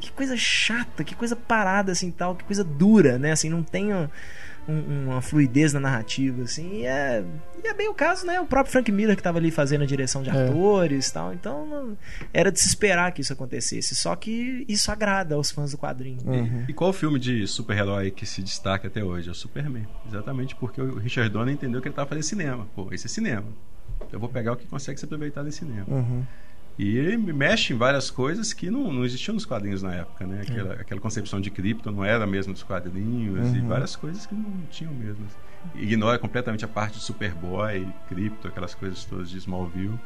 que 0.00 0.10
coisa 0.12 0.36
chata, 0.36 1.04
que 1.04 1.14
coisa 1.14 1.36
parada 1.36 1.92
assim 1.92 2.10
tal, 2.10 2.34
que 2.34 2.44
coisa 2.44 2.64
dura, 2.64 3.18
né? 3.18 3.32
Assim, 3.32 3.48
não 3.48 3.62
tem 3.62 3.94
um, 3.94 4.08
uma 4.68 5.20
fluidez 5.20 5.72
na 5.72 5.80
narrativa, 5.80 6.42
assim. 6.42 6.80
E 6.80 6.86
é, 6.86 7.24
e 7.62 7.66
é 7.66 7.74
bem 7.74 7.88
o 7.88 7.94
caso, 7.94 8.26
né? 8.26 8.40
O 8.40 8.46
próprio 8.46 8.72
Frank 8.72 8.90
Miller 8.90 9.16
que 9.16 9.20
estava 9.20 9.38
ali 9.38 9.50
fazendo 9.50 9.82
a 9.82 9.86
direção 9.86 10.22
de 10.22 10.30
é. 10.30 10.32
atores 10.32 11.08
e 11.08 11.12
tal. 11.12 11.32
Então, 11.32 11.66
não, 11.66 11.98
era 12.32 12.50
de 12.50 12.60
se 12.60 12.68
esperar 12.68 13.12
que 13.12 13.20
isso 13.20 13.32
acontecesse. 13.32 13.94
Só 13.94 14.14
que 14.14 14.64
isso 14.68 14.90
agrada 14.90 15.34
aos 15.34 15.50
fãs 15.50 15.72
do 15.72 15.78
quadrinho. 15.78 16.18
Uhum. 16.24 16.64
E, 16.68 16.72
qual 16.72 16.90
o 16.90 16.92
filme 16.92 17.18
de 17.18 17.46
super-herói 17.46 18.10
que 18.10 18.26
se 18.26 18.42
destaca 18.42 18.88
até 18.88 19.02
hoje? 19.02 19.28
É 19.28 19.32
o 19.32 19.34
Superman. 19.34 19.86
Exatamente 20.08 20.54
porque 20.56 20.80
o 20.80 20.98
Richard 20.98 21.30
Donner 21.30 21.54
entendeu 21.54 21.80
que 21.80 21.88
ele 21.88 21.92
estava 21.92 22.08
fazendo 22.08 22.24
cinema. 22.24 22.66
Pô, 22.74 22.92
esse 22.92 23.06
é 23.06 23.08
cinema. 23.08 23.46
Eu 24.10 24.18
vou 24.18 24.28
pegar 24.28 24.52
o 24.52 24.56
que 24.56 24.66
consegue 24.66 24.98
ser 24.98 25.06
aproveitado 25.06 25.48
em 25.48 25.50
cinema. 25.50 25.86
Uhum. 25.88 26.24
E 26.78 26.96
ele 26.96 27.16
mexe 27.16 27.74
em 27.74 27.76
várias 27.76 28.10
coisas 28.10 28.52
que 28.52 28.70
não, 28.70 28.92
não 28.92 29.04
existiam 29.04 29.34
nos 29.34 29.44
quadrinhos 29.44 29.82
na 29.82 29.94
época, 29.94 30.26
né? 30.26 30.40
Aquela, 30.42 30.72
aquela 30.74 31.00
concepção 31.00 31.40
de 31.40 31.50
cripto 31.50 31.92
não 31.92 32.04
era 32.04 32.26
mesmo 32.26 32.52
dos 32.52 32.62
quadrinhos 32.62 33.48
uhum. 33.48 33.56
e 33.56 33.60
várias 33.60 33.94
coisas 33.94 34.24
que 34.24 34.34
não 34.34 34.50
tinham 34.70 34.92
mesmo. 34.94 35.26
Ignora 35.74 36.18
completamente 36.18 36.64
a 36.64 36.68
parte 36.68 36.98
de 36.98 37.04
Superboy, 37.04 37.86
cripto, 38.08 38.48
aquelas 38.48 38.74
coisas 38.74 39.04
todas 39.04 39.28
de 39.28 39.38
Smallville. 39.38 39.98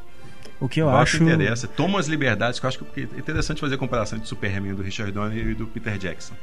O 0.60 0.68
que 0.68 0.80
eu 0.80 0.88
acho. 0.88 1.22
interessa. 1.22 1.68
Toma 1.68 2.00
as 2.00 2.06
liberdades, 2.06 2.58
que 2.58 2.66
eu 2.66 2.68
acho 2.68 2.84
que 2.84 3.00
é 3.00 3.18
interessante 3.18 3.60
fazer 3.60 3.76
a 3.76 3.78
comparação 3.78 4.18
de 4.18 4.26
Superman 4.26 4.74
do 4.74 4.82
Richard 4.82 5.12
Donner 5.12 5.46
e 5.46 5.54
do 5.54 5.66
Peter 5.66 5.96
Jackson. 5.98 6.34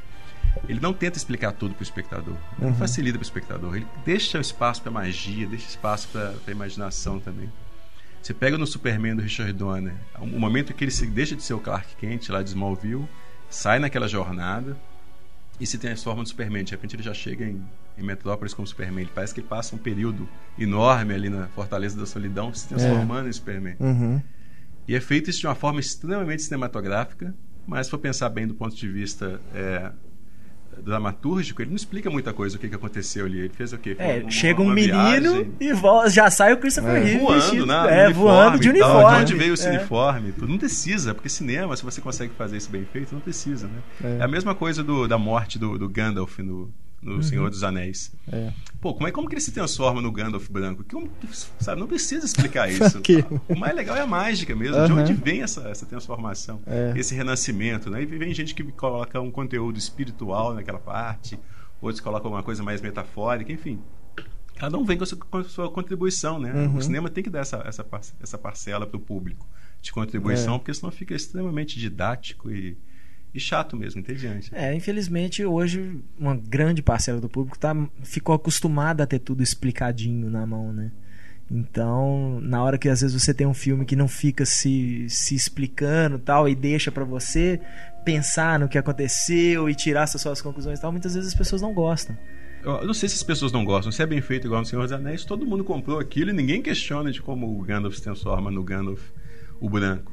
Ele 0.68 0.80
não 0.80 0.94
tenta 0.94 1.18
explicar 1.18 1.52
tudo 1.52 1.74
para 1.74 1.82
o 1.82 1.84
espectador. 1.84 2.36
Ele 2.60 2.70
uhum. 2.70 2.76
facilita 2.76 3.18
para 3.18 3.24
o 3.24 3.28
espectador. 3.28 3.76
Ele 3.76 3.88
deixa 4.06 4.40
espaço 4.40 4.82
para 4.82 4.92
magia, 4.92 5.48
deixa 5.48 5.68
espaço 5.68 6.08
para 6.10 6.34
a 6.48 6.52
imaginação 6.52 7.20
também. 7.20 7.52
Você 8.22 8.34
pega 8.34 8.58
no 8.58 8.66
Superman 8.66 9.18
do 9.18 9.22
Richard 9.22 9.52
Donner, 9.52 9.94
o 10.18 10.26
momento 10.26 10.74
que 10.74 10.86
ele 10.86 10.92
se 10.92 11.06
deixa 11.06 11.36
de 11.36 11.44
ser 11.44 11.56
o 11.56 11.60
Clark 11.60 11.94
Kent 11.98 12.30
lá 12.30 12.42
de 12.42 12.50
Smallville, 12.50 13.06
sai 13.50 13.80
naquela 13.80 14.08
jornada 14.08 14.78
e 15.60 15.68
se 15.68 15.78
transforma 15.78 16.22
no 16.22 16.28
Superman. 16.28 16.64
De 16.64 16.72
repente 16.72 16.96
ele 16.96 17.04
já 17.04 17.14
chega 17.14 17.44
em, 17.44 17.62
em 17.98 18.04
Metrópolis 18.04 18.54
como 18.54 18.66
Superman. 18.66 19.02
Ele 19.02 19.12
parece 19.14 19.34
que 19.34 19.42
ele 19.42 19.48
passa 19.48 19.76
um 19.76 19.78
período 19.78 20.28
enorme 20.58 21.14
ali 21.14 21.30
na 21.30 21.48
Fortaleza 21.50 22.00
da 22.00 22.06
Solidão 22.06 22.54
se 22.54 22.68
transformando 22.68 23.28
é. 23.28 23.30
em 23.30 23.34
Superman. 23.34 23.76
Uhum. 23.80 24.22
E 24.88 24.96
é 24.96 25.02
feito 25.02 25.30
isso 25.30 25.42
de 25.42 25.48
uma 25.48 25.56
forma 25.56 25.80
extremamente 25.80 26.44
cinematográfica, 26.44 27.34
mas 27.66 27.88
se 27.88 27.92
for 27.92 27.98
pensar 27.98 28.30
bem 28.30 28.48
do 28.48 28.54
ponto 28.54 28.76
de 28.76 28.88
vista 28.88 29.40
é, 29.54 29.92
dramatúrgico, 30.82 31.62
ele 31.62 31.70
não 31.70 31.76
explica 31.76 32.10
muita 32.10 32.34
coisa 32.34 32.56
o 32.56 32.60
que, 32.60 32.70
que 32.70 32.76
aconteceu 32.76 33.26
ali. 33.26 33.40
Ele 33.40 33.50
fez 33.50 33.74
o 33.74 33.78
quê? 33.78 33.96
É, 34.00 34.20
uma, 34.20 34.32
chega 34.32 34.62
um 34.62 34.70
menino 34.70 35.34
viagem. 35.34 35.54
e 35.60 35.74
volta, 35.74 36.10
já 36.10 36.30
sai 36.30 36.54
o 36.54 36.58
Christopher 36.58 36.96
é. 36.96 37.00
Reeve 37.00 37.20
voando, 37.20 37.42
vestido, 37.42 37.66
né? 37.66 38.06
É, 38.06 38.10
voando 38.12 38.60
de 38.60 38.70
uniforme. 38.70 39.16
De 39.16 39.22
onde 39.22 39.36
veio 39.36 39.54
esse 39.54 39.68
é. 39.68 39.72
uniforme? 39.72 40.32
Tudo. 40.32 40.48
Não 40.48 40.58
precisa, 40.58 41.14
porque 41.14 41.30
cinema, 41.30 41.76
se 41.76 41.84
você 41.84 42.02
consegue 42.02 42.34
fazer 42.34 42.58
isso 42.58 42.70
bem 42.70 42.86
feito, 42.86 43.14
não 43.14 43.22
precisa, 43.22 43.68
né? 43.68 43.80
É, 44.04 44.18
é 44.20 44.24
a 44.24 44.28
mesma 44.28 44.56
coisa 44.56 44.84
do, 44.84 45.08
da 45.08 45.18
morte 45.18 45.58
do, 45.58 45.78
do 45.78 45.90
Gandalf 45.90 46.40
no, 46.40 46.72
no 47.04 47.16
uhum. 47.16 47.24
Senhor 47.24 47.50
dos 47.50 47.64
Anéis. 47.64 48.12
É. 48.32 48.52
Pô, 48.80 48.94
como 48.94 49.08
é 49.08 49.12
como 49.12 49.28
que 49.28 49.36
ele 49.36 49.42
se 49.42 49.52
transforma 49.52 50.02
no 50.02 50.12
Gandalf 50.12 50.50
branco? 50.50 50.84
Que, 50.84 50.96
sabe, 51.60 51.80
não 51.80 51.88
precisa 51.88 52.26
explicar 52.26 52.70
isso. 52.72 53.02
O 53.48 53.56
mais 53.58 53.76
legal 53.76 53.96
é 53.96 54.02
a 54.02 54.08
mágica 54.08 54.56
mesmo, 54.56 54.78
uhum. 54.78 54.86
de 54.86 54.92
onde 54.94 55.14
vem 55.14 55.42
essa, 55.42 55.68
essa 55.70 55.86
transformação, 55.86 56.62
é. 56.66 56.94
esse 56.96 57.14
renascimento, 57.14 57.90
né? 57.90 58.02
E 58.02 58.06
vem 58.06 58.34
gente 58.34 58.56
que 58.56 58.64
coloca 58.72 59.20
um 59.20 59.32
conteúdo 59.32 59.78
espiritual 59.78 60.54
naquela 60.54 60.80
parte, 60.80 61.40
outros 61.82 62.02
colocam 62.02 62.32
uma 62.32 62.44
coisa 62.44 62.64
mais 62.64 62.82
metafórica, 62.82 63.52
enfim. 63.52 63.82
Cada 64.56 64.78
um 64.78 64.86
vem 64.86 64.98
com 64.98 65.04
a 65.04 65.08
sua, 65.08 65.18
com 65.18 65.38
a 65.38 65.44
sua 65.44 65.72
contribuição, 65.72 66.40
né? 66.40 66.54
Uhum. 66.54 66.78
O 66.78 66.82
cinema 66.82 67.10
tem 67.10 67.24
que 67.24 67.30
dar 67.30 67.40
essa, 67.40 67.64
essa, 67.66 67.86
essa 68.22 68.38
parcela 68.38 68.86
para 68.86 68.98
o 68.98 69.00
público 69.00 69.48
de 69.82 69.92
contribuição, 69.92 70.56
é. 70.56 70.58
porque 70.58 70.74
senão 70.74 70.92
fica 70.92 71.14
extremamente 71.14 71.78
didático 71.78 72.50
e 72.50 72.78
e 73.34 73.40
chato 73.40 73.76
mesmo, 73.76 74.00
entediante. 74.00 74.52
É, 74.54 74.74
infelizmente 74.76 75.44
hoje 75.44 76.00
uma 76.18 76.36
grande 76.36 76.82
parcela 76.82 77.20
do 77.20 77.28
público 77.28 77.58
tá, 77.58 77.76
ficou 78.04 78.36
acostumada 78.36 79.04
a 79.04 79.08
ter 79.08 79.20
tudo 79.20 79.42
explicadinho 79.42 80.30
na 80.30 80.46
mão, 80.46 80.72
né? 80.72 80.92
Então, 81.52 82.40
na 82.42 82.64
hora 82.64 82.78
que 82.78 82.88
às 82.90 83.02
vezes 83.02 83.22
você 83.22 83.34
tem 83.34 83.46
um 83.46 83.54
filme 83.54 83.86
que 83.86 83.96
não 83.96 84.08
fica 84.08 84.46
se, 84.46 85.08
se 85.10 85.36
explicando 85.36 86.18
tal 86.18 86.48
e 86.48 86.56
deixa 86.56 86.92
para 86.92 87.04
você 87.04 87.60
pensar 88.06 88.60
no 88.60 88.68
que 88.68 88.78
aconteceu 88.78 89.70
e 89.70 89.76
tirar 89.76 90.04
essas 90.04 90.22
suas 90.22 90.42
conclusões 90.42 90.80
tal, 90.80 90.92
muitas 90.92 91.14
vezes 91.14 91.30
as 91.30 91.38
pessoas 91.38 91.62
não 91.62 91.74
gostam. 91.74 92.18
Eu 92.64 92.86
não 92.86 92.94
sei 92.94 93.10
se 93.10 93.16
as 93.16 93.24
pessoas 93.24 93.52
não 93.52 93.66
gostam. 93.66 93.92
Se 93.92 94.02
é 94.02 94.06
bem 94.06 94.22
feito 94.22 94.48
igual 94.48 94.62
no 94.62 94.66
Senhor 94.66 94.84
dos 94.84 94.94
Anéis, 94.94 95.26
todo 95.26 95.46
mundo 95.46 95.64
comprou 95.66 96.00
aquilo 96.00 96.30
e 96.30 96.34
ninguém 96.34 96.62
questiona 96.62 97.12
de 97.12 97.22
como 97.22 97.60
o 97.60 97.62
Gandalf 97.62 97.96
se 97.96 98.02
transforma 98.02 98.50
no 98.50 98.64
Gandalf 98.64 99.02
o 99.60 99.70
branco. 99.70 100.12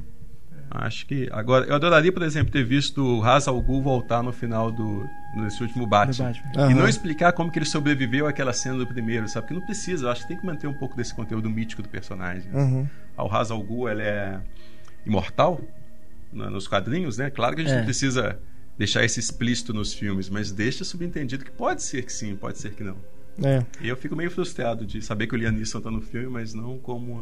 Acho 0.71 1.05
que. 1.05 1.29
Agora, 1.33 1.67
eu 1.67 1.75
adoraria, 1.75 2.13
por 2.13 2.23
exemplo, 2.23 2.53
ter 2.53 2.65
visto 2.65 3.03
o 3.03 3.21
Ra's 3.21 3.49
al 3.49 3.61
Ghul 3.61 3.83
voltar 3.83 4.23
no 4.23 4.33
final 4.33 4.71
do. 4.71 5.05
nesse 5.35 5.61
último 5.63 5.87
Batman. 5.87 6.27
Batman. 6.27 6.65
Uhum. 6.65 6.71
E 6.71 6.75
não 6.75 6.89
explicar 6.89 7.33
como 7.33 7.51
que 7.51 7.59
ele 7.59 7.67
sobreviveu 7.67 8.27
àquela 8.27 8.53
cena 8.53 8.79
do 8.79 8.87
primeiro, 8.87 9.29
sabe? 9.29 9.47
Porque 9.47 9.59
não 9.59 9.67
precisa. 9.67 10.07
Eu 10.07 10.11
acho 10.11 10.23
que 10.23 10.29
tem 10.29 10.37
que 10.39 10.47
manter 10.47 10.69
um 10.69 10.75
pouco 10.75 10.97
desse 10.97 11.13
conteúdo 11.13 11.51
mítico 11.51 11.83
do 11.83 11.89
personagem. 11.89 12.51
Uhum. 12.53 12.87
O 13.17 13.27
Ra's 13.27 13.51
al 13.51 13.61
Ghul, 13.61 13.89
ele 13.89 14.03
é 14.03 14.41
imortal 15.05 15.61
nos 16.33 16.69
quadrinhos, 16.69 17.19
né? 17.19 17.31
Claro 17.31 17.57
que 17.57 17.63
a 17.63 17.65
gente 17.65 17.75
é. 17.75 17.79
não 17.79 17.85
precisa 17.85 18.39
deixar 18.79 19.05
isso 19.05 19.19
explícito 19.19 19.75
nos 19.75 19.93
filmes, 19.93 20.31
mas 20.31 20.53
deixa 20.53 20.85
subentendido 20.85 21.45
que 21.45 21.51
pode 21.51 21.83
ser 21.83 22.05
que 22.05 22.13
sim, 22.13 22.37
pode 22.37 22.59
ser 22.59 22.73
que 22.73 22.85
não. 22.85 22.97
É. 23.43 23.65
E 23.81 23.89
eu 23.89 23.97
fico 23.97 24.15
meio 24.15 24.31
frustrado 24.31 24.87
de 24.87 25.03
saber 25.03 25.27
que 25.27 25.35
o 25.35 25.39
Liam 25.39 25.53
Neeson 25.53 25.81
tá 25.81 25.91
no 25.91 26.01
filme, 26.01 26.29
mas 26.29 26.55
não 26.55 26.79
como 26.79 27.21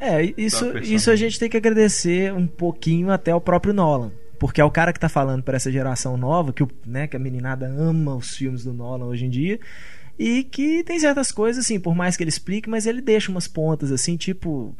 é, 0.00 0.32
isso, 0.36 0.76
isso 0.78 1.10
a 1.10 1.16
gente 1.16 1.38
tem 1.38 1.48
que 1.48 1.56
agradecer 1.56 2.32
um 2.32 2.46
pouquinho 2.46 3.10
até 3.10 3.34
o 3.34 3.40
próprio 3.40 3.74
Nolan. 3.74 4.12
Porque 4.38 4.60
é 4.60 4.64
o 4.64 4.70
cara 4.70 4.92
que 4.92 4.98
tá 4.98 5.08
falando 5.08 5.42
para 5.42 5.56
essa 5.56 5.70
geração 5.70 6.16
nova, 6.16 6.52
que, 6.52 6.62
o, 6.62 6.68
né, 6.84 7.06
que 7.06 7.16
a 7.16 7.18
meninada 7.18 7.66
ama 7.66 8.16
os 8.16 8.36
filmes 8.36 8.64
do 8.64 8.72
Nolan 8.72 9.06
hoje 9.06 9.26
em 9.26 9.30
dia. 9.30 9.60
E 10.18 10.44
que 10.44 10.82
tem 10.82 10.98
certas 10.98 11.30
coisas, 11.30 11.64
assim, 11.64 11.78
por 11.78 11.94
mais 11.94 12.16
que 12.16 12.22
ele 12.22 12.28
explique, 12.28 12.68
mas 12.68 12.86
ele 12.86 13.00
deixa 13.00 13.30
umas 13.30 13.46
pontas, 13.46 13.92
assim, 13.92 14.16
tipo 14.16 14.74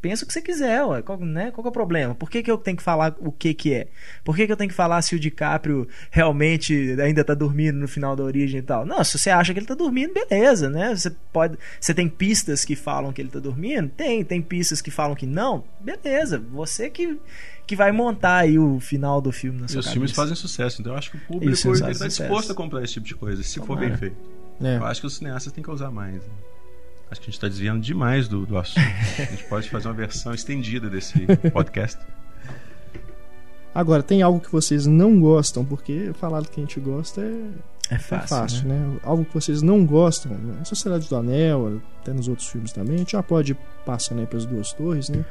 pensa 0.00 0.24
o 0.24 0.26
que 0.26 0.32
você 0.32 0.40
quiser, 0.42 0.84
ué. 0.84 1.02
Qual, 1.02 1.18
né? 1.18 1.50
Qual 1.50 1.64
é 1.66 1.68
o 1.68 1.72
problema? 1.72 2.14
Por 2.14 2.30
que, 2.30 2.42
que 2.42 2.50
eu 2.50 2.58
tenho 2.58 2.76
que 2.76 2.82
falar 2.82 3.14
o 3.18 3.32
que 3.32 3.52
que 3.54 3.74
é? 3.74 3.88
Por 4.24 4.36
que, 4.36 4.46
que 4.46 4.52
eu 4.52 4.56
tenho 4.56 4.68
que 4.70 4.74
falar 4.74 5.00
se 5.02 5.14
o 5.14 5.20
DiCaprio 5.20 5.88
realmente 6.10 6.96
ainda 7.00 7.24
tá 7.24 7.34
dormindo 7.34 7.76
no 7.76 7.88
final 7.88 8.14
da 8.14 8.22
origem 8.22 8.60
e 8.60 8.62
tal? 8.62 8.84
Não, 8.86 9.02
se 9.04 9.18
você 9.18 9.30
acha 9.30 9.52
que 9.52 9.58
ele 9.60 9.66
tá 9.66 9.74
dormindo, 9.74 10.12
beleza, 10.14 10.68
né? 10.70 10.94
Você 10.94 11.10
pode. 11.32 11.58
Você 11.80 11.92
tem 11.94 12.08
pistas 12.08 12.64
que 12.64 12.76
falam 12.76 13.12
que 13.12 13.20
ele 13.20 13.30
tá 13.30 13.38
dormindo? 13.38 13.88
Tem, 13.90 14.24
tem 14.24 14.40
pistas 14.42 14.80
que 14.80 14.90
falam 14.90 15.14
que 15.16 15.26
não? 15.26 15.64
Beleza. 15.80 16.38
Você 16.52 16.90
que 16.90 17.18
que 17.66 17.76
vai 17.76 17.92
montar 17.92 18.38
aí 18.38 18.58
o 18.58 18.80
final 18.80 19.20
do 19.20 19.30
filme 19.30 19.60
na 19.60 19.68
sua 19.68 19.76
E 19.76 19.78
os 19.80 19.84
cabeça. 19.84 19.92
filmes 19.92 20.12
fazem 20.12 20.34
sucesso, 20.34 20.80
então 20.80 20.92
eu 20.94 20.98
acho 20.98 21.10
que 21.10 21.18
o 21.18 21.20
público 21.20 21.52
está 21.52 22.06
disposto 22.06 22.50
a 22.50 22.54
comprar 22.54 22.82
esse 22.82 22.94
tipo 22.94 23.06
de 23.06 23.14
coisa, 23.14 23.42
se 23.42 23.60
Tomara. 23.60 23.66
for 23.82 23.88
bem 23.88 23.94
feito. 23.98 24.16
É. 24.62 24.78
Eu 24.78 24.86
acho 24.86 25.02
que 25.02 25.06
os 25.06 25.16
cineastas 25.16 25.52
têm 25.52 25.62
que 25.62 25.70
usar 25.70 25.90
mais. 25.90 26.14
Né? 26.14 26.32
Acho 27.10 27.20
que 27.20 27.24
a 27.24 27.30
gente 27.30 27.34
está 27.34 27.48
desviando 27.48 27.80
demais 27.80 28.28
do, 28.28 28.44
do 28.44 28.58
assunto. 28.58 28.80
A 29.18 29.24
gente 29.24 29.44
pode 29.44 29.70
fazer 29.70 29.88
uma 29.88 29.94
versão 29.94 30.34
estendida 30.34 30.90
desse 30.90 31.26
podcast. 31.52 31.98
Agora, 33.74 34.02
tem 34.02 34.22
algo 34.22 34.40
que 34.40 34.50
vocês 34.50 34.86
não 34.86 35.20
gostam, 35.20 35.64
porque 35.64 36.10
falar 36.14 36.40
do 36.40 36.48
que 36.48 36.60
a 36.60 36.64
gente 36.64 36.80
gosta 36.80 37.20
é, 37.20 37.94
é 37.94 37.98
fácil, 37.98 38.24
é 38.24 38.40
fácil 38.40 38.68
né? 38.68 38.74
né? 38.74 39.00
Algo 39.02 39.24
que 39.24 39.32
vocês 39.32 39.62
não 39.62 39.86
gostam, 39.86 40.32
né? 40.32 40.64
Sociedade 40.64 41.08
do 41.08 41.16
Anel, 41.16 41.80
até 42.00 42.12
nos 42.12 42.28
outros 42.28 42.48
filmes 42.48 42.72
também, 42.72 42.96
a 42.96 42.98
gente 42.98 43.12
já 43.12 43.22
pode 43.22 43.56
passar 43.86 44.14
né, 44.14 44.26
para 44.26 44.38
as 44.38 44.44
duas 44.44 44.72
torres, 44.72 45.08
né? 45.08 45.24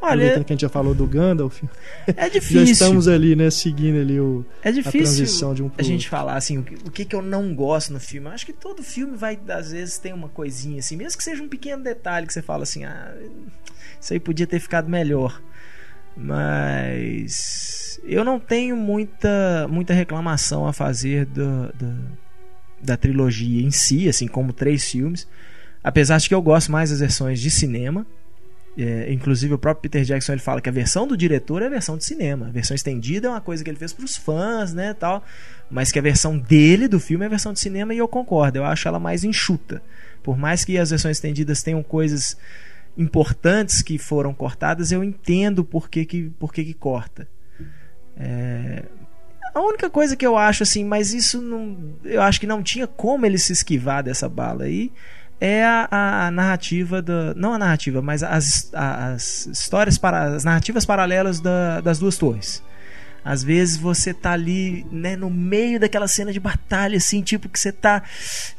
Olha, 0.00 0.44
que 0.44 0.52
a 0.52 0.54
gente 0.54 0.60
já 0.60 0.68
falou 0.68 0.94
do 0.94 1.06
Gandalf. 1.06 1.62
É 2.06 2.28
difícil. 2.30 2.66
já 2.66 2.72
estamos 2.72 3.08
ali, 3.08 3.34
né, 3.34 3.50
seguindo 3.50 4.00
ali 4.00 4.20
o, 4.20 4.44
é 4.62 4.70
difícil 4.70 5.00
a 5.00 5.02
transição 5.02 5.54
de 5.54 5.62
um 5.62 5.68
pro 5.68 5.80
a 5.80 5.84
gente 5.84 6.08
falar 6.08 6.36
assim, 6.36 6.58
o 6.58 6.62
que, 6.62 6.74
o 6.74 6.90
que, 6.90 7.04
que 7.04 7.16
eu 7.16 7.22
não 7.22 7.54
gosto 7.54 7.92
no 7.92 8.00
filme. 8.00 8.28
Eu 8.28 8.32
acho 8.32 8.46
que 8.46 8.52
todo 8.52 8.82
filme 8.82 9.16
vai, 9.16 9.38
às 9.48 9.72
vezes, 9.72 9.98
tem 9.98 10.12
uma 10.12 10.28
coisinha 10.28 10.78
assim, 10.78 10.96
mesmo 10.96 11.16
que 11.16 11.24
seja 11.24 11.42
um 11.42 11.48
pequeno 11.48 11.82
detalhe 11.82 12.26
que 12.26 12.32
você 12.32 12.42
fala 12.42 12.62
assim, 12.62 12.84
ah, 12.84 13.14
isso 14.00 14.12
aí 14.12 14.20
podia 14.20 14.46
ter 14.46 14.60
ficado 14.60 14.88
melhor. 14.88 15.40
Mas 16.16 18.00
eu 18.04 18.24
não 18.24 18.38
tenho 18.38 18.76
muita, 18.76 19.66
muita 19.68 19.92
reclamação 19.92 20.66
a 20.66 20.72
fazer 20.72 21.26
do, 21.26 21.68
do, 21.74 22.18
da 22.80 22.96
trilogia 22.96 23.62
em 23.62 23.70
si, 23.70 24.08
assim, 24.08 24.26
como 24.26 24.52
três 24.52 24.84
filmes. 24.84 25.28
Apesar 25.82 26.18
de 26.18 26.28
que 26.28 26.34
eu 26.34 26.42
gosto 26.42 26.72
mais 26.72 26.90
das 26.90 27.00
versões 27.00 27.38
de 27.40 27.50
cinema 27.50 28.06
é, 28.78 29.10
inclusive 29.10 29.54
o 29.54 29.58
próprio 29.58 29.82
Peter 29.82 30.04
Jackson 30.04 30.32
ele 30.32 30.40
fala 30.40 30.60
que 30.60 30.68
a 30.68 30.72
versão 30.72 31.06
do 31.06 31.16
diretor 31.16 31.62
é 31.62 31.66
a 31.66 31.70
versão 31.70 31.96
de 31.96 32.04
cinema. 32.04 32.48
A 32.48 32.50
versão 32.50 32.74
estendida 32.74 33.26
é 33.26 33.30
uma 33.30 33.40
coisa 33.40 33.64
que 33.64 33.70
ele 33.70 33.78
fez 33.78 33.92
para 33.92 34.04
os 34.04 34.16
fãs, 34.16 34.74
né, 34.74 34.92
tal. 34.92 35.24
Mas 35.70 35.90
que 35.90 35.98
a 35.98 36.02
versão 36.02 36.36
dele 36.36 36.86
do 36.86 37.00
filme 37.00 37.24
é 37.24 37.26
a 37.26 37.30
versão 37.30 37.54
de 37.54 37.60
cinema 37.60 37.94
e 37.94 37.98
eu 37.98 38.06
concordo. 38.06 38.58
Eu 38.58 38.64
acho 38.64 38.86
ela 38.86 39.00
mais 39.00 39.24
enxuta. 39.24 39.82
Por 40.22 40.36
mais 40.36 40.64
que 40.64 40.76
as 40.76 40.90
versões 40.90 41.16
estendidas 41.16 41.62
tenham 41.62 41.82
coisas 41.82 42.36
importantes 42.98 43.80
que 43.80 43.98
foram 43.98 44.34
cortadas, 44.34 44.92
eu 44.92 45.02
entendo 45.02 45.64
por 45.64 45.88
que 45.88 46.04
que, 46.04 46.30
por 46.38 46.52
que, 46.52 46.64
que 46.64 46.74
corta. 46.74 47.26
É... 48.16 48.82
A 49.54 49.60
única 49.62 49.88
coisa 49.88 50.14
que 50.14 50.26
eu 50.26 50.36
acho 50.36 50.62
assim, 50.62 50.84
mas 50.84 51.14
isso 51.14 51.40
não, 51.40 51.94
eu 52.04 52.20
acho 52.20 52.38
que 52.38 52.46
não 52.46 52.62
tinha 52.62 52.86
como 52.86 53.24
ele 53.24 53.38
se 53.38 53.54
esquivar 53.54 54.02
dessa 54.02 54.28
bala 54.28 54.64
aí 54.64 54.92
é 55.40 55.64
a, 55.64 56.26
a, 56.26 56.30
narrativa 56.30 57.02
da. 57.02 57.34
Não 57.34 57.52
a 57.52 57.58
narrativa, 57.58 58.00
mas 58.00 58.22
as, 58.22 58.70
as 58.72 59.46
histórias 59.46 59.98
para. 59.98 60.34
as 60.34 60.44
narrativas 60.44 60.84
paralelas 60.84 61.40
da, 61.40 61.80
das 61.80 61.98
duas 61.98 62.16
torres. 62.16 62.62
Às 63.24 63.42
vezes 63.42 63.76
você 63.76 64.14
tá 64.14 64.32
ali, 64.32 64.86
né, 64.90 65.16
no 65.16 65.28
meio 65.28 65.80
daquela 65.80 66.06
cena 66.06 66.32
de 66.32 66.38
batalha, 66.38 66.96
assim, 66.96 67.22
tipo 67.22 67.48
que 67.48 67.58
você 67.58 67.72
tá. 67.72 68.02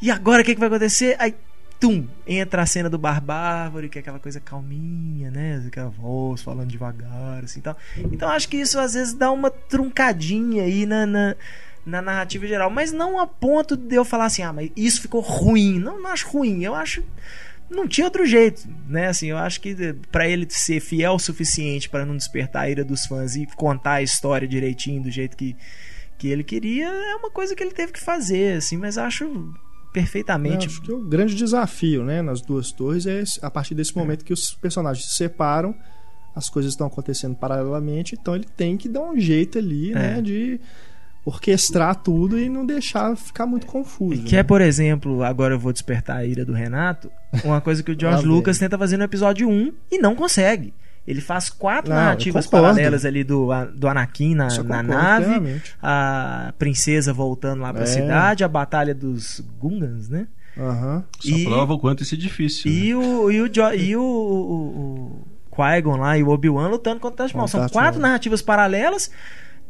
E 0.01 0.11
agora 0.11 0.41
o 0.41 0.45
que, 0.45 0.53
que 0.53 0.59
vai 0.59 0.67
acontecer? 0.67 1.15
Aí, 1.19 1.33
tum, 1.79 2.05
entra 2.27 2.63
a 2.63 2.65
cena 2.65 2.89
do 2.89 2.97
Barbárvore, 2.97 3.87
que 3.87 3.97
é 3.97 4.01
aquela 4.01 4.19
coisa 4.19 4.41
calminha, 4.41 5.31
né? 5.31 5.63
Aquela 5.65 5.89
voz 5.89 6.41
falando 6.41 6.67
devagar, 6.67 7.45
assim 7.45 7.61
tal. 7.61 7.77
Então 8.11 8.29
acho 8.29 8.49
que 8.49 8.57
isso 8.57 8.77
às 8.77 8.93
vezes 8.93 9.13
dá 9.13 9.31
uma 9.31 9.49
truncadinha 9.49 10.63
aí 10.63 10.85
na, 10.85 11.05
na 11.05 11.35
na 11.87 12.01
narrativa 12.01 12.45
geral, 12.45 12.69
mas 12.69 12.91
não 12.91 13.17
a 13.17 13.25
ponto 13.25 13.77
de 13.77 13.95
eu 13.95 14.03
falar 14.03 14.25
assim, 14.25 14.43
ah, 14.43 14.51
mas 14.51 14.69
isso 14.75 15.01
ficou 15.01 15.21
ruim. 15.21 15.79
Não, 15.79 16.01
não 16.01 16.09
acho 16.09 16.27
ruim, 16.27 16.63
eu 16.63 16.75
acho 16.75 17.03
não 17.69 17.87
tinha 17.87 18.05
outro 18.05 18.25
jeito, 18.25 18.67
né? 18.87 19.07
Assim, 19.07 19.27
eu 19.27 19.37
acho 19.37 19.59
que 19.59 19.75
para 20.11 20.27
ele 20.27 20.45
ser 20.49 20.79
fiel 20.79 21.13
o 21.13 21.19
suficiente 21.19 21.89
para 21.89 22.05
não 22.05 22.15
despertar 22.15 22.63
a 22.63 22.69
ira 22.69 22.83
dos 22.83 23.05
fãs 23.05 23.35
e 23.35 23.45
contar 23.55 23.93
a 23.93 24.01
história 24.01 24.47
direitinho 24.47 25.01
do 25.01 25.11
jeito 25.11 25.35
que, 25.35 25.55
que 26.17 26.27
ele 26.27 26.43
queria, 26.43 26.87
é 26.87 27.15
uma 27.15 27.29
coisa 27.29 27.55
que 27.55 27.63
ele 27.63 27.73
teve 27.73 27.91
que 27.91 27.99
fazer, 27.99 28.57
assim, 28.57 28.77
mas 28.77 28.97
acho 28.97 29.53
perfeitamente. 29.91 30.67
Eu 30.67 30.71
acho 30.71 30.81
que 30.81 30.91
o 30.91 31.03
grande 31.03 31.35
desafio, 31.35 32.03
né, 32.03 32.21
nas 32.21 32.41
duas 32.41 32.71
torres 32.71 33.05
é 33.05 33.23
a 33.41 33.51
partir 33.51 33.75
desse 33.75 33.95
momento 33.95 34.23
que 34.23 34.33
os 34.33 34.53
personagens 34.53 35.05
se 35.05 35.15
separam, 35.15 35.75
as 36.33 36.49
coisas 36.49 36.71
estão 36.71 36.87
acontecendo 36.87 37.35
paralelamente, 37.35 38.15
então 38.19 38.35
ele 38.35 38.45
tem 38.45 38.77
que 38.77 38.87
dar 38.87 39.01
um 39.01 39.19
jeito 39.19 39.57
ali, 39.57 39.91
né, 39.93 40.11
é. 40.11 40.15
né, 40.15 40.21
de 40.21 40.59
orquestrar 41.29 41.93
tudo 41.95 42.39
e 42.39 42.47
não 42.47 42.65
deixar 42.65 43.15
ficar 43.17 43.45
muito 43.45 43.67
confuso. 43.67 44.23
Que 44.23 44.35
né? 44.35 44.39
é, 44.39 44.43
por 44.43 44.61
exemplo, 44.61 45.23
agora 45.23 45.53
eu 45.55 45.59
vou 45.59 45.73
despertar 45.73 46.17
a 46.17 46.25
ira 46.25 46.45
do 46.45 46.53
Renato, 46.53 47.11
Uma 47.43 47.59
coisa 47.59 47.83
que 47.83 47.91
o 47.91 47.99
George 47.99 48.25
Lucas 48.25 48.57
tenta 48.57 48.77
fazer 48.77 48.95
no 48.95 49.03
episódio 49.03 49.49
1 49.49 49.73
e 49.91 49.99
não 49.99 50.15
consegue. 50.15 50.73
Ele 51.05 51.19
faz 51.21 51.49
quatro 51.49 51.89
Não, 51.89 51.97
narrativas 51.97 52.45
concordo. 52.45 52.67
paralelas 52.67 53.05
ali 53.05 53.23
do, 53.23 53.49
do 53.75 53.87
Anakin 53.87 54.35
na, 54.35 54.47
eu 54.47 54.63
na 54.63 54.83
concordo 54.83 54.87
nave, 54.89 55.61
a 55.81 56.53
princesa 56.57 57.11
voltando 57.13 57.61
lá 57.61 57.73
pra 57.73 57.83
É. 57.83 57.85
cidade, 57.85 58.43
a 58.43 58.47
batalha 58.47 58.93
dos 58.95 59.41
Gungans, 59.59 60.07
né? 60.09 60.27
Aham. 60.57 61.03
Só 61.19 61.29
E- 61.29 61.43
prova 61.45 61.73
o 61.73 61.79
quanto 61.79 62.03
isso 62.03 62.15
é 62.15 62.17
difícil. 62.17 62.71
né? 62.71 62.77
E 62.77 62.95
o, 62.95 63.31
e 63.31 63.41
o, 63.41 63.47
Jo- 63.49 63.73
e 63.73 63.95
o, 63.95 64.01
o, 64.01 65.21
o 65.51 65.55
Qui-Gon 65.55 65.97
lá 65.97 66.17
e 66.17 66.23
o 66.23 66.29
Obi-Wan 66.29 66.67
lutando 66.67 66.99
contra 66.99 67.13
o 67.15 67.17
Darth 67.27 67.33
Maul. 67.35 67.45
Contra 67.47 67.59
o 67.65 67.69
São 67.69 67.69
quatro 67.69 67.99
narrativas 68.01 68.41
paralelas 68.41 69.09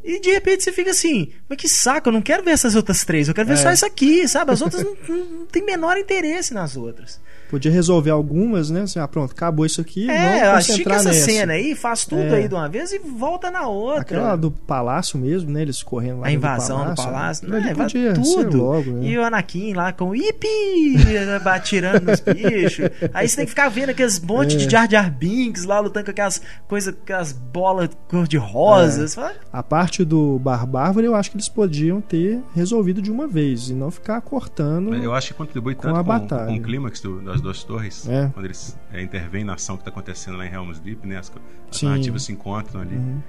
e 0.03 0.19
de 0.19 0.31
repente 0.31 0.63
você 0.63 0.71
fica 0.71 0.91
assim, 0.91 1.33
mas 1.49 1.57
que 1.57 1.67
saco, 1.67 2.09
eu 2.09 2.13
não 2.13 2.21
quero 2.21 2.43
ver 2.43 2.51
essas 2.51 2.75
outras 2.75 3.03
três, 3.03 3.27
eu 3.27 3.33
quero 3.33 3.47
ver 3.47 3.55
É. 3.55 3.57
só 3.57 3.69
essa 3.69 3.87
aqui, 3.87 4.27
sabe? 4.27 4.51
As 4.51 4.61
outras 4.61 4.83
não, 4.83 4.95
não, 5.07 5.25
não 5.39 5.45
tem 5.45 5.63
menor 5.65 5.97
interesse 5.97 6.53
nas 6.53 6.77
outras. 6.77 7.19
Podia 7.49 7.71
resolver 7.71 8.11
algumas, 8.11 8.69
né? 8.69 8.81
Assim, 8.81 8.99
ah, 8.99 9.07
pronto, 9.07 9.31
acabou 9.31 9.65
isso 9.65 9.79
aqui. 9.81 10.09
É, 10.09 10.45
vamos 10.49 10.67
estica 10.67 10.89
concentrar 10.89 10.95
essa 10.99 11.09
nessa. 11.09 11.25
cena 11.25 11.53
aí, 11.53 11.75
faz 11.75 12.05
tudo 12.05 12.21
É. 12.21 12.35
aí 12.35 12.47
de 12.47 12.53
uma 12.53 12.67
vez 12.67 12.91
e 12.91 12.99
volta 12.99 13.49
na 13.49 13.67
outra. 13.67 14.01
Aquela 14.01 14.35
do 14.35 14.51
palácio 14.51 15.17
mesmo, 15.17 15.49
né? 15.51 15.61
Eles 15.61 15.81
correndo 15.81 16.19
lá 16.21 16.27
a 16.27 16.31
invasão 16.31 16.89
do 16.89 16.95
palácio, 16.95 17.45
Aquilo 17.45 17.59
não, 17.61 17.69
ali 17.69 17.71
é, 17.71 17.83
podia 17.83 18.13
tudo. 18.13 18.57
logo, 18.57 18.91
né? 18.91 19.07
E 19.07 19.17
o 19.17 19.23
Anakin 19.23 19.73
lá 19.73 19.93
com 19.93 20.13
ipi, 20.15 20.95
atirando 21.45 22.05
nos 22.05 22.19
bichos. 22.19 22.89
Aí 23.13 23.27
você 23.27 23.35
tem 23.37 23.45
que 23.45 23.51
ficar 23.51 23.69
vendo 23.69 23.89
aqueles 23.91 24.19
monte 24.19 24.55
É. 24.55 24.57
de 24.59 24.69
Jar 24.69 24.89
Jar 24.89 25.09
Binks 25.11 25.63
lá 25.65 25.79
lutando 25.79 26.05
com 26.05 26.11
aquelas 26.11 26.41
coisas, 26.67 26.93
aquelas 27.01 27.31
bolas 27.31 27.89
cor-de-rosa. 28.09 29.21
É. 29.21 29.31
A 29.51 29.63
parte 29.63 30.03
do 30.03 30.39
Bar 30.39 30.65
Bárbaro 30.65 31.05
eu 31.05 31.15
acho 31.15 31.31
que 31.31 31.37
eles 31.37 31.49
podiam 31.49 32.01
ter 32.01 32.39
resolvido 32.55 33.01
de 33.01 33.11
uma 33.11 33.27
vez 33.27 33.69
e 33.69 33.73
não 33.73 33.89
ficar 33.91 34.19
cortando. 34.21 34.93
Eu 34.95 35.13
acho 35.13 35.29
que 35.29 35.33
contribui 35.33 35.75
Com 35.75 35.83
tanto 35.83 35.95
a 35.95 35.99
com, 35.99 36.07
batalha. 36.07 36.47
com 36.47 36.57
o 36.57 36.61
clímax 36.61 36.99
do- 37.01 37.21
das 37.37 37.41
duas 37.43 37.63
torres, 37.63 38.07
É. 38.07 38.29
quando 38.33 38.45
eles 38.45 38.77
é, 38.91 39.01
intervêm 39.01 39.43
na 39.43 39.53
ação 39.55 39.75
que 39.75 39.81
está 39.81 39.89
acontecendo 39.91 40.37
lá 40.37 40.45
em 40.45 40.53
Helm's 40.53 40.79
Deep, 40.79 41.07
né? 41.07 41.17
As, 41.17 41.31
as 41.71 41.81
narrativas 41.81 42.23
se 42.23 42.31
encontram 42.31 42.81
ali. 42.81 42.95
Uhum. 42.95 43.21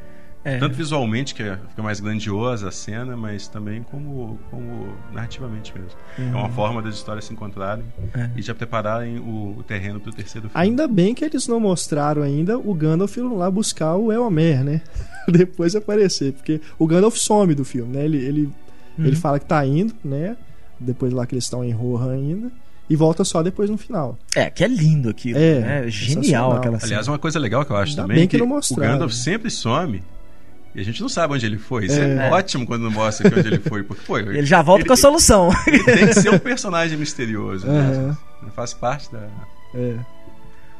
É. 0.45 0.57
Tanto 0.59 0.77
visualmente, 0.77 1.35
que 1.35 1.43
é- 1.43 1.59
fica 1.69 1.83
mais 1.83 1.99
grandiosa 2.01 2.69
a 2.69 2.71
cena, 2.71 3.17
mas 3.17 3.49
também 3.49 3.83
como, 3.83 4.39
como 4.51 4.95
narrativamente 5.13 5.75
mesmo. 5.77 5.99
É 6.17 6.35
uma 6.37 6.49
forma 6.49 6.81
das 6.81 6.95
histórias 6.95 7.25
se 7.25 7.33
encontrarem 7.33 7.85
Uhum. 7.99 8.09
É. 8.23 8.31
e 8.37 8.41
já 8.41 8.55
prepararem 8.55 9.19
o, 9.19 9.57
o 9.59 9.63
terreno 9.65 9.99
para 10.01 10.11
o 10.11 10.15
terceiro 10.15 10.49
filme. 10.49 10.65
Ainda 10.65 10.87
bem 10.87 11.13
que 11.15 11.25
eles 11.25 11.49
não 11.49 11.59
mostraram 11.61 12.23
ainda 12.23 12.57
o 12.57 12.73
Gandalf 12.73 13.17
lá 13.17 13.51
buscar 13.51 13.97
o 13.97 14.13
Elmer, 14.13 14.63
né? 14.65 14.81
Depois 15.29 15.75
aparecer, 15.75 16.33
porque 16.33 16.61
o 16.79 16.87
Gandalf 16.87 17.17
some 17.17 17.55
do 17.55 17.65
filme, 17.65 17.97
né? 17.97 18.05
Ele, 18.05 18.19
ele, 18.25 18.43
Uhum. 18.97 19.05
ele 19.07 19.17
fala 19.17 19.39
que 19.39 19.47
tá 19.47 19.65
indo, 19.67 19.93
né? 20.05 20.37
Depois 20.81 21.13
lá 21.13 21.27
que 21.27 21.35
eles 21.35 21.45
estão 21.45 21.65
em 21.65 21.73
Rohan 21.73 22.13
ainda. 22.15 22.53
E 22.91 22.97
volta 22.97 23.23
só 23.25 23.43
depois 23.43 23.69
no 23.69 23.77
final. 23.77 24.19
É, 24.35 24.49
que 24.51 24.65
é 24.65 24.69
lindo 24.69 25.11
aquilo. 25.11 25.39
É, 25.39 25.59
né? 25.61 25.89
Genial 25.91 26.15
sensacional. 26.23 26.53
aquela 26.57 26.79
cena. 26.81 26.89
Aliás, 26.89 27.09
uma 27.09 27.19
coisa 27.19 27.39
legal 27.39 27.65
que 27.65 27.71
eu 27.73 27.77
acho 27.77 27.91
Ainda 27.93 28.03
também 28.03 28.15
bem 28.17 28.25
é 28.25 28.27
que 28.27 28.39
que, 28.39 28.45
não 28.45 28.57
o. 28.57 28.61
Gandalf 28.77 29.13
sempre 29.13 29.51
some 29.51 30.03
e 30.75 30.81
a 30.81 30.85
gente 30.85 31.01
não 31.03 31.09
sabe 31.09 31.35
onde 31.35 31.45
ele 31.45 31.59
foi. 31.59 31.87
Isso 31.87 31.99
é, 32.01 32.29
É. 32.29 32.31
ótimo 32.31 32.67
quando 32.67 32.83
não 32.83 32.91
mostra 32.91 33.27
onde 33.29 33.47
ele 33.47 33.59
foi. 33.59 33.83
Porque, 33.83 34.03
pô, 34.07 34.19
Ele 34.19 34.45
já 34.47 34.63
volta 34.63 34.83
ele- 34.83 34.89
com 34.89 34.95
a 34.95 34.97
solução. 34.97 35.51
Ele 35.67 35.83
tem 35.85 36.07
que 36.07 36.15
ser 36.15 36.31
um 36.31 36.39
personagem 36.39 36.97
misterioso. 36.99 37.67
Aham. 37.67 38.09
Né? 38.43 38.51
Faz 38.55 38.73
parte 38.73 39.11
da, 39.13 39.27
É. 39.75 39.95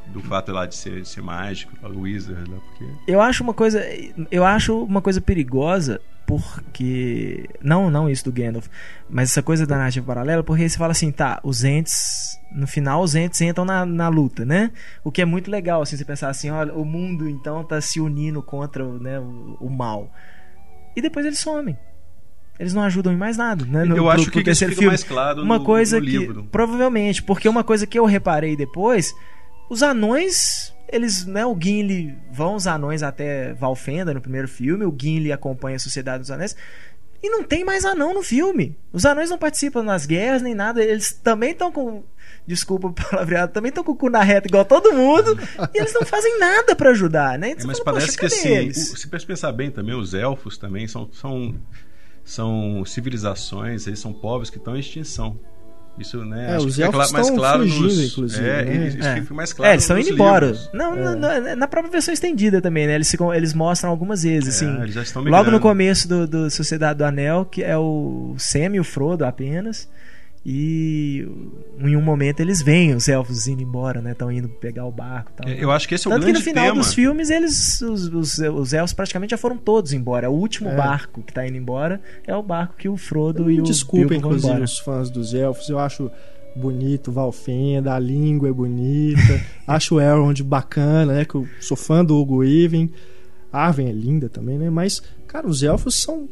do 0.07 0.21
fato 0.21 0.51
lá 0.51 0.65
de 0.65 0.75
ser, 0.75 1.01
de 1.01 1.07
ser 1.07 1.21
mágico, 1.21 1.71
o 1.83 1.99
Wizard 2.01 2.49
lá, 2.49 2.57
porque. 2.57 2.91
Eu 3.07 3.21
acho 3.21 3.43
uma 3.43 3.53
coisa, 3.53 3.83
eu 4.31 4.43
acho 4.43 4.83
uma 4.83 5.01
coisa 5.01 5.21
perigosa 5.21 5.99
porque 6.29 7.49
não, 7.61 7.89
não 7.89 8.09
isso 8.09 8.23
do 8.23 8.31
Gandalf, 8.31 8.67
mas 9.09 9.31
essa 9.31 9.41
coisa 9.41 9.65
da 9.65 9.77
narrativa 9.77 10.05
paralela, 10.05 10.43
porque 10.43 10.63
aí 10.63 10.69
você 10.69 10.77
fala 10.77 10.91
assim, 10.91 11.11
tá, 11.11 11.39
os 11.43 11.63
entes 11.63 12.37
no 12.51 12.65
final 12.67 13.01
os 13.01 13.13
entes 13.15 13.39
entram 13.41 13.65
na, 13.65 13.85
na 13.85 14.07
luta, 14.07 14.45
né? 14.45 14.71
O 15.03 15.11
que 15.11 15.21
é 15.21 15.25
muito 15.25 15.49
legal 15.51 15.81
assim, 15.81 15.97
você 15.97 16.05
pensar 16.05 16.29
assim, 16.29 16.49
olha, 16.49 16.73
o 16.73 16.85
mundo 16.85 17.27
então 17.29 17.63
tá 17.63 17.79
se 17.81 17.99
unindo 17.99 18.41
contra 18.41 18.83
né, 18.85 19.19
o, 19.19 19.57
o 19.59 19.69
mal. 19.69 20.11
E 20.95 21.01
depois 21.01 21.25
eles 21.25 21.39
somem. 21.39 21.77
Eles 22.59 22.73
não 22.73 22.81
ajudam 22.83 23.13
em 23.13 23.17
mais 23.17 23.37
nada, 23.37 23.63
né? 23.65 23.85
No- 23.85 23.95
eu 23.95 24.03
pro- 24.03 24.11
acho 24.11 24.31
pro 24.31 24.43
que 24.43 24.49
isso 24.49 24.59
fica 24.65 24.71
filme. 24.73 24.87
mais 24.87 25.03
claro 25.03 25.41
uma 25.41 25.59
no, 25.59 25.63
coisa 25.65 25.99
no 25.99 26.05
que 26.05 26.17
livro. 26.17 26.43
provavelmente 26.51 27.23
porque 27.23 27.47
uma 27.47 27.63
coisa 27.63 27.87
que 27.87 27.97
eu 27.97 28.05
reparei 28.05 28.55
depois 28.55 29.13
os 29.69 29.81
anões 29.81 30.73
eles 30.91 31.25
né 31.25 31.45
o 31.45 31.57
Gimli 31.59 32.17
vão 32.31 32.55
os 32.55 32.67
anões 32.67 33.03
até 33.03 33.53
Valfenda 33.53 34.13
no 34.13 34.21
primeiro 34.21 34.47
filme 34.47 34.85
o 34.85 34.95
Gimli 34.99 35.31
acompanha 35.31 35.75
a 35.75 35.79
Sociedade 35.79 36.19
dos 36.21 36.31
Anéis 36.31 36.55
e 37.21 37.29
não 37.29 37.43
tem 37.43 37.63
mais 37.65 37.83
anão 37.85 38.13
no 38.13 38.23
filme 38.23 38.77
os 38.93 39.05
anões 39.05 39.29
não 39.29 39.37
participam 39.37 39.83
nas 39.83 40.05
guerras 40.05 40.41
nem 40.41 40.53
nada 40.55 40.83
eles 40.83 41.11
também 41.13 41.51
estão 41.51 41.71
com 41.71 42.03
desculpa 42.47 42.87
o 42.87 42.93
palavreado 42.95 43.51
também 43.51 43.69
estão 43.69 43.83
com 43.83 43.91
o 43.91 43.95
cu 43.95 44.09
na 44.09 44.23
reta 44.23 44.47
igual 44.47 44.63
todo 44.65 44.93
mundo 44.93 45.37
e 45.73 45.77
eles 45.79 45.93
não 45.93 46.03
fazem 46.05 46.39
nada 46.39 46.75
pra 46.75 46.91
ajudar 46.91 47.37
né 47.37 47.49
É, 47.49 47.51
Então, 47.51 47.67
mas 47.67 47.77
você 47.77 47.83
fala, 47.83 47.97
parece 47.99 48.17
que 48.17 48.23
"Poxa, 48.23 48.35
cadê 48.37 48.49
assim, 48.49 48.57
eles?" 48.65 48.93
o- 48.93 48.97
se 48.97 49.25
pensar 49.27 49.51
bem 49.51 49.69
também, 49.69 49.93
os 49.95 50.13
elfos 50.13 50.57
também 50.57 50.87
são, 50.87 51.09
são, 51.11 51.55
são 52.23 52.83
civilizações, 52.85 53.85
eles 53.87 53.99
são 53.99 54.13
povos 54.13 54.49
que 54.49 54.57
estão 54.57 54.75
em 54.75 54.79
extinção. 54.79 55.39
Isso, 55.97 56.23
né? 56.23 56.51
É, 56.51 56.55
acho 56.55 56.67
os 56.67 56.75
que 56.77 56.83
fica 56.83 56.97
elfos 56.97 57.11
mais 57.11 57.25
estão 57.25 57.37
claro 57.37 57.59
fugindo, 57.63 57.83
nos, 57.83 57.99
inclusive, 58.11 58.47
É, 58.47 58.63
né? 58.65 58.87
isso 58.87 59.07
É. 59.07 59.21
fica 59.21 59.33
mais 59.33 59.51
claro 59.53 59.69
É, 59.69 59.73
eles 59.73 59.83
estão 59.83 59.99
indo 59.99 60.09
embora. 60.09 60.55
Não, 60.73 60.93
É. 60.95 61.15
na- 61.15 61.39
na, 61.41 61.55
na 61.57 61.67
própria 61.67 61.91
versão 61.91 62.13
estendida 62.13 62.61
também, 62.61 62.87
né? 62.87 62.95
Eles, 62.95 63.13
com- 63.15 63.33
eles 63.33 63.53
mostram 63.53 63.89
algumas 63.89 64.23
vezes, 64.23 64.61
É, 64.61 64.65
assim. 64.65 64.81
eles 64.81 64.93
já 64.93 65.01
estão 65.03 65.21
Logo 65.23 65.51
no 65.51 65.59
começo 65.59 66.07
do, 66.07 66.25
do 66.25 66.49
Sociedade 66.49 66.99
do 66.99 67.03
Anel, 67.05 67.43
que 67.45 67.61
é 67.63 67.77
o 67.77 68.33
Sam 68.37 68.75
e 68.75 68.79
o 68.79 68.83
Frodo 68.83 69.25
apenas. 69.25 69.89
E 70.45 71.27
em 71.79 71.95
um 71.97 72.01
momento 72.01 72.39
eles 72.39 72.61
veem 72.61 72.93
os 72.95 73.07
elfos 73.09 73.47
indo 73.47 73.61
embora, 73.61 74.01
né? 74.01 74.13
Estão 74.13 74.31
indo 74.31 74.47
pegar 74.47 74.85
o 74.85 74.91
barco 74.91 75.31
e 75.31 75.35
tal. 75.41 75.49
É, 75.51 75.63
Eu 75.63 75.69
acho 75.69 75.87
que 75.87 75.95
esse 75.95 76.07
é 76.07 76.09
o 76.09 76.13
Tanto 76.13 76.25
que 76.25 76.31
grande 76.31 76.39
no 76.45 76.51
final 76.51 76.65
tema. 76.65 76.77
dos 76.77 76.93
filmes, 76.93 77.29
eles, 77.29 77.81
os, 77.81 78.07
os, 78.07 78.37
os 78.39 78.73
elfos 78.73 78.93
praticamente 78.93 79.31
já 79.31 79.37
foram 79.37 79.57
todos 79.57 79.91
embora. 79.91 80.29
O 80.29 80.33
último 80.33 80.69
É. 80.69 80.75
barco 80.75 81.21
que 81.21 81.33
tá 81.33 81.45
indo 81.45 81.57
embora 81.57 82.01
é 82.25 82.35
o 82.35 82.41
barco 82.41 82.75
que 82.77 82.87
o 82.87 82.95
Frodo 82.95 83.51
e 83.51 83.59
o 83.59 83.63
Desculpa, 83.63 84.15
inclusive, 84.15 84.47
embora. 84.47 84.63
os 84.63 84.79
fãs 84.79 85.09
dos 85.09 85.33
elfos. 85.33 85.67
Eu 85.69 85.77
acho 85.77 86.09
bonito 86.55 87.11
Valfenda, 87.11 87.93
a 87.93 87.99
língua 87.99 88.49
é 88.49 88.53
bonita. 88.53 89.19
acho 89.67 89.95
o 89.95 90.01
Elrond 90.01 90.41
bacana, 90.41 91.13
né? 91.15 91.25
Que 91.25 91.35
eu 91.35 91.45
sou 91.59 91.75
fã 91.77 92.03
do 92.03 92.15
Hugo. 92.17 92.41
A 93.51 93.65
Arwen 93.67 93.89
é 93.89 93.91
linda 93.91 94.29
também, 94.29 94.57
né? 94.57 94.69
Mas, 94.69 95.01
cara, 95.27 95.47
os 95.47 95.63
elfos 95.63 95.95
são. 96.01 96.29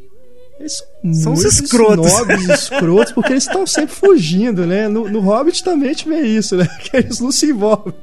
Eles 0.60 0.82
são, 1.22 1.32
muito 1.34 1.46
escrotos. 1.46 2.12
snobs, 2.12 2.48
escrotos, 2.48 3.12
porque 3.12 3.32
eles 3.32 3.44
estão 3.46 3.64
sempre 3.64 3.94
fugindo, 3.94 4.66
né? 4.66 4.88
No, 4.88 5.08
no 5.08 5.20
Hobbit 5.20 5.62
também 5.62 5.90
a 5.90 5.92
gente 5.92 6.08
vê 6.08 6.20
isso, 6.22 6.56
né? 6.56 6.66
Que 6.82 6.96
eles 6.96 7.20
não 7.20 7.30
se 7.30 7.46
envolvem. 7.46 7.94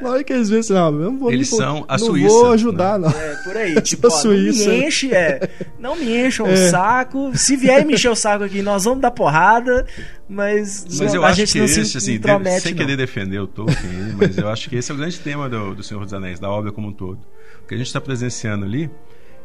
Na 0.00 0.10
hora 0.10 0.22
que 0.24 0.32
eles 0.32 0.48
veem 0.48 0.60
assim, 0.60 0.72
não, 0.74 0.86
eu 0.86 1.10
não 1.10 1.18
vou, 1.18 1.32
Eles 1.32 1.50
não 1.50 1.58
vou, 1.58 1.66
são 1.66 1.84
a 1.88 1.98
não 1.98 2.06
Suíça, 2.06 2.28
vou 2.28 2.52
ajudar, 2.52 2.98
não. 3.00 3.08
É, 3.10 3.34
por 3.42 3.56
aí. 3.56 3.74
tipo, 3.82 4.06
ó, 4.06 4.10
não 4.10 4.16
Suíça. 4.16 4.68
me 4.70 4.86
enche, 4.86 5.12
é. 5.12 5.50
Não 5.78 5.96
me 5.96 6.26
encham 6.26 6.46
o 6.46 6.50
É. 6.50 6.70
saco. 6.70 7.32
Se 7.36 7.56
vier 7.56 7.84
me 7.84 7.94
encher 7.94 8.10
o 8.10 8.14
saco 8.16 8.44
aqui, 8.44 8.62
nós 8.62 8.84
vamos 8.84 9.00
dar 9.00 9.10
porrada. 9.10 9.84
Mas, 10.28 10.84
Mas 10.88 11.00
não- 11.00 11.14
eu 11.16 11.24
a 11.24 11.28
acho 11.28 11.36
gente 11.38 11.52
que 11.52 11.58
não 11.58 11.64
esse, 11.66 11.84
se 11.84 11.98
assim, 11.98 12.14
intromete, 12.14 12.60
sem 12.62 12.72
não. 12.72 12.78
querer 12.78 12.96
defender 12.96 13.40
o 13.40 13.46
Tolkien, 13.46 13.78
aí, 13.82 14.14
mas 14.16 14.38
eu 14.38 14.48
acho 14.48 14.70
que 14.70 14.76
esse 14.76 14.90
é 14.90 14.94
o 14.94 14.96
grande 14.96 15.18
tema 15.18 15.48
do, 15.50 15.74
do 15.74 15.82
Senhor 15.82 16.02
dos 16.04 16.14
Anéis, 16.14 16.38
da 16.40 16.48
obra 16.48 16.70
como 16.72 16.88
um 16.88 16.92
todo. 16.92 17.18
O 17.62 17.66
que 17.66 17.74
a 17.74 17.76
gente 17.76 17.88
está 17.88 18.00
presenciando 18.00 18.64
ali 18.64 18.88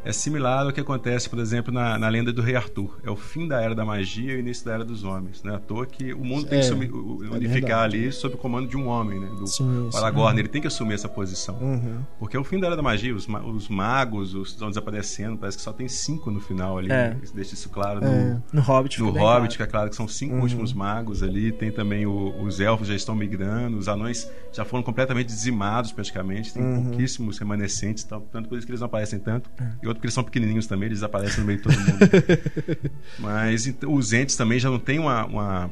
é 0.04 0.12
similar 0.12 0.64
ao 0.66 0.72
que 0.72 0.80
acontece, 0.80 1.28
por 1.28 1.38
exemplo, 1.38 1.72
na, 1.72 1.98
na 1.98 2.08
lenda 2.08 2.32
do 2.32 2.40
Rei 2.42 2.56
Arthur. 2.56 2.98
É 3.04 3.10
o 3.10 3.16
fim 3.16 3.46
da 3.46 3.60
Era 3.60 3.74
da 3.74 3.84
Magia 3.84 4.32
e 4.32 4.36
o 4.36 4.38
início 4.40 4.64
da 4.64 4.72
Era 4.72 4.84
dos 4.84 5.04
Homens. 5.04 5.42
Não 5.42 5.52
é 5.52 5.56
à 5.56 5.58
toa 5.58 5.84
que 5.86 6.12
o 6.14 6.24
mundo 6.24 6.46
tem 6.46 6.58
É, 6.58 6.62
que 6.62 6.68
sumi- 6.68 6.90
o- 6.90 7.22
é 7.24 7.28
unificar 7.36 7.80
verdade. 7.82 7.96
ali 7.96 8.12
sob 8.12 8.34
o 8.34 8.38
comando 8.38 8.68
de 8.68 8.76
um 8.76 8.86
homem, 8.88 9.20
né? 9.20 9.28
Do 9.38 9.46
Sim. 9.46 9.88
Aragorn. 9.94 10.38
Ele 10.38 10.48
tem 10.48 10.60
que 10.60 10.66
assumir 10.68 10.94
essa 10.94 11.08
posição. 11.08 11.56
Uhum. 11.60 11.98
Porque 12.18 12.36
é 12.36 12.40
o 12.40 12.44
fim 12.44 12.58
da 12.58 12.66
Era 12.68 12.76
da 12.76 12.82
Magia, 12.82 13.14
os, 13.14 13.26
os 13.28 13.68
magos 13.68 14.34
os, 14.34 14.50
estão 14.50 14.68
desaparecendo, 14.68 15.36
parece 15.38 15.58
que 15.58 15.62
só 15.62 15.72
tem 15.72 15.88
cinco 15.88 16.30
no 16.30 16.40
final 16.40 16.78
ali. 16.78 16.90
É. 16.90 17.16
Isso 17.22 17.34
Deixa 17.34 17.54
isso 17.54 17.68
claro 17.68 18.04
É. 18.04 18.08
no, 18.34 18.42
No 18.52 18.60
Hobbit. 18.60 18.98
no 19.00 19.06
Hobbit, 19.06 19.18
claro. 19.20 19.48
que 19.56 19.62
é 19.62 19.66
claro 19.66 19.90
que 19.90 19.96
são 19.96 20.08
cinco 20.08 20.34
Uhum. 20.36 20.42
últimos 20.42 20.72
magos 20.72 21.22
ali. 21.22 21.52
Tem 21.52 21.70
também 21.70 22.06
o- 22.06 22.42
os 22.42 22.60
elfos 22.60 22.88
já 22.88 22.94
estão 22.94 23.14
migrando, 23.14 23.76
os 23.78 23.88
anões 23.88 24.30
já 24.52 24.64
foram 24.64 24.82
completamente 24.82 25.26
dizimados 25.26 25.92
praticamente. 25.92 26.52
Tem 26.54 26.62
Uhum. 26.62 26.84
pouquíssimos 26.84 27.38
remanescentes, 27.38 28.04
tanto 28.04 28.48
por 28.48 28.56
isso 28.58 28.66
que 28.66 28.70
eles 28.72 28.80
não 28.80 28.86
aparecem 28.86 29.18
tanto. 29.18 29.50
É. 29.60 29.89
Outro 29.90 29.98
porque 30.00 30.06
eles 30.06 30.14
são 30.14 30.24
pequenininhos 30.24 30.66
também, 30.66 30.86
eles 30.88 31.02
aparecem 31.02 31.40
no 31.40 31.46
meio 31.46 31.58
de 31.58 31.64
todo 31.64 31.78
mundo. 31.78 31.98
Mas 33.18 33.66
então, 33.66 33.92
os 33.94 34.12
entes 34.12 34.36
também 34.36 34.58
já 34.58 34.70
não 34.70 34.78
têm 34.78 34.98
uma, 34.98 35.24
uma, 35.26 35.70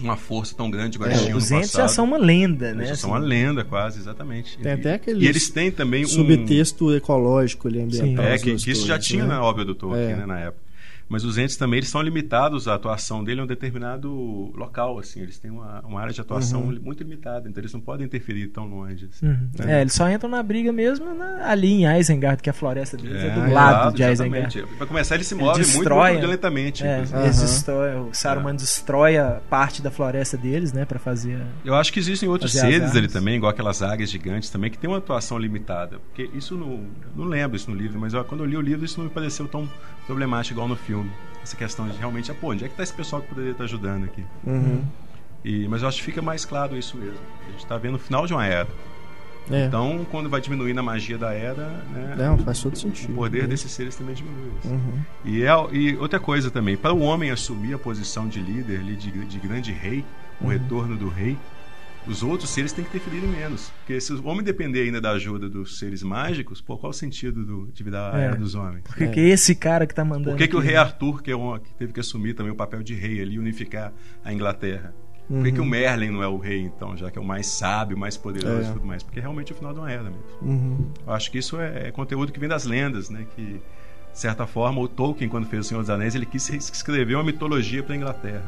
uma 0.00 0.16
força 0.16 0.54
tão 0.54 0.70
grande 0.70 0.96
igual 0.96 1.08
É, 1.10 1.12
eles 1.14 1.24
tinham 1.24 1.38
Os 1.38 1.50
entes 1.50 1.70
já 1.72 1.82
passado. 1.82 1.94
são 1.94 2.04
uma 2.04 2.18
lenda, 2.18 2.66
Eles 2.66 2.76
né? 2.78 2.86
já 2.86 2.96
são 2.96 3.14
assim. 3.14 3.20
uma 3.22 3.26
lenda 3.28 3.64
quase, 3.64 3.98
exatamente. 3.98 4.58
Tem 4.58 4.72
E- 4.72 4.74
até 4.74 4.94
aquele 4.94 5.24
E 5.24 5.28
eles 5.28 5.48
têm 5.48 5.70
também 5.70 6.04
um... 6.04 6.08
subtexto 6.08 6.94
ecológico 6.94 7.68
ali 7.68 7.80
ambiental. 7.82 8.24
É, 8.24 8.34
as 8.34 8.42
que, 8.42 8.54
que 8.56 8.70
isso 8.70 8.86
já 8.86 8.98
tinha 8.98 9.22
né? 9.22 9.28
na 9.30 9.42
obra 9.42 9.64
do 9.64 9.74
Tolkien, 9.74 10.10
É. 10.10 10.16
né, 10.16 10.26
na 10.26 10.38
época. 10.40 10.65
Mas 11.08 11.24
os 11.24 11.38
entes 11.38 11.56
também 11.56 11.78
eles 11.78 11.88
são 11.88 12.02
limitados, 12.02 12.66
a 12.68 12.74
atuação 12.74 13.22
dele 13.22 13.40
é 13.40 13.44
um 13.44 13.46
determinado 13.46 14.10
local, 14.56 14.98
assim, 14.98 15.20
eles 15.20 15.38
têm 15.38 15.50
uma, 15.50 15.80
uma 15.86 16.00
área 16.00 16.12
de 16.12 16.20
atuação 16.20 16.62
Uhum. 16.62 16.78
muito 16.82 17.02
limitada, 17.02 17.48
então 17.48 17.60
eles 17.60 17.72
não 17.72 17.80
podem 17.80 18.06
interferir 18.06 18.48
tão 18.48 18.66
longe. 18.66 19.08
Assim. 19.12 19.26
Uhum. 19.26 19.48
É, 19.66 19.80
eles 19.82 19.92
só 19.92 20.08
entram 20.10 20.28
na 20.28 20.42
briga 20.42 20.72
mesmo 20.72 21.14
na- 21.14 21.48
ali 21.50 21.68
em 21.84 21.98
Isengard, 21.98 22.42
que 22.42 22.50
a 22.50 22.52
floresta 22.52 22.96
deles 22.96 23.22
é, 23.22 23.30
do 23.30 23.40
É, 23.44 23.52
lado 23.52 23.94
de 23.96 24.02
exatamente. 24.02 24.58
Isengard. 24.58 24.76
Para 24.78 24.86
começar, 24.86 25.14
ele 25.14 25.24
se 25.24 25.34
Ele 25.34 25.42
move 25.44 25.58
muito, 25.58 25.66
destrói, 25.72 26.10
muito 26.10 26.20
violentamente. 26.20 26.84
É, 26.84 26.94
inclusive. 26.96 27.18
eles 27.22 27.36
Aham. 27.38 27.46
destrói- 27.46 27.94
o 27.96 28.08
Saruman 28.12 28.50
É. 28.50 28.56
destrói 28.56 29.16
a 29.18 29.40
parte 29.48 29.82
da 29.82 29.90
floresta 29.90 30.36
deles, 30.36 30.72
né, 30.72 30.84
Pra 30.84 30.98
fazer. 30.98 31.40
Eu 31.64 31.74
acho 31.74 31.92
que 31.92 31.98
existem 31.98 32.28
outros 32.28 32.52
seres 32.52 32.94
ali 32.96 33.08
também, 33.08 33.36
igual 33.36 33.50
aquelas 33.50 33.82
águias 33.82 34.10
gigantes 34.10 34.50
também, 34.50 34.70
que 34.70 34.78
tem 34.78 34.88
uma 34.88 34.98
atuação 34.98 35.38
limitada. 35.38 35.98
Porque 35.98 36.30
isso 36.36 36.54
não. 36.56 36.84
Não 37.14 37.24
lembro 37.24 37.56
isso 37.56 37.70
no 37.70 37.76
livro, 37.76 37.98
mas 38.00 38.14
eu- 38.14 38.24
quando 38.24 38.42
eu 38.44 38.46
li 38.46 38.56
o 38.56 38.60
livro, 38.60 38.84
isso 38.84 38.98
não 38.98 39.06
me 39.06 39.12
pareceu 39.12 39.46
tão 39.48 39.68
problemático 40.06 40.54
igual 40.54 40.68
no 40.68 40.76
filme. 40.76 40.95
Essa 41.42 41.56
questão 41.56 41.88
de 41.88 41.96
realmente, 41.96 42.30
ah, 42.30 42.34
pô, 42.34 42.50
onde 42.52 42.64
é 42.64 42.68
que 42.68 42.74
tá 42.74 42.82
esse 42.82 42.92
pessoal 42.92 43.22
que 43.22 43.28
poderia 43.28 43.52
estar 43.52 43.64
ajudando 43.64 44.04
aqui? 44.04 44.24
Uhum. 44.44 44.82
E, 45.44 45.68
mas 45.68 45.82
eu 45.82 45.88
acho 45.88 45.98
que 45.98 46.04
fica 46.04 46.20
mais 46.20 46.44
claro 46.44 46.76
isso 46.76 46.96
mesmo. 46.96 47.18
A 47.46 47.50
gente 47.52 47.60
está 47.62 47.76
vendo 47.78 47.94
o 47.94 47.98
final 47.98 48.26
de 48.26 48.32
uma 48.32 48.44
era. 48.44 48.66
É. 49.48 49.66
Então, 49.66 50.04
quando 50.10 50.28
vai 50.28 50.40
diminuindo 50.40 50.80
a 50.80 50.82
magia 50.82 51.16
da 51.16 51.32
era, 51.32 51.68
né, 51.92 52.14
Não, 52.18 52.36
faz 52.38 52.60
todo 52.60 52.76
sentido. 52.76 53.12
o 53.12 53.14
poder 53.16 53.46
desses 53.46 53.70
seres 53.70 53.94
também 53.94 54.12
diminui. 54.16 54.50
Uhum. 54.64 55.00
E, 55.24 55.44
é, 55.44 55.50
e 55.72 55.96
outra 55.98 56.18
coisa 56.18 56.50
também, 56.50 56.76
para 56.76 56.92
o 56.92 56.98
homem 57.00 57.30
assumir 57.30 57.72
a 57.74 57.78
posição 57.78 58.26
de 58.26 58.40
líder, 58.40 58.80
de, 58.82 58.96
de 59.24 59.38
grande 59.38 59.70
rei, 59.70 60.04
o 60.40 60.44
Uhum. 60.46 60.50
retorno 60.50 60.96
do 60.96 61.08
rei, 61.08 61.38
os 62.06 62.22
outros 62.22 62.50
seres 62.50 62.72
têm 62.72 62.84
que 62.84 62.96
interferir 62.96 63.26
menos. 63.26 63.70
Porque 63.80 64.00
se 64.00 64.12
o 64.12 64.26
homem 64.26 64.44
depender 64.44 64.82
ainda 64.82 65.00
da 65.00 65.10
ajuda 65.10 65.48
dos 65.48 65.78
seres 65.78 66.02
mágicos, 66.02 66.60
pô, 66.60 66.76
qual 66.78 66.90
o 66.90 66.94
sentido 66.94 67.44
do- 67.44 67.70
de 67.72 67.82
virar 67.82 68.14
a 68.14 68.20
É. 68.20 68.24
era 68.26 68.36
dos 68.36 68.54
homens? 68.54 68.82
Porque 68.84 69.04
É. 69.04 69.08
que 69.08 69.20
esse 69.20 69.54
cara 69.54 69.86
que 69.86 69.94
tá 69.94 70.04
mandando. 70.04 70.30
Por 70.30 70.36
que, 70.36 70.48
que 70.48 70.56
o 70.56 70.60
rei 70.60 70.74
né? 70.74 70.78
Arthur, 70.80 71.22
que, 71.22 71.30
é 71.30 71.36
um, 71.36 71.58
que 71.58 71.74
teve 71.74 71.92
que 71.92 72.00
assumir 72.00 72.34
também 72.34 72.52
o 72.52 72.56
papel 72.56 72.82
de 72.82 72.94
rei 72.94 73.20
ali, 73.20 73.38
unificar 73.38 73.92
a 74.24 74.32
Inglaterra? 74.32 74.94
Por 75.28 75.42
que, 75.42 75.50
que 75.50 75.58
o 75.58 75.64
Uhum. 75.64 75.68
Merlin 75.70 76.10
não 76.10 76.22
é 76.22 76.28
o 76.28 76.36
rei, 76.38 76.60
então, 76.60 76.96
já 76.96 77.10
que 77.10 77.18
é 77.18 77.20
o 77.20 77.24
mais 77.24 77.46
sábio, 77.48 77.98
mais 77.98 78.16
poderoso 78.16 78.68
É. 78.68 78.70
e 78.70 78.72
tudo 78.74 78.86
mais? 78.86 79.02
Porque 79.02 79.18
realmente 79.18 79.50
é 79.50 79.54
o 79.56 79.58
final 79.58 79.72
de 79.72 79.80
uma 79.80 79.90
era 79.90 80.04
mesmo. 80.04 80.18
Uhum. 80.40 80.86
Eu 81.04 81.12
acho 81.12 81.32
que 81.32 81.38
isso 81.38 81.58
é, 81.60 81.88
é 81.88 81.90
conteúdo 81.90 82.30
que 82.30 82.38
vem 82.38 82.48
das 82.48 82.64
lendas, 82.64 83.10
né? 83.10 83.26
Que, 83.34 83.42
de 84.12 84.18
certa 84.20 84.46
forma, 84.46 84.80
o 84.80 84.86
Tolkien, 84.86 85.28
quando 85.28 85.46
fez 85.48 85.66
O 85.66 85.68
Senhor 85.68 85.80
dos 85.80 85.90
Anéis, 85.90 86.14
ele 86.14 86.26
quis 86.26 86.48
escrever 86.50 87.16
uma 87.16 87.24
mitologia 87.24 87.82
para 87.82 87.94
a 87.94 87.96
Inglaterra. 87.96 88.44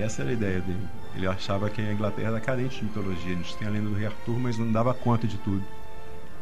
Que 0.00 0.04
essa 0.06 0.22
era 0.22 0.30
a 0.30 0.32
ideia 0.32 0.60
dele. 0.62 0.88
Ele 1.14 1.26
achava 1.26 1.68
que 1.68 1.78
a 1.82 1.92
Inglaterra 1.92 2.28
era 2.28 2.40
carente 2.40 2.78
de 2.78 2.84
mitologia. 2.84 3.34
A 3.34 3.36
gente 3.36 3.54
tem 3.58 3.68
a 3.68 3.70
lenda 3.70 3.90
do 3.90 3.94
rei 3.94 4.06
Arthur, 4.06 4.38
mas 4.40 4.56
não 4.56 4.72
dava 4.72 4.94
conta 4.94 5.26
de 5.26 5.36
tudo. 5.36 5.62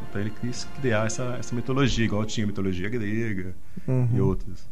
Então 0.08 0.20
ele 0.20 0.30
quis 0.30 0.62
criar 0.80 1.06
essa, 1.06 1.36
essa 1.40 1.56
mitologia, 1.56 2.04
igual 2.04 2.24
tinha 2.24 2.44
a 2.44 2.46
mitologia 2.46 2.88
grega 2.88 3.52
Uhum. 3.88 4.08
e 4.14 4.20
outras. 4.20 4.64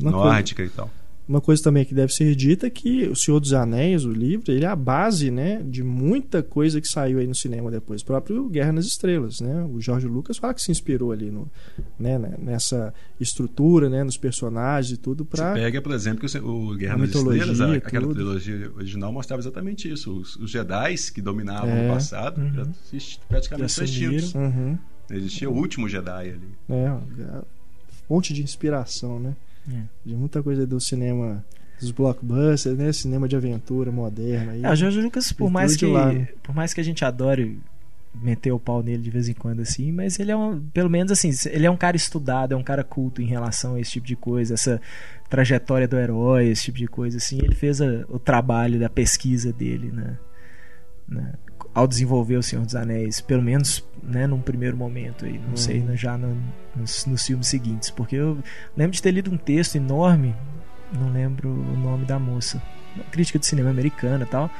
Nórdica 0.00 0.64
e 0.64 0.68
tal. 0.70 0.90
Uma 1.32 1.40
coisa 1.40 1.62
também 1.62 1.82
que 1.82 1.94
deve 1.94 2.12
ser 2.12 2.34
dita 2.34 2.66
é 2.66 2.70
que 2.70 3.08
O 3.08 3.16
Senhor 3.16 3.40
dos 3.40 3.54
Anéis, 3.54 4.04
o 4.04 4.12
livro, 4.12 4.52
ele 4.52 4.66
é 4.66 4.68
a 4.68 4.76
base, 4.76 5.30
né, 5.30 5.62
de 5.64 5.82
muita 5.82 6.42
coisa 6.42 6.78
que 6.78 6.86
saiu 6.86 7.18
aí 7.18 7.26
no 7.26 7.34
cinema 7.34 7.70
depois. 7.70 8.02
O 8.02 8.04
próprio 8.04 8.46
Guerra 8.50 8.70
nas 8.72 8.84
Estrelas, 8.84 9.40
né? 9.40 9.64
O 9.64 9.80
Jorge 9.80 10.06
Lucas 10.06 10.36
fala 10.36 10.52
que 10.52 10.60
se 10.60 10.70
inspirou 10.70 11.10
ali 11.10 11.30
no, 11.30 11.50
né, 11.98 12.18
né, 12.18 12.34
nessa 12.38 12.92
estrutura, 13.18 13.88
né, 13.88 14.04
nos 14.04 14.18
personagens 14.18 14.92
e 14.92 14.96
tudo 14.98 15.24
para 15.24 15.54
Você 15.54 15.60
pega, 15.60 15.80
por 15.80 15.92
exemplo, 15.92 16.28
que 16.28 16.38
o 16.38 16.74
Guerra 16.76 16.98
nas 16.98 17.08
mitologia 17.08 17.42
Estrelas, 17.50 17.60
a- 17.62 17.76
aquela 17.78 18.02
tudo. 18.06 18.14
trilogia 18.14 18.70
original 18.76 19.10
mostrava 19.10 19.40
exatamente 19.40 19.90
isso. 19.90 20.12
Os, 20.14 20.36
os 20.36 20.50
Jedi 20.50 20.94
que 21.14 21.22
dominavam 21.22 21.70
É. 21.70 21.88
no 21.88 21.94
passado 21.94 22.42
Uhum. 22.42 22.52
já 22.52 22.66
praticamente 23.26 23.72
são 23.72 23.84
extintos. 23.84 24.34
Uhum. 24.34 24.76
Existia 25.10 25.48
o 25.48 25.54
último 25.54 25.88
Jedi 25.88 26.10
ali. 26.30 26.48
É, 26.68 27.42
fonte 28.06 28.34
de 28.34 28.42
inspiração, 28.42 29.18
né? 29.18 29.34
É. 29.70 29.82
De 30.04 30.16
muita 30.16 30.42
coisa 30.42 30.66
do 30.66 30.80
cinema 30.80 31.44
dos 31.80 31.90
blockbusters, 31.90 32.76
né? 32.76 32.92
Cinema 32.92 33.28
de 33.28 33.36
aventura 33.36 33.90
moderno 33.92 34.52
aí. 34.52 34.64
É, 34.64 34.70
o 34.70 34.74
Jorge 34.76 35.00
Lucas, 35.00 35.32
por 35.32 35.50
mais 35.50 35.76
que 35.76 35.86
lá, 35.86 36.12
né? 36.12 36.28
por 36.42 36.54
mais 36.54 36.72
que 36.72 36.80
a 36.80 36.84
gente 36.84 37.04
adore 37.04 37.58
meter 38.14 38.52
o 38.52 38.58
pau 38.60 38.82
nele 38.82 39.02
de 39.02 39.10
vez 39.10 39.28
em 39.28 39.32
quando 39.32 39.60
assim, 39.60 39.90
mas 39.90 40.18
ele 40.20 40.30
é 40.30 40.36
um, 40.36 40.60
pelo 40.60 40.90
menos 40.90 41.10
assim, 41.10 41.30
ele 41.50 41.64
é 41.64 41.70
um 41.70 41.76
cara 41.78 41.96
estudado, 41.96 42.52
é 42.52 42.56
um 42.56 42.62
cara 42.62 42.84
culto 42.84 43.22
em 43.22 43.26
relação 43.26 43.74
a 43.74 43.80
esse 43.80 43.92
tipo 43.92 44.06
de 44.06 44.14
coisa, 44.14 44.52
essa 44.54 44.78
trajetória 45.30 45.88
do 45.88 45.96
herói, 45.96 46.48
esse 46.48 46.64
tipo 46.64 46.76
de 46.78 46.86
coisa 46.86 47.16
assim. 47.16 47.38
Ele 47.38 47.54
fez 47.54 47.80
a- 47.80 48.04
o 48.10 48.18
trabalho 48.18 48.78
da 48.78 48.90
pesquisa 48.90 49.50
dele, 49.52 49.90
né? 49.90 50.18
né, 51.08 51.32
ao 51.74 51.86
desenvolver 51.86 52.36
o 52.36 52.42
Senhor 52.42 52.64
dos 52.64 52.74
Anéis, 52.74 53.20
pelo 53.20 53.42
menos, 53.42 53.82
né, 54.02 54.26
num 54.26 54.40
primeiro 54.40 54.76
momento 54.76 55.24
aí, 55.24 55.38
não 55.38 55.50
Uhum. 55.50 55.56
sei, 55.56 55.80
né, 55.80 55.96
já 55.96 56.18
no- 56.18 56.36
nos, 56.76 57.06
nos 57.06 57.26
filmes 57.26 57.46
seguintes, 57.46 57.90
porque 57.90 58.16
eu 58.16 58.38
lembro 58.76 58.92
de 58.92 59.00
ter 59.02 59.10
lido 59.10 59.30
um 59.32 59.36
texto 59.38 59.76
enorme, 59.76 60.34
não 60.92 61.10
lembro 61.12 61.48
o 61.48 61.76
nome 61.78 62.04
da 62.04 62.18
moça, 62.18 62.62
uma 62.94 63.04
crítica 63.04 63.38
de 63.38 63.46
cinema 63.46 63.70
americana 63.70 64.24
e 64.24 64.26
tal, 64.26 64.50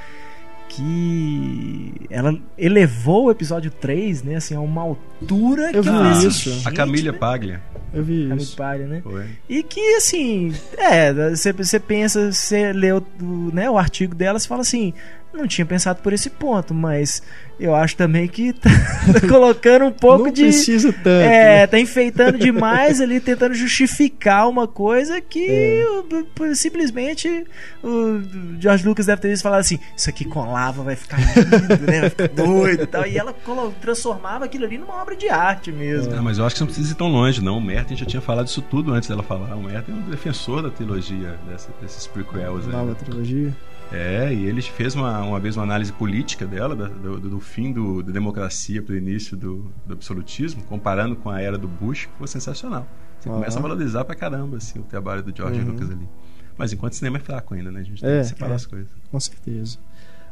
que 0.68 1.92
ela 2.10 2.38
elevou 2.56 3.26
o 3.26 3.30
episódio 3.30 3.70
3, 3.70 4.22
né, 4.22 4.36
assim, 4.36 4.54
a 4.54 4.60
uma 4.60 4.80
altura 4.82 5.70
Eu 5.72 5.82
que 5.82 5.90
vi 5.90 5.94
eu 5.96 6.02
assim, 6.04 6.28
isso. 6.28 6.50
gente, 6.50 6.68
a 6.68 6.72
Camila 6.72 7.12
né? 7.12 7.18
Paglia. 7.18 7.62
Eu 7.92 8.02
vi 8.02 8.22
Camille 8.28 8.42
isso. 8.42 8.56
Paglia, 8.56 8.86
né? 8.86 9.00
Foi. 9.02 9.26
E 9.48 9.62
que, 9.62 9.96
assim, 9.96 10.52
é, 10.78 11.12
você, 11.34 11.78
pensa, 11.78 12.32
você 12.32 12.72
lê 12.72 12.90
o, 12.92 13.02
o, 13.20 13.50
né, 13.52 13.68
o 13.68 13.76
artigo 13.76 14.14
dela, 14.14 14.38
você 14.38 14.48
fala 14.48 14.62
assim, 14.62 14.94
não 15.32 15.46
tinha 15.46 15.64
pensado 15.66 16.00
por 16.02 16.12
esse 16.12 16.28
ponto, 16.30 16.72
mas 16.74 17.22
eu 17.58 17.74
acho 17.74 17.96
também 17.96 18.26
que 18.28 18.52
tá, 18.52 18.68
tá 19.20 19.26
colocando 19.28 19.84
um 19.86 19.92
pouco 19.92 20.24
Não 20.26 20.32
de. 20.32 20.42
precisa 20.42 20.92
tanto. 20.92 21.08
É, 21.08 21.60
né? 21.60 21.66
tá 21.66 21.78
enfeitando 21.78 22.38
demais 22.38 23.00
ali, 23.02 23.20
tentando 23.20 23.54
justificar 23.54 24.48
uma 24.48 24.66
coisa 24.68 25.20
que 25.20 25.46
É. 25.48 26.54
simplesmente 26.54 27.44
o 27.82 28.20
George 28.60 28.86
Lucas 28.86 29.06
deve 29.06 29.20
ter 29.22 29.28
visto 29.28 29.40
e 29.40 29.44
falado 29.44 29.60
assim: 29.60 29.78
Isso 29.96 30.08
aqui 30.10 30.24
com 30.24 30.50
lava 30.50 30.82
vai 30.82 30.96
ficar 30.96 31.18
lindo, 31.18 31.86
né? 31.86 32.00
Vai 32.00 32.10
ficar 32.10 32.28
doido 32.28 32.82
e 32.82 32.86
tal. 32.86 33.06
E 33.06 33.16
ela 33.18 33.34
transformava 33.80 34.44
aquilo 34.44 34.64
ali 34.64 34.78
numa 34.78 35.00
obra 35.00 35.16
de 35.16 35.28
arte 35.28 35.70
mesmo. 35.72 36.14
Ah, 36.14 36.22
mas 36.22 36.38
eu 36.38 36.44
acho 36.46 36.54
que 36.54 36.58
você 36.58 36.64
não 36.64 36.68
precisa 36.68 36.92
ir 36.92 36.96
tão 36.96 37.08
longe, 37.08 37.42
não. 37.42 37.58
O 37.58 37.60
Merton 37.60 37.94
já 37.96 38.06
tinha 38.06 38.20
falado 38.22 38.46
isso 38.48 38.62
tudo 38.62 38.92
antes 38.92 39.08
dela 39.08 39.22
falar. 39.22 39.54
O 39.56 39.62
Merton 39.62 39.92
é 39.92 39.94
um 39.94 40.10
defensor 40.10 40.62
da 40.62 40.70
trilogia 40.70 41.36
dessa- 41.48 41.70
desses 41.80 42.06
prequels. 42.06 42.66
aí. 42.66 42.72
Nova 42.72 42.94
trilogia. 42.94 43.52
É, 43.92 44.32
e 44.32 44.46
ele 44.46 44.62
fez 44.62 44.94
uma, 44.94 45.20
uma 45.22 45.38
vez 45.38 45.56
uma 45.56 45.64
análise 45.64 45.92
política 45.92 46.46
dela, 46.46 46.74
do, 46.74 47.18
do 47.20 47.40
fim 47.40 47.72
do, 47.72 48.02
da 48.02 48.10
democracia 48.12 48.80
para 48.82 48.94
o 48.94 48.96
início 48.96 49.36
do, 49.36 49.70
do 49.86 49.92
absolutismo, 49.92 50.62
comparando 50.64 51.14
com 51.16 51.28
a 51.30 51.40
era 51.40 51.58
do 51.58 51.68
Bush, 51.68 52.06
que 52.06 52.12
foi 52.18 52.26
sensacional. 52.28 52.86
Você 53.20 53.28
Aham. 53.28 53.38
começa 53.38 53.58
a 53.58 53.62
valorizar 53.62 54.04
pra 54.04 54.14
caramba 54.14 54.56
assim, 54.56 54.78
o 54.78 54.82
trabalho 54.82 55.22
do 55.22 55.36
George 55.36 55.60
Uhum. 55.60 55.66
Lucas 55.72 55.90
ali. 55.90 56.08
Mas 56.56 56.72
enquanto 56.72 56.92
o 56.92 56.96
cinema 56.96 57.18
é 57.18 57.20
fraco 57.20 57.54
ainda, 57.54 57.70
né? 57.70 57.80
A 57.80 57.84
gente 57.84 58.00
tem 58.00 58.10
É, 58.10 58.20
que 58.20 58.26
separar 58.26 58.52
é. 58.52 58.56
as 58.56 58.66
coisas. 58.66 58.88
Com 59.10 59.20
certeza. 59.20 59.78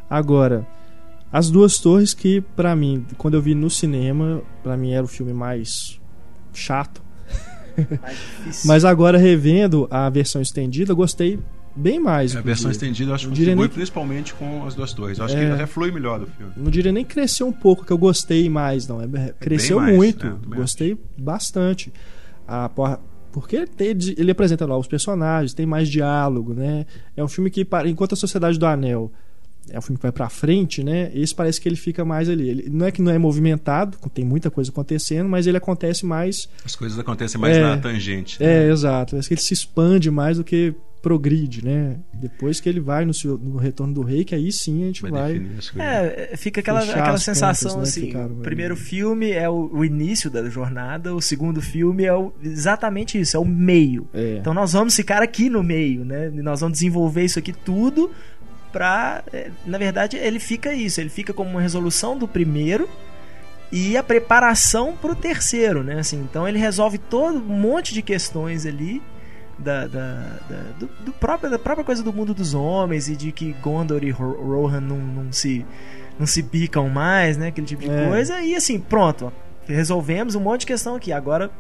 Agora, 0.09 0.67
As 1.33 1.49
Duas 1.51 1.77
Torres, 1.79 2.13
que 2.13 2.41
pra 2.41 2.75
mim, 2.75 3.07
quando 3.17 3.35
eu 3.35 3.43
vi 3.43 3.55
no 3.55 3.71
cinema, 3.71 4.43
pra 4.63 4.77
mim 4.77 4.93
era 4.93 5.05
o 5.05 5.09
filme 5.09 5.33
mais 5.33 6.01
chato. 6.53 7.01
Mais. 8.03 8.19
Mas 8.67 8.85
agora, 8.85 9.17
revendo 9.17 9.87
a 9.91 10.11
versão 10.11 10.43
estendida, 10.43 10.91
eu 10.93 10.97
gostei 10.97 11.39
bem 11.75 11.99
mais. 12.01 12.35
A 12.37 12.41
versão 12.41 12.71
estendida 12.71 13.11
eu 13.11 13.15
acho 13.15 13.25
que 13.25 13.31
contribui 13.31 13.55
nem- 13.55 13.69
principalmente 13.69 14.35
com 14.35 14.67
as 14.67 14.75
duas 14.75 14.93
torres. 14.93 15.19
Eu 15.19 15.25
acho 15.25 15.37
É. 15.37 15.47
que 15.47 15.53
até 15.53 15.67
flui 15.67 15.91
melhor 15.91 16.21
do 16.21 16.27
filme. 16.27 16.53
Não 16.57 16.71
diria 16.71 16.93
nem 16.93 17.05
cresceu 17.05 17.47
um 17.47 17.53
pouco, 17.53 17.85
que 17.85 17.93
eu 17.93 17.99
gostei 17.99 18.49
mais, 18.49 18.87
não. 18.89 19.01
É, 19.03 19.33
cresceu 19.39 19.79
mais, 19.81 19.97
muito. 19.97 20.27
é, 20.27 20.31
eu 20.31 20.37
também 20.37 20.59
gostei 20.61 20.99
bastante. 21.19 21.93
A, 22.47 22.69
porra- 22.69 23.01
porque 23.33 23.57
ele, 23.57 23.67
tem- 23.69 23.97
ele 24.17 24.31
apresenta 24.33 24.67
novos 24.67 24.89
personagens, 24.89 25.55
tem 25.55 25.65
mais 25.65 25.89
diálogo, 25.89 26.53
né? 26.53 26.85
É 27.17 27.23
um 27.23 27.29
filme 27.29 27.49
que, 27.51 27.67
enquanto 27.87 28.13
a 28.15 28.17
Sociedade 28.17 28.59
do 28.59 28.67
Anel 28.67 29.11
é 29.69 29.79
um 29.79 29.83
filme 29.83 29.97
que 29.99 30.03
vai 30.03 30.11
pra 30.11 30.29
frente, 30.29 30.83
né? 30.83 31.13
Esse 31.15 31.33
parece 31.33 31.61
que 31.61 31.69
ele 31.69 31.77
fica 31.77 32.05
mais 32.05 32.29
ali. 32.29 32.49
Ele, 32.49 32.69
não 32.69 32.87
é 32.87 32.91
que 32.91 33.01
não 33.01 33.13
é 33.13 33.19
movimentado, 33.19 33.97
tem 34.13 34.25
muita 34.25 34.51
coisa 34.51 34.71
acontecendo, 34.73 35.29
mas 35.29 35.47
ele 35.47 35.57
acontece 35.59 36.05
mais. 36.05 36.49
As 36.65 36.75
coisas 36.75 36.99
acontecem 36.99 37.41
mais 37.41 37.57
É. 37.57 37.61
na 37.61 37.77
tangente. 37.79 38.43
É, 38.43 38.69
exato. 38.69 39.13
Parece 39.13 39.29
que 39.29 39.35
ele 39.35 39.41
se 39.41 39.55
expande 39.55 40.11
mais 40.11 40.39
do 40.39 40.43
que 40.45 40.75
progride, 41.03 41.65
né? 41.65 41.97
Depois 42.13 42.61
que 42.61 42.69
ele 42.69 42.81
vai 42.81 43.05
no, 43.07 43.15
seu- 43.15 43.39
no 43.39 43.57
Retorno 43.57 43.95
do 43.95 44.03
Rei, 44.03 44.23
que 44.25 44.35
aí 44.35 44.53
sim 44.53 44.83
a 44.83 44.87
gente 44.87 45.03
Vai 45.03 45.11
vai. 45.11 45.39
É, 45.79 46.37
fica 46.37 46.61
aquela, 46.61 46.81
aquela 46.83 47.17
sensação 47.19 47.71
pontas, 47.73 47.77
né, 47.95 48.01
assim. 48.03 48.07
ficaram 48.09 48.35
o 48.35 48.41
primeiro 48.43 48.77
filme 48.77 49.31
é 49.31 49.49
o, 49.49 49.71
o 49.73 49.85
início 49.85 50.31
da 50.31 50.49
jornada, 50.51 51.15
o 51.15 51.21
segundo 51.23 51.63
filme 51.63 52.05
é 52.05 52.15
o- 52.15 52.33
exatamente 52.43 53.19
isso, 53.19 53.37
é 53.37 53.41
o 53.41 53.45
meio. 53.47 54.07
É. 54.13 54.37
Então 54.39 54.53
nós 54.53 54.73
vamos 54.75 54.95
ficar 54.95 55.23
aqui 55.23 55.49
no 55.49 55.63
meio, 55.63 56.05
né? 56.05 56.31
E 56.35 56.43
nós 56.43 56.61
vamos 56.61 56.75
desenvolver 56.79 57.25
isso 57.25 57.39
aqui 57.39 57.53
tudo 57.53 58.11
pra. 58.73 59.23
é, 59.33 59.51
Na 59.67 59.79
verdade, 59.79 60.17
ele 60.17 60.39
fica 60.39 60.73
isso, 60.75 61.01
ele 61.01 61.09
fica 61.11 61.33
como 61.33 61.49
uma 61.51 61.61
resolução 61.63 62.17
do 62.19 62.29
primeiro 62.29 62.89
e 63.73 63.97
a 63.97 64.03
preparação 64.03 64.95
pro 65.01 65.15
terceiro, 65.15 65.83
né? 65.83 66.01
Assim, 66.01 66.21
então 66.21 66.47
ele 66.47 66.59
resolve 66.59 66.99
todo 66.99 67.37
um 67.39 67.59
monte 67.59 67.95
de 67.95 68.03
questões 68.03 68.67
ali. 68.67 69.01
Da, 69.63 69.87
da, 69.87 70.15
da, 70.49 70.57
do, 70.79 70.89
do 71.05 71.13
próprio, 71.13 71.51
da 71.51 71.59
própria 71.59 71.85
coisa 71.85 72.03
do 72.03 72.13
mundo 72.13 72.33
dos 72.33 72.55
homens 72.55 73.09
e 73.09 73.15
de 73.17 73.31
que 73.31 73.53
Gondor 73.63 74.03
e 74.03 74.11
Ro- 74.11 74.41
Rohan 74.43 74.81
não, 74.81 74.97
não 74.97 75.33
se 75.33 75.67
não 76.19 76.27
se 76.27 76.41
bicam 76.43 76.89
mais, 76.89 77.37
né? 77.37 77.49
Aquele 77.49 77.67
tipo 77.67 77.83
de 77.83 77.91
É. 77.91 78.09
coisa. 78.09 78.41
E 78.41 78.55
assim, 78.55 78.79
pronto. 78.81 79.31
resolvemos 79.67 80.35
um 80.35 80.41
monte 80.41 80.61
de 80.61 80.67
questão 80.67 80.97
aqui. 80.97 81.13
Agora 81.13 81.51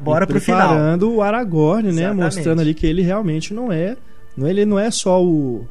bora 0.00 0.26
pro 0.26 0.40
final. 0.40 0.68
Preparando 0.68 1.12
o 1.12 1.22
Aragorn, 1.22 1.88
né? 1.92 2.02
Exatamente. 2.04 2.24
Mostrando 2.24 2.60
ali 2.62 2.72
que 2.74 2.86
ele 2.86 3.02
realmente 3.02 3.52
não 3.52 3.70
é. 3.70 3.96
Não, 4.36 4.48
ele 4.48 4.64
não 4.64 4.78
é 4.78 4.90
só 4.90 5.22
o. 5.22 5.66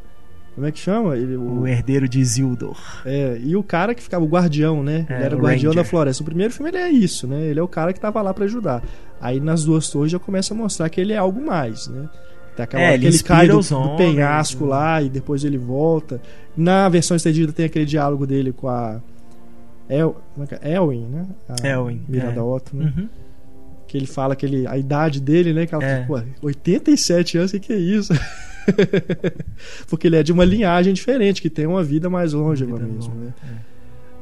Como 0.55 0.67
é 0.67 0.71
que 0.71 0.79
chama? 0.79 1.17
Ele, 1.17 1.35
O 1.35 1.65
herdeiro 1.65 2.07
de 2.07 2.19
Isildur. 2.19 2.77
É, 3.05 3.39
e 3.43 3.55
o 3.55 3.63
cara 3.63 3.95
que 3.95 4.03
ficava, 4.03 4.23
o 4.23 4.27
guardião, 4.27 4.83
né? 4.83 5.05
É, 5.09 5.15
ele 5.15 5.23
era 5.25 5.35
o 5.35 5.39
o 5.39 5.41
guardião 5.41 5.71
Ranger. 5.71 5.83
da 5.83 5.89
floresta. 5.89 6.21
O 6.21 6.25
primeiro 6.25 6.53
filme 6.53 6.69
ele 6.69 6.77
é 6.77 6.89
isso, 6.91 7.25
né? 7.27 7.41
Ele 7.41 7.59
é 7.59 7.63
o 7.63 7.67
cara 7.67 7.91
que 7.91 7.99
tava 7.99 8.21
lá 8.21 8.33
pra 8.33 8.45
ajudar. 8.45 8.83
Aí 9.19 9.39
nas 9.39 9.63
duas 9.63 9.89
torres 9.89 10.11
já 10.11 10.19
começa 10.19 10.53
a 10.53 10.57
mostrar 10.57 10.89
que 10.89 11.01
ele 11.01 11.13
é 11.13 11.17
algo 11.17 11.43
mais, 11.43 11.87
né? 11.87 12.07
Tem 12.55 12.63
aquela 12.65 12.83
É, 12.83 12.93
ele 12.93 13.07
ele 13.07 13.23
cai 13.23 13.47
do, 13.47 13.59
do 13.59 13.95
penhasco 13.97 14.63
né? 14.65 14.69
lá 14.69 15.01
e 15.01 15.09
depois 15.09 15.43
ele 15.43 15.57
volta. 15.57 16.21
Na 16.55 16.87
versão 16.87 17.17
estendida 17.17 17.51
tem 17.51 17.65
aquele 17.65 17.85
diálogo 17.85 18.27
dele 18.27 18.51
com 18.51 18.67
a. 18.67 19.01
El, 19.89 20.15
como 20.35 20.43
é 20.43 20.47
que 20.47 20.55
é? 20.67 20.73
Elwin, 20.75 21.07
né? 21.07 21.25
A 21.49 21.67
Elwin, 21.67 22.01
Miranda 22.07 22.39
é. 22.39 22.43
Otto, 22.43 22.75
né? 22.77 22.93
Uhum. 22.95 23.09
Que 23.87 23.97
ele 23.97 24.05
fala 24.07 24.35
que 24.35 24.45
ele, 24.45 24.67
a 24.67 24.77
idade 24.77 25.19
dele, 25.19 25.51
né? 25.51 25.65
Que 25.65 25.73
ela 25.73 25.83
É. 25.83 26.05
fala, 26.05 26.25
pô, 26.39 26.47
87 26.47 27.37
anos, 27.39 27.51
o 27.51 27.53
que, 27.55 27.59
que 27.67 27.73
é 27.73 27.77
isso? 27.77 28.13
Porque 29.89 30.07
ele 30.07 30.15
é 30.17 30.23
de 30.23 30.31
uma 30.31 30.45
linhagem 30.45 30.93
diferente, 30.93 31.41
que 31.41 31.49
tem 31.49 31.65
uma 31.65 31.83
vida 31.83 32.09
mais 32.09 32.33
longeva 32.33 32.77
Vida 32.77 32.87
mesmo, 32.87 33.13
longa, 33.13 33.25
né? 33.25 33.33
é. 33.69 33.73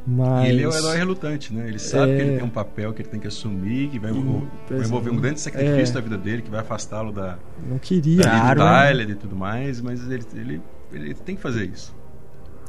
Mas... 0.07 0.47
E 0.47 0.49
ele 0.49 0.63
é 0.63 0.67
o 0.67 0.73
herói 0.73 0.97
relutante, 0.97 1.53
né? 1.53 1.67
Ele 1.67 1.77
sabe 1.77 2.13
É. 2.13 2.15
que 2.15 2.21
ele 2.23 2.35
tem 2.37 2.43
um 2.43 2.49
papel 2.49 2.91
que 2.91 3.03
ele 3.03 3.09
tem 3.09 3.19
que 3.19 3.27
assumir, 3.27 3.87
que 3.89 3.99
vai, 3.99 4.09
envol- 4.09 4.47
Pois 4.67 4.79
vai 4.79 4.87
envolver 4.87 5.09
é. 5.09 5.13
um 5.13 5.17
grande 5.17 5.39
sacrifício 5.39 5.91
É. 5.91 5.95
da 5.95 6.01
vida 6.01 6.17
dele, 6.17 6.41
que 6.41 6.49
vai 6.49 6.59
afastá-lo 6.61 7.11
da, 7.11 7.37
Não 7.69 7.77
queria. 7.77 8.23
da 8.23 8.55
Claro, 8.55 8.97
né? 8.97 9.03
E 9.03 9.15
tudo 9.15 9.35
mais, 9.35 9.79
mas 9.79 10.01
ele, 10.09 10.23
ele, 10.33 10.61
ele 10.91 11.13
tem 11.13 11.35
que 11.35 11.41
fazer 11.41 11.65
isso. 11.65 11.95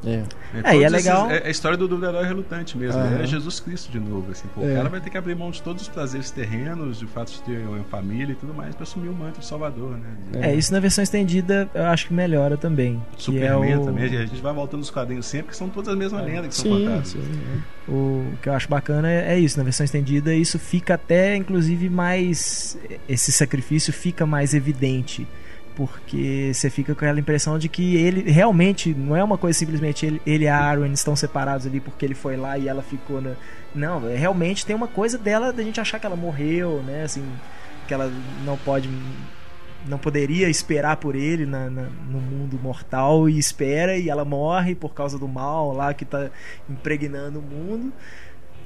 É. 0.04 0.10
É, 0.10 0.16
e 0.16 0.18
é 0.18 0.22
Todos 0.62 0.74
esses- 0.82 0.92
legal- 0.92 1.30
É 1.30 1.46
a 1.46 1.50
história 1.50 1.78
do, 1.78 1.86
do 1.88 2.04
herói 2.04 2.24
relutante 2.26 2.76
mesmo. 2.76 3.00
Aham. 3.00 3.20
É 3.22 3.26
Jesus 3.26 3.60
Cristo 3.60 3.90
de 3.90 4.00
novo. 4.00 4.30
Assim, 4.32 4.48
pô, 4.54 4.62
É. 4.62 4.72
O 4.72 4.76
cara 4.76 4.88
vai 4.88 5.00
ter 5.00 5.10
que 5.10 5.16
abrir 5.16 5.34
mão 5.36 5.50
de 5.50 5.62
todos 5.62 5.82
os 5.82 5.88
prazeres 5.88 6.30
terrenos, 6.30 6.98
de 6.98 7.06
fato 7.06 7.30
de 7.32 7.42
ter 7.42 7.58
uma 7.66 7.84
família 7.84 8.32
e 8.32 8.34
tudo 8.36 8.52
mais, 8.52 8.74
pra 8.74 8.82
assumir 8.82 9.08
o 9.08 9.14
manto 9.14 9.40
de 9.40 9.46
Salvador, 9.46 9.92
né? 9.92 10.06
De- 10.32 10.38
É, 10.38 10.54
isso 10.54 10.72
na 10.72 10.80
versão 10.80 11.02
estendida 11.04 11.68
eu 11.74 11.84
acho 11.84 12.08
que 12.08 12.12
melhora 12.14 12.56
também. 12.56 13.00
Que 13.16 13.22
Superman 13.22 13.70
é 13.72 13.78
o, 13.78 13.84
também, 13.84 14.04
a 14.04 14.26
gente 14.26 14.40
vai 14.42 14.52
voltando 14.52 14.80
nos 14.80 14.90
quadrinhos 14.90 15.26
sempre, 15.26 15.50
que 15.52 15.56
são 15.56 15.68
todas 15.68 15.88
as 15.88 15.96
mesmas 15.96 16.24
lendas 16.24 16.48
que 16.48 16.54
são 16.54 16.76
Sim, 16.76 16.84
contadas. 16.84 17.08
sim. 17.08 17.62
O 17.88 18.24
que 18.42 18.48
eu 18.48 18.52
acho 18.54 18.68
bacana 18.68 19.10
é, 19.10 19.34
é 19.34 19.38
isso, 19.38 19.56
na 19.58 19.64
versão 19.64 19.84
estendida 19.84 20.34
isso 20.34 20.58
fica 20.58 20.94
até 20.94 21.34
inclusive 21.36 21.88
mais 21.88 22.78
esse 23.08 23.32
sacrifício 23.32 23.92
fica 23.92 24.24
mais 24.26 24.54
evidente, 24.54 25.26
porque 25.86 26.50
você 26.54 26.68
fica 26.70 26.94
com 26.94 27.04
aquela 27.04 27.18
impressão 27.20 27.58
de 27.58 27.68
que 27.68 27.96
ele 27.96 28.30
realmente 28.30 28.94
não 28.94 29.16
é 29.16 29.22
uma 29.22 29.38
coisa 29.38 29.58
simplesmente 29.58 30.04
ele, 30.06 30.22
ele 30.26 30.44
e 30.44 30.48
a 30.48 30.56
Arwen 30.56 30.92
estão 30.92 31.14
separados 31.16 31.66
ali 31.66 31.80
porque 31.80 32.04
ele 32.04 32.14
foi 32.14 32.36
lá 32.36 32.56
e 32.58 32.68
ela 32.68 32.82
ficou 32.82 33.20
na 33.20 33.32
não, 33.74 34.08
é, 34.08 34.16
realmente 34.16 34.66
tem 34.66 34.76
uma 34.76 34.88
coisa 34.88 35.16
dela 35.16 35.52
da 35.52 35.62
gente 35.62 35.80
achar 35.80 35.98
que 35.98 36.04
ela 36.04 36.16
morreu, 36.16 36.82
né, 36.82 37.04
assim, 37.04 37.24
que 37.88 37.94
ela 37.94 38.12
não 38.44 38.56
pode 38.58 38.88
não 39.86 39.98
poderia 39.98 40.48
esperar 40.48 40.96
por 40.98 41.16
ele 41.16 41.44
na, 41.44 41.68
na- 41.68 41.88
no 42.08 42.20
mundo 42.20 42.58
mortal 42.62 43.28
e 43.28 43.36
espera 43.38 43.96
e 43.96 44.08
ela 44.08 44.24
morre 44.24 44.74
por 44.76 44.94
causa 44.94 45.18
do 45.18 45.26
mal 45.26 45.72
lá 45.72 45.92
que 45.92 46.04
tá 46.04 46.30
impregnando 46.70 47.40
o 47.40 47.42
mundo. 47.42 47.92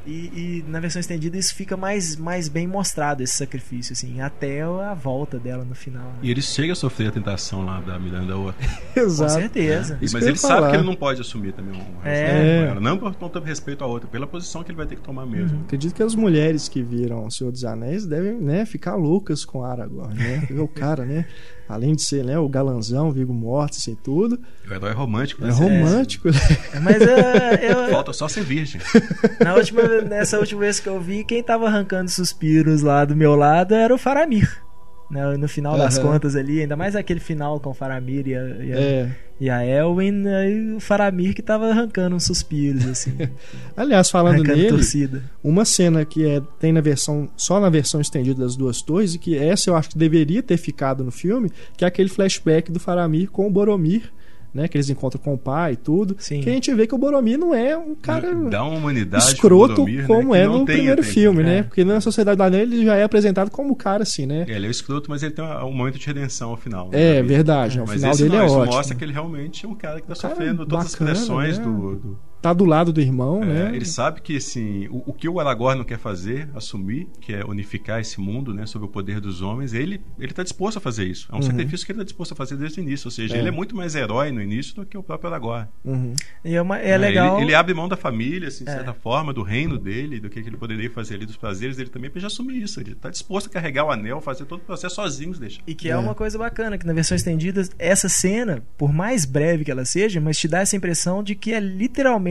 E, 0.06 0.60
e 0.60 0.64
na 0.68 0.78
versão 0.80 1.00
estendida 1.00 1.36
isso 1.36 1.54
fica 1.54 1.76
mais, 1.76 2.16
mais 2.16 2.48
bem 2.48 2.66
mostrado, 2.66 3.22
esse 3.22 3.32
sacrifício, 3.34 3.92
assim, 3.92 4.20
até 4.20 4.62
a 4.62 4.94
volta 4.94 5.38
dela 5.38 5.64
no 5.64 5.74
final. 5.74 6.04
né? 6.04 6.18
E 6.22 6.30
ele 6.30 6.40
chega 6.40 6.72
a 6.72 6.76
sofrer 6.76 7.08
a 7.08 7.12
tentação 7.12 7.64
lá 7.64 7.80
da 7.80 7.98
Miranda. 7.98 8.34
Com 8.94 9.00
Exato. 9.00 9.32
certeza. 9.32 9.98
Isso 10.00 10.14
mas 10.14 10.22
ele 10.22 10.32
ia 10.32 10.36
sabe 10.38 10.54
falar. 10.54 10.70
que 10.70 10.76
ele 10.76 10.84
não 10.86 10.94
pode 10.94 11.20
assumir 11.20 11.52
também 11.52 11.74
um 11.80 11.84
É. 12.06 12.14
relacionamento 12.14 12.64
com 12.64 12.70
ela. 12.70 12.80
Não 12.80 12.98
por 12.98 13.14
conta 13.16 13.40
do 13.40 13.46
respeito 13.46 13.82
à 13.82 13.86
outra, 13.86 14.08
pela 14.08 14.26
posição 14.26 14.62
que 14.62 14.70
ele 14.70 14.76
vai 14.76 14.86
ter 14.86 14.96
que 14.96 15.02
tomar 15.02 15.26
mesmo. 15.26 15.62
Acredito 15.64 15.94
que 15.94 16.02
as 16.02 16.14
mulheres 16.14 16.68
que 16.68 16.82
viram 16.82 17.26
O 17.26 17.30
Senhor 17.30 17.50
dos 17.50 17.64
Anéis 17.64 18.06
devem 18.06 18.34
né, 18.40 18.64
ficar 18.64 18.94
loucas 18.94 19.44
com 19.44 19.64
Aragorn, 19.64 20.14
né? 20.14 20.46
O 20.60 20.68
cara, 20.68 21.04
né? 21.04 21.26
Além 21.68 21.94
de 21.94 22.02
ser 22.02 22.24
né, 22.24 22.38
o 22.38 22.48
galanzão, 22.48 23.10
Vigo 23.10 23.34
Mortis 23.34 23.86
e 23.88 23.96
tudo, 23.96 24.38
O 24.70 24.72
herói 24.72 24.92
romântico, 24.92 25.42
né? 25.42 25.48
é 25.48 25.52
romântico. 25.52 26.28
né? 26.30 26.38
Mas 26.82 27.00
eu, 27.00 27.08
eu- 27.08 27.88
Falta 27.90 28.12
só 28.12 28.28
ser 28.28 28.42
virgem. 28.44 28.80
na 29.42 29.54
última, 29.54 29.82
nessa 30.02 30.38
última 30.38 30.60
vez 30.60 30.78
que 30.78 30.88
eu 30.88 31.00
vi, 31.00 31.24
quem 31.24 31.42
tava 31.42 31.66
arrancando 31.66 32.10
suspiros 32.10 32.82
lá 32.82 33.04
do 33.04 33.16
meu 33.16 33.34
lado 33.34 33.74
era 33.74 33.92
o 33.94 33.98
Faramir. 33.98 34.62
né? 35.10 35.36
No 35.36 35.48
final 35.48 35.76
das 35.76 35.98
Aham. 35.98 36.12
contas 36.12 36.36
ali, 36.36 36.60
ainda 36.60 36.76
mais 36.76 36.94
aquele 36.94 37.20
final 37.20 37.58
com 37.58 37.70
o 37.70 37.74
Faramir 37.74 38.26
e 38.28 38.34
a, 38.34 38.40
e 38.42 38.72
a, 38.72 38.76
É. 38.80 39.10
e 39.38 39.50
a 39.50 39.64
Elwin, 39.64 40.26
aí 40.28 40.72
o 40.72 40.80
Faramir 40.80 41.34
que 41.34 41.42
tava 41.42 41.68
arrancando 41.68 42.16
uns 42.16 42.24
suspiros, 42.24 42.86
assim, 42.86 43.12
Aliás, 43.76 44.08
falando 44.08 44.36
arrancando 44.36 44.56
nele, 44.56 44.68
torcida. 44.70 45.22
uma 45.44 45.64
cena 45.64 46.04
que 46.04 46.26
é, 46.26 46.40
tem 46.58 46.72
na 46.72 46.80
versão 46.80 47.28
só 47.36 47.60
na 47.60 47.68
versão 47.68 48.00
estendida 48.00 48.42
das 48.42 48.56
duas 48.56 48.80
torres 48.80 49.14
e 49.14 49.18
que 49.18 49.36
essa 49.36 49.68
eu 49.68 49.76
acho 49.76 49.90
que 49.90 49.98
deveria 49.98 50.42
ter 50.42 50.56
ficado 50.56 51.04
no 51.04 51.10
filme, 51.10 51.50
que 51.76 51.84
é 51.84 51.88
aquele 51.88 52.08
flashback 52.08 52.72
do 52.72 52.80
Faramir 52.80 53.30
com 53.30 53.46
o 53.46 53.50
Boromir, 53.50 54.10
né, 54.56 54.66
que 54.68 54.76
eles 54.76 54.90
encontram 54.90 55.20
com 55.22 55.34
o 55.34 55.38
pai 55.38 55.74
e 55.74 55.76
tudo, 55.76 56.16
Sim. 56.18 56.40
que 56.40 56.48
a 56.50 56.52
gente 56.52 56.72
vê 56.74 56.86
que 56.86 56.94
o 56.94 56.98
Boromir 56.98 57.38
não 57.38 57.54
é 57.54 57.76
um 57.76 57.94
cara 57.94 58.32
uma 58.32 58.64
humanidade 58.64 59.24
escroto 59.24 59.74
Boromir, 59.76 60.00
né, 60.00 60.06
como 60.06 60.32
que 60.32 60.38
é 60.38 60.46
no 60.46 60.64
tem 60.64 60.76
primeiro 60.76 61.02
filme, 61.02 61.42
né? 61.42 61.58
É. 61.58 61.62
Porque 61.62 61.84
na 61.84 62.00
Sociedade 62.00 62.36
do 62.38 62.42
Anel 62.42 62.60
ele 62.62 62.84
já 62.84 62.96
é 62.96 63.04
apresentado 63.04 63.50
como 63.50 63.72
o 63.72 63.76
cara 63.76 64.02
assim, 64.02 64.26
né? 64.26 64.44
Ele 64.48 64.66
é 64.66 64.68
o 64.68 64.70
escroto, 64.70 65.10
mas 65.10 65.22
ele 65.22 65.32
tem 65.34 65.44
um 65.44 65.72
momento 65.72 65.98
de 65.98 66.06
redenção 66.06 66.50
ao 66.50 66.56
final. 66.56 66.88
né, 66.90 67.18
É, 67.18 67.22
da 67.22 67.28
verdade, 67.28 67.78
o 67.78 67.84
Mas 67.86 67.92
final 67.96 68.10
esse 68.12 68.22
dele 68.24 68.34
não, 68.36 68.42
é 68.42 68.46
isso 68.46 68.54
ótimo. 68.56 68.74
mostra 68.74 68.96
que 68.96 69.04
ele 69.04 69.12
realmente 69.12 69.64
é 69.66 69.68
um 69.68 69.74
cara 69.74 70.00
que 70.00 70.06
tá 70.06 70.14
Um 70.14 70.16
cara 70.16 70.34
sofrendo 70.34 70.66
todas 70.66 70.92
bacana, 70.92 71.10
as 71.12 71.18
pressões 71.18 71.58
né? 71.58 71.64
do, 71.64 71.96
do- 71.96 72.18
Tá 72.42 72.52
do 72.52 72.64
lado 72.64 72.92
do 72.92 73.00
irmão, 73.00 73.42
É, 73.42 73.46
né? 73.46 73.70
Ele 73.74 73.84
sabe 73.84 74.20
que 74.20 74.36
assim, 74.36 74.86
o, 74.88 75.02
o 75.06 75.12
que 75.12 75.28
o 75.28 75.40
Aragorn 75.40 75.78
não 75.78 75.84
quer 75.84 75.98
fazer, 75.98 76.48
assumir, 76.54 77.08
que 77.20 77.32
é 77.32 77.44
unificar 77.44 78.00
esse 78.00 78.20
mundo, 78.20 78.54
né, 78.54 78.66
sob 78.66 78.84
o 78.84 78.88
poder 78.88 79.20
dos 79.20 79.42
homens, 79.42 79.72
ele 79.72 80.00
ele 80.18 80.30
está 80.30 80.42
disposto 80.42 80.76
a 80.76 80.80
fazer 80.80 81.04
isso. 81.06 81.28
É 81.30 81.34
um 81.34 81.38
Uhum. 81.38 81.42
sacrifício 81.42 81.84
que 81.86 81.92
ele 81.92 81.98
está 81.98 82.04
disposto 82.04 82.32
a 82.32 82.36
fazer 82.36 82.56
desde 82.56 82.80
o 82.80 82.82
início. 82.82 83.06
Ou 83.08 83.10
seja, 83.10 83.34
É. 83.34 83.38
ele 83.38 83.48
é 83.48 83.50
muito 83.50 83.74
mais 83.74 83.94
herói 83.94 84.30
no 84.30 84.40
início 84.40 84.74
do 84.76 84.86
que 84.86 84.96
o 84.96 85.02
próprio 85.02 85.28
Aragorn. 85.30 85.66
Uhum. 85.84 86.14
E 86.44 86.54
é, 86.54 86.62
uma- 86.62 86.78
é 86.78 86.90
É, 86.90 86.98
legal. 86.98 87.36
Ele, 87.38 87.46
ele 87.46 87.54
abre 87.54 87.74
mão 87.74 87.88
da 87.88 87.96
família, 87.96 88.48
assim, 88.48 88.64
de 88.64 88.70
É. 88.70 88.74
certa 88.74 88.92
forma, 88.94 89.32
do 89.32 89.42
reino 89.42 89.78
dele, 89.78 90.20
do 90.20 90.28
que 90.30 90.38
ele 90.38 90.56
poderia 90.56 90.90
fazer 90.90 91.14
ali, 91.14 91.26
dos 91.26 91.36
prazeres 91.36 91.76
dele 91.76 91.90
também, 91.90 92.10
para 92.10 92.20
já 92.20 92.26
assumir 92.28 92.62
isso. 92.62 92.78
Ele 92.80 92.92
está 92.92 93.10
disposto 93.10 93.46
a 93.48 93.50
carregar 93.50 93.84
o 93.84 93.90
anel, 93.90 94.20
fazer 94.20 94.44
todo 94.44 94.60
o 94.60 94.64
processo 94.64 94.94
sozinho, 94.96 95.32
deixa. 95.38 95.60
E 95.66 95.74
que 95.74 95.88
é. 95.88 95.92
É. 95.92 95.96
uma 95.96 96.14
coisa 96.14 96.38
bacana, 96.38 96.76
que 96.78 96.86
na 96.86 96.92
versão 96.92 97.16
estendida, 97.16 97.62
essa 97.78 98.08
cena, 98.08 98.62
por 98.78 98.92
mais 98.92 99.24
breve 99.24 99.64
que 99.64 99.70
ela 99.70 99.84
seja, 99.84 100.20
mas 100.20 100.38
te 100.38 100.46
dá 100.46 100.60
essa 100.60 100.76
impressão 100.76 101.22
de 101.22 101.34
que 101.34 101.52
é 101.52 101.58
literalmente 101.60 102.25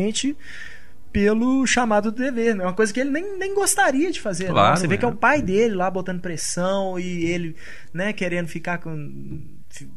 pelo 1.11 1.65
chamado 1.65 2.11
do 2.11 2.17
dever, 2.17 2.55
né? 2.55 2.63
É 2.63 2.67
uma 2.67 2.73
coisa 2.73 2.93
que 2.93 2.99
ele 2.99 3.09
nem, 3.09 3.37
nem 3.37 3.55
gostaria 3.55 4.11
de 4.11 4.19
fazer. 4.19 4.47
não. 4.47 4.53
Claro, 4.53 4.77
Você 4.77 4.85
vê 4.85 4.95
é. 4.95 4.97
que 4.97 5.05
é 5.05 5.07
o 5.07 5.15
pai 5.15 5.41
dele 5.41 5.73
lá 5.73 5.89
botando 5.89 6.19
pressão 6.19 6.99
e 6.99 7.23
ele, 7.25 7.55
né, 7.93 8.11
querendo 8.11 8.47
ficar 8.49 8.79
com, 8.79 9.41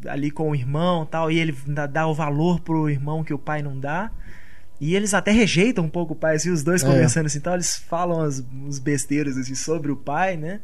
ali 0.06 0.30
com 0.30 0.50
o 0.50 0.54
irmão 0.54 1.04
tal, 1.04 1.28
e 1.28 1.38
ele 1.40 1.56
dá, 1.66 1.86
dá 1.86 2.06
o 2.06 2.14
valor 2.14 2.60
pro 2.60 2.88
irmão 2.88 3.24
que 3.24 3.34
o 3.34 3.38
pai 3.38 3.62
não 3.62 3.78
dá. 3.80 4.12
E 4.80 4.94
eles 4.94 5.12
até 5.12 5.32
rejeitam 5.32 5.84
um 5.84 5.88
pouco 5.88 6.12
o 6.12 6.16
pai, 6.16 6.36
assim, 6.36 6.52
os 6.52 6.62
dois 6.62 6.84
É. 6.84 6.86
conversando 6.86 7.26
assim, 7.26 7.38
então 7.38 7.52
eles 7.52 7.76
falam 7.76 8.20
as, 8.20 8.44
uns 8.54 8.78
besteiros 8.78 9.36
assim, 9.36 9.56
sobre 9.56 9.90
o 9.90 9.96
pai, 9.96 10.36
né? 10.36 10.60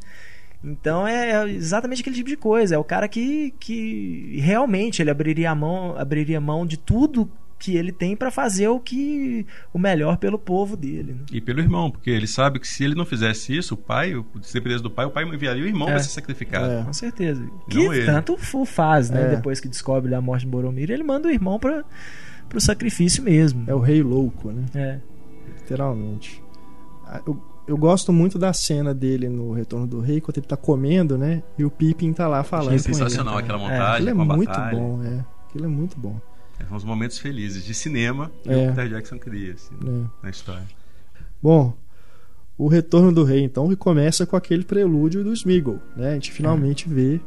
Então 0.63 1.05
é 1.05 1.49
exatamente 1.51 1.99
aquele 2.01 2.15
tipo 2.15 2.29
de 2.29 2.37
coisa. 2.37 2.75
É 2.75 2.77
o 2.77 2.83
cara 2.83 3.09
que, 3.09 3.53
que 3.59 4.39
realmente 4.41 5.01
ele 5.01 5.11
abriria 5.11 5.51
a 5.51 5.55
mão, 5.55 5.97
abriria 5.97 6.39
mão 6.39 6.65
de 6.65 6.77
tudo 6.77 7.29
que 7.57 7.75
ele 7.77 7.91
tem 7.91 8.15
pra 8.15 8.29
fazer 8.29 8.67
o 8.67 8.79
que 8.79 9.45
o 9.73 9.79
melhor 9.79 10.17
pelo 10.17 10.37
povo 10.37 10.75
dele. 10.75 11.13
né? 11.13 11.19
E 11.31 11.39
pelo 11.41 11.59
irmão, 11.61 11.89
porque 11.89 12.09
ele 12.09 12.27
sabe 12.27 12.59
que 12.59 12.67
se 12.67 12.83
ele 12.83 12.95
não 12.95 13.05
fizesse 13.05 13.55
isso, 13.55 13.73
o 13.75 13.77
pai, 13.77 14.13
o- 14.15 14.25
se 14.41 14.53
dependesse 14.53 14.83
do 14.83 14.91
pai, 14.91 15.05
o 15.05 15.09
pai 15.11 15.23
enviaria 15.23 15.63
o 15.63 15.67
irmão 15.67 15.87
É. 15.87 15.91
para 15.91 15.99
ser 16.03 16.09
sacrificado. 16.09 16.69
É. 16.71 16.83
Com 16.83 16.93
certeza. 16.93 17.45
Que 17.69 17.79
ele. 17.79 18.05
tanto 18.05 18.37
o 18.53 18.65
faz, 18.65 19.09
né? 19.09 19.23
É. 19.33 19.35
Depois 19.37 19.59
que 19.59 19.67
descobre 19.67 20.13
a 20.13 20.21
morte 20.21 20.41
de 20.45 20.47
Boromir, 20.51 20.91
ele 20.91 21.03
manda 21.03 21.27
o 21.27 21.31
irmão 21.31 21.57
para 21.59 21.83
pro 22.49 22.59
sacrifício 22.61 23.23
mesmo. 23.23 23.63
É 23.67 23.73
o 23.73 23.79
rei 23.79 24.03
louco, 24.03 24.51
né? 24.51 24.65
É. 24.75 24.99
Literalmente. 25.59 26.43
Ah, 27.07 27.21
Eu, 27.25 27.41
eu 27.67 27.77
gosto 27.77 28.11
muito 28.13 28.37
da 28.37 28.53
cena 28.53 28.93
dele 28.93 29.27
no 29.29 29.51
Retorno 29.53 29.87
do 29.87 29.99
Rei, 29.99 30.21
quando 30.21 30.37
ele 30.37 30.45
tá 30.45 30.57
comendo, 30.57 31.17
né? 31.17 31.41
E 31.57 31.63
o 31.65 31.71
Pippin 31.71 32.13
tá 32.13 32.27
lá 32.27 32.43
falando 32.43 32.67
com 32.67 32.73
ele. 32.73 32.79
sensacional 32.83 33.37
aquela 33.37 33.57
É, 33.57 33.61
montagem, 33.61 33.93
Aquilo 33.93 34.09
é 34.09 34.13
com 34.13 34.21
a 34.21 34.35
muito 34.35 34.49
batalha. 34.49 34.77
bom, 34.77 35.03
é. 35.03 35.25
Aquilo 35.49 35.65
é 35.65 35.67
muito 35.67 35.97
bom. 35.99 36.19
São 36.67 36.77
os 36.77 36.83
momentos 36.83 37.17
felizes 37.19 37.63
de 37.65 37.73
cinema 37.73 38.31
que 38.43 38.49
É. 38.49 38.55
o 38.55 38.67
Peter 38.73 38.89
Jackson 38.89 39.17
cria 39.19 39.53
assim, 39.53 39.75
né? 39.83 40.05
na 40.23 40.29
história. 40.29 40.63
Bom, 41.41 41.73
o 42.57 42.67
Retorno 42.67 43.11
do 43.11 43.23
Rei, 43.23 43.43
então, 43.43 43.73
começa 43.75 44.25
com 44.25 44.35
aquele 44.35 44.63
prelúdio 44.63 45.23
do 45.23 45.33
Smeagol, 45.33 45.79
né? 45.95 46.11
A 46.11 46.13
gente 46.13 46.31
finalmente 46.31 46.87
vê 46.87 47.19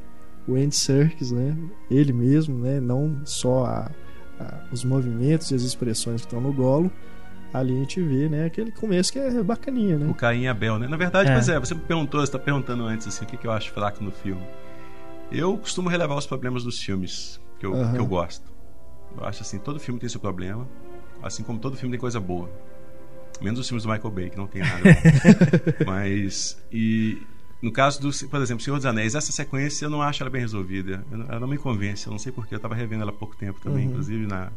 o 0.46 0.54
Andy 0.54 0.74
Serkis, 0.74 1.30
né? 1.30 1.56
Ele 1.90 2.12
mesmo, 2.12 2.58
né? 2.58 2.80
Não 2.80 3.20
só 3.24 3.66
a- 3.66 3.90
a- 4.40 4.64
os 4.72 4.82
movimentos 4.84 5.50
e 5.50 5.54
as 5.54 5.62
expressões 5.62 6.22
que 6.22 6.26
estão 6.26 6.40
no 6.40 6.52
golo. 6.52 6.90
Ali 7.52 7.74
a 7.74 7.78
gente 7.80 8.00
vê, 8.02 8.28
né? 8.28 8.44
Aquele 8.46 8.70
começo 8.72 9.12
que 9.12 9.18
é 9.18 9.42
bacaninha, 9.42 9.98
né? 9.98 10.06
O 10.10 10.14
Caim 10.14 10.42
e 10.42 10.48
Abel, 10.48 10.78
né? 10.78 10.86
Na 10.88 10.96
verdade, 10.96 11.30
É. 11.30 11.34
pois 11.34 11.48
é, 11.48 11.58
você 11.60 11.74
me 11.74 11.80
perguntou, 11.80 12.20
você 12.20 12.32
tá 12.32 12.38
perguntando 12.38 12.84
antes 12.84 13.06
assim, 13.06 13.24
o 13.24 13.28
que, 13.28 13.36
que 13.36 13.46
eu 13.46 13.52
acho 13.52 13.70
fraco 13.72 14.02
no 14.02 14.10
filme. 14.10 14.42
Eu 15.30 15.56
costumo 15.58 15.88
relevar 15.88 16.16
os 16.16 16.26
problemas 16.26 16.64
dos 16.64 16.78
filmes 16.82 17.38
que 17.60 17.66
eu, 17.66 17.74
Aham. 17.74 17.92
que 17.94 18.00
eu 18.00 18.06
gosto. 18.06 18.47
Eu 19.16 19.24
acho 19.24 19.42
assim, 19.42 19.58
todo 19.58 19.78
filme 19.80 19.98
tem 20.00 20.08
seu 20.08 20.20
problema, 20.20 20.68
assim 21.22 21.42
como 21.42 21.58
todo 21.58 21.76
filme 21.76 21.92
tem 21.92 22.00
coisa 22.00 22.20
boa. 22.20 22.50
Menos 23.40 23.60
os 23.60 23.68
filmes 23.68 23.84
do 23.84 23.90
Michael 23.90 24.10
Bay, 24.10 24.30
que 24.30 24.36
não 24.36 24.46
tem 24.48 24.62
nada. 24.62 24.82
Mas 25.86 26.58
e 26.72 27.22
no 27.62 27.72
caso 27.72 28.00
do, 28.00 28.10
por 28.28 28.40
exemplo, 28.40 28.62
Senhor 28.64 28.76
dos 28.76 28.86
Anéis, 28.86 29.14
essa 29.14 29.32
sequência 29.32 29.84
eu 29.86 29.90
não 29.90 30.02
acho 30.02 30.22
ela 30.22 30.30
bem 30.30 30.40
resolvida. 30.40 31.04
Eu, 31.10 31.22
ela 31.22 31.40
não 31.40 31.48
me 31.48 31.56
convence. 31.58 32.06
Eu 32.06 32.10
não 32.12 32.18
sei 32.18 32.32
porquê. 32.32 32.54
Eu 32.54 32.58
estava 32.58 32.74
revendo 32.74 33.02
ela 33.02 33.10
há 33.12 33.14
pouco 33.14 33.36
tempo 33.36 33.60
também, 33.60 33.84
Uhum. 33.84 33.90
inclusive 33.92 34.26
na 34.26 34.50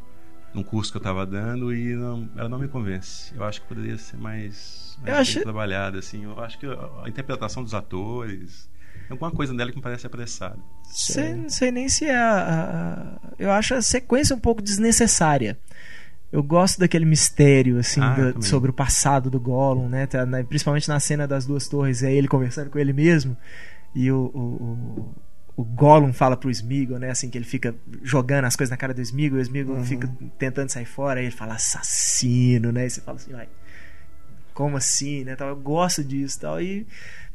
num 0.53 0.63
curso 0.63 0.91
que 0.91 0.97
eu 0.97 0.99
estava 0.99 1.25
dando 1.25 1.73
e 1.73 1.95
não, 1.95 2.29
ela 2.35 2.49
não 2.49 2.59
me 2.59 2.67
convence. 2.67 3.33
Eu 3.33 3.43
acho 3.45 3.61
que 3.61 3.67
poderia 3.69 3.97
ser 3.97 4.17
mais, 4.17 4.97
mais 5.01 5.17
acho- 5.19 5.41
trabalhada 5.41 5.99
assim. 5.99 6.25
Eu 6.25 6.37
acho 6.41 6.59
que 6.59 6.65
a 6.65 7.07
interpretação 7.07 7.63
dos 7.63 7.73
atores, 7.73 8.67
alguma 9.14 9.32
coisa 9.32 9.53
dela 9.53 9.70
que 9.72 9.78
me 9.78 9.82
parece 9.84 10.05
apressada. 10.07 10.57
Sei, 10.84 11.34
não 11.36 11.49
sei 11.49 11.72
nem 11.72 11.88
se 11.89 12.05
é 12.05 12.16
a, 12.16 13.18
a- 13.24 13.32
Eu 13.39 13.51
acho 13.51 13.74
a 13.74 13.82
sequência 13.82 14.36
um 14.36 14.39
pouco 14.39 14.62
desnecessária. 14.62 15.57
Eu 16.32 16.41
gosto 16.41 16.80
daquele 16.80 17.03
mistério, 17.05 17.78
assim, 17.78 17.99
Ah, 18.01 18.32
do- 18.32 18.43
sobre 18.45 18.70
o 18.72 18.74
passado 18.74 19.30
do 19.30 19.39
Gollum, 19.39 19.89
né? 19.89 20.07
Tá 20.07 20.26
principalmente 20.47 20.88
na 20.88 20.99
cena 20.99 21.28
das 21.28 21.45
duas 21.45 21.68
torres, 21.68 22.03
é 22.03 22.12
ele 22.14 22.28
conversando 22.28 22.70
com 22.70 22.80
ele 22.80 22.93
mesmo. 22.93 23.36
E 23.93 24.09
o, 24.12 24.32
o, 24.34 24.39
o, 24.39 25.16
o 25.57 25.64
Gollum 25.66 26.14
fala 26.14 26.38
pro 26.38 26.49
Smeagol, 26.49 26.97
né? 26.99 27.09
Assim, 27.09 27.30
que 27.30 27.38
ele 27.38 27.43
fica 27.43 27.76
jogando 28.01 28.45
as 28.45 28.55
coisas 28.55 28.72
na 28.72 28.78
cara 28.78 28.93
do 28.93 29.01
Smeagol, 29.01 29.39
e 29.39 29.41
o 29.41 29.43
Smeagol 29.43 29.76
Uhum. 29.76 29.84
fica 29.84 30.09
tentando 30.39 30.70
sair 30.70 30.86
fora, 30.86 31.20
aí 31.20 31.26
ele 31.26 31.36
fala 31.36 31.55
assassino, 31.55 32.72
né? 32.72 32.86
E 32.86 32.89
você 32.89 33.01
fala 33.01 33.18
assim, 33.18 33.34
ai, 33.34 33.49
como 34.53 34.78
assim, 34.78 35.24
né? 35.26 35.36
Tal, 35.36 35.49
eu 35.49 35.55
gosto 35.57 36.03
disso 36.03 36.39
tal. 36.39 36.62
E 36.62 36.88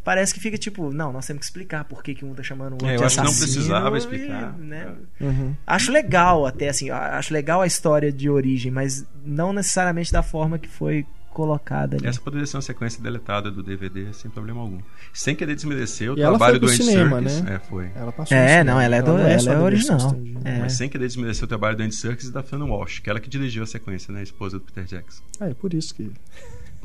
parece 0.07 0.33
que 0.33 0.39
fica 0.39 0.57
tipo, 0.57 0.93
não, 0.93 1.13
nós 1.13 1.27
temos 1.27 1.41
que 1.41 1.47
explicar 1.47 1.83
por 1.85 2.01
que, 2.01 2.15
que 2.15 2.25
um 2.25 2.33
tá 2.33 2.43
chamando 2.43 2.73
o 2.73 2.75
outro 2.77 2.89
É, 2.89 2.95
eu 2.95 2.99
de 3.01 3.05
acho 3.05 3.17
que 3.17 3.23
não 3.25 3.31
assassino. 3.31 3.53
precisava 3.55 3.97
e, 3.97 3.99
explicar. 3.99 4.53
né? 4.57 4.95
Uhum. 5.21 5.55
Acho 5.67 5.91
legal 5.91 6.47
até 6.47 6.69
assim, 6.69 6.91
acho 6.91 7.35
legal 7.35 7.61
a 7.61 7.67
história 7.67 8.13
de 8.13 8.31
origem, 8.31 8.71
mas 8.71 9.05
não 9.25 9.53
necessariamente 9.53 10.13
da 10.13 10.23
forma 10.23 10.59
que 10.61 10.69
foi 10.69 11.05
colocada 11.31 11.97
ali. 11.99 12.07
Essa 12.07 12.19
poderia 12.21 12.47
ser 12.47 12.57
uma 12.57 12.63
sequência 12.63 13.03
deletada 13.03 13.51
do 13.51 13.63
DVD 13.63 14.11
sem 14.15 14.31
problema 14.31 14.61
algum. 14.63 14.79
Sem 15.13 15.35
querer 15.37 15.55
desmerecer 15.55 16.11
o 16.11 16.17
E 16.17 16.23
ela 16.23 16.39
trabalho 16.39 16.59
do 16.61 16.67
Andy 16.67 16.77
cinema, 16.77 17.21
Serkis. 17.21 17.43
né? 17.43 17.55
É, 17.57 17.59
foi. 17.59 17.91
Ela 17.95 18.11
passou 18.13 18.37
no 18.39 18.43
É, 18.43 18.49
cinema. 18.49 18.65
não, 18.73 18.81
ela 18.81 18.97
é, 18.97 19.03
do, 19.03 19.13
não 19.13 19.19
ela 19.19 19.39
só 19.39 19.51
é 19.53 19.55
da 19.57 19.63
original. 19.63 19.99
versão 19.99 20.17
estendida. 20.19 20.49
É. 20.49 20.59
Mas 20.61 20.73
sem 20.75 20.89
querer 20.89 21.07
desmerecer 21.09 21.45
o 21.45 21.47
trabalho 21.47 21.77
do 21.77 21.83
Andy 21.83 21.95
Serkis 21.95 22.29
e 22.29 22.33
da 22.33 22.43
Fran 22.43 22.65
Walsh, 22.65 23.01
que 23.01 23.11
ela 23.11 23.21
que 23.21 23.29
dirigiu 23.29 23.65
a 23.65 23.67
sequência, 23.67 24.15
né? 24.15 24.21
A 24.21 24.23
esposa 24.23 24.59
do 24.59 24.65
Peter 24.65 24.85
Jackson. 24.85 25.23
Ah, 25.39 25.49
é 25.51 25.53
por 25.55 25.75
isso 25.75 25.95
que. 25.95 26.11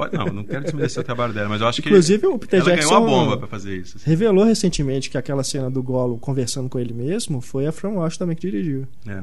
Pode, 0.02 0.18
não, 0.18 0.26
não 0.34 0.44
quero 0.44 0.64
desmerecer 0.64 1.00
o 1.00 1.06
trabalho 1.06 1.32
dela, 1.32 1.48
mas 1.48 1.62
eu 1.62 1.68
acho 1.68 1.80
que 1.80 1.90
Inclusive, 1.90 2.26
o 2.26 2.40
Peter 2.40 2.60
ela 2.60 2.72
Jackson 2.72 2.90
ganhou 2.90 3.04
a 3.04 3.08
bomba 3.08 3.38
pra 3.38 3.48
fazer 3.48 3.78
isso. 3.78 3.98
assim. 3.98 4.10
revelou 4.10 4.44
recentemente 4.44 5.12
que 5.12 5.18
aquela 5.18 5.44
cena 5.44 5.70
do 5.70 5.84
Golo 5.84 6.18
conversando 6.18 6.68
com 6.68 6.80
ele 6.80 6.92
mesmo 6.92 7.40
foi 7.40 7.68
a 7.68 7.72
Fran 7.72 7.92
Walsh 7.92 8.18
também 8.18 8.36
que 8.36 8.42
dirigiu. 8.42 8.88
É, 9.06 9.22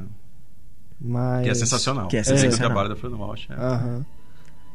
Mas... 1.00 1.42
que 1.42 1.50
é 1.50 1.54
sensacional. 1.54 2.06
Que 2.06 2.18
é 2.18 2.22
sei 2.22 2.34
que 2.34 2.38
o 2.38 2.42
sensacional. 2.42 2.70
trabalho 2.70 2.88
da 2.90 2.94
Fran 2.96 3.16
Walsh 3.16 3.48
é. 3.50 3.54
Aham. 3.54 4.06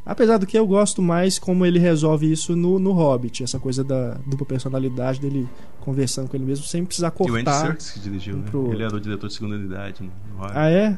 Apesar 0.06 0.38
do 0.38 0.46
que 0.46 0.60
eu 0.60 0.68
gosto 0.68 1.02
mais 1.02 1.40
como 1.40 1.66
ele 1.66 1.80
resolve 1.80 2.30
isso 2.30 2.54
no, 2.58 2.78
no 2.78 2.92
Hobbit, 2.92 3.42
essa 3.42 3.58
coisa 3.58 3.86
da 3.86 4.16
dupla 4.28 4.46
personalidade 4.46 5.22
dele 5.22 5.48
conversando 5.80 6.28
com 6.28 6.36
ele 6.36 6.44
mesmo 6.44 6.66
sem 6.66 6.84
precisar 6.84 7.14
E 7.18 7.22
o 7.22 7.26
Andy 7.36 7.46
cortar. 7.46 7.62
Serkis 7.68 7.92
que 7.92 8.00
dirigiu, 8.02 8.36
um 8.36 8.40
né? 8.40 8.74
Ele 8.74 8.84
era 8.84 8.94
o 8.94 9.00
diretor 9.00 9.28
de 9.28 9.34
segunda 9.34 9.56
unidade 9.56 10.04
no, 10.04 10.08
no 10.34 10.40
Hollywood. 10.40 10.60
Ah, 10.60 10.70
é? 10.70 10.88
Ah, 10.88 10.98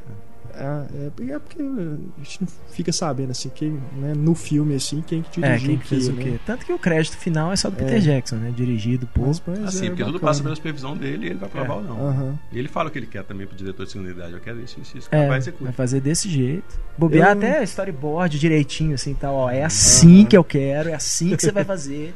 é, 0.58 1.10
porque- 1.16 1.32
é 1.32 1.40
porque 1.40 1.62
a 1.62 2.24
gente 2.24 2.42
não 2.42 2.48
fica 2.72 2.92
sabendo 2.92 3.32
assim 3.32 3.50
quem, 3.54 3.72
né, 3.98 4.14
no 4.16 4.34
filme 4.36 4.76
assim, 4.76 5.04
quem 5.06 5.22
que 5.22 5.44
É, 5.44 5.48
dirigiu 5.58 5.68
quem 5.70 5.78
que 5.78 5.88
fez 5.88 6.08
o 6.08 6.14
quê? 6.14 6.30
né? 6.32 6.40
Tanto 6.46 6.66
que 6.66 6.74
o 6.74 6.80
crédito 6.80 7.18
final 7.18 7.52
é 7.52 7.56
só 7.56 7.70
do 7.70 7.76
Peter 7.76 7.96
É. 7.96 8.00
Jackson, 8.00 8.36
né? 8.38 8.54
Dirigido 8.56 9.08
por. 9.08 9.28
Mas, 9.28 9.42
mas 9.46 9.64
Assim, 9.66 9.88
é 9.88 9.90
porque 9.90 10.04
tudo 10.04 10.20
passa 10.20 10.42
pela 10.44 10.56
supervisão 10.56 10.96
dele 10.96 11.28
e 11.28 11.30
ele 11.30 11.40
vai 11.40 11.48
aprovar 11.50 11.74
É. 11.74 11.78
ou 11.78 11.84
não. 11.84 12.40
E 12.52 12.58
ele 12.60 12.68
fala 12.68 12.90
o 12.90 12.92
que 12.92 13.00
ele 13.00 13.08
quer 13.08 13.24
também 13.24 13.46
pro 13.48 13.56
diretor 13.56 13.86
de 13.86 13.92
segunda 13.92 14.10
unidade. 14.12 14.34
Eu 14.34 14.40
quero 14.40 14.60
isso, 14.62 14.80
isso, 14.82 14.98
isso. 14.98 15.08
É, 15.12 15.28
Vai 15.28 15.38
executar. 15.38 15.66
vai 15.66 15.74
fazer 15.74 16.00
desse 16.02 16.30
jeito. 16.30 16.80
Bobear 16.98 17.30
Eu- 17.30 17.38
até 17.38 17.64
storyboard 17.64 18.38
direitinho, 18.40 18.96
assim, 18.96 19.14
tal. 19.14 19.36
Ó, 19.36 19.50
é 19.50 19.64
assim 19.64 20.26
que 20.26 20.36
eu 20.38 20.44
quero, 20.44 20.90
é 20.90 20.94
assim 20.94 21.36
que 21.36 21.42
você 21.42 21.52
vai 21.52 21.64
fazer. 21.64 22.16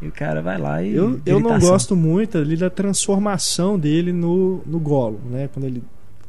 E 0.00 0.08
o 0.08 0.12
cara 0.12 0.40
vai 0.40 0.58
lá 0.58 0.82
e. 0.82 0.94
Eu, 0.94 1.20
eu 1.26 1.38
não 1.40 1.58
gosto 1.58 1.94
muito 1.94 2.38
ali 2.38 2.56
da 2.56 2.70
transformação 2.70 3.78
dele 3.78 4.12
no, 4.12 4.62
no 4.66 4.78
Gollum, 4.80 5.18
né? 5.30 5.48
Quando 5.52 5.66
ele 5.66 5.82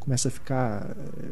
começa 0.09 0.27
a 0.27 0.31
ficar 0.31 0.95
é, 0.97 1.23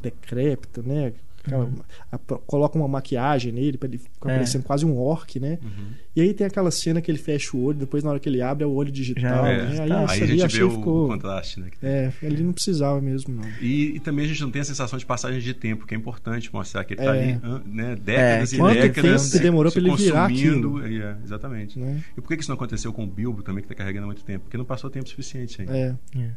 decrépito, 0.00 0.82
né? 0.86 1.12
Aquela- 1.42 1.64
Uhum. 1.64 1.74
a- 2.12 2.18
coloca 2.46 2.76
uma 2.78 2.86
maquiagem 2.86 3.50
nele 3.50 3.78
pra 3.78 3.88
ele 3.88 3.96
ficar 3.96 4.30
É. 4.30 4.34
parecendo 4.34 4.62
quase 4.62 4.84
um 4.84 4.94
orc, 4.98 5.40
né? 5.40 5.58
Uhum. 5.62 5.86
E 6.14 6.20
aí 6.20 6.34
tem 6.34 6.46
aquela 6.46 6.70
cena 6.70 7.00
que 7.00 7.10
ele 7.10 7.16
fecha 7.18 7.56
o 7.56 7.64
olho, 7.64 7.78
depois 7.78 8.04
na 8.04 8.10
hora 8.10 8.20
que 8.20 8.28
ele 8.28 8.42
abre 8.42 8.62
é 8.62 8.66
o 8.66 8.70
olho 8.70 8.92
digital. 8.92 9.46
É, 9.46 9.64
né? 9.64 9.80
Aí, 9.80 9.88
tá. 9.88 10.00
Aí 10.10 10.22
a 10.22 10.26
gente 10.26 10.42
achei 10.44 10.58
vê 10.60 10.64
o, 10.66 10.70
ficou... 10.70 11.06
o 11.06 11.08
contraste, 11.08 11.58
né? 11.58 11.70
É, 11.82 12.12
ele 12.22 12.42
não 12.44 12.52
precisava 12.52 13.00
mesmo, 13.00 13.34
não. 13.34 13.48
E, 13.60 13.96
e 13.96 14.00
também 14.00 14.26
a 14.26 14.28
gente 14.28 14.42
não 14.42 14.50
tem 14.50 14.60
a 14.60 14.64
sensação 14.66 14.98
de 14.98 15.06
passagem 15.06 15.40
de 15.40 15.54
tempo, 15.54 15.86
que 15.86 15.94
é 15.94 15.96
importante 15.96 16.52
mostrar 16.52 16.84
que 16.84 16.92
ele 16.92 17.00
É. 17.00 17.04
tá 17.06 17.10
ali 17.12 17.40
né, 17.66 17.96
décadas 17.96 18.52
É, 18.52 18.56
e 18.56 18.58
quanto 18.58 18.74
décadas. 18.80 19.22
tempo 19.22 19.32
que 19.32 19.38
demorou 19.42 19.72
pra 19.72 19.80
ele 19.80 19.96
virar 19.96 20.28
consumindo, 20.28 20.84
é, 20.86 21.16
exatamente. 21.24 21.78
Né? 21.78 22.04
E 22.18 22.20
por 22.20 22.28
que 22.28 22.34
isso 22.34 22.50
não 22.50 22.56
aconteceu 22.56 22.92
com 22.92 23.02
o 23.04 23.06
Bilbo 23.06 23.42
também, 23.42 23.62
que 23.62 23.68
tá 23.68 23.74
carregando 23.74 24.04
há 24.04 24.06
muito 24.08 24.22
tempo? 24.22 24.44
Porque 24.44 24.58
não 24.58 24.64
passou 24.66 24.90
tempo 24.90 25.08
suficiente 25.08 25.62
ainda. 25.62 25.74
É, 25.74 25.96
É. 26.18 26.30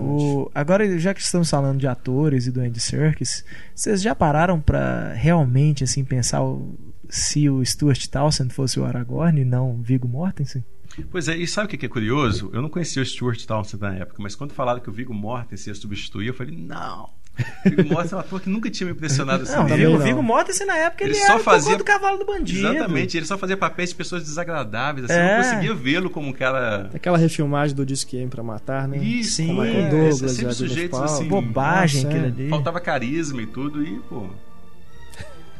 O- 0.00 0.50
agora, 0.54 0.98
já 0.98 1.12
que 1.12 1.20
estamos 1.20 1.50
falando 1.50 1.78
de 1.78 1.86
atores 1.86 2.46
e 2.46 2.50
do 2.52 2.60
Andy 2.60 2.80
Serkis, 2.80 3.44
vocês 3.74 4.00
já 4.02 4.14
pararam 4.14 4.60
pra 4.60 5.12
realmente 5.12 5.84
assim 5.84 6.04
pensar 6.04 6.42
o- 6.42 6.74
se 7.08 7.48
o 7.50 7.64
Stuart 7.64 8.06
Townsend 8.08 8.52
fosse 8.52 8.80
o 8.80 8.84
Aragorn 8.84 9.40
e 9.40 9.44
não 9.44 9.80
Viggo 9.82 10.08
Mortensen? 10.08 10.64
Pois 11.10 11.28
é, 11.28 11.36
e 11.36 11.46
sabe 11.46 11.66
o 11.66 11.68
que 11.70 11.76
que 11.76 11.86
é 11.86 11.88
curioso? 11.88 12.48
Eu 12.54 12.62
não 12.62 12.70
conhecia 12.70 13.02
o 13.02 13.04
Stuart 13.04 13.44
Townsend 13.44 13.82
na 13.82 13.94
época, 13.96 14.22
mas 14.22 14.34
quando 14.34 14.52
falaram 14.52 14.80
que 14.80 14.88
o 14.88 14.92
Viggo 14.92 15.12
Mortensen 15.12 15.72
ia 15.72 15.74
substituir, 15.78 16.28
eu 16.28 16.34
falei, 16.34 16.56
não. 16.56 17.10
O 17.66 17.68
Viggo 17.68 17.84
Mortensen 17.92 18.12
é 18.14 18.16
um 18.16 18.20
ator 18.20 18.40
que 18.40 18.48
nunca 18.48 18.70
tinha 18.70 18.86
me 18.86 18.92
impressionado 18.92 19.42
assim. 19.42 19.52
Não, 19.52 19.64
o 19.64 19.68
também 19.68 19.84
Viggo, 19.86 19.98
não. 19.98 20.04
Viggo 20.06 20.22
Mortensen 20.22 20.66
na 20.66 20.76
época 20.76 21.04
ele, 21.04 21.12
Ele 21.12 21.18
era 21.20 21.32
só 21.34 21.36
o 21.36 21.42
fazia- 21.42 21.76
do 21.76 21.84
cavalo 21.84 22.16
do 22.18 22.24
bandido. 22.24 22.66
Exatamente, 22.66 23.16
ele 23.16 23.26
só 23.26 23.36
fazia 23.36 23.56
papéis 23.56 23.90
de 23.90 23.94
pessoas 23.96 24.22
desagradáveis, 24.22 25.04
assim, 25.10 25.18
É. 25.20 25.36
não 25.36 25.44
conseguia 25.44 25.74
vê-lo 25.74 26.08
como 26.08 26.28
um 26.28 26.32
cara... 26.32 26.90
Aquela 26.94 27.18
refilmage 27.18 27.74
do 27.74 27.84
Disque 27.84 28.16
M 28.16 28.30
pra 28.30 28.42
matar, 28.42 28.88
né? 28.88 28.96
Isso, 28.98 29.36
Sim, 29.36 29.48
Com 29.48 29.54
o 29.60 29.64
é, 29.64 29.70
é, 29.80 29.88
Douglas, 29.90 30.18
sempre 30.18 30.26
e 30.26 30.32
a 30.32 30.32
Gwyneth 30.48 30.54
sujeitos 30.54 31.00
assim, 31.00 31.24
Bobagem 31.28 32.04
Nossa, 32.04 32.16
aquilo 32.16 32.24
é. 32.24 32.28
ali. 32.42 32.48
Faltava 32.48 32.80
carisma 32.80 33.42
e 33.42 33.46
tudo, 33.46 33.82
e, 33.84 33.98
pô. 34.08 34.26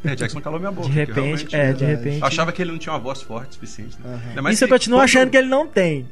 É, 0.03 0.15
Jackson 0.15 0.39
calou 0.39 0.59
minha 0.59 0.71
boca. 0.71 0.87
De 0.87 0.93
repente, 0.93 1.55
é, 1.55 1.73
de 1.73 1.83
repente. 1.83 2.19
Eu 2.21 2.25
achava 2.27 2.51
que 2.51 2.61
ele 2.61 2.71
não 2.71 2.77
tinha 2.77 2.93
uma 2.93 2.99
voz 2.99 3.21
forte 3.21 3.49
o 3.51 3.53
suficiente. 3.55 3.97
Né? 3.99 4.51
Isso 4.51 4.63
eu 4.63 4.67
continuo 4.69 4.99
quando- 4.99 5.03
achando 5.05 5.29
que 5.29 5.37
ele 5.37 5.47
não 5.49 5.67
tem. 5.67 6.07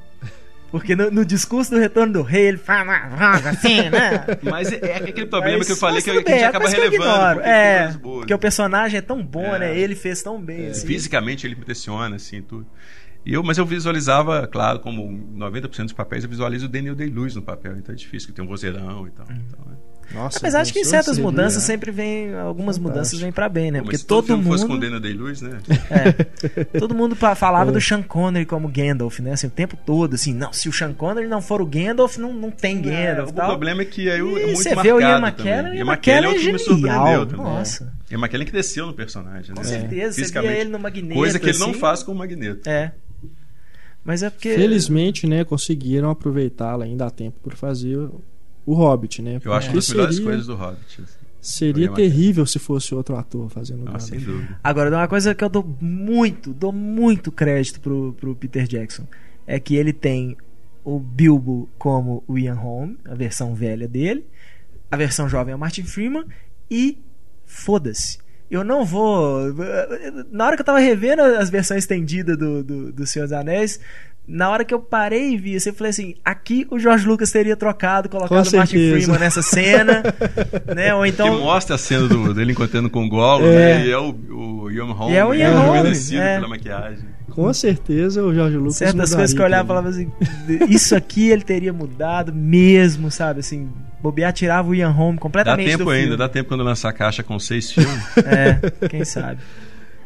Porque 0.78 0.94
no, 0.94 1.10
no 1.10 1.24
discurso 1.26 1.72
do 1.72 1.78
Retorno 1.80 2.12
do 2.12 2.22
Rei 2.22 2.48
ele 2.48 2.58
fala 2.58 2.92
"Ah, 3.18 3.36
assim, 3.50 3.90
né? 3.90 4.26
Mas 4.44 4.74
é, 4.74 4.80
é 4.92 4.96
aquele 4.98 5.26
problema 5.26 5.60
Mas- 5.60 5.68
que 5.68 5.72
eu 5.72 5.78
falei 5.78 6.02
que, 6.02 6.12
tudo 6.12 6.22
que 6.22 6.30
a 6.30 6.34
gente 6.34 6.40
bem, 6.40 6.44
é 6.44 6.48
acaba 6.50 6.66
que 6.66 6.72
relevando. 6.76 7.42
tem 7.42 7.50
É, 7.50 7.94
porque 8.04 8.34
o 8.34 8.38
personagem 8.38 8.98
é 8.98 9.02
tão 9.02 9.24
bom, 9.24 9.56
É. 9.56 9.60
né? 9.60 9.80
Ele 9.80 9.96
fez 9.96 10.22
tão 10.22 10.42
bem. 10.42 10.68
assim. 10.68 10.86
Fisicamente 10.86 11.48
ele 11.48 11.56
me 11.56 11.62
impressiona, 11.62 12.18
assim, 12.18 12.42
tudo. 12.42 12.66
E 13.26 13.34
eu, 13.34 13.42
mas 13.42 13.58
eu 13.58 13.66
visualizava, 13.66 14.46
claro, 14.48 14.80
como 14.82 15.02
90% 15.34 15.84
dos 15.86 15.94
papéis, 15.94 16.26
eu 16.26 16.30
visualizo 16.30 16.66
o 16.66 16.70
Daniel 16.70 16.94
Day-Lewis 16.94 17.36
no 17.36 17.42
papel. 17.42 17.78
Então 17.78 17.94
é 17.94 17.98
difícil, 17.98 18.28
que 18.30 18.36
tem 18.36 18.44
um 18.44 18.48
vozeirão 18.50 19.08
e 19.08 19.12
tal. 19.12 19.26
Uhum. 19.30 19.42
Então, 19.48 19.60
é. 19.72 19.95
Nossa, 20.14 20.38
Apesar 20.38 20.64
de 20.64 20.72
que 20.72 20.86
certas 20.86 21.16
seria- 21.16 21.24
mudanças 21.30 21.64
é. 21.64 21.66
sempre 21.66 21.92
vem. 21.92 22.34
Algumas 22.36 22.78
Fantástico. 22.78 22.88
mudanças 22.90 23.20
vêm 23.20 23.32
pra 23.32 23.50
bem, 23.50 23.72
né? 23.72 23.80
Porque 23.80 23.94
mas 23.96 24.02
se 24.02 24.08
todo 24.08 24.28
todo 24.28 24.44
fosse 24.44 24.66
com 24.66 24.74
mundo. 24.74 24.82
Daniel 24.82 25.00
Day-Lewis, 25.00 25.42
né? 25.42 25.58
É, 25.90 26.64
todo 26.80 26.94
mundo 26.96 27.16
falava 27.16 27.70
É. 27.70 27.74
do 27.74 27.82
Sean 27.82 28.02
Connery 28.04 28.46
como 28.46 28.68
Gandalf, 28.70 29.20
né? 29.20 29.34
Assim, 29.34 29.48
o 29.48 29.50
tempo 29.50 29.78
todo, 29.86 30.14
assim, 30.16 30.34
não, 30.34 30.54
se 30.54 30.70
o 30.70 30.74
Sean 30.74 30.94
Connery 30.94 31.28
não 31.28 31.42
for 31.42 31.62
o 31.62 31.66
Gandalf, 31.66 32.18
não, 32.18 32.32
não 32.34 32.52
tem 32.52 32.82
Gandalf. 32.82 33.30
o 33.30 33.34
tal. 33.34 33.48
problema 33.50 33.82
é 33.82 33.86
que 33.86 34.10
aí 34.10 34.20
é 34.20 34.24
muito 34.24 34.56
você 34.58 34.76
marcado 34.76 34.84
vê 34.84 34.94
o 34.94 35.02
Ian. 35.02 35.18
McKellen, 35.20 35.76
Ian 35.78 35.86
McKellen 35.86 36.26
é 36.26 36.34
o 36.34 36.36
é 36.36 36.40
que 36.40 36.52
me 36.54 36.60
surpreendeu 36.60 37.26
também. 37.26 37.46
Nossa, 37.46 37.94
Ian 38.12 38.20
McKellen 38.20 38.46
que 38.46 38.54
desceu 38.54 38.86
no 38.86 38.94
personagem, 38.94 39.50
né? 39.50 39.56
com 39.56 39.64
certeza. 39.64 40.24
Você 40.24 40.40
via 40.42 40.52
ele 40.52 40.70
no 40.70 40.80
Magneto. 40.80 41.16
Coisa 41.16 41.40
que 41.40 41.50
ele 41.50 41.58
não 41.58 41.72
assim. 41.72 41.80
faz 41.80 42.04
com 42.04 42.12
o 42.12 42.16
Magneto. 42.16 42.70
É. 42.70 42.92
Mas 44.04 44.22
é 44.22 44.30
porque. 44.30 44.54
Felizmente, 44.54 45.26
né, 45.26 45.44
conseguiram 45.44 46.12
aproveitá-la 46.12 46.86
ainda 46.86 47.08
há 47.08 47.10
tempo 47.10 47.40
por 47.42 47.56
fazer 47.56 47.98
o- 48.66 48.74
Hobbit, 48.74 49.22
né? 49.22 49.40
Eu 49.44 49.54
acho 49.54 49.68
Porque 49.72 49.78
uma 49.78 49.82
das 49.82 49.90
melhores 49.90 50.16
seria, 50.16 50.30
coisas 50.30 50.48
do 50.48 50.56
Hobbit. 50.56 51.02
assim. 51.02 51.14
seria 51.42 51.92
terrível 51.94 52.46
se 52.46 52.58
fosse 52.60 52.94
outro 52.96 53.16
ator 53.16 53.50
fazendo 53.50 53.86
o 53.86 53.96
Ah, 53.96 54.00
sem 54.00 54.20
dúvida. 54.20 54.60
Agora, 54.64 54.90
uma 54.90 55.08
coisa 55.08 55.36
que 55.36 55.44
eu 55.44 55.50
dou 55.50 55.64
muito, 55.80 56.52
dou 56.54 56.72
muito 56.72 57.32
crédito 57.32 57.80
pro, 57.80 58.14
pro 58.20 58.36
Peter 58.36 58.68
Jackson 58.68 59.08
é 59.46 59.60
que 59.60 59.76
ele 59.76 59.94
tem 59.94 60.36
o 60.84 61.00
Bilbo 61.00 61.70
como 61.78 62.24
o 62.28 62.38
Ian 62.38 62.56
Holm, 62.56 62.96
a 63.06 63.14
versão 63.16 63.54
velha 63.56 63.88
dele, 63.88 64.26
a 64.92 64.98
versão 64.98 65.28
jovem 65.30 65.52
é 65.52 65.56
o 65.56 65.60
Martin 65.60 65.84
Freeman 65.84 66.26
e 66.70 66.98
foda-se. 67.46 68.18
Eu 68.50 68.64
não 68.64 68.86
vou. 68.86 69.40
Na 70.32 70.46
hora 70.46 70.56
que 70.56 70.62
eu 70.62 70.66
tava 70.66 70.78
revendo 70.80 71.22
as 71.24 71.50
versões 71.50 71.80
estendidas 71.84 72.38
do, 72.38 72.64
do, 72.64 72.92
do 72.94 73.06
Senhor 73.08 73.26
dos 73.26 73.34
Anéis, 73.34 73.80
na 74.28 74.50
hora 74.50 74.66
que 74.66 74.74
eu 74.74 74.80
parei 74.80 75.34
e 75.34 75.38
vi, 75.38 75.56
assim, 75.56 75.70
eu 75.70 75.76
falei 75.76 75.90
assim: 75.92 76.16
aqui 76.24 76.66
o 76.72 76.80
George 76.80 77.08
Lucas 77.08 77.32
teria 77.32 77.56
trocado, 77.56 78.10
colocado 78.10 78.48
o 78.48 78.58
Martin. 78.58 78.92
Freeman 78.92 79.20
nessa 79.20 79.42
cena, 79.42 80.02
né? 80.76 80.94
Ou 80.96 81.04
que 81.04 81.10
então. 81.10 81.40
mostra 81.40 81.76
a 81.76 81.78
cena 81.78 82.08
do- 82.08 82.34
dele 82.34 82.52
encontrando 82.52 82.90
com 82.90 83.06
o 83.06 83.10
Gollum, 83.10 83.46
É. 83.46 83.76
né? 83.80 83.86
E 83.88 83.92
é 83.92 83.98
o, 83.98 84.16
o 84.64 84.72
Ian 84.72 84.92
Holm, 84.94 85.12
E 85.12 85.16
é 85.16 85.26
o 85.26 85.30
né? 85.30 85.38
Ian 85.40 85.52
Holm, 85.60 85.72
rejuvenescido 85.74 86.22
é. 86.22 86.36
pela 86.36 86.48
maquiagem. 86.50 87.16
Com 87.32 87.54
certeza 87.54 88.24
o 88.24 88.34
Jorge 88.34 88.56
Lucas 88.56 88.76
certas 88.78 88.96
mudaria 88.96 89.16
coisas 89.18 89.34
que 89.36 89.42
eu 89.42 89.46
olhava 89.46 89.64
e 89.64 89.68
falava 89.68 89.90
assim, 89.90 90.12
isso 90.70 90.96
aqui 90.96 91.30
ele 91.30 91.42
teria 91.42 91.74
mudado 91.74 92.34
mesmo, 92.34 93.12
sabe? 93.12 93.42
Assim, 93.42 93.70
bobear 94.02 94.32
tirava 94.32 94.70
o 94.70 94.74
Ian 94.76 94.90
Holm 94.92 95.16
Dá 95.16 95.22
completamente 95.22 95.70
tempo 95.70 95.84
do 95.84 95.90
ainda, 95.90 96.16
dá 96.16 96.30
tempo 96.30 96.48
quando 96.48 96.64
lançar 96.64 96.90
a 96.90 96.94
caixa 96.94 97.24
com 97.24 97.38
seis 97.38 97.70
filmes. 97.72 98.00
É, 98.26 98.88
quem 98.88 99.04
sabe. 99.04 99.40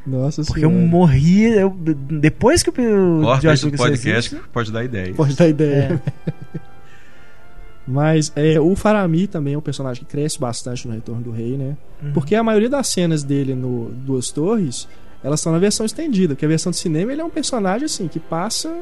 Nossa 0.10 0.44
Porque 0.44 0.62
senhora. 0.62 0.76
eu 0.76 0.88
morria. 0.88 1.50
Eu, 1.62 1.70
depois 1.70 2.64
que 2.64 2.70
o 2.70 2.74
Corta 2.74 3.42
George 3.42 3.48
esse 3.60 3.66
Lucas 3.66 3.80
podcast 3.82 4.36
que 4.36 4.48
pode 4.50 4.72
dar 4.72 4.84
ideia. 4.84 5.14
Pode 5.14 5.36
dar 5.36 5.48
ideia. 5.48 6.02
Mas 7.88 8.32
é, 8.36 8.60
o 8.60 8.76
Faramir 8.76 9.28
também 9.30 9.56
é 9.56 9.58
um 9.58 9.62
personagem 9.62 10.04
que 10.04 10.10
cresce 10.12 10.40
bastante 10.40 10.88
no 10.88 10.94
Retorno 10.94 11.22
do 11.24 11.32
Rei, 11.32 11.58
né? 11.58 11.76
Uhum. 12.04 12.12
Porque 12.14 12.36
a 12.36 12.44
maioria 12.44 12.70
das 12.70 12.88
cenas 12.88 13.24
dele 13.24 13.56
no 13.56 13.90
Duas 13.90 14.30
Torres, 14.30 14.88
elas 15.24 15.40
estão 15.40 15.52
na 15.52 15.58
versão 15.58 15.86
estendida, 15.86 16.36
porque 16.36 16.46
a 16.46 16.48
versão 16.50 16.72
de 16.72 16.78
cinema 16.78 17.12
ele 17.12 17.22
é 17.22 17.26
um 17.26 17.32
personagem 17.32 17.86
assim 17.86 18.08
que 18.08 18.20
passa 18.20 18.82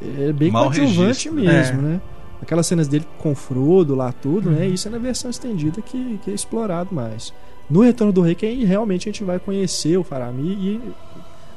é 0.00 0.32
bem 0.32 0.50
Mau 0.52 0.64
coadjuvante 0.66 1.28
registro, 1.28 1.34
né? 1.34 1.42
mesmo, 1.52 1.78
É. 1.80 1.82
né? 1.82 2.00
Aquelas 2.40 2.66
cenas 2.68 2.86
dele 2.88 3.04
com 3.18 3.34
Frodo 3.34 3.94
lá 3.96 4.12
tudo, 4.12 4.48
né? 4.50 4.64
Uhum. 4.66 4.74
Isso 4.74 4.86
é 4.86 4.90
na 4.92 4.98
versão 4.98 5.28
estendida 5.30 5.82
que, 5.82 6.18
que 6.24 6.30
é 6.30 6.34
explorado 6.34 6.94
mais. 6.94 7.34
No 7.70 7.82
Retorno 7.82 8.12
do 8.12 8.20
Rei 8.20 8.34
que 8.34 8.44
aí 8.44 8.64
realmente 8.64 9.08
a 9.08 9.12
gente 9.12 9.22
vai 9.24 9.38
conhecer 9.38 9.96
o 9.96 10.02
Faramir 10.04 10.58
e 10.58 10.80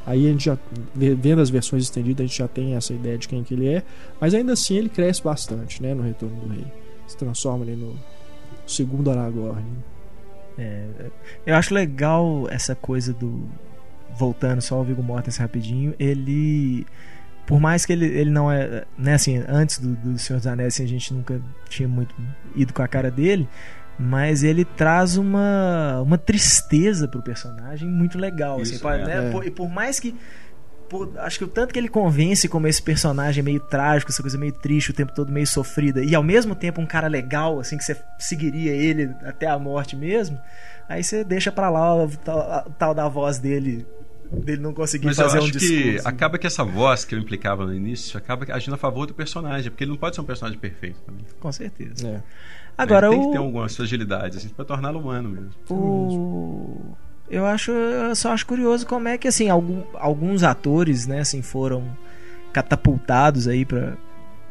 aí 0.05 0.27
a 0.27 0.31
gente 0.31 0.45
já 0.45 0.57
ve- 0.93 1.15
vendo 1.15 1.41
as 1.41 1.49
versões 1.49 1.83
estendidas 1.83 2.23
a 2.23 2.27
gente 2.27 2.37
já 2.37 2.47
tem 2.47 2.75
essa 2.75 2.93
ideia 2.93 3.17
de 3.17 3.27
quem 3.27 3.43
que 3.43 3.53
ele 3.53 3.67
é, 3.67 3.83
mas 4.21 4.33
ainda 4.33 4.53
assim 4.53 4.75
ele 4.75 4.89
cresce 4.89 5.23
bastante, 5.23 5.81
né, 5.81 5.93
no 5.93 6.03
Retorno 6.03 6.35
do 6.41 6.53
Rei. 6.53 6.65
Se 7.07 7.17
transforma 7.17 7.63
ali 7.63 7.75
no 7.75 7.95
segundo 8.65 9.11
Aragorn. 9.11 9.65
É, 10.57 10.85
eu 11.45 11.55
acho 11.55 11.73
legal 11.73 12.47
essa 12.49 12.75
coisa 12.75 13.13
do. 13.13 13.43
Voltando 14.17 14.61
só 14.61 14.75
ao 14.75 14.83
Viggo 14.83 15.01
Mortensen 15.01 15.41
rapidinho, 15.41 15.93
ele. 15.99 16.85
Por 17.47 17.59
mais 17.59 17.85
que 17.85 17.91
ele, 17.91 18.05
ele 18.05 18.29
não 18.29 18.51
é. 18.51 18.85
Né, 18.97 19.15
assim, 19.15 19.43
antes 19.47 19.79
do, 19.79 19.95
do 19.95 20.17
Senhor 20.17 20.37
dos 20.37 20.47
Anéis, 20.47 20.75
assim, 20.75 20.83
a 20.83 20.87
gente 20.87 21.13
nunca 21.13 21.41
tinha 21.67 21.89
muito 21.89 22.15
ido 22.55 22.71
com 22.73 22.81
a 22.81 22.87
cara 22.87 23.09
dele. 23.11 23.49
Mas 23.97 24.43
ele 24.43 24.65
traz 24.65 25.17
uma, 25.17 26.01
uma 26.01 26.17
tristeza 26.17 27.07
pro 27.07 27.21
personagem 27.21 27.87
muito 27.87 28.17
legal. 28.17 28.59
Assim, 28.59 28.75
Isso, 28.75 28.89
é. 28.89 29.05
né? 29.05 29.27
É. 29.27 29.31
Por- 29.31 29.45
e 29.45 29.51
por 29.51 29.69
mais 29.69 29.99
que. 29.99 30.15
por- 30.89 31.11
acho 31.19 31.37
que 31.37 31.43
o 31.43 31.47
tanto 31.47 31.71
que 31.73 31.79
ele 31.79 31.87
convence 31.87 32.47
como 32.47 32.67
esse 32.67 32.81
personagem 32.81 33.43
meio 33.43 33.59
trágico, 33.59 34.11
essa 34.11 34.21
coisa 34.21 34.37
meio 34.37 34.51
triste, 34.53 34.89
o 34.91 34.93
tempo 34.93 35.13
todo 35.13 35.31
meio 35.31 35.45
sofrida, 35.47 36.03
e 36.03 36.15
ao 36.15 36.23
mesmo 36.23 36.55
tempo 36.55 36.81
um 36.81 36.85
cara 36.85 37.07
legal, 37.07 37.59
assim, 37.59 37.77
que 37.77 37.83
você 37.83 37.95
seguiria 38.19 38.71
ele 38.71 39.11
até 39.23 39.47
a 39.47 39.57
morte 39.59 39.95
mesmo, 39.95 40.39
aí 40.89 41.03
você 41.03 41.23
deixa 41.23 41.51
pra 41.51 41.69
lá 41.69 41.95
o 42.03 42.09
tal, 42.17 42.71
tal 42.77 42.93
da 42.95 43.07
voz 43.07 43.37
dele, 43.37 43.85
dele 44.31 44.61
não 44.61 44.73
conseguir 44.73 45.05
Mas 45.05 45.17
eu 45.19 45.25
fazer 45.25 45.39
um 45.39 45.43
acho 45.43 45.51
discurso. 45.51 46.01
que 46.03 46.07
acaba 46.07 46.37
que 46.39 46.47
essa 46.47 46.63
voz 46.63 47.05
que 47.05 47.13
eu 47.15 47.19
implicava 47.19 47.63
no 47.65 47.73
início 47.73 48.17
acaba 48.17 48.45
agindo 48.53 48.73
a 48.73 48.77
favor 48.77 49.05
do 49.05 49.13
personagem, 49.13 49.69
porque 49.69 49.83
ele 49.83 49.91
não 49.91 49.97
pode 49.97 50.15
ser 50.15 50.21
um 50.21 50.25
personagem 50.25 50.59
perfeito 50.59 50.99
também. 51.05 51.25
Com 51.39 51.51
certeza. 51.51 52.07
É. 52.07 52.21
Agora, 52.77 53.07
ele 53.07 53.15
tem 53.15 53.23
o, 53.23 53.27
que 53.27 53.31
ter 53.33 53.37
algumas 53.37 53.75
fragilidades 53.75 54.37
assim, 54.37 54.49
para 54.49 54.65
torná-lo 54.65 54.99
humano 54.99 55.29
mesmo. 55.29 55.49
o... 55.69 56.95
Eu 57.29 57.45
acho, 57.45 57.71
eu 57.71 58.15
só 58.15 58.31
acho 58.31 58.45
curioso 58.45 58.85
como 58.85 59.07
é 59.07 59.17
que 59.17 59.27
assim 59.27 59.49
algum- 59.49 59.81
alguns 59.95 60.43
atores, 60.43 61.07
né, 61.07 61.21
assim 61.21 61.41
foram 61.41 61.83
catapultados 62.51 63.47
aí 63.47 63.65
para 63.65 63.93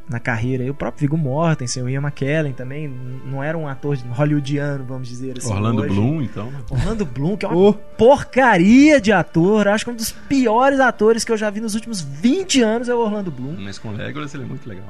na 0.08 0.18
carreira. 0.18 0.68
O 0.70 0.74
próprio 0.74 1.00
Viggo 1.02 1.16
Mortensen, 1.16 1.82
o 1.82 1.88
Ian 1.88 2.00
McKellen 2.02 2.52
também 2.52 2.88
não 3.24 3.42
era 3.42 3.56
um 3.56 3.66
ator 3.68 3.96
hollywoodiano, 4.10 4.84
vamos 4.84 5.08
dizer 5.08 5.38
assim. 5.38 5.50
Orlando 5.52 5.82
hoje. 5.82 5.94
Bloom, 5.94 6.22
então. 6.22 6.52
Orlando 6.68 7.06
Bloom, 7.06 7.36
que 7.36 7.46
é 7.46 7.48
uma 7.48 7.56
Ô. 7.68 7.72
porcaria 7.72 9.00
de 9.00 9.12
ator. 9.12 9.68
Acho 9.68 9.84
que 9.86 9.90
um 9.90 9.94
dos 9.94 10.10
piores 10.12 10.80
atores 10.80 11.24
que 11.24 11.32
eu 11.32 11.36
já 11.36 11.48
vi 11.50 11.60
nos 11.60 11.74
últimos 11.74 12.00
20 12.00 12.62
anos 12.62 12.88
é 12.88 12.94
o 12.94 12.98
Orlando 12.98 13.30
Bloom. 13.30 13.56
Mas 13.60 13.78
com 13.78 13.90
Legolas 13.92 14.34
ele 14.34 14.42
é 14.42 14.46
muito 14.46 14.68
legal. 14.68 14.86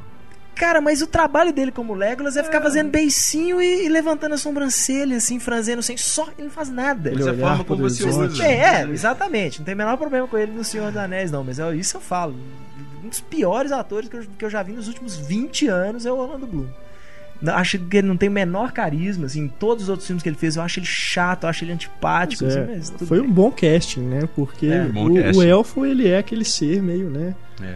Cara, 0.55 0.81
mas 0.81 1.01
o 1.03 1.07
trabalho 1.07 1.53
dele 1.53 1.73
como 1.73 1.95
Legolas 1.95 2.37
é 2.37 2.43
ficar 2.43 2.61
fazendo 2.61 2.91
beicinho 2.91 3.61
e, 3.61 3.87
e 3.87 3.89
levantando 3.89 4.35
a 4.35 4.39
sobrancelha, 4.39 5.17
assim, 5.17 5.39
franzendo 5.39 5.83
sem 5.83 5.97
só. 5.97 6.25
Ele 6.37 6.45
não 6.49 6.51
faz 6.51 6.69
nada. 6.69 7.11
Ele 7.11 7.23
é 7.23 7.27
a 7.29 7.33
olhar 7.33 7.49
forma 7.49 7.65
como 7.65 7.83
você 7.89 8.05
usa. 8.07 8.45
É, 8.47 8.83
é, 8.83 8.89
exatamente. 8.91 9.59
Não 9.61 9.65
tem 9.65 9.75
o 9.75 9.79
menor 9.79 9.97
problema 9.97 10.29
com 10.29 10.37
ele 10.39 10.53
no 10.53 10.63
Senhor 10.63 10.89
dos 10.93 10.97
Anéis, 10.99 11.31
não. 11.31 11.43
Mas 11.43 11.59
é, 11.59 11.75
isso 11.75 11.97
eu 11.97 12.01
falo. 12.01 12.37
Um 13.05 13.09
dos 13.09 13.21
piores 13.21 13.73
atores 13.73 14.09
que 14.09 14.17
eu, 14.17 14.25
que 14.39 14.45
eu 14.45 14.51
já 14.51 14.63
vi 14.63 14.73
nos 14.73 14.89
últimos 14.89 15.17
20 15.17 15.67
anos 15.69 16.07
é 16.07 16.13
o 16.13 16.17
Orlando 16.17 16.47
Bloom. 16.47 16.67
Acho 17.45 17.77
que 17.77 17.97
ele 17.97 18.07
não 18.07 18.17
tem 18.17 18.29
o 18.29 18.33
menor 18.33 18.71
carisma, 18.71 19.27
assim, 19.27 19.41
em 19.41 19.49
todos 19.49 19.85
os 19.85 19.89
outros 19.89 20.07
filmes 20.07 20.23
que 20.23 20.29
ele 20.29 20.37
fez, 20.37 20.55
eu 20.55 20.63
acho 20.63 20.79
ele 20.79 20.87
chato, 20.87 21.43
eu 21.43 21.49
acho 21.51 21.65
ele 21.65 21.73
antipático, 21.73 22.45
Pois 22.45 22.57
assim, 22.57 22.71
é, 22.73 22.77
mas 22.77 22.91
tudo 22.91 23.07
Foi 23.09 23.19
bem. 23.21 23.29
um 23.29 23.33
bom 23.33 23.51
casting, 23.51 24.03
né? 24.03 24.29
Porque 24.37 24.67
É, 24.67 24.85
bom 24.85 25.11
o, 25.11 25.15
casting. 25.21 25.39
o 25.41 25.43
elfo 25.43 25.85
ele 25.85 26.07
é 26.09 26.19
aquele 26.19 26.45
ser 26.45 26.81
meio, 26.81 27.11
né? 27.11 27.35
É. 27.61 27.75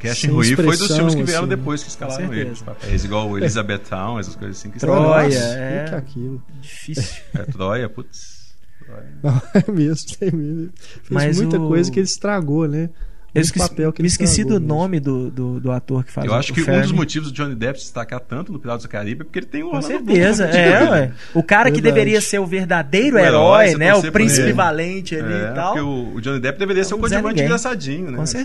Casting 0.00 0.28
ruim 0.28 0.54
foi 0.56 0.76
dos 0.76 0.94
filmes 0.94 1.14
que 1.14 1.22
vieram 1.22 1.42
assim. 1.44 1.48
depois 1.48 1.82
que 1.82 1.88
escalaram 1.88 2.26
Com 2.26 2.32
ele. 2.34 2.44
certeza. 2.44 2.54
Os 2.54 2.62
papéis, 2.62 3.04
igual 3.04 3.28
o 3.30 3.38
Elizabeth 3.38 3.78
Town, 3.78 4.18
essas 4.18 4.36
coisas 4.36 4.58
assim 4.58 4.70
que 4.70 4.78
Troia, 4.78 5.28
escalaram. 5.28 5.62
É. 5.62 5.82
o 5.84 5.88
que 5.88 5.94
é 5.94 5.98
aquilo? 5.98 6.42
Difícil. 6.60 7.22
É, 7.34 7.38
Troia, 7.44 7.88
putz. 7.88 8.36
Troia. 8.84 9.06
Não, 9.22 9.42
é 9.54 9.72
mesmo, 9.72 10.16
tem 10.18 10.30
mesmo. 10.32 10.70
Fez 10.76 11.02
Mas 11.10 11.36
muita 11.40 11.58
o- 11.58 11.68
coisa 11.68 11.90
que 11.90 11.98
ele 11.98 12.06
estragou, 12.06 12.68
né? 12.68 12.90
Eu 13.34 13.42
esqueci, 13.42 13.68
papel 13.68 13.92
que 13.92 14.00
me 14.00 14.06
ele 14.06 14.12
esqueci 14.12 14.44
do 14.44 14.52
mesmo. 14.54 14.66
nome 14.66 14.98
do, 14.98 15.30
do, 15.30 15.60
do 15.60 15.70
ator 15.70 16.02
que 16.02 16.10
faz 16.10 16.26
Eu 16.26 16.32
acho 16.32 16.52
o 16.52 16.54
que 16.54 16.62
um 16.62 16.64
Fermi. 16.64 16.80
dos 16.84 16.92
motivos 16.92 17.30
do 17.30 17.34
Johnny 17.34 17.54
Depp 17.54 17.78
se 17.78 17.84
destacar 17.84 18.18
tanto 18.18 18.50
no 18.50 18.58
Piratas 18.58 18.84
do 18.84 18.88
Caribe 18.88 19.20
é 19.20 19.24
porque 19.24 19.38
ele 19.40 19.46
tem 19.46 19.62
um 19.62 19.72
Com 19.72 19.82
certeza, 19.82 20.46
é. 20.46 21.12
O 21.34 21.42
cara 21.42 21.70
que 21.70 21.82
deveria 21.82 22.18
ser 22.22 22.38
o 22.38 22.46
verdadeiro 22.46 23.16
O 23.16 23.18
herói, 23.18 23.74
né? 23.74 23.94
O 23.94 24.10
príncipe 24.10 24.52
valente 24.52 25.14
ali 25.16 25.34
É, 25.34 25.50
e 25.50 25.54
tal. 25.54 25.74
porque 25.74 25.80
o, 25.86 26.14
o 26.14 26.20
Johnny 26.22 26.40
Depp 26.40 26.58
deveria 26.58 26.82
ser 26.82 26.94
um 26.94 26.98
coadjuvante 26.98 27.42
engraçadinho, 27.42 28.10
né? 28.10 28.16
Com 28.16 28.22
assim. 28.22 28.38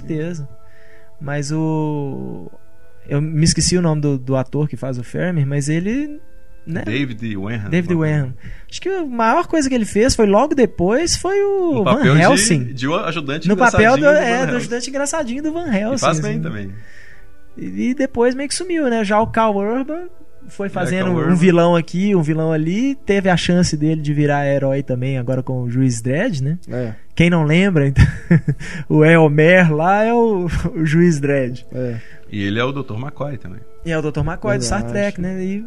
Mas 1.22 1.52
o. 1.52 2.52
Eu 3.08 3.22
me 3.22 3.44
esqueci 3.44 3.78
o 3.78 3.82
nome 3.82 4.02
do, 4.02 4.18
do 4.18 4.36
ator 4.36 4.68
que 4.68 4.76
faz 4.76 4.98
o 4.98 5.04
Fermi, 5.04 5.46
mas 5.46 5.70
ele. 5.70 6.20
Né? 6.66 6.84
David 6.86 7.38
Wenham. 7.38 7.70
David 7.70 7.96
Wenham. 7.96 8.34
Acho 8.70 8.82
que 8.82 8.90
a 8.90 9.06
maior 9.06 9.48
coisa 9.48 9.68
que 9.68 9.74
ele 9.74 9.86
fez 9.86 10.16
foi 10.16 10.28
logo 10.28 10.54
depois 10.54 11.18
foi 11.18 11.42
o 11.44 11.74
No 11.74 11.84
Van 11.84 12.04
Helsing. 12.04 12.66
de, 12.66 12.74
de 12.74 12.88
um 12.88 12.96
ajudante 12.96 13.48
no 13.48 13.58
papel 13.58 13.94
do, 13.94 14.00
engraçadinho 14.00 14.34
é, 14.34 14.46
do 14.48 14.56
ajudante 14.58 14.90
engraçadinho 14.90 15.44
do 15.44 15.54
Van 15.54 15.74
Helsing. 15.74 15.96
E 15.96 16.00
faz 16.00 16.20
bem 16.20 16.32
assim. 16.34 16.42
também. 16.42 16.72
E, 17.58 17.90
e 17.90 17.94
depois 17.96 18.36
meio 18.36 18.48
que 18.48 18.56
sumiu, 18.56 18.90
né? 18.90 19.04
Já 19.04 19.20
o 19.20 19.28
Cal 19.28 19.56
Urban 19.56 20.08
foi 20.48 20.70
fazendo 20.70 21.14
Cal 21.14 21.30
um 21.30 21.36
vilão 21.36 21.76
aqui, 21.76 22.16
um 22.16 22.22
vilão 22.22 22.52
ali. 22.52 22.96
Teve 22.96 23.30
a 23.30 23.38
chance 23.38 23.76
dele 23.78 24.02
de 24.02 24.14
virar 24.14 24.48
herói 24.48 24.84
também, 24.84 25.18
agora 25.18 25.42
com 25.42 25.64
o 25.64 25.70
Juiz 25.70 26.02
Dredd, 26.02 26.42
né? 26.42 26.58
É, 26.70 26.94
Quem 27.16 27.30
não 27.30 27.44
lembra, 27.44 27.88
então, 27.88 28.06
o 28.90 29.04
Elmer 29.06 29.74
lá 29.74 30.04
é 30.04 30.14
o, 30.14 30.48
o 30.76 30.86
Juiz 30.86 31.20
Dredd. 31.20 31.66
é. 31.72 32.00
E 32.32 32.44
ele 32.44 32.60
é 32.60 32.64
o 32.64 32.72
Dr. 32.72 32.94
McCoy 32.94 33.38
também. 33.38 33.60
E 33.86 33.92
é 33.92 33.98
o 34.00 34.02
Dr. 34.02 34.22
McCoy 34.22 34.58
do 34.58 34.64
Star. 34.64 34.88
Trek, 34.88 35.20
né? 35.20 35.44
E 35.44 35.66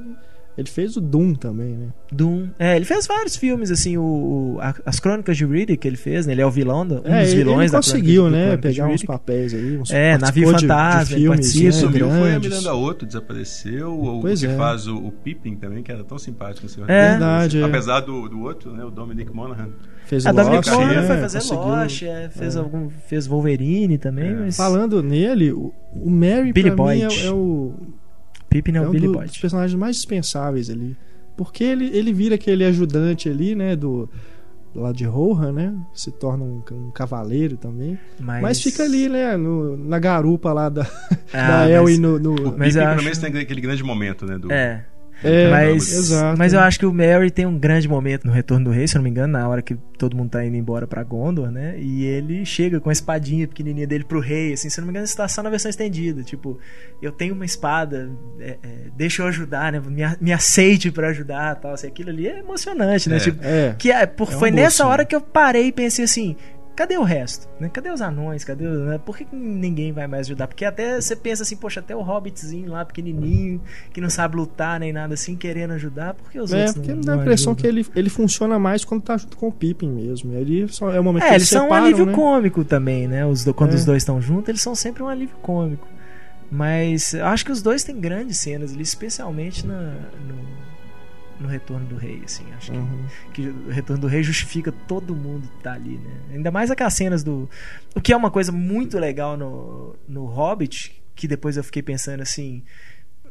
Ele 0.57 0.69
fez 0.69 0.97
o 0.97 1.01
Doom 1.01 1.35
também, 1.35 1.75
né? 1.75 1.87
Doom. 2.13 2.49
É, 2.59 2.77
ele 2.77 2.85
fez 2.85 3.09
vários 3.09 3.35
filmes, 3.35 3.73
assim, 3.73 3.97
o, 3.97 4.03
o- 4.03 4.59
a- 4.61 4.75
as 4.87 5.01
Crônicas 5.01 5.37
de 5.37 5.45
Riddick 5.45 5.79
que 5.79 5.89
ele 5.89 5.97
fez, 5.97 6.27
né? 6.27 6.33
Ele 6.33 6.43
é 6.43 6.47
o 6.47 6.51
vilão, 6.51 6.87
do, 6.87 6.97
um 7.05 7.13
é, 7.13 7.23
dos 7.25 7.33
vilões 7.33 7.63
ele 7.63 7.71
da 7.73 7.79
conseguiu, 7.79 8.25
do 8.25 8.31
né? 8.31 8.57
Pegar 8.57 8.87
uns 8.87 9.03
papéis 9.03 9.53
aí. 9.53 9.77
Uns, 9.79 9.91
É, 9.91 10.17
Navio 10.17 10.51
Fantasma, 10.51 11.05
de 11.05 11.13
ele 11.15 11.21
filmes, 11.23 11.55
né, 11.65 11.73
Sumiu 11.73 12.09
foi 12.09 12.35
a. 12.35 12.39
Miranda 12.39 12.75
Otto, 12.75 13.05
desapareceu. 13.05 13.93
O 14.01 14.21
Pois 14.21 14.39
que 14.41 14.47
é. 14.47 14.57
faz 14.57 14.87
o, 14.87 14.97
o 14.97 15.11
Pippin 15.11 15.57
também, 15.57 15.83
que 15.83 15.91
era 15.91 16.05
tão 16.05 16.19
simpático 16.19 16.69
Senhor 16.69 16.89
É. 16.89 17.11
Verdade, 17.11 17.61
é. 17.61 17.65
Apesar 17.65 18.01
do, 18.01 18.29
do 18.29 18.41
outro, 18.43 18.73
né? 18.73 18.85
O 18.85 18.91
Dominic 18.91 19.35
Monaghan. 19.35 19.71
Fez 20.07 20.25
A 20.27 20.31
Dominic 20.33 20.69
Lost, 20.69 20.79
Monaghan 20.81 21.01
né? 21.01 21.07
foi 21.07 21.17
fazer 21.19 21.39
conseguiu- 21.41 21.65
Lost, 21.65 22.03
é, 22.03 22.29
fez, 22.29 22.55
é. 22.55 22.59
algum, 22.61 22.91
fez 23.09 23.27
Wolverine 23.27 23.99
também, 23.99 24.31
É. 24.31 24.35
mas... 24.35 24.57
Falando 24.57 25.03
nele, 25.03 25.51
o, 25.51 25.73
o 25.95 26.11
Mary 26.11 26.53
Billy 26.53 26.71
pra 26.71 26.85
mim 26.85 27.01
Boyd. 27.01 27.21
é, 27.23 27.27
é 27.27 27.31
o, 27.33 27.73
Pippin 28.63 28.73
é 28.73 28.77
é 28.79 28.81
o 28.83 28.89
um 28.89 28.91
Billy 28.91 29.07
do- 29.07 29.13
Boyd. 29.15 29.29
dos 29.29 29.39
personagens 29.39 29.79
mais 29.79 29.97
dispensáveis 29.97 30.71
ali. 30.71 30.97
Porque 31.37 31.65
ele, 31.65 31.87
ele 31.97 32.13
vira 32.13 32.37
aquele 32.37 32.65
ajudante 32.65 33.29
ali, 33.29 33.55
né? 33.55 33.75
Do 33.75 34.09
lá 34.75 34.91
de 34.93 35.05
Rohan, 35.05 35.53
né? 35.53 35.75
Se 35.93 36.11
torna 36.11 36.43
um, 36.45 36.63
um 36.73 36.91
cavaleiro 36.91 37.57
também. 37.57 37.99
Mas, 38.21 38.43
Mas, 38.43 38.61
fica 38.63 38.83
ali, 38.85 39.09
né? 39.09 39.37
No, 39.37 39.77
na 39.77 39.99
garupa 39.99 40.53
lá 40.53 40.69
da, 40.69 40.83
Ah, 41.33 41.67
da 41.69 41.91
e 41.91 41.99
no. 41.99 42.19
no- 42.19 42.33
O 42.35 42.59
Mas 42.59 42.75
Pippin, 42.75 42.79
eu 42.79 42.83
pelo 42.83 42.91
acho- 42.95 43.03
menos, 43.05 43.19
tem 43.19 43.37
aquele 43.41 43.61
grande 43.61 43.83
momento, 43.85 44.25
né? 44.27 44.37
Do, 44.39 44.51
É, 44.53 44.85
É, 45.25 45.51
mas, 45.51 45.93
exato. 45.93 46.39
mas 46.39 46.53
eu 46.53 46.61
acho 46.61 46.79
que 46.79 46.87
o 46.87 46.93
Mary 46.93 47.31
tem 47.31 47.47
um 47.47 47.59
grande 47.59 47.89
momento 47.89 48.27
no 48.27 48.33
Retorno 48.33 48.67
do 48.67 48.71
Rei, 48.71 48.87
se 48.87 48.97
eu 48.97 48.99
não 48.99 49.05
me 49.05 49.11
engano, 49.11 49.33
na 49.33 49.49
hora 49.49 49.63
que 49.63 49.75
todo 49.99 50.17
mundo 50.17 50.31
tá 50.31 50.45
indo 50.45 50.57
embora 50.57 50.87
pra 50.87 51.03
Gondor, 51.03 51.51
né? 51.51 51.77
E 51.79 52.05
ele 52.05 52.45
chega 52.45 52.81
com 52.81 52.91
a 52.91 52.93
espadinha 52.93 53.47
pequenininha 53.49 53.87
dele 53.87 54.05
pro 54.05 54.21
rei, 54.21 54.53
assim, 54.53 54.69
se 54.69 54.79
eu 54.79 54.83
não 54.83 54.87
me 54.87 54.93
engano, 54.93 55.05
isso 55.07 55.17
tá 55.17 55.27
só 55.29 55.43
na 55.43 55.51
versão 55.51 55.69
estendida. 55.71 56.23
Tipo, 56.23 56.59
eu 57.01 57.11
tenho 57.13 57.35
uma 57.35 57.45
espada, 57.45 58.11
é, 58.41 58.51
é, 58.63 58.69
deixa 58.97 59.23
eu 59.23 59.27
ajudar, 59.29 59.73
né? 59.73 59.81
Me, 59.81 60.03
me 60.21 60.33
aceite 60.33 60.91
pra 60.91 61.09
ajudar 61.09 61.55
tal. 61.57 61.73
Assim, 61.73 61.87
aquilo 61.87 62.11
ali 62.11 62.27
é 62.29 62.39
emocionante, 62.41 63.09
né? 63.09 63.17
É. 63.17 63.21
Tipo, 63.21 63.39
É. 63.45 63.75
que 63.79 63.91
é, 63.91 64.07
por, 64.07 64.31
foi 64.31 64.51
nessa 64.51 64.79
cena. 64.79 64.89
hora 64.91 65.05
que 65.05 65.15
eu 65.15 65.21
parei 65.21 65.69
e 65.69 65.73
pensei 65.73 66.05
assim. 66.05 66.37
Cadê 66.77 66.99
o 66.99 67.03
resto? 67.05 67.49
Né? 67.61 67.69
Cadê 67.73 67.91
os 67.91 68.01
anões? 68.01 68.43
Cadê 68.43 68.67
os, 68.67 68.79
né? 68.89 68.99
Por 68.99 69.17
que 69.17 69.25
ninguém 69.33 69.93
vai 69.93 70.07
mais 70.09 70.27
ajudar? 70.27 70.49
Porque 70.49 70.65
até 70.65 71.01
você 71.01 71.15
pensa 71.15 71.43
assim, 71.45 71.57
poxa, 71.57 71.79
até 71.81 71.95
o 71.95 72.01
hobbitzinho 72.03 72.71
lá, 72.73 72.85
pequenininho, 72.85 73.61
que 73.93 74.01
não 74.01 74.11
sabe 74.11 74.35
lutar 74.37 74.81
nem 74.81 74.93
nada 74.93 75.15
assim, 75.15 75.37
querendo 75.37 75.73
ajudar, 75.75 76.15
por 76.15 76.31
que 76.31 76.41
os 76.41 76.53
É, 76.53 76.57
outros 76.67 76.75
porque 76.75 76.93
não, 76.93 77.01
dá 77.01 77.13
a 77.13 77.17
impressão 77.19 77.53
ajudam? 77.53 77.63
que 77.63 77.67
ele, 77.67 77.87
ele 77.95 78.11
funciona 78.11 78.59
mais 78.59 78.85
quando 78.85 79.03
tá 79.03 79.17
junto 79.17 79.37
com 79.37 79.49
o 79.49 79.53
Pippin 79.53 79.89
mesmo. 79.89 80.33
Ele 80.35 80.67
só 80.69 80.91
é 80.91 80.99
o 80.99 81.05
momento 81.05 81.23
que 81.23 81.29
É, 81.29 81.35
eles 81.37 81.49
são 81.49 81.61
um 81.61 81.65
separam, 81.67 81.85
alívio 81.87 82.07
né? 82.07 82.13
cômico 82.13 82.65
também, 82.65 83.07
né? 83.07 83.25
Os 83.25 83.45
do- 83.45 83.55
quando 83.55 83.71
É. 83.73 83.75
os 83.77 83.85
dois 83.85 84.03
estão 84.03 84.21
juntos, 84.21 84.49
eles 84.49 84.61
são 84.61 84.75
sempre 84.75 85.03
um 85.03 85.09
alívio 85.09 85.37
cômico. 85.43 85.87
Mas 86.51 87.15
eu 87.15 87.25
acho 87.27 87.45
que 87.45 87.53
os 87.53 87.63
dois 87.63 87.83
têm 87.85 87.99
grandes 88.01 88.39
cenas 88.39 88.73
ali, 88.75 88.83
especialmente 88.83 89.67
na, 89.67 89.81
no, 89.81 90.35
no 91.41 91.49
Retorno 91.49 91.87
do 91.87 91.97
Rei, 91.97 92.23
assim. 92.25 92.45
Acho 92.57 92.71
que- 92.73 92.79
Uhum. 92.79 93.05
que, 93.33 93.49
o 93.49 93.69
Retorno 93.71 94.01
do 94.03 94.07
Rei 94.09 94.23
justifica 94.23 94.73
todo 94.87 95.15
mundo 95.15 95.49
tá 95.63 95.73
ali, 95.73 95.99
né? 95.99 96.11
Ainda 96.33 96.51
mais 96.51 96.71
aquelas 96.71 96.95
cenas 96.95 97.23
do. 97.25 97.49
O 97.95 98.01
que 98.01 98.13
é 98.13 98.17
uma 98.17 98.31
coisa 98.31 98.53
muito 98.53 98.99
legal 98.99 99.37
no, 99.37 99.97
no 100.09 100.25
Hobbit, 100.27 101.03
que 101.15 101.27
depois 101.29 101.57
eu 101.57 101.65
fiquei 101.65 101.83
pensando 101.83 102.21
assim. 102.23 102.63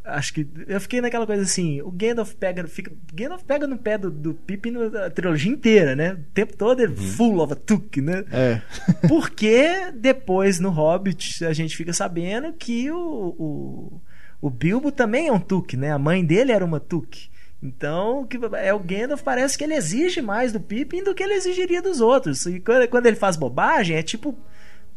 Acho 0.05 0.33
que. 0.33 0.45
Eu 0.67 0.81
fiquei 0.81 0.99
naquela 0.99 1.25
coisa 1.25 1.43
assim. 1.43 1.81
O 1.81 1.89
Gandalf 1.89 2.33
pega. 2.33 2.67
Fica, 2.67 2.91
Gandalf 3.13 3.41
pega 3.43 3.65
no 3.65 3.77
pé 3.77 3.97
do, 3.97 4.11
do 4.11 4.33
Pippin 4.33 4.71
na 4.71 5.09
trilogia 5.09 5.49
inteira, 5.51 5.95
né? 5.95 6.13
O 6.13 6.17
tempo 6.33 6.57
todo 6.57 6.81
ele 6.81 6.93
full 6.93 7.39
of 7.39 7.53
a 7.53 7.55
tuk, 7.55 8.01
né? 8.01 8.25
É. 8.29 8.59
Porque 9.07 9.91
depois 9.95 10.59
no 10.59 10.69
Hobbit 10.69 11.45
a 11.45 11.53
gente 11.53 11.77
fica 11.77 11.93
sabendo 11.93 12.51
que 12.51 12.91
o, 12.91 12.97
o, 12.99 14.01
o 14.41 14.49
Bilbo 14.49 14.91
também 14.91 15.27
é 15.27 15.31
um 15.31 15.39
Tuk, 15.39 15.77
né? 15.77 15.91
A 15.93 15.97
mãe 15.99 16.25
dele 16.25 16.51
era 16.51 16.65
uma 16.65 16.81
Tuk. 16.81 17.31
Então, 17.63 18.25
que 18.27 18.37
é 18.61 18.73
o 18.73 18.79
Gandalf 18.79 19.21
parece 19.23 19.57
que 19.57 19.63
ele 19.63 19.73
exige 19.73 20.21
mais 20.21 20.51
do 20.51 20.59
Pippin 20.59 21.01
do 21.03 21.15
que 21.15 21.23
ele 21.23 21.33
exigiria 21.33 21.81
dos 21.81 22.01
outros. 22.01 22.45
E 22.45 22.59
quando, 22.59 22.87
quando 22.89 23.05
ele 23.05 23.15
faz 23.15 23.37
bobagem, 23.37 23.95
é 23.95 24.03
tipo, 24.03 24.37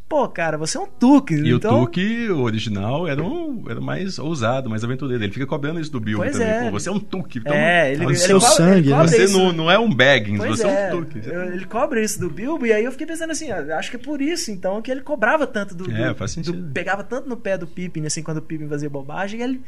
pô, 0.08 0.28
cara, 0.28 0.58
você 0.58 0.76
é 0.76 0.80
um 0.80 0.86
Tuk. 0.86 1.32
E 1.32 1.52
então, 1.52 1.82
o 1.82 1.84
Tuque, 1.86 2.28
o 2.28 2.40
original, 2.42 3.06
era, 3.06 3.22
um, 3.22 3.62
era 3.70 3.80
mais 3.80 4.18
ousado, 4.18 4.68
mais 4.68 4.82
aventureiro. 4.82 5.22
Ele 5.22 5.32
fica 5.32 5.46
cobrando 5.46 5.78
isso 5.78 5.92
do 5.92 6.00
Bilbo 6.00 6.24
Pois 6.24 6.32
também. 6.36 6.48
é. 6.48 6.64
Pô, 6.64 6.70
você 6.80 6.88
é 6.88 6.92
um 6.92 6.98
Tuque. 6.98 7.38
Então, 7.38 7.54
É, 7.54 7.92
ele, 7.92 8.04
o 8.04 8.10
ele 8.10 8.16
seu 8.18 8.40
cobra- 8.40 8.54
ele 8.54 8.56
sangue, 8.74 8.88
né? 8.90 8.96
cobra 8.96 9.08
Você 9.12 9.24
isso. 9.24 9.38
não, 9.38 9.52
não 9.52 9.70
é 9.70 9.78
um 9.78 9.88
Baggins, 9.94 10.38
Pois 10.38 10.58
você 10.58 10.66
é, 10.66 10.88
é 10.90 10.94
um 10.94 11.04
Tuque. 11.04 11.18
ele 11.28 11.64
cobra 11.66 12.02
isso 12.02 12.18
do 12.18 12.28
Bilbo, 12.28 12.66
e 12.66 12.72
aí 12.72 12.84
eu 12.84 12.90
fiquei 12.90 13.06
pensando 13.06 13.30
assim, 13.30 13.48
acho 13.52 13.90
que 13.90 13.96
é 13.96 14.00
por 14.00 14.20
isso, 14.20 14.50
então, 14.50 14.82
que 14.82 14.90
ele 14.90 15.02
cobrava 15.02 15.46
tanto 15.46 15.72
do. 15.72 15.88
É, 15.88 16.08
do- 16.08 16.14
faz 16.16 16.32
do- 16.34 16.44
sentido. 16.44 16.70
pegava 16.72 17.04
tanto 17.04 17.28
no 17.28 17.36
pé 17.36 17.56
do 17.56 17.66
Pippin, 17.66 18.06
assim, 18.06 18.24
quando 18.24 18.38
o 18.38 18.42
Pippin 18.42 18.66
fazia 18.68 18.90
bobagem, 18.90 19.40
ele 19.40 19.60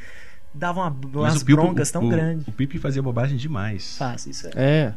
dava 0.59 0.81
uma, 0.81 0.91
Mas 0.91 1.15
umas 1.15 1.43
o 1.43 1.45
Bilbo- 1.45 1.63
broncas 1.63 1.91
tão 1.91 2.05
o, 2.05 2.09
grandes. 2.09 2.47
O 2.49 2.53
Pippin 2.53 2.79
fazia 2.79 3.03
bobagem 3.03 3.37
demais. 3.37 3.97
Fácil, 3.97 4.31
isso 4.31 4.47
é. 4.49 4.51
É. 4.57 4.95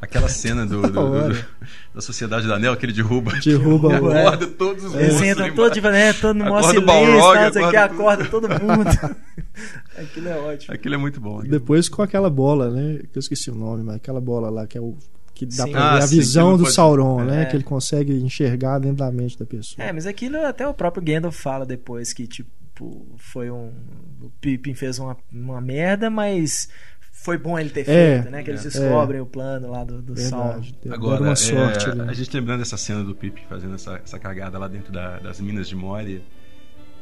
Aquela 0.00 0.28
cena 0.28 0.64
do, 0.64 0.80
do- 0.82 0.90
do- 0.92 1.28
do- 1.34 1.44
da 1.92 2.00
Sociedade 2.00 2.46
do 2.46 2.54
Anel, 2.54 2.76
que 2.76 2.86
ele 2.86 2.92
derruba. 2.92 3.32
Derruba 3.44 3.88
e 3.94 4.00
o- 4.00 4.08
acorda 4.10 4.46
todos 4.46 4.84
os 4.84 4.94
Eles 4.94 5.20
entram 5.22 5.52
todos, 5.54 5.76
embaixo. 5.76 5.98
né, 5.98 6.12
todo 6.12 6.36
no 6.36 6.44
maior 6.44 6.58
Acorda 6.60 6.78
o 6.80 6.84
Balrog, 6.84 7.18
o 7.48 7.52
que, 7.52 7.58
acorda 7.58 7.84
acorda 7.84 8.24
todo 8.26 8.48
mundo. 8.48 9.16
Aquilo 9.98 10.28
é 10.28 10.38
ótimo. 10.38 10.74
Aquilo 10.74 10.94
é 10.94 10.98
muito 10.98 11.20
bom. 11.20 11.42
Depois 11.42 11.88
com 11.88 12.00
aquela 12.02 12.30
bola, 12.30 12.70
né? 12.70 13.00
Que 13.12 13.18
eu 13.18 13.20
esqueci 13.20 13.50
o 13.50 13.54
nome, 13.54 13.82
mas 13.82 13.96
aquela 13.96 14.20
bola 14.20 14.48
lá 14.48 14.66
que 14.66 14.78
é 14.78 14.80
o 14.80 14.96
que 15.34 15.44
dá 15.46 15.64
Sim. 15.64 15.72
pra 15.72 15.80
Ah, 15.90 15.96
ver 15.98 16.04
a 16.04 16.06
sim, 16.06 16.16
visão 16.16 16.56
do 16.56 16.62
pode- 16.64 16.74
Sauron, 16.74 17.20
é. 17.22 17.24
né? 17.24 17.44
Que 17.46 17.56
ele 17.56 17.64
consegue 17.64 18.12
enxergar 18.12 18.78
dentro 18.78 18.98
da 18.98 19.10
mente 19.10 19.36
da 19.38 19.44
pessoa. 19.46 19.84
É, 19.84 19.92
mas 19.92 20.06
aquilo 20.06 20.36
até 20.46 20.66
o 20.66 20.74
próprio 20.74 21.02
Gandalf 21.02 21.36
fala 21.40 21.64
depois 21.66 22.12
que, 22.12 22.26
tipo, 22.26 22.50
foi 23.16 23.50
um. 23.50 23.72
O 24.20 24.30
Pippin 24.40 24.74
fez 24.74 24.98
uma, 24.98 25.16
uma 25.32 25.60
merda, 25.60 26.08
mas 26.10 26.68
foi 27.12 27.36
bom 27.38 27.58
ele 27.58 27.70
ter 27.70 27.80
É, 27.88 28.20
feito, 28.20 28.30
né? 28.30 28.42
Que 28.42 28.50
eles 28.50 28.64
é. 28.64 28.68
descobrem 28.68 29.20
o 29.20 29.26
plano 29.26 29.70
lá 29.70 29.84
do, 29.84 30.00
do. 30.02 30.14
Verdade. 30.14 30.74
Agora, 30.90 31.22
uma 31.22 31.36
sorte 31.36 31.86
é, 31.88 31.92
ali. 31.92 32.00
a 32.02 32.12
gente 32.12 32.34
lembrando 32.36 32.60
dessa 32.60 32.76
cena 32.76 33.02
do 33.02 33.14
Pipe 33.14 33.42
fazendo 33.48 33.74
essa, 33.74 33.96
essa 34.02 34.18
cagada 34.18 34.58
lá 34.58 34.68
dentro 34.68 34.92
da- 34.92 35.18
das 35.18 35.40
minas 35.40 35.68
de 35.68 35.74
Moria. 35.76 36.22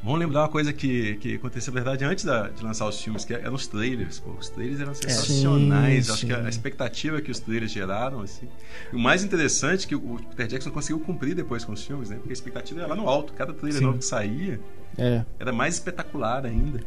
Vamos 0.06 0.20
lembrar 0.20 0.42
uma 0.42 0.48
coisa 0.48 0.72
que, 0.72 1.16
que 1.16 1.34
aconteceu, 1.34 1.74
na 1.74 1.80
verdade, 1.80 2.04
antes 2.04 2.24
da- 2.24 2.48
de 2.48 2.62
lançar 2.62 2.86
os 2.88 3.02
filmes, 3.02 3.24
que 3.24 3.34
eram 3.34 3.54
os 3.54 3.66
trailers. 3.66 4.20
Pô, 4.20 4.30
os 4.38 4.48
trailers 4.48 4.80
eram 4.80 4.94
sensacionais. 4.94 6.06
Sim, 6.06 6.12
Acho 6.12 6.26
que 6.26 6.32
a, 6.32 6.44
a 6.44 6.48
expectativa 6.48 7.20
que 7.20 7.30
os 7.30 7.40
trailers 7.40 7.72
geraram, 7.72 8.20
assim. 8.20 8.46
E 8.92 8.94
o 8.96 8.98
mais 9.00 9.24
interessante 9.24 9.84
é 9.84 9.88
que 9.88 9.94
o 9.96 10.20
Peter 10.30 10.46
Jackson 10.46 10.70
conseguiu 10.70 11.00
cumprir 11.00 11.34
depois 11.34 11.64
com 11.64 11.72
os 11.72 11.84
filmes, 11.84 12.08
né? 12.08 12.16
Porque 12.16 12.30
a 12.30 12.32
expectativa 12.32 12.80
era 12.82 12.88
lá 12.90 12.94
no 12.94 13.08
alto. 13.08 13.32
Cada 13.32 13.52
trailer 13.52 13.78
Sim. 13.80 13.84
novo 13.86 13.98
que 13.98 14.04
saía 14.04 14.60
É. 14.96 15.24
era 15.40 15.52
mais 15.52 15.74
espetacular 15.74 16.46
ainda. 16.46 16.80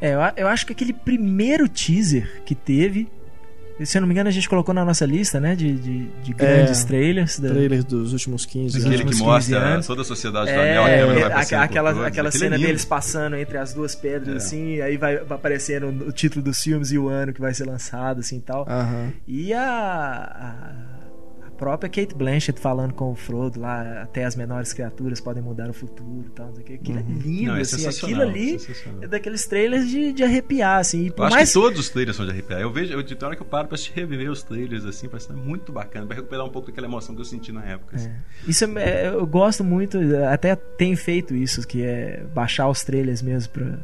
É, 0.00 0.14
eu 0.38 0.48
acho 0.48 0.66
que 0.66 0.72
aquele 0.72 0.94
primeiro 0.94 1.68
teaser 1.68 2.42
que 2.46 2.54
teve. 2.54 3.06
Se 3.84 3.96
eu 3.98 4.00
não 4.00 4.06
me 4.08 4.14
engano, 4.14 4.28
a 4.28 4.32
gente 4.32 4.48
colocou 4.48 4.74
na 4.74 4.84
nossa 4.84 5.04
lista, 5.06 5.40
né? 5.40 5.56
De, 5.56 5.72
de, 5.74 6.06
de 6.22 6.32
grandes 6.32 6.82
É, 6.84 6.86
trailers. 6.86 7.38
Da, 7.38 7.48
Trailer 7.48 7.82
dos 7.84 8.12
últimos 8.12 8.44
15 8.46 8.76
Aquele 8.78 8.84
anos. 8.94 9.00
que 9.00 9.06
últimos 9.06 9.20
15 9.20 9.24
mostra 9.52 9.58
anos. 9.74 9.86
toda 9.86 10.02
a 10.02 10.04
sociedade 10.04 10.46
do 10.46 10.50
É, 10.58 10.76
anel, 10.78 10.82
a 10.82 10.86
câmera 10.88 11.28
vai 11.28 11.38
é, 11.38 11.42
aquela, 11.42 11.64
aquela 11.64 12.06
Aquele 12.08 12.28
é 12.28 12.30
cena 12.30 12.56
lindo. 12.56 12.66
deles 12.68 12.84
passando 12.84 13.36
entre 13.36 13.58
as 13.58 13.72
duas 13.74 13.94
pedras, 13.94 14.34
É. 14.34 14.36
assim, 14.36 14.80
aí 14.80 14.96
vai, 14.96 15.16
vai 15.18 15.36
aparecendo 15.38 15.88
o 16.06 16.12
título 16.12 16.44
dos 16.44 16.62
filmes 16.62 16.92
e 16.92 16.98
o 16.98 17.08
ano 17.08 17.32
que 17.32 17.40
vai 17.40 17.52
ser 17.54 17.64
lançado, 17.66 18.20
assim 18.20 18.36
e 18.36 18.40
tal. 18.40 18.66
Aham. 18.68 19.12
E 19.26 19.52
a, 19.52 19.60
a, 19.62 20.48
a 20.50 20.91
própria 21.62 21.88
Kate 21.88 22.12
Blanchett 22.12 22.58
falando 22.58 22.92
com 22.92 23.12
o 23.12 23.14
Frodo 23.14 23.60
lá, 23.60 24.02
até 24.02 24.24
as 24.24 24.34
menores 24.34 24.72
criaturas 24.72 25.20
podem 25.20 25.40
mudar 25.40 25.70
o 25.70 25.72
futuro 25.72 26.24
e 26.26 26.30
tal, 26.30 26.46
não 26.48 26.54
sei 26.56 26.62
o 26.64 26.66
quê. 26.66 26.72
Aquilo 26.74 26.98
é 26.98 27.02
lindo, 27.02 27.46
Não, 27.52 27.56
é 27.56 27.60
assim, 27.60 27.86
aquilo 27.86 28.22
ali 28.22 28.56
é 29.00 29.06
daqueles 29.06 29.46
trailers 29.46 29.88
de, 29.88 30.12
de 30.12 30.24
arrepiar, 30.24 30.80
assim. 30.80 31.02
E 31.04 31.12
Eu 31.16 31.24
acho 31.24 31.36
mais 31.36 31.48
que 31.52 31.54
todos 31.60 31.78
os 31.78 31.88
trailers 31.88 32.16
são 32.16 32.24
de 32.26 32.32
arrepiar. 32.32 32.60
Eu 32.60 32.72
vejo, 32.72 32.92
eu, 32.92 33.04
tem 33.04 33.16
hora 33.24 33.36
que 33.36 33.42
eu 33.42 33.46
paro 33.46 33.68
pra 33.68 33.78
reviver 33.94 34.28
os 34.28 34.42
trailers, 34.42 34.84
assim, 34.84 35.08
parece 35.08 35.28
que 35.28 35.32
é 35.32 35.36
muito 35.36 35.70
bacana, 35.70 36.04
pra 36.04 36.16
recuperar 36.16 36.44
um 36.44 36.50
pouco 36.50 36.66
daquela 36.66 36.88
emoção 36.88 37.14
que 37.14 37.20
eu 37.20 37.24
senti 37.24 37.52
na 37.52 37.64
época. 37.64 37.94
assim. 37.94 38.08
É. 38.08 38.16
Isso 38.50 38.64
é- 38.64 39.04
é, 39.04 39.08
eu 39.08 39.24
gosto 39.24 39.62
muito, 39.62 39.98
até 40.32 40.56
tenho 40.56 40.96
feito 40.96 41.32
isso, 41.34 41.64
que 41.66 41.84
é 41.84 42.24
baixar 42.34 42.68
os 42.68 42.82
trailers 42.82 43.22
mesmo 43.22 43.52
pra, 43.52 43.78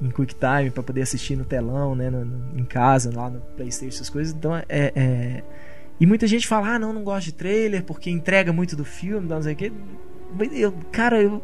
em 0.00 0.10
QuickTime 0.10 0.70
pra 0.72 0.82
poder 0.82 1.02
assistir 1.02 1.34
no 1.36 1.44
telão, 1.44 1.94
né, 1.96 2.08
no- 2.08 2.24
no- 2.24 2.58
em 2.60 2.64
casa, 2.64 3.10
lá 3.14 3.28
no 3.30 3.40
PlayStation, 3.56 3.96
essas 3.96 4.10
coisas. 4.10 4.32
Então 4.32 4.54
é, 4.56 4.64
é- 4.68 5.42
e 6.00 6.06
muita 6.06 6.26
gente 6.26 6.46
fala, 6.46 6.74
ah, 6.74 6.78
não, 6.78 6.92
não 6.92 7.02
gosto 7.04 7.26
de 7.26 7.32
trailer 7.32 7.82
porque 7.84 8.10
entrega 8.10 8.52
muito 8.52 8.74
do 8.76 8.84
filme, 8.84 9.28
não 9.28 9.42
sei 9.42 9.52
o 9.52 9.56
quê. 9.56 9.72
Eu, 10.52 10.72
cara, 10.90 11.20
eu 11.22 11.42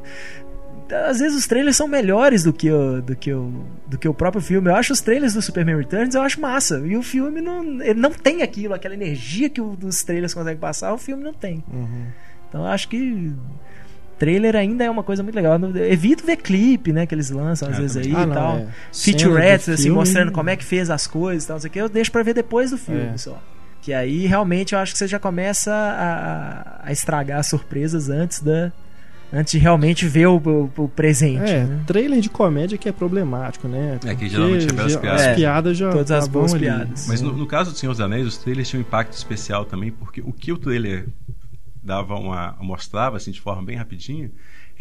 às 1.06 1.20
vezes 1.20 1.38
os 1.38 1.46
trailers 1.46 1.76
são 1.76 1.86
melhores 1.86 2.42
do 2.42 2.52
que 2.52 2.68
o, 2.70 3.00
do 3.00 3.14
que 3.14 3.32
o, 3.32 3.52
do 3.86 3.96
que 3.96 4.08
o 4.08 4.14
próprio 4.14 4.42
filme. 4.42 4.68
Eu 4.68 4.74
acho 4.74 4.92
os 4.92 5.00
trailers 5.00 5.34
do 5.34 5.40
Superman 5.42 5.76
Returns 5.76 6.14
eu 6.16 6.22
acho 6.22 6.40
massa. 6.40 6.80
E 6.84 6.96
o 6.96 7.02
filme 7.02 7.40
não, 7.40 7.80
ele 7.80 8.00
não 8.00 8.10
tem 8.10 8.42
aquilo, 8.42 8.74
aquela 8.74 8.94
energia 8.94 9.48
que 9.48 9.60
o 9.60 9.76
dos 9.76 10.02
trailers 10.02 10.34
conseguem 10.34 10.58
passar, 10.58 10.92
o 10.92 10.98
filme 10.98 11.22
não 11.22 11.32
tem. 11.32 11.62
Uhum. 11.72 12.06
Então 12.48 12.62
eu 12.62 12.66
acho 12.66 12.88
que 12.88 13.32
trailer 14.18 14.56
ainda 14.56 14.82
é 14.84 14.90
uma 14.90 15.04
coisa 15.04 15.22
muito 15.22 15.36
legal. 15.36 15.56
Eu 15.60 15.76
evito 15.92 16.26
ver 16.26 16.36
clipe, 16.38 16.92
né, 16.92 17.06
que 17.06 17.14
eles 17.14 17.30
lançam 17.30 17.68
às 17.68 17.78
É, 17.78 17.80
vezes 17.80 17.96
aí. 17.98 18.12
Ah, 18.16 18.22
e 18.22 18.26
não, 18.26 18.34
tal. 18.34 18.56
é. 18.56 18.66
Featurettes, 18.92 19.68
assim, 19.68 19.90
mostrando 19.90 20.32
como 20.32 20.50
é 20.50 20.56
que 20.56 20.64
fez 20.64 20.90
as 20.90 21.06
coisas 21.06 21.44
e 21.44 21.46
tal, 21.46 21.54
não 21.54 21.60
sei 21.60 21.68
o 21.68 21.72
que, 21.72 21.78
eu 21.80 21.88
deixo 21.88 22.10
pra 22.10 22.24
ver 22.24 22.34
depois 22.34 22.72
do 22.72 22.76
filme 22.78 23.10
É. 23.14 23.16
só. 23.16 23.40
Que 23.82 23.92
aí 23.94 24.26
realmente 24.26 24.74
eu 24.74 24.78
acho 24.78 24.92
que 24.92 24.98
você 24.98 25.08
já 25.08 25.18
começa 25.18 25.72
a, 25.72 26.80
a 26.88 26.92
estragar 26.92 27.38
as 27.40 27.46
surpresas 27.46 28.08
antes 28.10 28.40
da. 28.40 28.70
Antes 29.32 29.52
de 29.52 29.58
realmente 29.58 30.08
ver 30.08 30.26
o, 30.26 30.38
o- 30.38 30.70
o 30.84 30.88
presente. 30.88 31.48
É, 31.48 31.64
né? 31.64 31.80
trailer 31.86 32.20
de 32.20 32.28
comédia 32.28 32.76
que 32.76 32.88
é 32.88 32.92
problemático, 32.92 33.68
né? 33.68 33.94
É, 33.94 33.98
que 33.98 34.06
Porque 34.08 34.28
geralmente 34.28 34.64
é 34.68 34.72
pelas 34.72 34.92
já- 34.92 34.98
piadas. 34.98 35.20
As 35.20 35.26
É, 35.28 35.34
piadas 35.36 35.76
já 35.78 35.90
todas 35.92 36.10
as 36.10 36.26
boas 36.26 36.52
ali. 36.52 36.64
piadas. 36.64 37.06
Mas 37.06 37.20
no, 37.22 37.32
no 37.32 37.46
caso 37.46 37.70
do 37.70 37.78
Senhor 37.78 37.92
dos 37.92 38.00
Anéis, 38.00 38.26
os 38.26 38.36
trailers 38.38 38.68
tinham 38.68 38.82
um 38.82 38.84
impacto 38.86 39.12
especial 39.12 39.64
também, 39.64 39.92
porque 39.92 40.20
o 40.20 40.32
que 40.32 40.50
o 40.52 40.58
trailer 40.58 41.06
dava 41.82 42.16
uma 42.16 42.56
mostrava 42.60 43.16
assim 43.18 43.30
de 43.30 43.40
forma 43.40 43.62
bem 43.62 43.76
rapidinha 43.76 44.30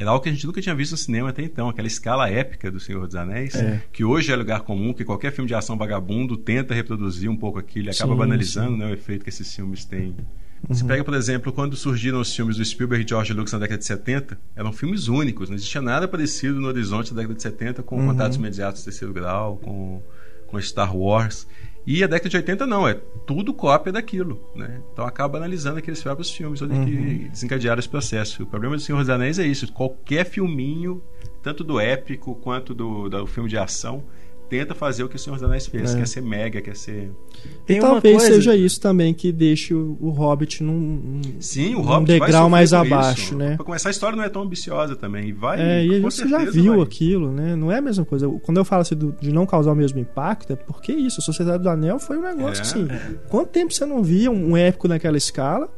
era 0.02 0.10
algo 0.12 0.24
que 0.24 0.30
a 0.30 0.32
gente 0.32 0.46
nunca 0.48 0.62
tinha 0.62 0.74
visto 0.74 0.92
no 0.92 0.98
cinema 0.98 1.30
até 1.30 1.44
então, 1.44 1.68
aquela 1.70 1.88
escala 1.88 2.30
épica 2.30 2.72
do 2.72 2.80
Senhor 2.80 3.06
dos 3.06 3.16
Anéis, 3.16 3.54
É. 3.56 3.82
que 3.92 4.04
hoje 4.04 4.32
é 4.32 4.36
lugar 4.36 4.62
comum, 4.62 4.94
que 4.94 5.04
qualquer 5.04 5.32
filme 5.32 5.48
de 5.48 5.54
ação 5.54 5.78
vagabundo 5.78 6.38
tenta 6.38 6.74
reproduzir 6.74 7.30
um 7.30 7.36
pouco 7.36 7.60
aquilo, 7.60 7.88
e 7.88 7.92
acaba 7.92 8.14
Sim, 8.14 8.18
banalizando 8.20 8.72
sim. 8.72 8.78
né, 8.78 8.86
o 8.86 8.94
efeito 8.94 9.24
que 9.24 9.30
esses 9.30 9.54
filmes 9.54 9.84
têm. 9.86 10.08
Uhum. 10.10 10.16
Você 10.68 10.84
pega, 10.84 11.04
por 11.06 11.14
exemplo, 11.14 11.54
quando 11.54 11.76
surgiram 11.78 12.20
os 12.20 12.36
filmes 12.36 12.58
do 12.58 12.66
Spielberg 12.66 13.06
e 13.06 13.08
George 13.08 13.32
Lucas 13.34 13.54
na 13.54 13.60
década 13.60 13.78
de 13.80 13.86
70, 13.86 14.38
eram 14.56 14.74
filmes 14.74 15.08
únicos, 15.08 15.48
não 15.50 15.56
existia 15.56 15.82
nada 15.82 16.08
parecido 16.08 16.60
no 16.60 16.68
horizonte 16.68 17.14
da 17.14 17.18
década 17.22 17.36
de 17.36 17.42
70 17.44 17.84
com 17.84 17.98
Uhum. 17.98 18.08
Contatos 18.08 18.38
Imediatos 18.38 18.84
Terceiro 18.84 19.14
Grau, 19.14 19.58
com, 19.58 20.02
com 20.48 20.60
Star 20.62 20.96
Wars. 20.96 21.48
E 21.92 22.04
a 22.04 22.08
década 22.08 22.30
de 22.30 22.38
80 22.38 22.68
não, 22.68 22.88
é 22.88 22.94
tudo 23.26 23.52
cópia 23.52 23.92
daquilo, 23.92 24.40
né? 24.56 24.80
Então 24.94 25.04
acaba 25.08 25.40
analisando 25.40 25.80
aqueles 25.80 26.04
próprios 26.04 26.30
filmes 26.30 26.62
onde 26.62 26.76
Uhum. 26.76 26.86
que 26.86 27.30
desencadearam 27.30 27.80
esse 27.80 27.90
processo. 27.90 28.44
O 28.44 28.46
problema 28.46 28.76
do 28.76 28.82
Senhor 28.82 29.00
dos 29.00 29.10
Anéis 29.10 29.40
é 29.40 29.48
isso, 29.48 29.74
qualquer 29.74 30.24
filminho, 30.24 31.02
tanto 31.42 31.64
do 31.64 31.80
épico 31.80 32.36
quanto 32.36 32.76
do, 32.76 33.10
do 33.10 33.26
filme 33.26 33.50
de 33.50 33.58
ação, 33.58 34.04
tenta 34.50 34.74
fazer 34.74 35.04
o 35.04 35.10
que 35.10 35.16
o 35.16 35.20
Senhor 35.20 35.36
dos 35.36 35.44
Anéis 35.44 35.68
fez, 35.68 35.94
É. 35.94 35.98
quer 36.00 36.08
ser 36.08 36.22
mega, 36.22 36.60
quer 36.62 36.76
ser... 36.76 37.12
Tem 37.66 37.78
e 37.78 37.80
talvez 37.80 38.18
coisa- 38.18 38.34
seja 38.36 38.56
isso 38.56 38.82
também 38.82 39.14
que 39.14 39.32
deixe 39.32 39.74
o, 39.74 39.96
o 40.02 40.10
Hobbit 40.10 40.64
num, 40.64 41.22
Sim, 41.40 41.76
o 41.76 41.80
Um 41.80 41.82
Hobbit 41.84 42.08
degrau 42.20 42.50
vai 42.50 42.66
sofrer 42.66 42.90
mais 42.90 43.02
abaixo, 43.04 43.22
isso. 43.22 43.36
né? 43.36 43.56
Pra 43.56 43.66
começar, 43.66 43.90
a 43.90 43.92
história 43.92 44.16
não 44.18 44.24
é 44.24 44.30
tão 44.30 44.42
ambiciosa 44.42 44.96
também. 44.96 45.30
E 45.30 45.32
vai. 45.32 45.62
É, 45.62 45.86
e 45.86 46.02
com 46.02 46.10
você 46.10 46.28
já 46.28 46.40
viu 46.44 46.74
vai. 46.76 46.84
aquilo, 46.84 47.32
né? 47.32 47.56
Não 47.56 47.72
é 47.72 47.78
a 47.78 47.82
mesma 47.82 48.04
coisa. 48.04 48.28
Quando 48.44 48.58
eu 48.58 48.66
falo 48.66 48.82
assim 48.82 48.96
do- 48.96 49.16
de 49.22 49.32
não 49.32 49.46
causar 49.46 49.72
o 49.72 49.76
mesmo 49.76 50.00
impacto, 50.00 50.52
é 50.54 50.56
porque 50.56 50.92
isso, 50.92 51.20
a 51.20 51.24
Sociedade 51.24 51.62
do 51.64 51.70
Anel 51.70 52.00
foi 52.00 52.18
um 52.18 52.22
negócio 52.24 52.60
É, 52.60 52.62
assim. 52.62 52.88
Quanto 53.30 53.50
tempo 53.50 53.72
você 53.74 53.86
não 53.86 54.02
via 54.04 54.32
um 54.32 54.58
épico 54.58 54.88
naquela 54.88 55.18
escala? 55.18 55.70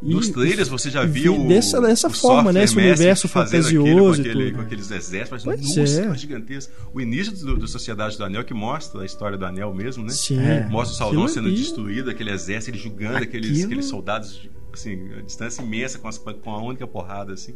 E 0.00 0.14
Nos 0.14 0.28
trailers 0.28 0.68
você 0.68 0.90
já 0.90 1.04
viu 1.04 1.48
dessa- 1.48 1.80
dessa 1.80 2.08
forma, 2.08 2.52
né? 2.52 2.62
Esse 2.62 2.76
universo 2.76 3.26
fantasioso 3.26 3.68
aquele, 3.80 3.94
com, 3.98 4.10
aquele, 4.38 4.52
com 4.52 4.60
aqueles 4.60 4.90
exércitos, 4.92 5.42
Pois 5.42 5.76
mas 5.76 5.98
é. 5.98 6.14
gigantesco. 6.14 6.72
O 6.94 7.00
início 7.00 7.32
do, 7.32 7.56
do 7.56 7.66
Sociedade 7.66 8.16
do 8.16 8.24
Anel 8.24 8.44
que 8.44 8.54
mostra 8.54 9.02
a 9.02 9.04
história 9.04 9.36
do 9.36 9.44
Anel 9.44 9.74
mesmo, 9.74 10.04
né? 10.04 10.10
Sim. 10.10 10.38
É. 10.38 10.68
Mostra 10.68 10.94
o 10.94 10.98
Sauron 10.98 11.12
Aquilo 11.24 11.28
sendo 11.28 11.48
ali- 11.48 11.56
destruído, 11.56 12.10
aquele 12.10 12.30
exército, 12.30 12.70
ele 12.76 12.78
julgando 12.82 13.16
aqueles, 13.18 13.64
aqueles 13.64 13.86
soldados, 13.86 14.48
assim, 14.72 15.10
a 15.18 15.20
distância 15.22 15.62
imensa 15.62 15.98
com, 15.98 16.06
as- 16.06 16.18
com 16.18 16.50
a 16.50 16.62
única 16.62 16.86
porrada, 16.86 17.32
assim. 17.32 17.54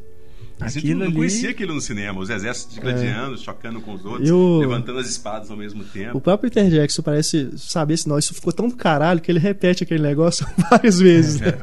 Aquilo 0.60 1.00
não 1.00 1.06
ali... 1.06 1.14
conhecia 1.14 1.50
aquilo 1.50 1.74
no 1.74 1.80
cinema, 1.80 2.20
os 2.20 2.30
exércitos 2.30 2.74
de 2.74 2.80
gladianos 2.80 3.40
é. 3.40 3.44
chocando 3.44 3.80
com 3.80 3.94
os 3.94 4.04
outros, 4.04 4.30
o... 4.30 4.60
levantando 4.60 4.98
as 4.98 5.08
espadas 5.08 5.50
ao 5.50 5.56
mesmo 5.56 5.82
tempo. 5.84 6.16
O 6.16 6.20
próprio 6.20 6.50
Peter 6.50 6.70
Jackson 6.70 7.02
parece 7.02 7.50
saber 7.56 7.96
se 7.96 8.08
não, 8.08 8.18
isso 8.18 8.34
ficou 8.34 8.52
tão 8.52 8.68
do 8.68 8.76
caralho 8.76 9.20
que 9.20 9.30
ele 9.30 9.38
repete 9.38 9.82
aquele 9.82 10.02
negócio 10.02 10.46
várias 10.70 10.98
vezes. 11.00 11.40
É. 11.42 11.58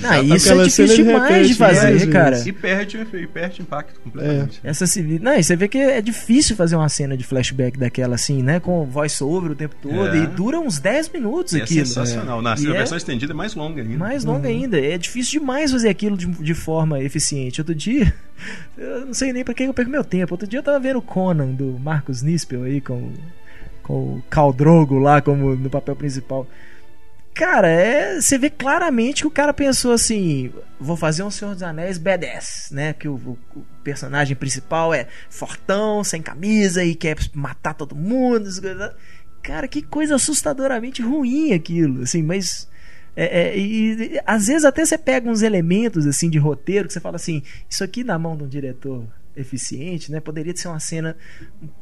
Não, 0.00 0.34
isso 0.34 0.52
é 0.52 0.64
difícil 0.64 1.04
demais 1.04 1.48
de 1.48 1.54
fazer, 1.54 2.10
cara. 2.10 2.42
E 2.46 2.52
perde, 2.52 2.98
e 2.98 3.26
perde 3.26 3.60
o 3.60 3.62
impacto 3.62 4.00
completamente. 4.00 4.60
É. 4.64 4.70
Essa 4.70 4.84
Não, 5.20 5.34
e 5.34 5.42
você 5.42 5.56
vê 5.56 5.68
que 5.68 5.78
é 5.78 6.00
difícil 6.00 6.56
fazer 6.56 6.76
uma 6.76 6.88
cena 6.88 7.16
de 7.16 7.24
flashback 7.24 7.78
daquela 7.78 8.14
assim, 8.14 8.42
né? 8.42 8.58
Com 8.60 8.84
voice-over 8.84 9.52
o 9.52 9.54
tempo 9.54 9.76
todo. 9.80 10.08
É. 10.08 10.24
E 10.24 10.26
dura 10.26 10.58
uns 10.58 10.78
10 10.78 11.10
minutos 11.10 11.52
e 11.52 11.62
aquilo. 11.62 11.82
É 11.82 11.84
sensacional. 11.84 12.42
Na, 12.42 12.56
na 12.56 12.72
versão 12.72 12.96
estendida 12.96 13.32
é 13.32 13.36
mais 13.36 13.54
longa 13.54 13.82
ainda. 13.82 13.96
Mais 13.96 14.24
longa 14.24 14.48
uhum. 14.48 14.54
ainda. 14.54 14.80
É 14.80 14.98
difícil 14.98 15.40
demais 15.40 15.70
fazer 15.70 15.88
aquilo 15.88 16.16
de, 16.16 16.26
de 16.26 16.54
forma 16.54 17.00
eficiente. 17.00 17.60
Outro 17.60 17.74
dia, 17.74 18.11
eu 18.76 19.06
não 19.06 19.14
sei 19.14 19.32
nem 19.32 19.44
pra 19.44 19.54
que 19.54 19.64
eu 19.64 19.74
perco 19.74 19.90
meu 19.90 20.04
tempo. 20.04 20.34
Outro 20.34 20.46
dia 20.46 20.58
eu 20.58 20.62
tava 20.62 20.80
vendo 20.80 20.98
o 20.98 21.02
Conan 21.02 21.52
do 21.52 21.78
Marcos 21.78 22.22
Nispel 22.22 22.64
aí 22.64 22.80
com, 22.80 23.12
com 23.82 24.16
o 24.16 24.22
Caldrogo 24.28 24.98
lá 24.98 25.20
como 25.20 25.54
no 25.54 25.70
papel 25.70 25.96
principal. 25.96 26.46
Cara, 27.34 27.68
é, 27.68 28.20
você 28.20 28.36
vê 28.36 28.50
claramente 28.50 29.22
que 29.22 29.26
o 29.26 29.30
cara 29.30 29.54
pensou 29.54 29.92
assim: 29.92 30.52
vou 30.78 30.96
fazer 30.96 31.22
um 31.22 31.30
Senhor 31.30 31.54
dos 31.54 31.62
Anéis 31.62 31.96
badass, 31.96 32.68
né? 32.70 32.92
Que 32.92 33.08
o, 33.08 33.14
o, 33.14 33.38
o, 33.56 33.64
personagem 33.82 34.36
principal 34.36 34.92
é 34.92 35.08
fortão, 35.30 36.04
sem 36.04 36.20
camisa 36.20 36.84
e 36.84 36.94
quer 36.94 37.16
matar 37.32 37.74
todo 37.74 37.96
mundo. 37.96 38.48
Cara, 39.42 39.66
que 39.66 39.82
coisa 39.82 40.14
assustadoramente 40.16 41.02
ruim 41.02 41.52
aquilo, 41.52 42.02
assim, 42.02 42.22
mas 42.22 42.68
é, 43.14 43.40
é, 43.40 43.58
e, 43.58 44.14
e, 44.14 44.20
às 44.26 44.46
vezes 44.46 44.64
até 44.64 44.84
você 44.84 44.96
pega 44.96 45.28
uns 45.28 45.42
elementos 45.42 46.06
assim 46.06 46.30
de 46.30 46.38
roteiro 46.38 46.86
que 46.86 46.94
você 46.94 47.00
fala 47.00 47.16
assim, 47.16 47.42
isso 47.68 47.84
aqui 47.84 48.02
na 48.02 48.18
mão 48.18 48.36
de 48.36 48.44
um 48.44 48.48
diretor 48.48 49.06
eficiente, 49.36 50.12
né? 50.12 50.20
Poderia 50.20 50.54
ser 50.54 50.68
uma 50.68 50.80
cena 50.80 51.16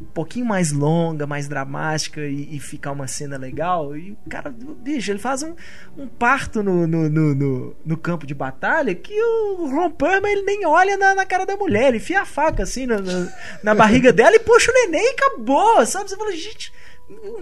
um 0.01 0.05
pouquinho 0.07 0.47
mais 0.47 0.70
longa, 0.70 1.27
mais 1.27 1.48
dramática 1.48 2.20
e, 2.20 2.57
e 2.57 2.61
ficar 2.61 2.93
uma 2.93 3.09
cena 3.09 3.36
legal. 3.36 3.97
E 3.97 4.12
o 4.12 4.16
cara, 4.28 4.51
bicho, 4.51 5.11
ele 5.11 5.19
faz 5.19 5.43
um, 5.43 5.55
um 5.97 6.07
parto 6.07 6.62
no, 6.62 6.86
no, 6.86 7.09
no, 7.09 7.77
no, 7.85 7.97
campo 7.97 8.27
de 8.27 8.35
batalha 8.35 8.94
que 8.94 9.20
o 9.20 9.69
Ron 9.69 9.90
Perlman, 9.90 10.31
ele 10.31 10.43
nem 10.43 10.65
olha 10.65 10.97
na, 10.97 11.15
na, 11.15 11.27
cara 11.27 11.44
da 11.44 11.57
mulher, 11.57 11.89
ele 11.89 11.97
enfia 11.97 12.23
a 12.23 12.27
faca 12.27 12.62
assim 12.62 12.86
na, 12.86 13.01
na, 13.01 13.32
na 13.65 13.74
barriga 13.74 14.12
dela 14.12 14.36
e 14.36 14.40
puxa 14.40 14.70
o 14.70 14.74
neném 14.74 15.05
e 15.05 15.15
acabou, 15.15 15.85
sabe? 15.86 16.09
Você 16.09 16.16
fala, 16.16 16.32
gente, 16.32 16.73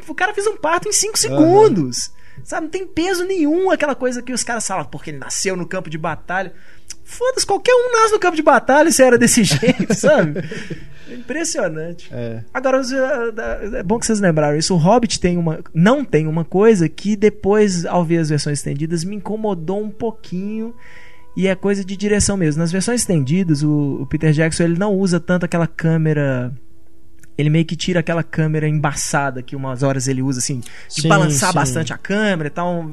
o 0.08 0.14
cara 0.14 0.32
fez 0.32 0.46
um 0.46 0.56
parto 0.56 0.88
em 0.88 0.92
5 0.92 1.18
segundos. 1.18 2.10
Sabe, 2.48 2.62
não 2.62 2.70
tem 2.70 2.86
peso 2.86 3.26
nenhum 3.26 3.70
aquela 3.70 3.94
coisa 3.94 4.22
que 4.22 4.32
os 4.32 4.42
caras 4.42 4.66
falam, 4.66 4.86
porque 4.86 5.10
ele 5.10 5.18
nasceu 5.18 5.54
no 5.54 5.66
campo 5.66 5.90
de 5.90 5.98
batalha. 5.98 6.50
Foda-se, 7.04 7.44
qualquer 7.44 7.74
um 7.74 7.92
nasce 7.92 8.14
no 8.14 8.18
campo 8.18 8.36
de 8.36 8.42
batalha 8.42 8.90
se 8.90 9.02
era 9.02 9.18
desse 9.18 9.44
jeito, 9.44 9.94
sabe? 9.94 10.42
É 11.10 11.12
impressionante. 11.12 12.08
É. 12.10 12.42
Agora, 12.54 12.80
é 13.74 13.82
bom 13.82 13.98
que 13.98 14.06
vocês 14.06 14.18
lembraram 14.18 14.56
isso. 14.56 14.72
O 14.72 14.78
Hobbit 14.78 15.20
tem 15.20 15.36
uma, 15.36 15.60
não 15.74 16.02
tem 16.02 16.26
uma 16.26 16.42
coisa 16.42 16.88
que 16.88 17.16
depois, 17.16 17.84
ao 17.84 18.02
ver 18.02 18.16
as 18.16 18.30
versões 18.30 18.60
estendidas, 18.60 19.04
me 19.04 19.16
incomodou 19.16 19.82
um 19.82 19.90
pouquinho. 19.90 20.74
E 21.36 21.46
é 21.46 21.54
coisa 21.54 21.84
de 21.84 21.98
direção 21.98 22.38
mesmo. 22.38 22.62
Nas 22.62 22.72
versões 22.72 23.02
estendidas, 23.02 23.62
o, 23.62 23.98
o 24.00 24.06
Peter 24.06 24.32
Jackson 24.32 24.62
ele 24.62 24.78
não 24.78 24.94
usa 24.94 25.20
tanto 25.20 25.44
aquela 25.44 25.66
câmera 25.66 26.50
ele 27.38 27.48
meio 27.48 27.64
que 27.64 27.76
tira 27.76 28.00
aquela 28.00 28.24
câmera 28.24 28.68
embaçada 28.68 29.42
que 29.42 29.54
umas 29.54 29.84
horas 29.84 30.08
ele 30.08 30.20
usa, 30.20 30.40
assim, 30.40 30.58
de 30.58 31.02
sim, 31.02 31.08
balançar 31.08 31.50
sim. 31.50 31.54
bastante 31.54 31.92
a 31.92 31.96
câmera 31.96 32.48
e 32.48 32.50
tal. 32.50 32.90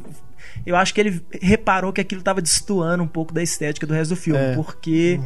Eu 0.66 0.76
acho 0.76 0.94
que 0.94 1.02
ele 1.02 1.22
reparou 1.42 1.92
que 1.92 2.00
aquilo 2.00 2.20
estava 2.20 2.42
destoando 2.42 3.04
um 3.04 3.08
pouco 3.08 3.34
da 3.34 3.42
estética 3.42 3.86
do 3.86 3.94
resto 3.94 4.12
do 4.12 4.16
filme, 4.16 4.40
é, 4.40 4.56
porque 4.56 5.20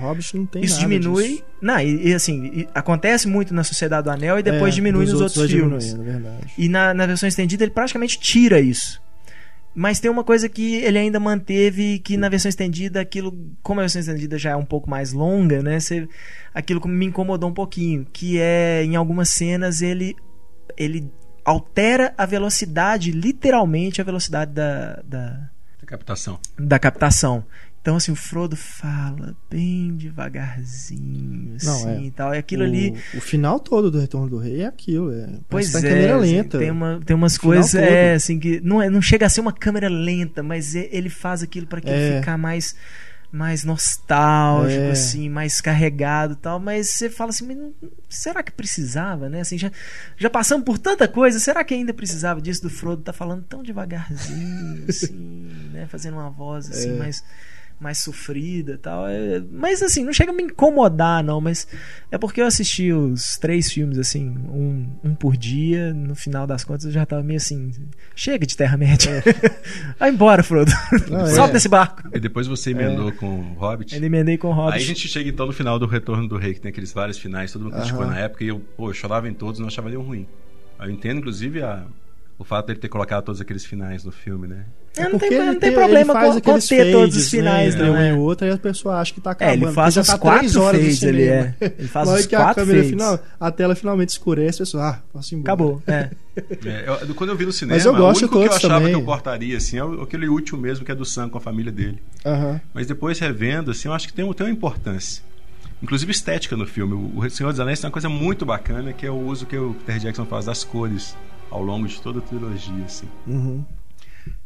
isso 0.61 0.79
diminui. 0.79 1.27
Disso. 1.27 1.43
Não, 1.61 1.79
e, 1.79 2.07
e 2.07 2.13
assim, 2.13 2.45
e, 2.45 2.67
acontece 2.73 3.27
muito 3.27 3.53
na 3.53 3.63
Sociedade 3.63 4.05
do 4.05 4.09
Anel 4.09 4.39
e 4.39 4.43
depois 4.43 4.73
é, 4.73 4.75
diminui 4.75 5.05
nos 5.05 5.21
outros, 5.21 5.37
outros 5.37 5.51
filmes. 5.51 5.95
E 6.57 6.69
na, 6.69 6.93
na 6.93 7.05
versão 7.05 7.27
estendida 7.27 7.63
ele 7.63 7.71
praticamente 7.71 8.17
tira 8.19 8.59
isso. 8.59 9.01
Mas 9.79 10.01
tem 10.01 10.11
uma 10.11 10.25
coisa 10.25 10.49
que 10.49 10.75
ele 10.75 10.97
ainda 10.97 11.21
manteve 11.21 11.99
que 11.99 12.17
na 12.17 12.27
versão 12.27 12.49
estendida, 12.49 12.99
aquilo, 12.99 13.31
como 13.63 13.79
a 13.79 13.83
versão 13.83 14.01
estendida 14.01 14.37
já 14.37 14.49
é 14.49 14.55
um 14.57 14.65
pouco 14.65 14.89
mais 14.89 15.13
longa, 15.13 15.63
né? 15.63 15.79
Você, 15.79 16.05
aquilo 16.53 16.85
me 16.85 17.05
incomodou 17.05 17.49
um 17.49 17.53
pouquinho, 17.53 18.05
que 18.11 18.37
é 18.41 18.83
em 18.83 18.97
algumas 18.97 19.29
cenas 19.29 19.81
ele 19.81 20.17
ele 20.75 21.09
altera 21.45 22.13
a 22.17 22.25
velocidade, 22.25 23.11
literalmente 23.11 24.01
a 24.01 24.03
velocidade 24.03 24.51
da, 24.51 24.95
da, 25.01 25.49
da 25.79 25.85
captação. 25.85 26.37
Da 26.57 26.77
captação. 26.77 27.45
Então, 27.81 27.95
assim, 27.95 28.11
o 28.11 28.15
Frodo 28.15 28.57
fala 28.57 29.35
bem 29.49 29.95
devagarzinho, 29.95 31.55
assim, 31.55 31.65
não, 31.65 31.89
é. 31.89 32.01
e 32.03 32.11
tal. 32.11 32.35
E 32.35 32.37
aquilo 32.37 32.63
o, 32.63 32.65
ali... 32.65 32.93
O 33.15 33.21
final 33.21 33.57
todo 33.59 33.89
do 33.89 33.99
Retorno 33.99 34.29
do 34.29 34.37
Rei 34.37 34.61
é 34.61 34.65
aquilo, 34.65 35.11
é... 35.13 35.29
Pois 35.47 35.71
tá 35.71 35.79
é, 35.79 35.81
câmera 35.83 36.17
assim, 36.17 36.35
lenta. 36.35 36.59
Tem, 36.59 36.71
uma, 36.71 36.99
tem 37.05 37.15
umas 37.15 37.37
coisas, 37.37 37.73
é, 37.75 38.13
assim, 38.15 38.37
que... 38.37 38.59
Não, 38.61 38.81
é, 38.81 38.89
não 38.89 39.01
chega 39.01 39.25
a 39.25 39.29
ser 39.29 39.39
uma 39.39 39.53
câmera 39.53 39.87
lenta, 39.87 40.43
mas 40.43 40.75
ele 40.75 41.09
faz 41.09 41.41
aquilo 41.41 41.67
para 41.67 41.79
que 41.79 41.89
é. 41.89 42.19
ficar 42.19 42.37
mais 42.37 42.75
mais 43.31 43.63
nostálgico, 43.63 44.81
é. 44.81 44.91
assim, 44.91 45.29
mais 45.29 45.61
carregado 45.61 46.35
tal, 46.35 46.59
mas 46.59 46.89
você 46.89 47.09
fala 47.11 47.29
assim, 47.29 47.53
não, 47.53 47.73
será 48.09 48.41
que 48.41 48.51
precisava, 48.51 49.29
né? 49.29 49.41
Assim, 49.41 49.55
já, 49.55 49.71
já 50.17 50.29
passamos 50.31 50.65
por 50.65 50.79
tanta 50.79 51.07
coisa, 51.07 51.39
será 51.39 51.63
que 51.63 51.75
ainda 51.75 51.93
precisava 51.93 52.41
disso 52.41 52.63
do 52.63 52.71
Frodo 52.71 53.03
tá 53.03 53.13
falando 53.13 53.43
tão 53.43 53.61
devagarzinho, 53.61 54.85
assim, 54.89 55.51
né? 55.71 55.85
Fazendo 55.87 56.15
uma 56.15 56.31
voz 56.31 56.71
assim, 56.71 56.89
é. 56.89 56.97
mais 56.97 57.23
mais 57.79 57.99
sofrida 57.99 58.73
e 58.73 58.77
tal. 58.77 59.07
É, 59.07 59.41
mas 59.51 59.81
assim, 59.81 60.03
não 60.03 60.11
chega 60.11 60.31
a 60.31 60.35
me 60.35 60.43
incomodar, 60.43 61.23
não. 61.23 61.39
Mas 61.39 61.67
é 62.11 62.17
porque 62.17 62.41
eu 62.41 62.45
assisti 62.45 62.91
os 62.91 63.37
três 63.37 63.71
filmes, 63.71 63.97
assim, 63.97 64.29
um, 64.29 64.89
um 65.03 65.15
por 65.15 65.37
dia. 65.37 65.93
No 65.93 66.13
final 66.13 66.45
das 66.45 66.63
contas, 66.63 66.85
eu 66.85 66.91
já 66.91 67.05
tava 67.05 67.23
meio 67.23 67.37
assim. 67.37 67.71
Chega 68.15 68.45
de 68.45 68.57
Terra-média. 68.57 69.23
É. 69.25 69.61
Vai 69.97 70.09
embora, 70.09 70.43
Frodo. 70.43 70.71
Não, 71.09 71.25
Solta 71.27 71.53
é. 71.53 71.57
esse 71.57 71.69
barco. 71.69 72.03
E 72.13 72.19
depois 72.19 72.47
você 72.47 72.71
emendou 72.71 73.09
é. 73.09 73.11
com 73.13 73.39
o 73.39 73.53
Hobbit. 73.53 73.95
Eu 73.95 74.03
emendei 74.03 74.37
com 74.37 74.49
o 74.49 74.53
Hobbit. 74.53 74.77
Aí 74.77 74.83
a 74.83 74.85
gente 74.85 75.07
chega 75.07 75.29
então 75.29 75.45
no 75.45 75.53
final 75.53 75.79
do 75.79 75.85
Retorno 75.85 76.27
do 76.27 76.37
Rei, 76.37 76.53
que 76.53 76.61
tem 76.61 76.69
aqueles 76.69 76.91
vários 76.91 77.17
finais, 77.17 77.51
todo 77.51 77.63
mundo 77.63 77.75
criticou 77.75 78.05
na 78.05 78.17
época, 78.17 78.43
e 78.43 78.47
eu, 78.49 78.59
pô, 78.59 78.89
eu 78.89 78.93
chorava 78.93 79.29
em 79.29 79.33
todos, 79.33 79.59
não 79.59 79.67
achava 79.67 79.89
nenhum 79.89 80.01
ruim. 80.01 80.27
Eu 80.79 80.89
entendo, 80.89 81.19
inclusive, 81.19 81.61
a, 81.61 81.85
o 82.39 82.45
fato 82.45 82.67
dele 82.67 82.79
ter 82.79 82.87
colocado 82.87 83.25
todos 83.25 83.41
aqueles 83.41 83.65
finais 83.65 84.05
no 84.05 84.13
filme, 84.13 84.47
né? 84.47 84.63
É, 84.95 85.09
não, 85.09 85.19
tem, 85.19 85.45
não 85.45 85.59
tem 85.59 85.73
problema 85.73 86.13
com, 86.13 86.41
com 86.41 86.59
ter 86.59 86.89
todos 86.89 87.17
os 87.17 87.29
finais, 87.29 87.75
né? 87.75 87.85
não. 87.85 87.93
Um 87.93 88.01
e 88.01 88.13
outro, 88.13 88.47
aí 88.47 88.53
a 88.53 88.57
pessoa 88.57 88.95
acha 88.95 89.13
que 89.13 89.19
tá 89.19 89.31
acabando. 89.31 89.65
É, 89.65 89.67
ele 89.67 89.73
faz 89.73 89.97
os 89.97 90.07
tá 90.07 90.17
quatro 90.17 90.61
horas 90.61 90.81
fades, 90.81 91.03
ele 91.03 91.23
é. 91.23 91.53
Ele 91.59 91.87
faz 91.89 92.25
que 92.25 92.35
quatro 92.37 92.63
a 92.63 92.65
câmera 92.65 92.83
final, 92.85 93.19
a 93.37 93.51
tela 93.51 93.75
finalmente 93.75 94.09
escurece, 94.09 94.61
a 94.61 94.65
pessoa, 94.65 94.89
ah, 94.89 94.99
posso 95.11 95.35
ir 95.35 95.37
embora. 95.37 95.53
Acabou, 95.53 95.83
é. 95.85 96.09
é 96.65 96.85
eu, 97.07 97.13
quando 97.13 97.31
eu 97.31 97.35
vi 97.35 97.45
no 97.45 97.51
cinema, 97.51 97.75
Mas 97.75 97.85
eu 97.85 97.93
gosto 97.93 98.21
o 98.21 98.25
único 98.25 98.39
que 98.39 98.47
eu 98.47 98.53
achava 98.53 98.75
também. 98.75 98.93
que 98.93 98.99
eu 98.99 99.03
cortaria, 99.03 99.57
assim, 99.57 99.77
é 99.77 100.01
aquele 100.01 100.29
último 100.29 100.61
mesmo, 100.61 100.85
que 100.85 100.91
é 100.93 100.95
do 100.95 101.03
Sam 101.03 101.27
com 101.27 101.37
a 101.37 101.41
família 101.41 101.73
dele. 101.73 102.01
Uh 102.25 102.29
-huh. 102.29 102.61
Mas 102.73 102.87
depois, 102.87 103.19
revendo, 103.19 103.71
assim, 103.71 103.89
eu 103.89 103.93
acho 103.93 104.07
que 104.07 104.13
tem, 104.13 104.33
tem 104.33 104.45
uma 104.45 104.51
importância. 104.51 105.21
Inclusive 105.83 106.11
estética 106.11 106.55
no 106.55 106.65
filme. 106.65 107.11
O 107.15 107.29
Senhor 107.29 107.51
dos 107.51 107.59
Anéis 107.59 107.79
tem 107.79 107.87
uma 107.87 107.93
coisa 107.93 108.09
muito 108.09 108.45
bacana, 108.45 108.93
que 108.93 109.05
é 109.05 109.11
o 109.11 109.17
uso 109.17 109.45
que 109.45 109.57
o 109.57 109.73
Peter 109.85 109.99
Jackson 109.99 110.25
faz 110.25 110.45
das 110.45 110.63
cores 110.63 111.15
ao 111.49 111.63
longo 111.63 111.87
de 111.87 112.01
toda 112.01 112.19
a 112.19 112.21
trilogia, 112.21 112.83
assim. 112.85 113.07
Uhum. 113.27 113.63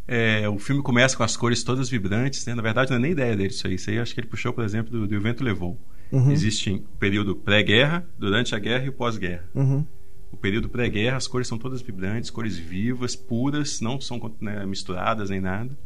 É, 0.07 0.47
o 0.49 0.59
filme 0.59 0.81
começa 0.81 1.15
com 1.15 1.23
as 1.23 1.37
cores 1.37 1.63
todas 1.63 1.89
vibrantes, 1.89 2.45
né? 2.45 2.53
Na 2.53 2.61
verdade, 2.61 2.91
não 2.91 2.97
é 2.97 2.99
nem 2.99 3.11
ideia 3.11 3.35
dele 3.35 3.49
isso 3.49 3.65
aí. 3.65 3.75
Isso 3.75 3.89
aí 3.89 3.99
acho 3.99 4.13
que 4.13 4.19
ele 4.19 4.27
puxou, 4.27 4.51
por 4.53 4.63
exemplo, 4.63 4.91
do, 4.91 5.07
do 5.07 5.17
O 5.17 5.21
Vento 5.21 5.43
Levou. 5.43 5.79
Uhum. 6.11 6.31
Existe 6.31 6.71
o 6.71 6.79
período 6.99 7.35
pré-guerra, 7.35 8.05
durante 8.19 8.53
a 8.53 8.59
guerra 8.59 8.85
e 8.85 8.89
o 8.89 8.93
pós-guerra. 8.93 9.43
Uhum. 9.55 9.85
O 10.31 10.37
período 10.37 10.67
pré-guerra, 10.67 11.17
as 11.17 11.27
cores 11.27 11.47
são 11.47 11.57
todas 11.57 11.81
vibrantes, 11.81 12.29
cores 12.29 12.57
vivas, 12.57 13.15
puras, 13.15 13.79
não 13.81 14.01
são 14.01 14.19
né, 14.41 14.65
misturadas 14.65 15.29
nem 15.29 15.39
nada. 15.39 15.77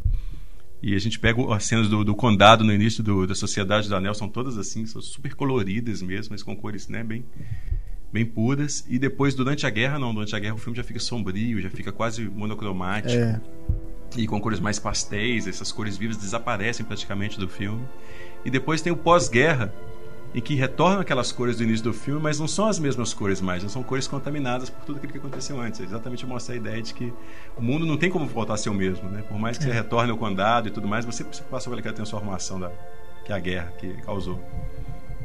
E 0.82 0.96
a 0.96 1.00
gente 1.00 1.20
pega 1.20 1.54
as 1.54 1.64
cenas 1.66 1.90
do, 1.90 2.04
do 2.04 2.16
condado 2.16 2.64
no 2.64 2.72
início 2.74 3.04
do, 3.04 3.26
da 3.26 3.34
Sociedade 3.34 3.90
do 3.90 3.96
Anel, 3.96 4.14
são 4.14 4.30
todas 4.30 4.58
assim, 4.58 4.86
são 4.86 5.02
super 5.02 5.34
coloridas 5.34 6.02
mesmo, 6.02 6.34
mas 6.34 6.44
com 6.44 6.56
cores 6.56 6.88
né, 6.88 7.04
bem, 7.04 7.26
bem 8.12 8.26
puras. 8.26 8.86
E 8.88 8.98
depois, 8.98 9.34
durante 9.34 9.66
a 9.66 9.70
guerra, 9.70 10.00
não. 10.00 10.14
Durante 10.14 10.36
a 10.36 10.40
guerra 10.40 10.56
o 10.56 10.58
filme 10.58 10.76
já 10.78 10.84
fica 10.84 11.00
sombrio, 11.00 11.62
já 11.62 11.70
fica 11.70 11.92
quase 11.92 12.24
monocromático. 12.24 13.14
É. 13.14 13.40
E 14.16 14.26
com 14.26 14.40
cores 14.40 14.60
mais 14.60 14.80
pastéis, 14.80 15.48
essas 15.48 15.72
cores 15.72 15.98
vivas 15.98 16.18
desaparecem 16.18 16.86
praticamente 16.86 17.40
do 17.40 17.48
filme. 17.48 17.86
E 18.46 18.50
depois 18.50 18.82
tem 18.82 18.92
o 18.92 18.96
pós-guerra, 18.96 19.74
em 20.34 20.42
que 20.42 20.56
retornam 20.56 21.02
aquelas 21.02 21.32
cores 21.32 21.58
do 21.58 21.64
início 21.64 21.84
do 21.84 21.94
filme, 21.94 22.22
mas 22.22 22.40
não 22.40 22.48
são 22.48 22.68
as 22.68 22.80
mesmas 22.80 23.14
cores 23.14 23.42
mais, 23.42 23.64
não 23.64 23.70
são 23.70 23.84
cores 23.84 24.08
contaminadas 24.08 24.70
por 24.70 24.86
tudo 24.86 24.98
aquilo 24.98 25.12
que 25.12 25.18
aconteceu 25.18 25.60
antes. 25.60 25.80
É 25.82 25.84
exatamente 25.84 26.26
mostra 26.26 26.54
a 26.54 26.58
ideia 26.58 26.82
de 26.82 26.94
que 26.94 27.14
o 27.58 27.62
mundo 27.62 27.86
não 27.86 27.98
tem 27.98 28.10
como 28.10 28.26
voltar 28.26 28.54
a 28.54 28.58
ser 28.58 28.70
o 28.70 28.74
mesmo, 28.74 29.10
né? 29.10 29.24
Por 29.24 29.38
mais 29.38 29.58
que 29.58 29.66
é. 29.66 29.68
você 29.68 29.74
retorne 29.74 30.12
ao 30.12 30.18
condado 30.18 30.68
e 30.68 30.72
tudo 30.72 30.88
mais, 30.88 31.06
você 31.06 31.24
passa 31.50 31.70
por 31.70 31.78
aquela 31.78 31.94
transformação 31.94 32.60
da 32.60 32.72
que 33.26 33.34
a 33.34 33.40
guerra 33.40 33.74
que 33.78 33.94
causou. 34.04 34.42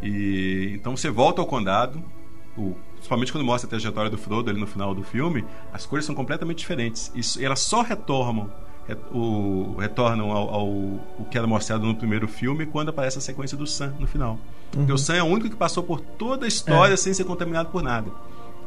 E 0.02 0.72
então 0.74 0.96
você 0.96 1.08
volta 1.08 1.40
ao 1.40 1.46
condado, 1.46 2.02
o, 2.56 2.74
principalmente 2.94 3.32
quando 3.32 3.44
mostra 3.44 3.66
a 3.66 3.70
trajetória 3.70 4.10
do 4.10 4.18
Frodo 4.18 4.50
ali 4.50 4.60
no 4.60 4.66
final 4.66 4.94
do 4.94 5.02
filme, 5.02 5.44
as 5.72 5.86
cores 5.86 6.04
são 6.04 6.14
completamente 6.14 6.58
diferentes. 6.58 7.10
Isso, 7.14 7.42
elas 7.42 7.60
só 7.60 7.82
retomam 7.82 8.50
re- 8.86 8.96
o- 9.12 9.76
retornam 9.78 10.30
ao, 10.30 10.50
ao 10.54 10.66
o 10.68 11.26
que 11.30 11.38
era 11.38 11.46
mostrado 11.46 11.86
no 11.86 11.94
primeiro 11.94 12.28
filme 12.28 12.66
quando 12.66 12.90
aparece 12.90 13.18
a 13.18 13.20
sequência 13.20 13.56
do 13.56 13.66
Sam 13.66 13.94
no 13.98 14.06
final. 14.06 14.38
Porque 14.70 14.92
o 14.92 14.98
Sam 14.98 15.14
é 15.16 15.22
o 15.22 15.26
único 15.26 15.48
que 15.50 15.56
passou 15.56 15.82
por 15.82 16.00
toda 16.00 16.44
a 16.44 16.48
história 16.48 16.96
sem 16.96 17.12
ser 17.14 17.24
contaminado 17.24 17.68
por 17.70 17.82
nada. 17.82 18.10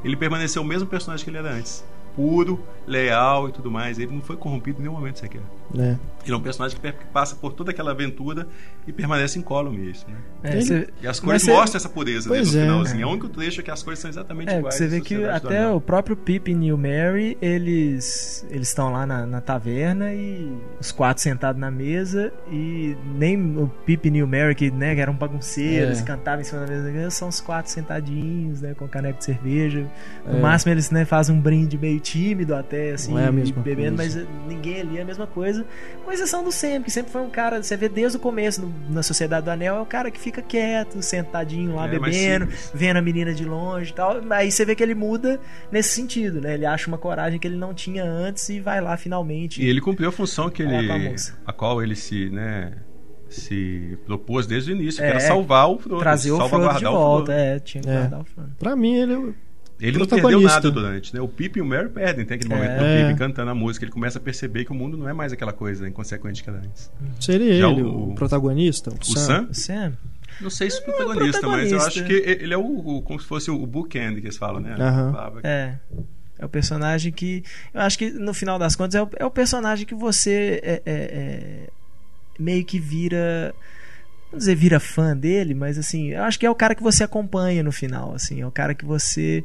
Ele 0.03 0.15
permaneceu 0.15 0.61
o 0.61 0.65
mesmo 0.65 0.87
personagem 0.87 1.23
que 1.23 1.29
ele 1.31 1.37
era 1.37 1.51
antes. 1.53 1.83
Puro, 2.15 2.63
leal 2.87 3.49
e 3.49 3.51
tudo 3.51 3.69
mais. 3.71 3.97
Ele 3.99 4.13
não 4.13 4.21
foi 4.21 4.37
corrompido 4.37 4.77
em 4.79 4.83
nenhum 4.83 4.93
momento 4.93 5.19
sequer. 5.19 5.41
Né? 5.73 5.99
Ele 6.23 6.33
é 6.33 6.37
um 6.37 6.41
personagem 6.41 6.75
que 6.79 6.91
passa 7.13 7.35
por 7.35 7.53
toda 7.53 7.69
aquela 7.69 7.91
aventura 7.91 8.47
e 8.87 8.91
permanece 8.91 9.37
incólume 9.37 9.91
isso, 9.91 10.07
né? 10.09 10.17
É, 10.43 10.59
você- 10.59 10.87
E 11.01 11.07
as 11.07 11.19
cores 11.19 11.43
você- 11.43 11.51
mostram 11.51 11.77
essa 11.77 11.87
pureza 11.89 12.27
dele 12.29 12.41
no 12.41 12.47
Pois 12.47 12.55
é. 12.55 12.61
finalzinho. 12.63 13.03
É 13.03 13.05
o 13.05 13.09
único 13.09 13.29
trecho 13.29 13.61
que 13.61 13.69
as 13.69 13.83
cores 13.83 13.99
são 13.99 14.09
exatamente 14.09 14.49
É, 14.51 14.57
iguais. 14.57 14.73
você 14.75 14.87
vê 14.87 15.01
que 15.01 15.23
até 15.23 15.67
o 15.67 15.79
próprio 15.79 16.15
Pip 16.17 16.51
e 16.51 16.73
o 16.73 16.77
Mary, 16.77 17.37
eles 17.41 18.43
eles 18.49 18.69
estão 18.69 18.91
lá 18.91 19.05
na, 19.05 19.25
na 19.27 19.39
taverna 19.39 20.13
e 20.15 20.51
os 20.79 20.91
quatro 20.91 21.21
sentados 21.21 21.61
na 21.61 21.69
mesa 21.69 22.33
e 22.51 22.97
nem 23.15 23.37
o 23.57 23.67
Pip 23.85 24.07
e 24.09 24.23
o 24.23 24.27
Mary, 24.27 24.55
que, 24.55 24.71
né, 24.71 24.95
que 24.95 25.01
eram 25.01 25.13
bagunceiros, 25.13 25.99
É. 25.99 26.03
cantavam 26.03 26.41
em 26.41 26.43
cima 26.43 26.65
da 26.65 26.67
mesa, 26.91 27.11
são 27.11 27.27
os 27.27 27.39
quatro 27.39 27.71
sentadinhos, 27.71 28.61
né, 28.61 28.73
com 28.73 28.87
caneco 28.87 29.19
de 29.19 29.25
cerveja. 29.25 29.85
No 30.25 30.37
É. 30.39 30.41
máximo 30.41 30.71
eles, 30.71 30.89
né, 30.89 31.05
fazem 31.05 31.35
um 31.35 31.39
brinde 31.39 31.77
meio 31.77 31.99
tímido 31.99 32.55
até, 32.55 32.93
assim, 32.93 33.15
é 33.15 33.29
bebendo, 33.31 33.97
coisa. 33.97 34.25
mas 34.25 34.47
ninguém 34.47 34.81
ali 34.81 34.97
é 34.97 35.01
a 35.03 35.05
mesma 35.05 35.27
coisa. 35.27 35.54
Com 36.03 36.11
exceção 36.11 36.43
do 36.43 36.51
Sam, 36.51 36.81
que 36.83 36.91
sempre 36.91 37.11
foi 37.11 37.21
um 37.21 37.29
cara, 37.29 37.61
você 37.61 37.75
vê 37.77 37.87
desde 37.89 38.17
o 38.17 38.19
começo 38.19 38.61
no- 38.61 38.73
na 38.93 39.01
Sociedade 39.03 39.45
do 39.45 39.49
Anel, 39.51 39.75
é 39.77 39.81
o 39.81 39.85
cara 39.85 40.09
que 40.11 40.19
fica 40.19 40.41
quieto, 40.41 41.01
sentadinho 41.01 41.75
lá 41.75 41.87
É, 41.87 41.89
bebendo, 41.99 42.47
vendo 42.73 42.97
a 42.97 43.01
menina 43.01 43.33
de 43.33 43.45
longe 43.45 43.91
e 43.91 43.93
tal. 43.93 44.21
Aí 44.31 44.51
você 44.51 44.63
vê 44.65 44.75
que 44.75 44.83
ele 44.83 44.95
muda 44.95 45.39
nesse 45.71 45.89
sentido, 45.89 46.39
né? 46.41 46.53
Ele 46.53 46.65
acha 46.65 46.87
uma 46.87 46.97
coragem 46.97 47.39
que 47.39 47.47
ele 47.47 47.57
não 47.57 47.73
tinha 47.73 48.03
antes 48.03 48.47
e 48.49 48.59
vai 48.59 48.79
lá 48.81 48.95
finalmente. 48.97 49.61
E 49.63 49.67
ele 49.67 49.81
cumpriu 49.81 50.09
a 50.09 50.11
função 50.11 50.49
que 50.49 50.63
Falar 50.63 50.77
ele, 50.79 51.15
a 51.45 51.53
qual 51.53 51.81
ele 51.81 51.95
se, 51.95 52.29
né, 52.29 52.73
se 53.29 53.97
propôs 54.05 54.45
desde 54.47 54.71
o 54.71 54.75
início, 54.75 55.01
É, 55.03 55.05
que 55.07 55.11
era 55.11 55.19
salvar 55.19 55.69
o 55.69 55.77
Frodo, 55.79 55.99
trazer 55.99 56.31
o 56.31 56.35
Frodo 56.37 56.45
de 56.45 56.49
salvaguardar 56.51 56.91
o 56.93 56.95
volta. 56.95 57.25
Frodo. 57.33 57.39
É, 57.41 57.59
tinha 57.59 57.81
que 57.83 57.89
É. 57.89 57.93
guardar 57.99 58.21
o 58.21 58.25
Frodo. 58.25 58.51
Pra 58.59 58.75
mim, 58.75 58.95
ele 58.95 59.13
é 59.13 59.17
o 59.17 59.35
Ele 59.79 59.97
não 59.97 60.05
Protagonista. 60.05 60.29
perdeu 60.29 60.41
nada 60.41 60.71
durante, 60.71 61.13
né? 61.13 61.19
O 61.21 61.27
Pip 61.27 61.57
e 61.59 61.61
o 61.61 61.65
Merry 61.65 61.89
perdem. 61.89 62.25
Tem 62.25 62.35
aquele 62.35 62.49
momento 62.53 62.71
É. 62.71 63.03
do 63.03 63.07
Pip 63.09 63.19
cantando 63.19 63.51
a 63.51 63.55
música, 63.55 63.83
ele 63.85 63.91
começa 63.91 64.17
a 64.17 64.21
perceber 64.21 64.63
que 64.65 64.71
o 64.71 64.75
mundo 64.75 64.95
não 64.97 65.09
é 65.09 65.13
mais 65.13 65.33
aquela 65.33 65.51
coisa 65.51 65.87
inconsequente 65.87 66.41
que 66.43 66.49
era 66.49 66.59
antes. 66.59 66.89
seria 67.19 67.57
Já 67.59 67.69
ele, 67.69 67.81
o- 67.83 68.11
o, 68.11 68.15
protagonista, 68.15 68.89
o, 68.91 68.93
O 68.99 69.05
Sam. 69.05 69.25
Sam? 69.25 69.47
O 69.49 69.53
Sam? 69.53 69.93
Não 70.41 70.49
sei 70.49 70.69
se 70.69 70.77
Ele 70.77 70.85
não 70.87 70.93
é 70.93 70.97
protagonista, 70.97 71.47
mas 71.47 71.71
eu 71.71 71.77
acho 71.79 71.91
protagonista. 71.99 72.35
que 72.35 72.43
ele 72.43 72.53
é 72.53 72.57
o, 72.57 72.61
o- 72.97 73.01
como 73.01 73.19
se 73.19 73.25
fosse 73.25 73.51
o 73.51 73.65
bookend 73.65 74.19
que 74.21 74.27
eles 74.27 74.37
falam, 74.37 74.59
né? 74.61 74.75
Que- 74.75 75.47
É. 75.47 75.75
É 76.37 76.45
o 76.45 76.49
personagem 76.49 77.11
que. 77.13 77.43
Eu 77.73 77.79
acho 77.81 77.97
que 77.97 78.09
no 78.11 78.33
final 78.33 78.59
das 78.59 78.75
contas 78.75 78.95
é 78.95 79.01
o, 79.01 79.09
é 79.17 79.25
o 79.25 79.31
personagem 79.31 79.85
que 79.85 79.95
você 79.95 80.59
é, 80.61 80.73
é, 80.73 80.81
é, 80.85 81.69
meio 82.37 82.63
que 82.65 82.77
vira. 82.79 83.53
Não 84.31 84.39
dizer 84.39 84.55
vira 84.55 84.79
fã 84.79 85.15
dele, 85.15 85.53
mas 85.53 85.77
assim, 85.77 86.09
eu 86.09 86.23
acho 86.23 86.39
que 86.39 86.45
é 86.45 86.49
o 86.49 86.55
cara 86.55 86.75
que 86.75 86.83
você 86.83 87.03
acompanha 87.03 87.63
no 87.63 87.71
final, 87.71 88.13
assim, 88.13 88.41
é 88.41 88.47
o 88.47 88.51
cara 88.51 88.73
que 88.73 88.85
você 88.85 89.43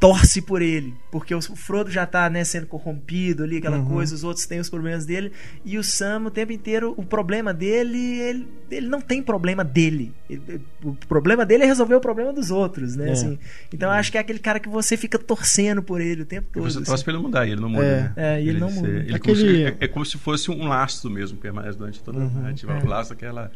torce 0.00 0.40
por 0.40 0.62
ele, 0.62 0.94
porque 1.12 1.34
o 1.34 1.42
Frodo 1.42 1.90
já 1.90 2.06
tá, 2.06 2.30
né, 2.30 2.42
sendo 2.42 2.66
corrompido 2.66 3.44
ali, 3.44 3.58
aquela 3.58 3.76
Uhum. 3.78 3.84
coisa, 3.84 4.14
os 4.14 4.24
outros 4.24 4.46
têm 4.46 4.58
os 4.58 4.70
problemas 4.70 5.04
dele, 5.04 5.30
e 5.62 5.76
o 5.76 5.84
Sam 5.84 6.22
o 6.26 6.30
tempo 6.30 6.52
inteiro, 6.52 6.94
o 6.96 7.04
problema 7.04 7.52
dele, 7.52 7.98
ele, 7.98 8.48
ele 8.70 8.88
não 8.88 8.98
tem 9.02 9.22
problema 9.22 9.62
dele. 9.62 10.14
Ele- 10.28 10.62
o 10.82 10.94
problema 11.06 11.44
dele 11.44 11.64
é 11.64 11.66
resolver 11.66 11.94
o 11.96 12.00
problema 12.00 12.32
dos 12.32 12.50
outros, 12.50 12.96
né, 12.96 13.10
É. 13.10 13.12
assim. 13.12 13.38
Então 13.72 13.90
eu 13.90 13.94
acho 13.94 14.10
que 14.10 14.16
é 14.16 14.22
aquele 14.22 14.38
cara 14.38 14.58
que 14.58 14.70
você 14.70 14.96
fica 14.96 15.18
torcendo 15.18 15.82
por 15.82 16.00
ele 16.00 16.22
o 16.22 16.26
tempo 16.26 16.48
E 16.50 16.54
todo. 16.54 16.62
você 16.62 16.78
assim. 16.78 16.86
torce 16.86 17.04
pra 17.04 17.12
ele 17.12 17.22
mudar, 17.22 17.46
e 17.46 17.50
ele 17.52 17.60
não 17.60 17.68
muda, 17.68 17.84
É. 17.84 18.00
né? 18.00 18.12
É, 18.16 18.42
e 18.42 18.48
ele 18.48 18.58
não 18.58 18.70
muda. 18.70 18.88
Ele 18.88 19.14
Aquele- 19.14 19.20
como 19.20 19.36
se- 19.36 19.64
é, 19.64 19.76
é 19.80 19.86
como 19.88 20.06
se 20.06 20.16
fosse 20.16 20.50
um 20.50 20.66
laço 20.66 21.10
mesmo, 21.10 21.36
que 21.36 21.42
permanece 21.42 21.76
durante 21.76 22.02
toda 22.02 22.18
a 22.20 22.22
Uhum. 22.22 22.30
narrativa. 22.40 22.72
É. 22.72 22.82
Um 22.82 22.88
laço, 22.88 23.12
aquela, 23.12 23.52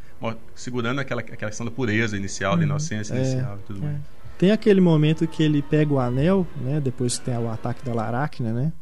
segurando 0.55 0.99
aquela, 1.01 1.23
aquela 1.23 1.49
questão 1.51 1.65
da 1.65 1.73
pureza 1.73 2.19
inicial, 2.19 2.53
da 2.53 2.59
Uhum. 2.59 2.65
inocência 2.69 3.15
É. 3.15 3.17
inicial 3.19 3.59
e 3.63 3.67
tudo 3.67 3.81
mais. 3.81 3.97
Tem 4.39 4.51
aquele 4.51 4.81
momento 4.81 5.27
que 5.29 5.43
ele 5.43 5.63
pega 5.63 5.93
o 5.93 5.99
anel, 6.01 6.47
né? 6.61 6.81
Depois 6.81 7.19
que 7.19 7.25
tem 7.27 7.39
o 7.39 7.49
ataque 7.51 7.85
da 7.85 7.95
Laracna, 7.95 8.53
né? 8.53 8.73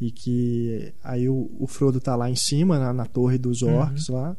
E 0.00 0.10
que 0.10 0.92
aí 1.02 1.28
o, 1.28 1.50
o 1.58 1.66
Frodo 1.66 2.00
tá 2.00 2.16
lá 2.16 2.28
em 2.28 2.34
cima, 2.36 2.78
na, 2.78 2.92
na 2.92 3.06
torre 3.06 3.38
dos 3.38 3.62
orcs 3.62 4.08
lá. 4.08 4.36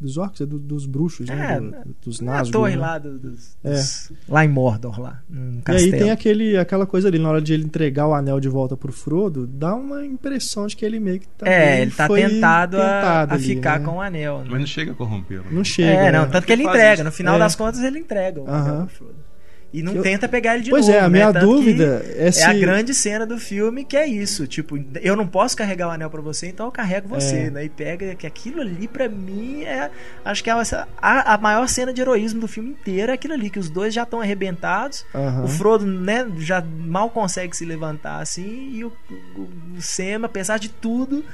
Dos 0.00 0.16
orcs, 0.16 0.40
é 0.40 0.46
do- 0.46 0.58
dos 0.58 0.86
bruxos, 0.86 1.26
né? 1.28 1.34
Uhum. 1.60 1.68
É, 1.68 1.70
Do- 1.84 1.96
dos 2.04 2.20
Na 2.20 2.32
Nazgûl. 2.38 2.52
torre 2.52 2.72
né? 2.76 2.80
lá 2.80 2.98
do- 2.98 3.18
dos, 3.18 3.56
É. 3.62 3.70
dos- 3.72 4.12
lá 4.28 4.44
em 4.44 4.48
Mordor 4.48 4.98
lá, 5.00 5.22
no 5.28 5.58
E 5.68 5.70
aí 5.76 5.90
tem 5.90 6.10
aquele, 6.10 6.56
aquela 6.56 6.86
coisa 6.86 7.06
ali, 7.08 7.18
na 7.18 7.28
hora 7.28 7.42
de 7.42 7.52
ele 7.52 7.64
entregar 7.64 8.08
o 8.08 8.14
anel 8.14 8.40
de 8.40 8.48
volta 8.48 8.76
pro 8.76 8.90
Frodo, 8.90 9.46
dá 9.46 9.74
uma 9.74 10.04
impressão 10.04 10.66
de 10.66 10.76
que 10.76 10.84
ele 10.84 10.98
meio 10.98 11.20
que 11.20 11.28
tá. 11.28 11.46
É, 11.46 11.82
ele 11.82 11.90
tá 11.90 12.08
tentado, 12.08 12.78
a, 12.80 13.22
a 13.24 13.34
ali, 13.34 13.44
ficar 13.44 13.78
né? 13.80 13.86
com 13.86 13.96
o 13.96 14.00
anel. 14.00 14.38
né? 14.38 14.46
Mas 14.50 14.60
não 14.60 14.66
chega 14.66 14.92
a 14.92 14.94
corrompê-lo. 14.94 15.44
Não 15.52 15.62
chega. 15.62 15.90
É, 15.90 16.10
não, 16.12 16.22
né? 16.22 16.28
tanto 16.32 16.46
que 16.46 16.52
ele 16.52 16.62
entrega. 16.64 17.04
No 17.04 17.12
final 17.12 17.36
É. 17.36 17.38
das 17.38 17.54
contas, 17.54 17.80
ele 17.82 17.98
entrega 17.98 18.40
o 18.40 18.48
anel 18.50 18.86
pro 18.86 18.96
Frodo. 18.96 19.31
E 19.72 19.82
não 19.82 19.94
Eu- 19.94 20.02
tenta 20.02 20.28
pegar 20.28 20.54
ele 20.54 20.64
de 20.64 20.70
Pois 20.70 20.86
novo. 20.86 20.98
é, 20.98 21.00
a 21.00 21.08
né? 21.08 21.08
minha 21.08 21.32
que 21.32 21.38
dúvida 21.40 22.04
é 22.16 22.30
se. 22.30 22.42
É 22.42 22.46
a 22.46 22.52
grande 22.52 22.92
cena 22.92 23.24
do 23.24 23.38
filme 23.38 23.84
que 23.84 23.96
é 23.96 24.06
isso, 24.06 24.46
tipo, 24.46 24.78
eu 25.00 25.16
não 25.16 25.26
posso 25.26 25.56
carregar 25.56 25.88
o 25.88 25.90
anel 25.90 26.10
pra 26.10 26.20
você, 26.20 26.48
então 26.48 26.66
eu 26.66 26.72
carrego 26.72 27.08
você, 27.08 27.36
É. 27.44 27.50
né? 27.50 27.64
E 27.64 27.68
pega 27.70 28.14
que 28.14 28.26
aquilo 28.26 28.60
ali 28.60 28.86
pra 28.86 29.08
mim 29.08 29.62
é, 29.64 29.90
acho 30.24 30.44
que 30.44 30.50
é 30.50 30.52
a, 30.52 31.34
a 31.34 31.38
maior 31.38 31.66
cena 31.68 31.92
de 31.92 32.00
heroísmo 32.02 32.40
do 32.40 32.48
filme 32.48 32.70
inteiro 32.70 33.10
é 33.10 33.14
aquilo 33.14 33.32
ali 33.32 33.48
que 33.48 33.58
os 33.58 33.70
dois 33.70 33.94
já 33.94 34.02
estão 34.02 34.20
arrebentados, 34.20 35.06
Aham. 35.14 35.44
o 35.44 35.48
Frodo, 35.48 35.86
né, 35.86 36.26
já 36.38 36.60
mal 36.60 37.08
consegue 37.08 37.56
se 37.56 37.64
levantar 37.64 38.20
assim 38.20 38.72
e 38.74 38.84
o, 38.84 38.92
o, 39.36 39.40
o 39.78 39.80
Sam, 39.80 40.20
apesar 40.24 40.58
de 40.58 40.68
tudo, 40.68 41.24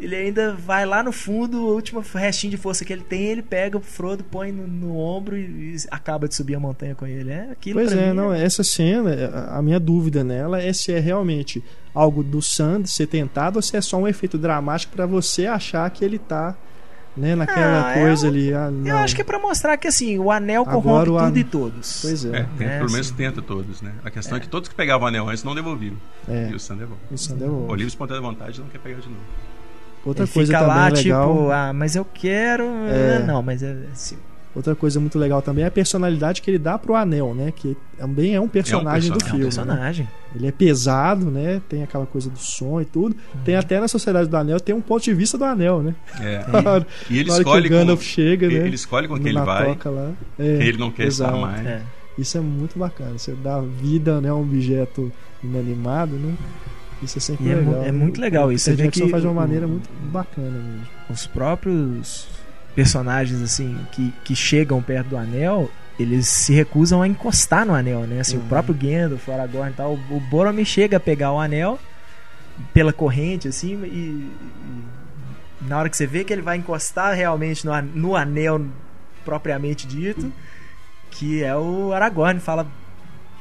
ele 0.00 0.14
ainda 0.14 0.54
vai 0.54 0.86
lá 0.86 1.02
no 1.02 1.10
fundo, 1.12 1.58
o 1.66 1.74
último 1.74 2.02
restinho 2.14 2.50
de 2.50 2.56
força 2.56 2.84
que 2.84 2.92
ele 2.92 3.02
tem, 3.02 3.24
ele 3.26 3.42
pega 3.42 3.76
o 3.76 3.80
Frodo, 3.80 4.22
põe 4.24 4.52
no, 4.52 4.66
no 4.66 4.96
ombro 4.96 5.36
e, 5.36 5.40
e 5.74 5.76
acaba 5.90 6.28
de 6.28 6.34
subir 6.34 6.54
a 6.54 6.60
montanha 6.60 6.94
com 6.94 7.06
ele. 7.06 7.30
É 7.30 7.48
aquilo 7.50 7.80
Pois 7.80 7.92
pra 7.92 8.00
é, 8.00 8.08
mim 8.10 8.14
não, 8.16 8.32
essa 8.32 8.62
cena, 8.62 9.10
a- 9.34 9.58
a 9.58 9.62
minha 9.62 9.80
dúvida 9.80 10.22
nela 10.22 10.60
é 10.62 10.72
se 10.72 10.92
é 10.92 10.98
realmente 11.00 11.62
algo 11.94 12.22
do 12.22 12.40
Sam 12.40 12.84
ser 12.84 13.06
tentado 13.08 13.56
ou 13.56 13.62
se 13.62 13.76
é 13.76 13.80
só 13.80 13.96
um 13.96 14.06
efeito 14.06 14.38
dramático 14.38 14.92
pra 14.94 15.04
você 15.06 15.46
achar 15.46 15.90
que 15.90 16.04
ele 16.04 16.18
tá, 16.18 16.54
né, 17.16 17.34
naquela 17.34 17.88
Ah, 17.88 17.90
é 17.98 18.00
coisa 18.00 18.28
ali. 18.28 18.54
Ah, 18.54 18.70
Eu 18.84 18.96
acho 18.98 19.12
que 19.16 19.22
é 19.22 19.24
pra 19.24 19.40
mostrar 19.40 19.76
que 19.76 19.88
assim, 19.88 20.16
o 20.20 20.30
anel 20.30 20.62
Agora 20.62 20.80
corrompe 20.80 21.10
o 21.10 21.14
tudo 21.18 21.36
an- 21.36 21.40
e 21.40 21.44
todos. 21.44 21.98
Pois 22.02 22.24
é, 22.24 22.28
É, 22.28 22.46
tem- 22.56 22.66
É, 22.68 22.78
pelo 22.78 22.92
menos 22.92 23.08
assim. 23.08 23.16
tenta 23.16 23.42
todos, 23.42 23.82
né? 23.82 23.92
A 24.04 24.10
questão 24.10 24.36
é, 24.36 24.40
que 24.40 24.46
todos 24.48 24.68
que 24.68 24.74
pegavam 24.76 25.06
o 25.06 25.08
anel 25.08 25.28
antes 25.28 25.42
não 25.42 25.52
devolviam. 25.56 25.96
é. 26.28 26.50
E 26.50 26.54
o 26.54 26.60
Sam 26.60 26.76
devolve. 26.76 27.02
O 27.10 27.18
Sam 27.18 27.34
O 27.34 27.38
devolve. 27.38 27.72
livre 27.72 27.86
espontânea 27.88 28.22
vontade 28.22 28.60
não 28.60 28.68
quer 28.68 28.78
pegar 28.78 29.00
de 29.00 29.08
novo. 29.08 29.20
Outra 30.08 30.24
Ele 30.24 30.32
coisa 30.32 30.52
fica 30.52 30.58
também 30.64 30.76
lá, 30.76 30.88
legal. 30.88 31.32
tipo, 31.34 31.50
ah, 31.50 31.72
mas 31.72 31.94
eu 31.96 32.04
quero. 32.04 32.64
É. 32.88 33.16
Ah, 33.22 33.26
Não, 33.26 33.42
mas 33.42 33.62
é 33.62 33.76
assim. 33.92 34.16
Outra 34.54 34.74
coisa 34.74 34.98
muito 34.98 35.18
legal 35.18 35.40
também 35.42 35.62
é 35.62 35.68
a 35.68 35.70
personalidade 35.70 36.40
que 36.42 36.50
ele 36.50 36.58
dá 36.58 36.76
pro 36.78 36.94
anel, 36.96 37.32
né? 37.34 37.52
Que 37.54 37.76
também 37.96 38.34
é 38.34 38.40
um 38.40 38.48
personagem, 38.48 39.12
do 39.12 39.18
personagem. 39.18 39.44
É 39.44 39.46
um 39.46 39.50
filme. 39.50 39.66
né? 39.68 39.74
personagem. 39.76 40.08
Ele 40.34 40.46
é 40.48 40.50
pesado, 40.52 41.30
né? 41.30 41.60
Tem 41.68 41.82
aquela 41.82 42.06
coisa 42.06 42.28
do 42.28 42.38
som 42.38 42.80
e 42.80 42.84
tudo. 42.84 43.14
Tem 43.44 43.54
Uhum. 43.54 43.60
até 43.60 43.78
na 43.78 43.86
Sociedade 43.86 44.28
do 44.28 44.36
Anel, 44.36 44.58
tem 44.58 44.74
um 44.74 44.80
ponto 44.80 45.04
de 45.04 45.14
vista 45.14 45.36
do 45.38 45.44
anel, 45.44 45.82
né? 45.82 45.94
É. 46.20 46.44
Hora, 46.68 46.86
E 47.08 47.18
ele 47.18 47.30
hora 47.30 47.44
que 47.44 47.48
escolhe 47.48 47.66
o 47.68 47.70
Gandalf 47.70 48.00
com, 48.00 48.04
chega, 48.04 48.46
ele, 48.46 48.58
né? 48.58 48.66
ele 48.66 48.74
escolhe 48.74 49.06
com 49.06 49.16
quem 49.18 49.28
ele 49.28 49.40
vai, 49.40 49.66
toca 49.66 49.90
lá. 49.90 50.10
É, 50.38 50.44
ele 50.44 50.78
não 50.78 50.90
quer 50.90 51.06
exato. 51.06 51.34
estar 51.34 51.46
mais. 51.46 51.66
É. 51.66 51.82
Isso 52.16 52.36
é 52.36 52.40
muito 52.40 52.78
bacana. 52.78 53.16
Você 53.16 53.32
dá 53.32 53.60
vida 53.60 54.20
né, 54.20 54.30
a 54.30 54.34
um 54.34 54.40
objeto 54.40 55.12
inanimado, 55.44 56.16
né? 56.16 56.34
Isso 57.02 57.18
é 57.18 57.20
sempre 57.20 57.46
E 57.46 57.50
é 57.50 57.54
legal. 57.54 57.84
é 57.84 57.92
muito 57.92 58.20
legal 58.20 58.48
O 58.48 58.52
isso. 58.52 58.64
Você 58.64 58.74
vê 58.74 58.88
que 58.90 59.08
faz 59.08 59.22
de 59.22 59.28
uma 59.28 59.32
o- 59.32 59.36
maneira 59.36 59.66
muito 59.66 59.88
bacana 60.10 60.50
mesmo. 60.50 60.86
Os 61.08 61.26
próprios 61.26 62.28
personagens, 62.74 63.40
assim, 63.42 63.76
que, 63.92 64.12
que 64.24 64.34
chegam 64.36 64.82
perto 64.82 65.08
do 65.08 65.16
anel. 65.16 65.70
Eles 65.98 66.28
se 66.28 66.52
recusam 66.52 67.02
a 67.02 67.08
encostar 67.08 67.66
no 67.66 67.74
anel, 67.74 68.00
né? 68.02 68.20
Assim, 68.20 68.36
Uhum. 68.36 68.44
o 68.44 68.48
próprio 68.48 68.74
Gandalf, 68.74 69.26
o 69.28 69.32
Aragorn 69.32 69.70
e 69.70 69.74
tal. 69.74 69.94
O 69.94 70.16
o 70.16 70.20
Boromir 70.20 70.64
chega 70.64 70.96
a 70.96 71.00
pegar 71.00 71.32
o 71.32 71.40
anel 71.40 71.78
pela 72.72 72.92
corrente, 72.92 73.48
assim, 73.48 73.74
e, 73.84 73.88
e 73.88 75.64
na 75.68 75.78
hora 75.78 75.88
que 75.88 75.96
você 75.96 76.06
vê 76.06 76.22
que 76.24 76.32
ele 76.32 76.42
vai 76.42 76.56
encostar 76.56 77.14
realmente 77.16 77.64
no, 77.66 77.72
no 77.82 78.16
anel 78.16 78.64
propriamente 79.24 79.86
dito, 79.86 80.32
que 81.10 81.42
é 81.42 81.54
o 81.56 81.92
Aragorn 81.92 82.38
fala 82.40 82.66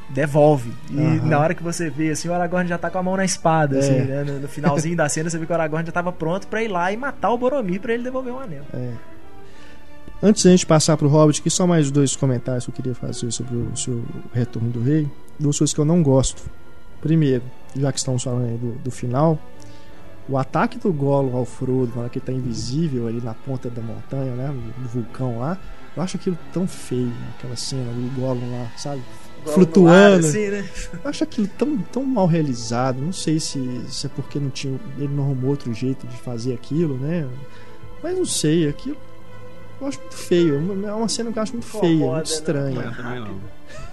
devolve. 0.10 0.74
E 0.90 1.00
Aham. 1.00 1.26
na 1.28 1.40
hora 1.40 1.54
que 1.54 1.62
você 1.64 1.90
vê 1.90 2.12
assim, 2.12 2.28
o 2.30 2.34
Aragorn 2.34 2.68
já 2.68 2.78
tá 2.78 2.90
com 2.90 2.98
a 2.98 3.04
mão 3.04 3.18
na 3.18 3.26
espada, 3.26 3.76
É. 3.76 3.80
assim, 3.80 3.92
né? 4.06 4.24
no, 4.24 4.40
no 4.40 4.48
finalzinho 4.48 4.96
da 4.96 5.08
cena 5.10 5.30
você 5.30 5.38
vê 5.38 5.46
que 5.46 5.52
o 5.52 5.56
Aragorn 5.56 5.86
já 5.86 5.92
tava 5.92 6.12
pronto 6.12 6.48
pra 6.48 6.64
ir 6.64 6.68
lá 6.70 6.92
e 6.92 6.98
matar 6.98 7.32
o 7.32 7.38
Boromir 7.38 7.82
pra 7.82 7.94
ele 7.94 8.04
devolver 8.04 8.34
o 8.34 8.40
anel. 8.40 8.64
É. 8.74 8.92
Antes 10.22 10.44
da 10.44 10.50
gente 10.50 10.66
passar 10.66 10.98
pro 10.98 11.08
Hobbit, 11.08 11.42
aqui 11.42 11.50
só 11.50 11.68
mais 11.68 11.92
dois 11.92 12.16
comentários 12.16 12.66
que 12.66 12.72
eu 12.72 12.76
queria 12.76 12.96
fazer 12.96 13.32
sobre 13.32 13.56
o 13.56 13.76
seu 13.78 14.04
Retorno 14.34 14.70
do 14.70 14.82
Rei. 14.82 15.08
Duas 15.40 15.58
coisas 15.60 15.74
que 15.74 15.80
eu 15.80 15.86
não 15.86 16.02
gosto. 16.02 16.42
Primeiro, 17.02 17.44
já 17.76 17.92
que 17.92 18.00
estamos 18.00 18.24
falando 18.24 18.46
aí 18.46 18.58
do, 18.58 18.72
do 18.80 18.90
final, 18.90 19.38
o 20.28 20.36
ataque 20.36 20.80
do 20.80 20.92
Gollum 20.92 21.38
ao 21.38 21.46
Frodo, 21.46 21.92
na 21.96 22.02
hora 22.02 22.10
que 22.10 22.18
ele 22.18 22.26
tá 22.26 22.32
invisível 22.32 23.08
ali 23.08 23.22
na 23.22 23.36
ponta 23.36 23.70
da 23.70 23.82
montanha, 23.82 24.34
né, 24.34 24.48
no 24.80 24.88
vulcão 24.88 25.38
lá, 25.38 25.56
eu 25.96 26.02
acho 26.02 26.18
aquilo 26.18 26.38
tão 26.52 26.68
feio, 26.68 27.06
né, 27.06 27.28
aquela 27.38 27.56
cena 27.56 27.84
do 27.94 28.20
Gollum 28.20 28.60
lá, 28.60 28.68
sabe? 28.76 29.02
Flutuando. 29.48 30.28
Assim, 30.28 30.48
né? 30.50 30.70
Eu 31.04 31.10
acho 31.10 31.24
aquilo 31.24 31.48
tão, 31.58 31.78
tão 31.78 32.04
mal 32.04 32.28
realizado. 32.28 33.02
Não 33.02 33.14
sei 33.14 33.40
se, 33.40 33.60
se 33.90 34.06
é 34.08 34.10
porque 34.10 34.40
não 34.40 34.50
tinha, 34.50 34.80
ele 34.98 35.14
não 35.14 35.24
arrumou 35.24 35.52
outro 35.52 35.74
jeito 35.74 36.06
de 36.08 36.18
fazer 36.18 36.54
aquilo, 36.54 36.98
né? 36.98 37.28
Mas 38.04 38.18
não 38.18 38.26
sei, 38.26 38.68
aquilo 38.68 38.98
eu 39.80 39.88
acho 39.88 40.00
muito 40.00 40.16
feio. 40.16 40.88
É 40.88 40.94
uma 40.94 41.08
cena 41.08 41.32
que 41.32 41.38
eu 41.38 41.44
acho 41.44 41.54
muito 41.54 41.68
feia, 41.68 41.96
muito 41.96 42.14
né? 42.14 42.24
estranha. 42.24 42.82
Eu 42.82 42.96
também 42.96 43.20
não. 43.20 43.38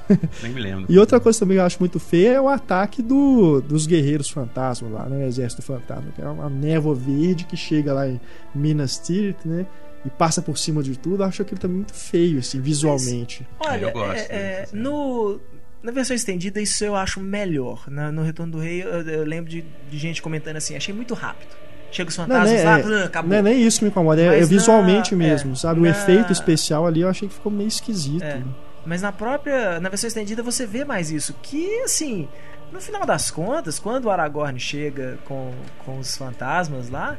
Nem 0.43 0.53
me 0.53 0.61
lembro. 0.61 0.87
E 0.89 0.99
outra 0.99 1.21
coisa 1.21 1.39
também 1.39 1.57
que 1.57 1.61
eu 1.61 1.65
acho 1.65 1.79
muito 1.79 2.01
feia 2.01 2.35
é 2.35 2.41
o 2.41 2.49
ataque 2.49 3.03
do, 3.03 3.61
dos 3.61 3.87
guerreiros 3.87 4.31
fantasmas 4.31 4.91
lá, 4.91 5.07
né? 5.07 5.25
O 5.25 5.29
exército 5.29 5.63
fantasma, 5.63 6.11
que 6.15 6.23
é 6.23 6.29
uma 6.29 6.49
névoa 6.49 6.95
verde 6.95 7.45
que 7.45 7.57
chega 7.57 7.93
lá 7.93 8.09
em 8.09 8.21
Minas 8.55 8.99
Tirith, 8.99 9.45
né? 9.45 9.67
E 10.05 10.11
passa 10.11 10.43
por 10.43 10.59
cima 10.59 10.83
de 10.83 10.99
tudo. 10.99 11.23
Eu 11.23 11.27
acho 11.27 11.41
aquilo 11.43 11.59
também 11.61 11.77
muito 11.79 11.95
feio, 11.95 12.39
assim, 12.39 12.61
visualmente. 12.61 13.47
É, 13.61 13.67
eu 13.67 13.71
Olha, 13.71 13.91
gosto 13.93 14.31
é, 14.31 14.35
é, 14.35 14.69
no, 14.73 15.41
na 15.83 15.91
versão 15.93 16.15
estendida, 16.15 16.61
isso 16.61 16.85
eu 16.85 16.95
acho 16.95 17.21
melhor. 17.21 17.85
Na- 17.89 18.13
no 18.13 18.23
Retorno 18.23 18.53
do 18.53 18.59
Rei, 18.59 18.83
eu, 18.83 19.01
eu 19.03 19.25
lembro 19.25 19.51
de, 19.51 19.65
de 19.91 19.99
gente 19.99 20.21
comentando 20.21 20.57
assim: 20.57 20.77
achei 20.77 20.95
muito 20.95 21.15
rápido. 21.15 21.49
Chega 21.91 22.11
os 22.11 22.19
Não, 22.19 22.27
fantasmas 22.27 22.53
né, 22.53 22.65
lá, 22.65 23.01
é- 23.01 23.05
acabou. 23.05 23.31
Não 23.31 23.37
é 23.37 23.43
nem 23.43 23.63
isso 23.67 23.79
que 23.79 23.85
me 23.85 23.91
incomoda, 23.91 24.21
é, 24.21 24.29
Mas 24.29 24.43
é 24.43 24.45
visualmente 24.47 25.15
na- 25.15 25.25
mesmo, 25.25 25.53
é, 25.53 25.57
sabe? 25.57 25.81
O 25.81 25.85
na- 25.85 25.91
efeito 25.91 26.33
especial 26.33 26.87
ali 26.87 27.01
eu 27.03 27.09
achei 27.09 27.29
que 27.29 27.35
ficou 27.35 27.51
meio 27.53 27.69
esquisito. 27.69 28.23
É. 28.23 28.43
Mas 28.85 29.01
na 29.01 29.13
própria. 29.13 29.81
Na 29.81 29.89
versão 29.89 30.09
estendida 30.09 30.43
você 30.43 30.67
vê 30.67 30.85
mais 30.85 31.11
isso. 31.11 31.35
Que 31.43 31.81
assim. 31.83 32.29
No 32.73 32.81
final 32.81 33.07
das 33.07 33.31
contas, 33.31 33.79
quando 33.79 34.07
o 34.07 34.11
Aragorn 34.11 34.59
chega 34.59 35.17
com, 35.27 35.53
com 35.85 35.99
os 36.01 36.17
fantasmas 36.17 36.91
lá, 36.91 37.17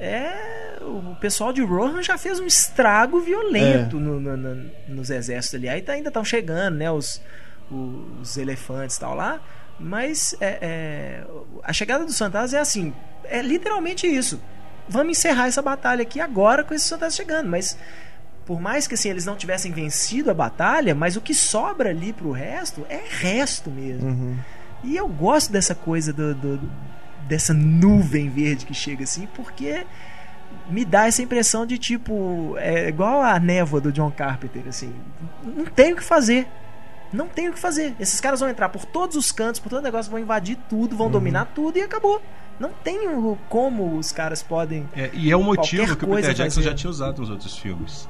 é. 0.00 0.76
O 0.82 1.16
pessoal 1.20 1.52
de 1.52 1.62
Rohan 1.62 2.02
já 2.02 2.16
fez 2.16 2.38
um 2.38 2.46
estrago 2.46 3.20
violento 3.20 3.98
no- 3.98 4.20
no- 4.20 4.36
no- 4.36 4.70
nos 4.88 5.10
exércitos 5.10 5.54
ali. 5.58 5.68
Aí 5.68 5.82
tá- 5.82 5.92
ainda 5.94 6.08
estão 6.08 6.24
chegando, 6.24 6.76
né? 6.76 6.90
Os, 6.90 7.20
os 7.70 8.36
elefantes 8.36 8.96
e 8.96 9.00
tal 9.00 9.14
lá. 9.14 9.40
Mas 9.78 10.34
é, 10.40 10.58
é, 10.62 11.24
a 11.62 11.72
chegada 11.72 12.04
dos 12.04 12.16
fantasmas 12.16 12.54
é 12.54 12.58
assim. 12.58 12.94
É 13.24 13.42
literalmente 13.42 14.06
isso. 14.06 14.40
Vamos 14.88 15.18
encerrar 15.18 15.48
essa 15.48 15.60
batalha 15.60 16.02
aqui 16.02 16.20
agora 16.20 16.62
com 16.62 16.72
esses 16.72 16.88
fantasmas 16.88 17.16
chegando. 17.16 17.48
Mas 17.48 17.76
por 18.46 18.60
mais 18.60 18.86
que 18.86 18.94
assim, 18.94 19.10
eles 19.10 19.26
não 19.26 19.34
tivessem 19.36 19.72
vencido 19.72 20.30
a 20.30 20.34
batalha, 20.34 20.94
mas 20.94 21.16
o 21.16 21.20
que 21.20 21.34
sobra 21.34 21.90
ali 21.90 22.12
pro 22.12 22.30
resto 22.30 22.86
é 22.88 23.00
resto 23.08 23.70
mesmo. 23.70 24.08
Uhum. 24.08 24.38
E 24.84 24.96
eu 24.96 25.08
gosto 25.08 25.50
dessa 25.50 25.74
coisa 25.74 26.12
do, 26.12 26.32
do- 26.34 26.70
dessa 27.26 27.52
nuvem 27.52 28.28
verde 28.30 28.64
que 28.66 28.74
chega 28.74 29.04
assim, 29.04 29.26
porque 29.34 29.84
me 30.70 30.84
dá 30.84 31.06
essa 31.06 31.22
impressão 31.22 31.66
de 31.66 31.76
tipo, 31.78 32.54
é 32.58 32.88
igual 32.88 33.22
a 33.22 33.38
névoa 33.38 33.80
do 33.80 33.92
John 33.92 34.10
Carpenter, 34.10 34.62
assim, 34.68 34.92
não 35.42 35.64
tem 35.66 35.92
o 35.92 35.96
que 35.96 36.02
fazer. 36.04 36.46
Não 37.12 37.28
tem 37.28 37.48
o 37.48 37.52
que 37.52 37.58
fazer. 37.58 37.94
Esses 38.00 38.20
caras 38.20 38.40
vão 38.40 38.48
entrar 38.48 38.68
por 38.68 38.84
todos 38.84 39.16
os 39.16 39.30
cantos, 39.30 39.60
por 39.60 39.70
todo 39.70 39.82
negócio, 39.82 40.10
vão 40.10 40.18
invadir 40.20 40.58
tudo, 40.68 40.96
vão 40.96 41.08
dominar 41.08 41.44
tudo 41.54 41.78
e 41.78 41.82
acabou. 41.82 42.20
Não 42.58 42.70
tem 42.70 43.06
o- 43.08 43.38
como 43.48 43.96
os 43.96 44.10
caras 44.10 44.42
podem. 44.42 44.88
É, 44.94 45.10
e 45.14 45.30
é 45.30 45.36
o 45.36 45.42
motivo 45.42 45.94
que 45.96 46.04
o 46.04 46.08
Peter 46.08 46.34
Jackson 46.34 46.56
fazer. 46.60 46.70
já 46.70 46.74
tinha 46.74 46.90
usado 46.90 47.20
nos 47.20 47.30
outros 47.30 47.56
filmes. 47.56 48.08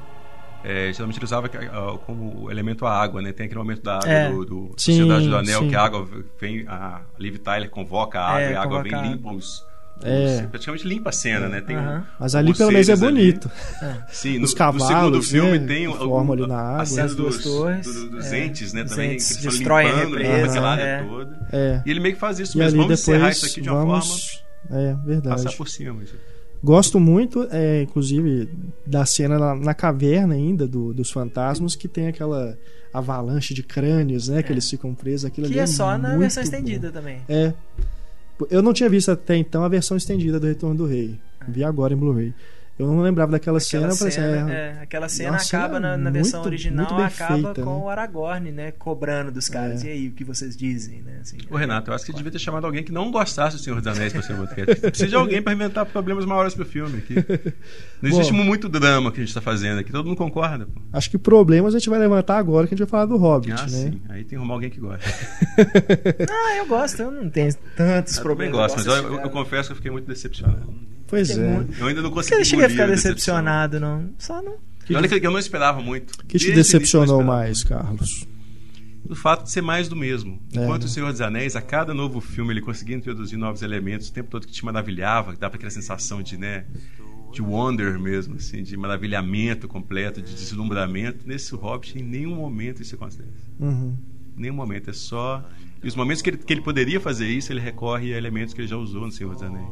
É, 0.69 0.91
geralmente 0.91 1.17
ele 1.17 1.23
usava 1.25 1.47
ah, 1.71 1.97
como 2.05 2.51
elemento 2.51 2.85
a 2.85 2.91
água, 2.91 3.21
né? 3.21 3.31
Tem 3.31 3.45
aquele 3.45 3.59
momento 3.59 3.81
da 3.83 3.97
água 3.99 4.09
É. 4.11 4.29
do, 4.29 4.43
do 4.45 4.71
Sim, 4.75 4.97
Sociedade 4.97 5.29
do 5.29 5.37
Anel, 5.37 5.61
sim. 5.61 5.69
que 5.69 5.75
a 5.75 5.81
água 5.81 6.05
vem, 6.41 6.65
a 6.67 7.01
Liv 7.17 7.37
Tyler 7.37 7.69
convoca 7.69 8.19
a 8.19 8.27
água 8.31 8.41
É, 8.41 8.51
e 8.51 8.55
a 8.55 8.61
água 8.61 8.83
vem 8.83 8.93
a 8.93 9.01
limpa 9.01 9.31
os. 9.31 9.65
É. 10.03 10.41
os- 10.43 10.49
praticamente 10.51 10.87
limpa 10.87 11.09
a 11.09 11.13
cena, 11.13 11.47
né? 11.47 11.61
Tem 11.61 11.75
um- 11.75 11.79
Aham. 11.79 12.05
Mas 12.19 12.35
ali 12.35 12.53
pelo 12.53 12.71
menos 12.71 12.89
é 12.89 12.95
bonito. 12.97 13.49
Sim, 14.11 14.43
Os 14.43 14.51
no, 14.51 14.57
cavalos, 14.57 15.17
no 15.17 15.23
segundo 15.23 15.23
filme 15.23 15.59
né, 15.59 15.67
tem 15.67 15.91
formam 15.95 16.33
ali 16.33 16.43
a- 16.43 16.47
na 16.47 16.59
água. 16.59 16.81
a 16.81 16.85
cena 16.85 17.07
dos, 17.15 17.43
torres, 17.43 17.85
do- 17.85 18.09
dos 18.11 18.25
é. 18.25 18.45
entes, 18.45 18.73
né? 18.73 18.83
Os 18.83 18.89
Também, 18.91 19.13
entes 19.13 19.37
que 19.37 19.47
destroem 19.47 19.87
a 19.87 19.89
limpando, 19.89 20.17
limpando 20.17 20.23
represa, 20.27 20.51
aquela 20.51 20.71
área 20.71 20.83
é. 20.83 21.03
toda. 21.03 21.47
É. 21.51 21.81
E 21.85 21.89
ele 21.91 21.99
meio 22.01 22.13
que 22.15 22.19
faz 22.19 22.39
isso 22.39 22.57
E 22.57 22.59
mesmo. 22.59 22.81
Vamos 22.83 22.99
encerrar 22.99 23.29
isso 23.31 23.45
aqui 23.45 23.61
de 23.61 23.69
uma 23.69 23.85
vamos. 23.85 24.43
forma 24.67 24.81
É, 24.83 24.93
verdade. 25.05 25.43
passar 25.43 25.57
por 25.57 25.67
cima. 25.69 25.99
gente. 26.01 26.15
Gosto 26.63 26.99
muito, 26.99 27.47
é, 27.51 27.83
inclusive, 27.83 28.49
da 28.85 29.05
cena 29.05 29.37
na, 29.37 29.55
na 29.55 29.73
caverna 29.73 30.33
ainda 30.33 30.67
do- 30.67 30.93
dos 30.93 31.11
fantasmas, 31.11 31.75
que 31.75 31.87
tem 31.87 32.07
aquela 32.07 32.57
avalanche 32.93 33.53
de 33.53 33.61
crânios, 33.63 34.27
né? 34.27 34.41
Que 34.41 34.51
eles 34.51 34.69
ficam 34.69 34.93
presos. 34.95 35.25
Aquilo 35.25 35.47
Que 35.47 35.53
ali 35.53 35.59
é 35.61 35.67
só 35.67 35.97
na 35.97 36.17
versão 36.17 36.41
bom. 36.41 36.49
estendida 36.49 36.91
também. 36.91 37.19
É. 37.29 37.53
Eu 38.49 38.61
não 38.61 38.73
tinha 38.73 38.89
visto 38.89 39.09
até 39.11 39.35
então 39.35 39.63
a 39.63 39.67
versão 39.67 39.95
estendida 39.97 40.39
do 40.39 40.47
Retorno 40.47 40.75
do 40.75 40.85
Rei. 40.85 41.19
Vi 41.47 41.63
agora 41.63 41.93
em 41.93 41.97
Blu-ray. 41.97 42.33
Eu 42.79 42.87
não 42.87 43.01
lembrava 43.01 43.31
daquela 43.31 43.59
cena. 43.59 43.87
Aquela 43.87 43.93
eu 43.93 43.97
falei 43.97 44.13
assim, 44.13 44.21
cena, 44.37 44.53
é, 44.53 44.55
é, 44.77 44.81
aquela 44.83 45.09
cena 45.09 45.31
Nossa, 45.31 45.57
acaba 45.57 45.73
cena 45.75 45.79
na, 45.79 45.97
na 45.97 46.09
versão 46.11 46.39
muito- 46.41 46.47
original, 46.47 46.85
muito 46.85 46.95
bem 46.95 47.05
acaba 47.05 47.33
feita, 47.33 47.61
com 47.63 47.77
né? 47.79 47.83
o 47.85 47.89
Aragorn, 47.89 48.51
né? 48.51 48.71
Cobrando 48.71 49.31
dos 49.31 49.49
caras. 49.49 49.83
É. 49.83 49.87
E 49.87 49.91
aí, 49.91 50.07
o 50.09 50.11
que 50.11 50.23
vocês 50.23 50.55
dizem, 50.55 51.01
né? 51.01 51.17
Assim, 51.21 51.37
Ô, 51.49 51.55
Renato, 51.57 51.89
eu 51.89 51.95
acho 51.95 52.05
que 52.05 52.13
devia 52.13 52.31
ter 52.31 52.37
chamado 52.37 52.65
alguém 52.65 52.83
que 52.83 52.91
não 52.91 53.09
gostasse 53.11 53.57
do 53.57 53.61
Senhor 53.63 53.81
dos 53.81 53.87
Anéis 53.87 54.13
pra 54.13 54.21
ser 54.21 54.35
podcast. 54.35 54.75
Precisa 54.79 55.07
de 55.09 55.15
alguém 55.15 55.41
pra 55.41 55.53
inventar 55.53 55.85
problemas 55.87 56.23
maiores 56.25 56.53
pro 56.53 56.65
filme 56.65 56.99
aqui. 56.99 57.15
Não 57.99 58.09
existe 58.11 58.31
Bom. 58.31 58.43
muito 58.43 58.69
drama 58.69 59.11
que 59.11 59.19
a 59.19 59.23
gente 59.25 59.33
tá 59.33 59.41
fazendo 59.41 59.79
aqui, 59.79 59.91
todo 59.91 60.05
mundo 60.05 60.17
concorda. 60.17 60.67
Pô. 60.67 60.79
acho 60.93 61.09
que 61.09 61.17
problemas 61.17 61.73
a 61.73 61.79
gente 61.79 61.89
vai 61.89 61.97
levantar 61.97 62.37
agora 62.37 62.67
que 62.67 62.75
a 62.75 62.77
gente 62.77 62.85
vai 62.85 62.91
falar 62.91 63.05
do 63.07 63.17
Hobbit, 63.17 63.53
Ah, 63.53 63.63
né? 63.63 63.67
sim. 63.69 64.01
Aí 64.07 64.19
tem 64.19 64.29
que 64.29 64.35
arrumar 64.35 64.53
alguém 64.53 64.69
que 64.69 64.79
gosta. 64.79 65.03
Ah, 66.29 66.57
eu 66.57 66.67
gosto, 66.67 67.01
eu 67.01 67.09
não 67.11 67.27
tenho 67.29 67.51
tantos 67.75 68.17
Eu 68.17 68.23
também 68.23 68.51
problemas. 68.51 68.57
gosto, 68.57 68.75
mas 68.77 68.85
eu, 68.85 68.91
gosto 68.91 69.03
eu- 69.03 69.09
desse 69.09 69.13
eu 69.25 69.29
cara. 69.31 69.43
confesso 69.43 69.67
que 69.69 69.71
eu 69.71 69.75
fiquei 69.77 69.91
muito 69.91 70.05
decepcionado. 70.07 70.73
Pois 71.07 71.29
Tem 71.29 71.43
é. 71.43 71.47
muito- 71.55 71.79
Eu 71.79 71.87
ainda 71.87 72.01
não 72.01 72.11
consegui 72.11 72.35
que 72.35 72.41
eu 72.41 72.45
cheguei 72.45 72.65
a 72.65 72.69
ficar 72.69 72.85
decepção. 72.87 73.11
decepcionado, 73.13 73.79
não? 73.79 74.09
Só 74.19 74.41
não. 74.41 74.55
E 74.89 74.95
olha 74.95 75.07
que 75.07 75.25
eu 75.25 75.31
não 75.31 75.39
esperava 75.39 75.81
muito. 75.81 76.11
O 76.13 76.17
que 76.25 76.37
te 76.37 76.45
Desde 76.47 76.53
decepcionou 76.53 77.23
mais, 77.23 77.63
Carlos? 77.63 78.25
O 79.09 79.15
fato 79.15 79.43
de 79.43 79.51
ser 79.51 79.61
mais 79.61 79.87
do 79.87 79.95
mesmo. 79.95 80.39
É, 80.53 80.63
Enquanto 80.63 80.81
né? 80.81 80.87
o 80.87 80.89
Senhor 80.89 81.11
dos 81.11 81.21
Anéis, 81.21 81.55
a 81.55 81.61
cada 81.61 81.93
novo 81.93 82.19
filme, 82.19 82.51
ele 82.53 82.61
conseguia 82.61 82.95
introduzir 82.95 83.37
novos 83.37 83.61
elementos, 83.61 84.09
o 84.09 84.13
tempo 84.13 84.29
todo 84.29 84.45
que 84.45 84.51
te 84.51 84.63
maravilhava, 84.65 85.33
que 85.33 85.39
dava 85.39 85.55
aquela 85.55 85.69
sensação 85.71 86.21
de, 86.21 86.37
né, 86.37 86.65
de 87.31 87.41
wonder 87.41 87.97
mesmo, 87.97 88.35
assim, 88.35 88.63
de 88.63 88.75
maravilhamento 88.75 89.65
completo, 89.67 90.21
de 90.21 90.33
deslumbramento. 90.33 91.25
Nesse 91.25 91.55
Hobbit, 91.55 91.97
em 91.97 92.03
nenhum 92.03 92.35
momento 92.35 92.81
isso 92.81 92.95
acontece. 92.95 93.23
Uhum. 93.59 93.95
Nenhum 94.35 94.55
momento. 94.55 94.89
É 94.89 94.93
só. 94.93 95.43
E 95.83 95.87
os 95.87 95.95
momentos 95.95 96.21
que 96.21 96.29
ele, 96.31 96.37
que 96.37 96.53
ele 96.53 96.61
poderia 96.61 96.99
fazer 96.99 97.27
isso, 97.27 97.51
ele 97.53 97.59
recorre 97.59 98.13
a 98.13 98.17
elementos 98.17 98.53
que 98.53 98.61
ele 98.61 98.67
já 98.67 98.77
usou 98.77 99.01
no 99.01 99.11
Senhor 99.11 99.33
dos 99.33 99.43
Anéis. 99.43 99.67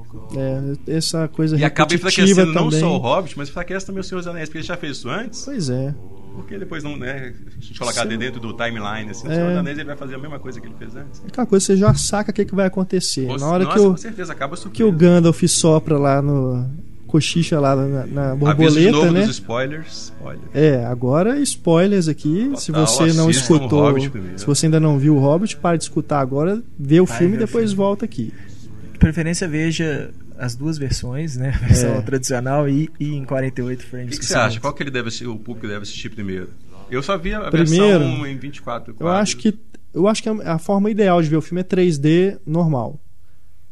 É, 0.87 0.91
essa 0.97 1.27
coisa 1.27 1.57
E 1.57 1.63
acaba 1.63 1.93
enfraquecendo 1.93 2.53
não 2.53 2.65
também. 2.65 2.79
só 2.79 2.93
o 2.93 2.97
Hobbit, 2.97 3.37
mas 3.37 3.49
enfraquece 3.49 3.85
também 3.85 4.01
o 4.01 4.03
Senhor 4.03 4.19
dos 4.21 4.27
Anéis, 4.27 4.47
porque 4.49 4.59
ele 4.59 4.67
já 4.67 4.77
fez 4.77 4.97
isso 4.97 5.09
antes. 5.09 5.43
Pois 5.45 5.69
é. 5.69 5.93
Porque 6.35 6.57
depois 6.57 6.83
não, 6.83 6.97
né? 6.97 7.33
Se 7.49 7.57
a 7.57 7.61
gente 7.61 7.79
colocar 7.79 8.03
Sim. 8.09 8.17
dentro 8.17 8.39
do 8.41 8.53
timeline, 8.53 9.09
assim, 9.09 9.27
o 9.27 9.31
É. 9.31 9.35
Senhor 9.35 9.47
dos 9.49 9.57
Anéis 9.57 9.77
ele 9.77 9.87
vai 9.87 9.95
fazer 9.95 10.15
a 10.15 10.19
mesma 10.19 10.37
coisa 10.37 10.59
que 10.61 10.67
ele 10.67 10.75
fez 10.77 10.95
antes. 10.95 11.21
É 11.23 11.27
aquela 11.27 11.47
coisa, 11.47 11.65
você 11.65 11.77
já 11.77 11.93
saca 11.93 12.29
o 12.31 12.33
que, 12.33 12.45
que 12.45 12.53
vai 12.55 12.67
acontecer. 12.67 13.25
Nossa, 13.25 13.45
Na 13.45 13.51
hora 13.51 13.63
nossa, 13.63 13.77
que 13.77 13.83
o, 13.85 13.91
com 13.91 13.97
certeza 13.97 14.33
acaba 14.33 14.57
que 14.57 14.83
o. 14.83 14.91
Gandalf 14.91 15.41
sopra 15.47 15.97
lá 15.97 16.21
no. 16.21 16.69
Cochicha 17.15 17.59
lá 17.59 17.75
na, 17.75 18.05
na 18.05 18.31
Aviso 18.31 18.35
de 18.35 18.45
borboleta, 18.45 18.91
novo 18.91 19.11
né? 19.11 19.21
dos 19.21 19.29
spoilers. 19.31 20.13
Olha. 20.21 20.39
É, 20.53 20.85
agora 20.85 21.39
spoilers 21.39 22.07
aqui. 22.07 22.51
se 22.57 22.67
Total, 22.71 22.87
você 22.87 23.13
não 23.13 23.27
o 23.27 23.29
escutou, 23.31 23.95
se 24.35 24.45
você 24.45 24.65
ainda 24.65 24.79
não 24.79 24.97
viu 24.99 25.15
o 25.15 25.19
Hobbit, 25.19 25.57
para 25.57 25.77
de 25.77 25.83
escutar 25.83 26.19
agora, 26.19 26.61
vê 26.77 26.99
o 26.99 27.05
Vai 27.05 27.17
filme 27.17 27.33
e 27.33 27.37
o 27.37 27.39
depois 27.39 27.71
filme. 27.71 27.75
volta 27.75 28.05
aqui. 28.05 28.33
De 28.93 28.99
preferência, 28.99 29.47
veja 29.47 30.11
as 30.37 30.55
duas 30.55 30.77
versões, 30.77 31.37
né? 31.37 31.53
A 31.55 31.65
versão 31.67 31.95
É. 31.95 32.01
tradicional 32.01 32.67
e, 32.67 32.89
e 32.99 33.13
em 33.15 33.23
48 33.23 33.79
O 33.79 33.83
frames. 33.87 34.13
que, 34.15 34.19
que 34.19 34.25
você 34.25 34.35
acha? 34.35 34.59
Qual 34.59 34.73
que 34.73 34.83
ele 34.83 34.91
deve 34.91 35.07
o 35.27 35.37
público 35.37 35.67
deve 35.67 35.83
assistir 35.83 36.09
primeiro? 36.09 36.49
Eu 36.91 37.01
só 37.01 37.17
vi 37.17 37.33
a 37.33 37.49
Primeiro, 37.49 37.99
versão 37.99 38.27
em 38.27 38.37
24 38.37 38.91
Eu 38.91 38.95
quadros. 38.97 39.21
acho 39.21 39.37
que 39.37 39.57
eu 39.93 40.07
acho 40.09 40.21
que 40.21 40.27
a 40.29 40.55
a 40.55 40.57
forma 40.59 40.91
ideal 40.91 41.21
de 41.21 41.29
ver 41.29 41.37
o 41.37 41.41
filme 41.41 41.61
é 41.61 41.63
3D 41.63 42.37
normal. 42.45 42.99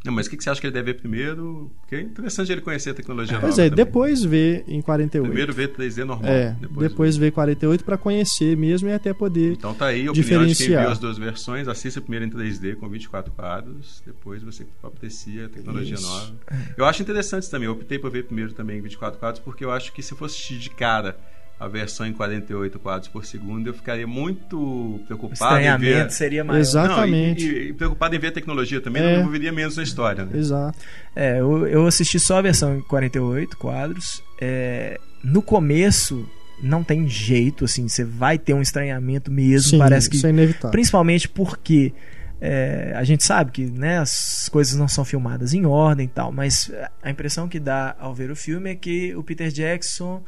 Não, 0.03 0.11
mas 0.11 0.27
o 0.27 0.29
que, 0.29 0.35
que 0.35 0.43
você 0.43 0.49
acha 0.49 0.59
que 0.59 0.67
ele 0.67 0.73
deve 0.73 0.91
ver 0.91 0.99
primeiro? 0.99 1.71
Porque 1.79 1.95
é 1.95 2.01
interessante 2.01 2.51
ele 2.51 2.59
conhecer 2.59 2.89
a 2.89 2.93
tecnologia 2.93 3.39
Pois 3.39 3.51
nova 3.57 3.61
é, 3.61 3.69
também. 3.69 3.85
depois 3.85 4.21
ver 4.23 4.65
em 4.67 4.81
48. 4.81 5.25
Primeiro 5.25 5.53
ver 5.53 5.69
3D 5.69 6.03
normal. 6.03 6.29
é, 6.29 6.55
depois, 6.59 6.89
depois 6.89 7.17
ver 7.17 7.31
48 7.31 7.85
para 7.85 7.97
conhecer 7.97 8.57
mesmo 8.57 8.89
e 8.89 8.93
até 8.93 9.13
poder. 9.13 9.53
Então 9.53 9.73
tá 9.73 9.87
aí 9.87 10.05
a 10.07 10.11
opinião 10.11 10.45
de 10.45 10.55
quem 10.55 10.67
viu 10.67 10.89
as 10.89 10.99
duas 10.99 11.17
versões. 11.17 11.69
Assista 11.69 12.01
primeiro 12.01 12.25
em 12.25 12.29
3D 12.29 12.75
com 12.75 12.89
24 12.89 13.31
quadros. 13.31 14.03
Depois 14.05 14.43
você 14.43 14.65
aprecia 14.83 15.45
a 15.45 15.49
tecnologia 15.49 15.95
Isso. 15.95 16.05
nova. 16.05 16.33
Eu 16.75 16.83
acho 16.83 17.01
interessante 17.01 17.49
também. 17.49 17.67
Eu 17.67 17.73
optei 17.73 17.97
por 17.97 18.11
ver 18.11 18.25
primeiro 18.25 18.53
também 18.53 18.79
em 18.79 18.81
24 18.81 19.17
quadros 19.17 19.41
porque 19.43 19.63
eu 19.63 19.71
acho 19.71 19.93
que 19.93 20.03
se 20.03 20.13
fosse 20.15 20.57
de 20.57 20.69
cara 20.69 21.17
a 21.59 21.67
versão 21.67 22.05
em 22.05 22.11
48 22.13 22.77
quadros 22.79 23.07
por 23.07 23.25
segundo, 23.25 23.67
eu 23.67 23.73
ficaria 23.73 24.05
muito 24.07 24.59
O 24.59 24.99
preocupado 25.05 25.55
em 25.57 25.59
ver... 25.59 25.65
estranhamento 25.69 26.13
seria 26.13 26.43
maior. 26.43 26.59
Exato. 26.59 26.87
Não, 26.89 26.93
e- 26.95 27.09
Exatamente. 27.09 27.45
e, 27.47 27.69
e 27.69 27.73
preocupado 27.73 28.15
em 28.15 28.19
ver 28.19 28.27
a 28.27 28.31
tecnologia 28.31 28.81
também, 28.81 29.01
É. 29.01 29.13
não 29.13 29.19
envolveria 29.21 29.51
menos 29.51 29.77
na 29.77 29.83
história. 29.83 30.25
Né? 30.25 30.37
Exato. 30.37 30.77
É, 31.15 31.39
eu, 31.39 31.65
eu 31.67 31.87
assisti 31.87 32.19
só 32.19 32.37
a 32.39 32.41
versão 32.41 32.77
em 32.77 32.81
48 32.81 33.55
quadros. 33.57 34.21
É, 34.41 34.99
no 35.23 35.41
começo, 35.41 36.27
não 36.61 36.83
tem 36.83 37.07
jeito, 37.07 37.63
assim, 37.65 37.87
você 37.87 38.03
vai 38.03 38.37
ter 38.37 38.53
um 38.53 38.61
estranhamento 38.61 39.31
mesmo. 39.31 39.69
Sim, 39.71 39.77
parece 39.77 40.09
que 40.09 40.17
isso 40.17 40.27
é 40.27 40.31
inevitável. 40.31 40.71
Principalmente 40.71 41.29
porque 41.29 41.93
é, 42.41 42.91
a 42.95 43.05
gente 43.05 43.23
sabe 43.23 43.51
que 43.51 43.63
né, 43.65 43.99
as 43.99 44.49
coisas 44.51 44.75
não 44.77 44.87
são 44.89 45.05
filmadas 45.05 45.53
em 45.53 45.65
ordem 45.65 46.07
e 46.07 46.09
tal, 46.09 46.29
mas 46.29 46.69
a 47.01 47.09
impressão 47.09 47.47
que 47.47 47.57
dá 47.59 47.95
ao 47.97 48.13
ver 48.13 48.29
o 48.31 48.35
filme 48.35 48.71
é 48.71 48.75
que 48.75 49.15
o 49.15 49.23
Peter 49.23 49.49
Jackson, 49.49 50.21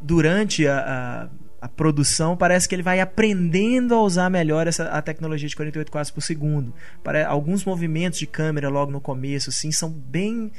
durante 0.00 0.66
a, 0.66 1.28
a 1.60 1.68
produção, 1.68 2.36
parece 2.36 2.68
que 2.68 2.74
ele 2.74 2.82
vai 2.82 3.00
aprendendo 3.00 3.94
a 3.94 4.02
usar 4.02 4.30
melhor 4.30 4.66
essa, 4.66 4.84
a 4.84 5.02
tecnologia 5.02 5.48
de 5.48 5.56
48 5.56 5.92
quadros 5.92 6.10
por 6.10 6.22
segundo. 6.22 6.72
Para, 7.02 7.26
alguns 7.26 7.64
movimentos 7.64 8.18
de 8.18 8.26
câmera 8.26 8.68
logo 8.68 8.90
no 8.90 9.00
começo 9.00 9.50
assim, 9.50 9.70
são 9.70 9.90
bem 9.90 10.50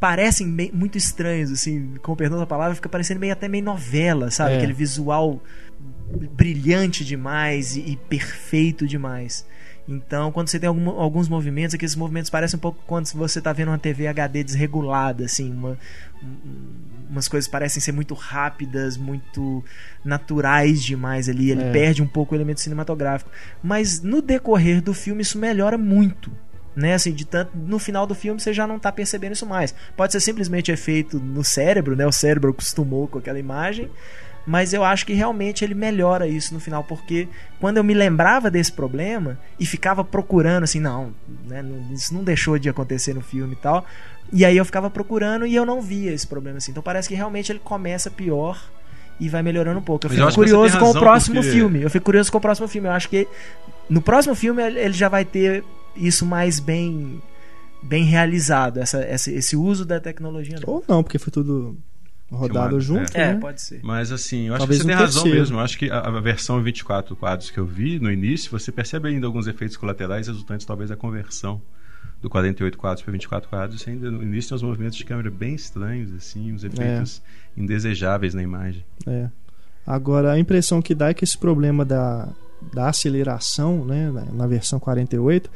parecem 0.00 0.46
meio, 0.46 0.74
muito 0.74 0.96
estranhos, 0.96 1.50
assim, 1.50 1.94
com 2.02 2.14
perdão 2.14 2.38
da 2.38 2.46
palavra, 2.46 2.74
fica 2.74 2.88
parecendo 2.88 3.20
meio 3.20 3.32
até 3.32 3.48
meio 3.48 3.64
novela, 3.64 4.30
sabe? 4.30 4.52
É. 4.52 4.56
Aquele 4.58 4.72
visual 4.72 5.42
brilhante 6.32 7.04
demais 7.04 7.76
e, 7.76 7.80
e 7.80 7.96
perfeito 7.96 8.86
demais. 8.86 9.44
Então, 9.88 10.30
quando 10.30 10.48
você 10.48 10.60
tem 10.60 10.68
algum, 10.68 10.90
alguns 10.90 11.28
movimentos, 11.28 11.74
aqueles 11.74 11.96
movimentos 11.96 12.30
parecem 12.30 12.58
um 12.58 12.60
pouco 12.60 12.78
quando 12.86 13.06
você 13.06 13.38
está 13.38 13.52
vendo 13.52 13.68
uma 13.68 13.78
TV 13.78 14.06
HD 14.06 14.44
desregulada, 14.44 15.24
assim, 15.24 15.50
uma, 15.50 15.78
um, 16.22 16.87
umas 17.10 17.26
coisas 17.28 17.48
parecem 17.48 17.80
ser 17.80 17.92
muito 17.92 18.14
rápidas, 18.14 18.96
muito 18.96 19.64
naturais 20.04 20.82
demais 20.82 21.28
ali. 21.28 21.50
Ele 21.50 21.62
É. 21.62 21.72
perde 21.72 22.02
um 22.02 22.06
pouco 22.06 22.34
o 22.34 22.36
elemento 22.38 22.60
cinematográfico. 22.60 23.30
Mas 23.62 24.00
no 24.02 24.20
decorrer 24.22 24.82
do 24.82 24.94
filme 24.94 25.22
isso 25.22 25.38
melhora 25.38 25.76
muito. 25.78 26.30
Né, 26.76 26.94
assim, 26.94 27.12
de 27.12 27.24
tanto 27.24 27.56
no 27.56 27.76
final 27.76 28.06
do 28.06 28.14
filme 28.14 28.38
você 28.40 28.52
já 28.52 28.64
não 28.64 28.78
tá 28.78 28.92
percebendo 28.92 29.32
isso 29.32 29.44
mais. 29.46 29.74
Pode 29.96 30.12
ser 30.12 30.20
simplesmente 30.20 30.70
efeito 30.70 31.18
no 31.18 31.42
cérebro, 31.42 31.96
né? 31.96 32.06
O 32.06 32.12
cérebro 32.12 32.50
acostumou 32.50 33.08
com 33.08 33.18
aquela 33.18 33.36
imagem, 33.38 33.90
mas 34.46 34.72
eu 34.72 34.84
acho 34.84 35.04
que 35.04 35.12
realmente 35.12 35.64
ele 35.64 35.74
melhora 35.74 36.28
isso 36.28 36.54
no 36.54 36.60
final, 36.60 36.84
porque 36.84 37.26
quando 37.58 37.78
eu 37.78 37.84
me 37.84 37.94
lembrava 37.94 38.48
desse 38.48 38.70
problema 38.72 39.36
e 39.58 39.66
ficava 39.66 40.04
procurando 40.04 40.62
assim, 40.62 40.78
não, 40.78 41.12
né, 41.48 41.62
não- 41.62 41.92
isso 41.92 42.14
não 42.14 42.22
deixou 42.22 42.56
de 42.60 42.68
acontecer 42.68 43.12
no 43.12 43.22
filme 43.22 43.54
e 43.54 43.56
tal, 43.56 43.84
e 44.32 44.44
aí 44.44 44.56
eu 44.56 44.64
ficava 44.64 44.90
procurando 44.90 45.46
e 45.46 45.54
eu 45.54 45.64
não 45.64 45.80
via 45.80 46.12
esse 46.12 46.26
problema 46.26 46.58
assim. 46.58 46.70
Então 46.70 46.82
parece 46.82 47.08
que 47.08 47.14
realmente 47.14 47.50
ele 47.52 47.58
começa 47.58 48.10
pior 48.10 48.60
e 49.20 49.28
vai 49.28 49.42
melhorando 49.42 49.78
um 49.80 49.82
pouco. 49.82 50.06
Eu 50.06 50.10
Mas 50.10 50.18
eu 50.18 50.26
fico 50.30 50.34
você 50.42 50.52
curioso 50.52 50.78
com 50.78 50.90
o 50.90 50.94
próximo 51.00 51.36
porque- 51.36 51.50
filme. 51.50 51.82
Eu 51.82 51.90
fico 51.90 52.04
curioso 52.04 52.30
com 52.30 52.38
o 52.38 52.40
próximo 52.40 52.68
filme. 52.68 52.88
Eu 52.88 52.92
acho 52.92 53.08
que 53.08 53.26
no 53.88 54.00
próximo 54.00 54.34
filme 54.34 54.62
ele 54.62 54.92
já 54.92 55.08
vai 55.08 55.24
ter 55.24 55.64
isso 55.96 56.24
mais 56.26 56.60
bem 56.60 57.20
bem 57.82 58.02
realizado, 58.04 58.78
essa, 58.80 58.98
essa- 59.02 59.30
esse 59.30 59.56
uso 59.56 59.84
da 59.84 60.00
tecnologia. 60.00 60.56
nova. 60.58 60.70
Ou 60.70 60.84
não, 60.88 61.02
porque 61.02 61.16
foi 61.18 61.32
tudo 61.32 61.76
rodado 62.30 62.52
Filmado, 62.52 62.80
junto, 62.80 63.16
É, 63.16 63.34
né? 63.34 63.40
pode 63.40 63.62
ser. 63.62 63.80
Mas 63.84 64.10
assim, 64.12 64.48
eu 64.48 64.54
acho 64.54 64.58
Talvez 64.58 64.80
que 64.80 64.84
você 64.84 64.88
tem 64.92 64.96
razão 64.98 65.24
mesmo. 65.26 65.56
Eu 65.56 65.60
acho 65.60 65.78
que 65.78 65.90
a, 65.90 65.98
a 66.00 66.20
versão 66.20 66.60
24 66.62 67.14
quadros 67.16 67.50
que 67.50 67.58
eu 67.58 67.64
vi 67.64 67.98
no 68.00 68.10
início, 68.10 68.50
você 68.50 68.70
percebe 68.72 69.08
ainda 69.08 69.26
alguns 69.26 69.46
efeitos 69.46 69.76
colaterais 69.76 70.26
resultantes 70.26 70.66
talvez 70.66 70.90
da 70.90 70.96
conversão 70.96 71.62
do 72.20 72.28
48 72.28 72.76
quadros 72.76 73.02
para 73.02 73.12
24 73.12 73.48
quadros. 73.48 73.80
Você 73.80 73.90
ainda 73.90 74.10
no 74.10 74.22
início 74.22 74.48
tem 74.50 74.56
uns 74.56 74.62
movimentos 74.62 74.96
de 74.96 75.04
câmera 75.04 75.30
bem 75.30 75.54
estranhos, 75.54 76.12
assim, 76.14 76.52
uns 76.52 76.64
efeitos 76.64 77.22
indesejáveis 77.56 78.34
na 78.34 78.42
imagem. 78.42 78.84
É. 79.06 79.28
Agora, 79.86 80.32
a 80.32 80.38
impressão 80.38 80.82
que 80.82 80.94
dá 80.94 81.08
é 81.08 81.14
que 81.14 81.24
esse 81.24 81.38
problema 81.38 81.84
da, 81.84 82.28
da 82.74 82.88
aceleração, 82.88 83.84
né, 83.84 84.10
na, 84.10 84.24
na 84.26 84.46
versão 84.46 84.78
48, 84.78 85.50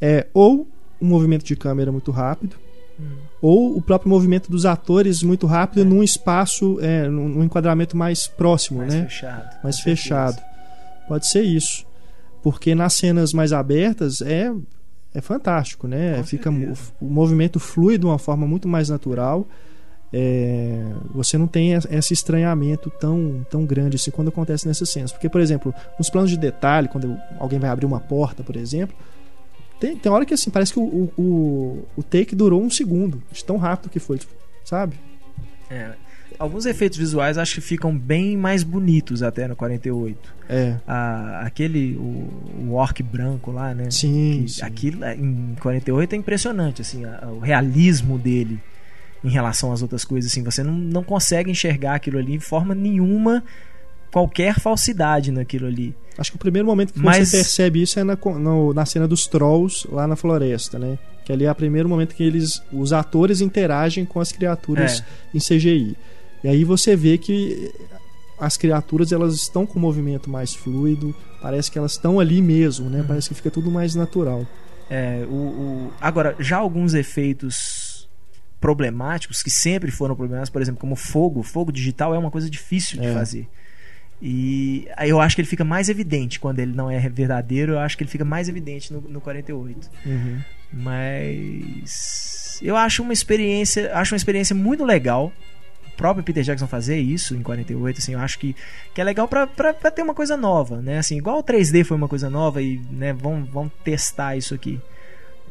é 0.00 0.26
ou 0.34 0.68
um 1.00 1.06
movimento 1.06 1.44
de 1.44 1.56
câmera 1.56 1.90
muito 1.92 2.10
rápido, 2.10 2.56
Hum. 3.00 3.16
ou 3.40 3.76
o 3.76 3.80
próprio 3.80 4.10
movimento 4.10 4.50
dos 4.50 4.66
atores 4.66 5.22
muito 5.22 5.46
rápido 5.46 5.84
num 5.84 6.02
espaço, 6.02 6.78
é, 6.80 7.08
num, 7.08 7.28
num 7.28 7.44
enquadramento 7.44 7.96
mais 7.96 8.26
próximo, 8.26 8.80
Mais 8.80 8.92
né? 8.92 9.04
fechado. 9.04 9.62
mais 9.62 9.78
fechado. 9.78 10.34
certeza. 10.34 11.06
Pode 11.06 11.28
ser 11.28 11.42
isso. 11.42 11.86
Porque 12.42 12.74
nas 12.74 12.94
cenas 12.94 13.32
mais 13.32 13.52
abertas 13.52 14.20
é, 14.20 14.52
é 15.14 15.20
fantástico, 15.20 15.86
né? 15.88 16.22
Fica 16.22 16.50
o 16.50 17.04
movimento 17.04 17.58
flui 17.58 17.98
de 17.98 18.04
uma 18.06 18.18
forma 18.18 18.46
muito 18.46 18.68
mais 18.68 18.88
natural. 18.88 19.46
É, 20.12 20.82
você 21.12 21.36
não 21.36 21.46
tem 21.46 21.74
es- 21.74 21.86
esse 21.90 22.14
estranhamento 22.14 22.90
tão, 22.98 23.44
tão 23.50 23.64
grande 23.66 23.96
assim 23.96 24.10
quando 24.10 24.28
acontece 24.28 24.66
nessas 24.66 24.90
cenas. 24.90 25.12
Porque, 25.12 25.28
por 25.28 25.40
exemplo, 25.40 25.74
nos 25.98 26.08
planos 26.08 26.30
de 26.30 26.36
detalhe, 26.38 26.88
quando 26.88 27.16
alguém 27.38 27.58
vai 27.58 27.68
abrir 27.70 27.84
uma 27.86 28.00
porta, 28.00 28.42
por 28.42 28.56
exemplo, 28.56 28.96
tem, 29.78 29.96
tem 29.96 30.10
hora 30.10 30.24
que 30.24 30.34
assim, 30.34 30.50
parece 30.50 30.72
que 30.72 30.78
o, 30.80 31.10
o, 31.16 31.84
o, 31.96 32.02
take 32.02 32.34
durou 32.34 32.62
um 32.62 32.70
segundo, 32.70 33.22
de 33.30 33.44
tão 33.44 33.56
rápido 33.58 33.90
que 33.90 33.98
foi, 34.00 34.18
sabe? 34.64 34.96
É. 35.70 35.92
Alguns 36.38 36.66
efeitos 36.66 36.96
visuais 36.96 37.36
acho 37.36 37.56
que 37.56 37.60
ficam 37.60 37.96
bem 37.96 38.36
mais 38.36 38.62
bonitos 38.62 39.22
até 39.22 39.48
no 39.48 39.56
48. 39.56 40.34
É, 40.48 40.76
A, 40.86 41.40
aquele, 41.44 41.96
o, 41.96 42.30
o 42.68 42.72
orc 42.74 43.02
branco 43.02 43.50
lá, 43.50 43.74
né? 43.74 43.90
sim. 43.90 44.42
Que 44.44 44.52
sim. 44.52 44.62
Aquilo 44.64 45.04
é, 45.04 45.14
em 45.16 45.56
48 45.60 46.12
é 46.14 46.16
impressionante, 46.16 46.80
assim, 46.82 47.04
a- 47.04 47.28
o 47.30 47.40
realismo 47.40 48.16
dele 48.18 48.60
em 49.24 49.30
relação 49.30 49.72
às 49.72 49.82
outras 49.82 50.04
coisas, 50.04 50.30
assim, 50.30 50.44
você 50.44 50.62
não, 50.62 50.72
não 50.72 51.02
consegue 51.02 51.50
enxergar 51.50 51.96
aquilo 51.96 52.18
ali 52.18 52.38
de 52.38 52.44
forma 52.44 52.72
nenhuma, 52.72 53.42
qualquer 54.12 54.58
falsidade 54.60 55.32
naquilo 55.32 55.66
ali. 55.66 55.92
Acho 56.16 56.30
que 56.30 56.36
o 56.36 56.40
primeiro 56.40 56.66
momento 56.66 56.92
que 56.92 57.00
Mas- 57.00 57.28
você 57.28 57.38
percebe 57.38 57.82
isso 57.82 57.98
é 57.98 58.04
na, 58.04 58.16
no- 58.16 58.72
na 58.72 58.86
cena 58.86 59.08
dos 59.08 59.26
trolls 59.26 59.86
lá 59.90 60.06
na 60.06 60.14
floresta, 60.16 60.78
né? 60.78 60.98
Que 61.24 61.32
ali 61.32 61.44
é 61.44 61.50
o 61.52 61.54
primeiro 61.54 61.88
momento 61.88 62.14
que 62.14 62.22
eles, 62.22 62.62
os 62.72 62.92
atores 62.92 63.40
interagem 63.40 64.04
com 64.04 64.18
as 64.20 64.30
criaturas 64.32 65.00
É. 65.34 65.36
em 65.36 65.40
CGI. 65.40 65.96
E 66.42 66.48
aí 66.48 66.64
você 66.64 66.94
vê 66.96 67.18
que 67.18 67.72
as 68.38 68.56
criaturas 68.56 69.10
elas 69.12 69.34
estão 69.34 69.66
com 69.66 69.78
um 69.78 69.82
movimento 69.82 70.30
mais 70.30 70.54
fluido, 70.54 71.14
parece 71.42 71.70
que 71.70 71.78
elas 71.78 71.92
estão 71.92 72.20
ali 72.20 72.40
mesmo, 72.40 72.88
né? 72.88 73.00
Uhum. 73.00 73.06
Parece 73.06 73.28
que 73.28 73.34
fica 73.34 73.50
tudo 73.50 73.70
mais 73.70 73.94
natural. 73.94 74.46
É, 74.90 75.24
o, 75.28 75.32
o- 75.34 75.92
Agora, 76.00 76.36
já 76.38 76.56
alguns 76.56 76.94
efeitos 76.94 78.08
problemáticos, 78.60 79.42
que 79.42 79.50
sempre 79.50 79.90
foram 79.90 80.14
problemáticos, 80.16 80.50
por 80.50 80.62
exemplo, 80.62 80.80
como 80.80 80.96
fogo, 80.96 81.42
fogo 81.42 81.70
digital 81.72 82.14
é 82.14 82.18
uma 82.18 82.30
coisa 82.30 82.48
difícil 82.48 83.00
de 83.00 83.06
É. 83.06 83.12
fazer. 83.12 83.48
E 84.20 84.88
eu 85.06 85.20
acho 85.20 85.36
que 85.36 85.42
ele 85.42 85.48
fica 85.48 85.62
mais 85.64 85.88
evidente 85.88 86.40
quando 86.40 86.58
ele 86.58 86.72
não 86.72 86.90
é 86.90 86.98
verdadeiro, 87.08 87.72
eu 87.74 87.78
acho 87.78 87.96
que 87.96 88.02
ele 88.02 88.10
fica 88.10 88.24
mais 88.24 88.48
evidente 88.48 88.92
no, 88.92 89.00
no 89.00 89.20
48. 89.20 89.88
Uhum. 90.04 90.38
Mas 90.72 92.58
eu 92.62 92.76
acho 92.76 93.02
uma 93.02 93.12
experiência, 93.12 93.94
acho 93.94 94.14
uma 94.14 94.16
experiência 94.16 94.54
muito 94.56 94.84
legal. 94.84 95.32
Próprio 95.98 96.22
Peter 96.22 96.44
Jackson 96.44 96.68
fazer 96.68 96.96
isso 96.96 97.34
em 97.34 97.42
48, 97.42 97.98
assim, 97.98 98.12
eu 98.12 98.20
acho 98.20 98.38
que, 98.38 98.54
que 98.94 99.00
é 99.00 99.04
legal 99.04 99.26
pra 99.26 99.46
ter 99.90 100.00
uma 100.00 100.14
coisa 100.14 100.36
nova, 100.36 100.80
né? 100.80 100.98
Assim, 100.98 101.18
igual 101.18 101.40
o 101.40 101.42
3D 101.42 101.84
foi 101.84 101.96
uma 101.96 102.06
coisa 102.06 102.30
nova 102.30 102.62
e, 102.62 102.80
né, 102.88 103.12
vamos, 103.12 103.50
vamos 103.50 103.72
testar 103.82 104.36
isso 104.36 104.54
aqui. 104.54 104.80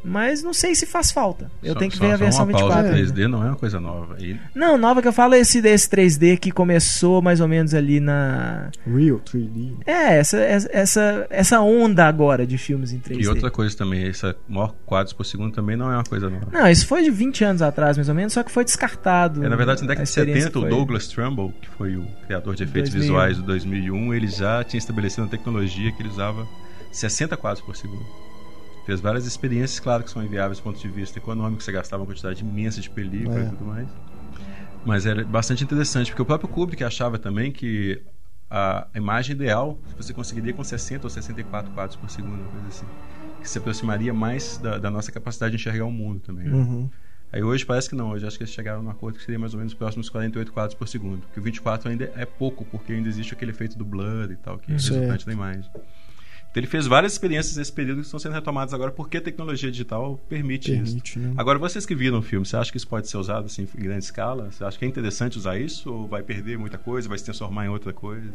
Mas 0.04 0.42
não 0.42 0.52
sei 0.52 0.74
se 0.74 0.86
faz 0.86 1.10
falta. 1.10 1.50
Eu 1.62 1.72
Só- 1.74 1.78
tenho 1.78 1.90
que 1.90 1.96
só- 1.96 2.04
ver 2.06 2.12
a 2.12 2.18
só 2.18 2.24
versão 2.24 2.44
uma 2.44 2.52
pausa, 2.52 2.66
24. 2.66 2.96
ainda. 2.96 3.12
3D 3.12 3.28
não 3.28 3.42
é 3.42 3.46
uma 3.46 3.56
coisa 3.56 3.80
nova. 3.80 4.16
E 4.20 4.38
Não, 4.54 4.76
nova 4.78 5.02
que 5.02 5.08
eu 5.08 5.12
falo 5.12 5.34
é 5.34 5.38
esse 5.40 5.60
desse 5.60 5.88
3D 5.88 6.36
que 6.36 6.50
começou 6.50 7.20
mais 7.22 7.40
ou 7.40 7.48
menos 7.48 7.74
ali 7.74 8.00
na. 8.00 8.70
Real 8.86 9.18
3D. 9.20 9.74
É, 9.86 10.18
essa, 10.18 10.38
essa, 10.38 11.26
essa 11.30 11.60
onda 11.60 12.06
agora 12.06 12.46
de 12.46 12.58
filmes 12.58 12.92
em 12.92 12.98
3D. 12.98 13.22
E 13.24 13.28
outra 13.28 13.50
coisa 13.50 13.76
também, 13.76 14.06
essa 14.08 14.34
maior 14.48 14.74
quadros 14.86 15.12
por 15.12 15.24
segundo 15.24 15.52
também 15.52 15.76
não 15.76 15.90
é 15.90 15.96
uma 15.96 16.04
coisa 16.04 16.28
nova. 16.30 16.48
Não, 16.52 16.68
isso 16.68 16.86
foi 16.86 17.02
de 17.02 17.10
20 17.10 17.44
anos 17.44 17.62
atrás, 17.62 17.96
mais 17.96 18.08
ou 18.08 18.14
menos, 18.14 18.32
só 18.32 18.42
que 18.42 18.50
foi 18.50 18.64
descartado. 18.64 19.44
É, 19.44 19.48
na 19.48 19.56
verdade, 19.56 19.82
na 19.82 19.88
década 19.88 20.04
de 20.04 20.08
experiência 20.10 20.42
70, 20.44 20.58
o 20.58 20.62
foi- 20.62 20.70
Douglas 20.70 21.08
Trumbull, 21.08 21.52
que 21.60 21.68
foi 21.70 21.96
o 21.96 22.06
criador 22.26 22.54
de 22.54 22.62
efeitos 22.64 22.90
2001. 22.90 23.00
visuais 23.00 23.36
do 23.36 23.42
2001, 23.42 24.14
ele 24.14 24.26
já 24.28 24.62
tinha 24.64 24.78
estabelecido 24.78 25.22
uma 25.22 25.28
tecnologia 25.28 25.90
que 25.92 26.02
ele 26.02 26.08
usava 26.08 26.46
60 26.92 27.36
quadros 27.36 27.64
por 27.64 27.76
segundo. 27.76 28.04
Fez 28.88 29.02
várias 29.02 29.26
experiências, 29.26 29.78
claro 29.78 30.02
que 30.02 30.10
são 30.10 30.24
inviáveis 30.24 30.60
do 30.60 30.62
ponto 30.62 30.80
de 30.80 30.88
vista 30.88 31.18
econômico, 31.18 31.62
você 31.62 31.70
gastava 31.70 32.02
uma 32.02 32.06
quantidade 32.06 32.42
imensa 32.42 32.80
de 32.80 32.88
película 32.88 33.38
É. 33.38 33.42
e 33.42 33.50
tudo 33.50 33.66
mais. 33.66 33.86
Mas 34.82 35.04
era 35.04 35.22
bastante 35.26 35.62
interessante, 35.62 36.10
porque 36.10 36.22
o 36.22 36.24
próprio 36.24 36.48
Kubrick 36.48 36.82
achava 36.82 37.18
também 37.18 37.52
que 37.52 38.00
a 38.48 38.86
imagem 38.94 39.36
ideal 39.36 39.78
você 39.94 40.14
conseguiria 40.14 40.54
com 40.54 40.64
60 40.64 41.04
ou 41.06 41.10
64 41.10 41.70
quadros 41.72 41.96
por 41.96 42.08
segundo, 42.08 42.40
uma 42.40 42.50
coisa 42.50 42.66
assim. 42.68 42.86
Que 43.42 43.50
se 43.50 43.58
aproximaria 43.58 44.14
mais 44.14 44.56
da, 44.56 44.78
da 44.78 44.90
nossa 44.90 45.12
capacidade 45.12 45.54
de 45.54 45.60
enxergar 45.60 45.84
o 45.84 45.92
mundo 45.92 46.20
também. 46.20 46.46
né? 46.46 46.56
Uhum. 46.56 46.88
Aí 47.30 47.42
hoje 47.42 47.66
parece 47.66 47.90
que 47.90 47.94
não, 47.94 48.12
hoje 48.12 48.26
acho 48.26 48.38
que 48.38 48.44
eles 48.44 48.54
chegaram 48.54 48.82
num 48.82 48.88
acordo 48.88 49.18
que 49.18 49.22
seria 49.26 49.38
mais 49.38 49.52
ou 49.52 49.58
menos 49.58 49.74
próximo 49.74 50.00
dos 50.00 50.08
48 50.08 50.50
quadros 50.50 50.74
por 50.74 50.88
segundo. 50.88 51.26
Que 51.34 51.38
o 51.38 51.42
24 51.42 51.90
ainda 51.90 52.10
é 52.16 52.24
pouco, 52.24 52.64
porque 52.64 52.94
ainda 52.94 53.06
existe 53.06 53.34
aquele 53.34 53.50
efeito 53.50 53.76
do 53.76 53.84
blur 53.84 54.30
e 54.32 54.36
tal, 54.36 54.58
que 54.58 54.72
é 54.72 54.78
Certo. 54.78 54.94
resultante 54.94 55.26
da 55.26 55.32
imagem. 55.34 55.70
Então 56.50 56.60
ele 56.60 56.66
fez 56.66 56.86
várias 56.86 57.12
experiências 57.12 57.56
nesse 57.56 57.72
período 57.72 58.00
que 58.00 58.06
estão 58.06 58.18
sendo 58.18 58.32
retomadas 58.32 58.72
agora 58.72 58.90
porque 58.90 59.18
a 59.18 59.20
tecnologia 59.20 59.70
digital 59.70 60.18
permite, 60.28 60.72
isso. 60.72 60.84
Permite, 60.84 61.18
né? 61.18 61.34
Agora, 61.36 61.58
vocês 61.58 61.84
que 61.84 61.94
viram 61.94 62.18
o 62.18 62.22
filme, 62.22 62.46
você 62.46 62.56
acha 62.56 62.70
que 62.70 62.78
isso 62.78 62.88
pode 62.88 63.08
ser 63.08 63.18
usado 63.18 63.46
assim, 63.46 63.68
em 63.76 63.82
grande 63.82 64.04
escala? 64.04 64.50
Você 64.50 64.64
acha 64.64 64.78
que 64.78 64.84
é 64.84 64.88
interessante 64.88 65.36
usar 65.36 65.58
isso? 65.58 65.92
Ou 65.92 66.08
vai 66.08 66.22
perder 66.22 66.58
muita 66.58 66.78
coisa, 66.78 67.08
vai 67.08 67.18
se 67.18 67.24
transformar 67.24 67.66
em 67.66 67.68
outra 67.68 67.92
coisa? 67.92 68.32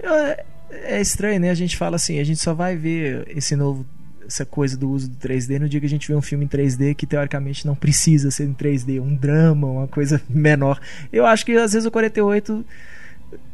É, 0.00 0.44
é 0.70 1.00
estranho, 1.00 1.40
né? 1.40 1.50
A 1.50 1.54
gente 1.54 1.76
fala 1.76 1.96
assim, 1.96 2.18
a 2.18 2.24
gente 2.24 2.40
só 2.40 2.54
vai 2.54 2.76
ver 2.76 3.24
esse 3.28 3.54
novo 3.54 3.86
essa 4.26 4.44
coisa 4.44 4.76
do 4.76 4.90
uso 4.90 5.08
do 5.08 5.16
3D 5.16 5.60
no 5.60 5.68
dia 5.68 5.78
que 5.78 5.86
a 5.86 5.88
gente 5.88 6.08
vê 6.08 6.14
um 6.14 6.22
filme 6.22 6.44
em 6.44 6.48
3D 6.48 6.94
que 6.94 7.06
teoricamente 7.06 7.64
não 7.64 7.76
precisa 7.76 8.30
ser 8.30 8.44
em 8.44 8.52
3D, 8.52 9.00
um 9.00 9.14
drama, 9.14 9.68
uma 9.68 9.88
coisa 9.88 10.20
menor. 10.28 10.80
Eu 11.12 11.24
acho 11.24 11.46
que 11.46 11.52
às 11.52 11.72
vezes 11.72 11.86
o 11.86 11.90
48 11.90 12.64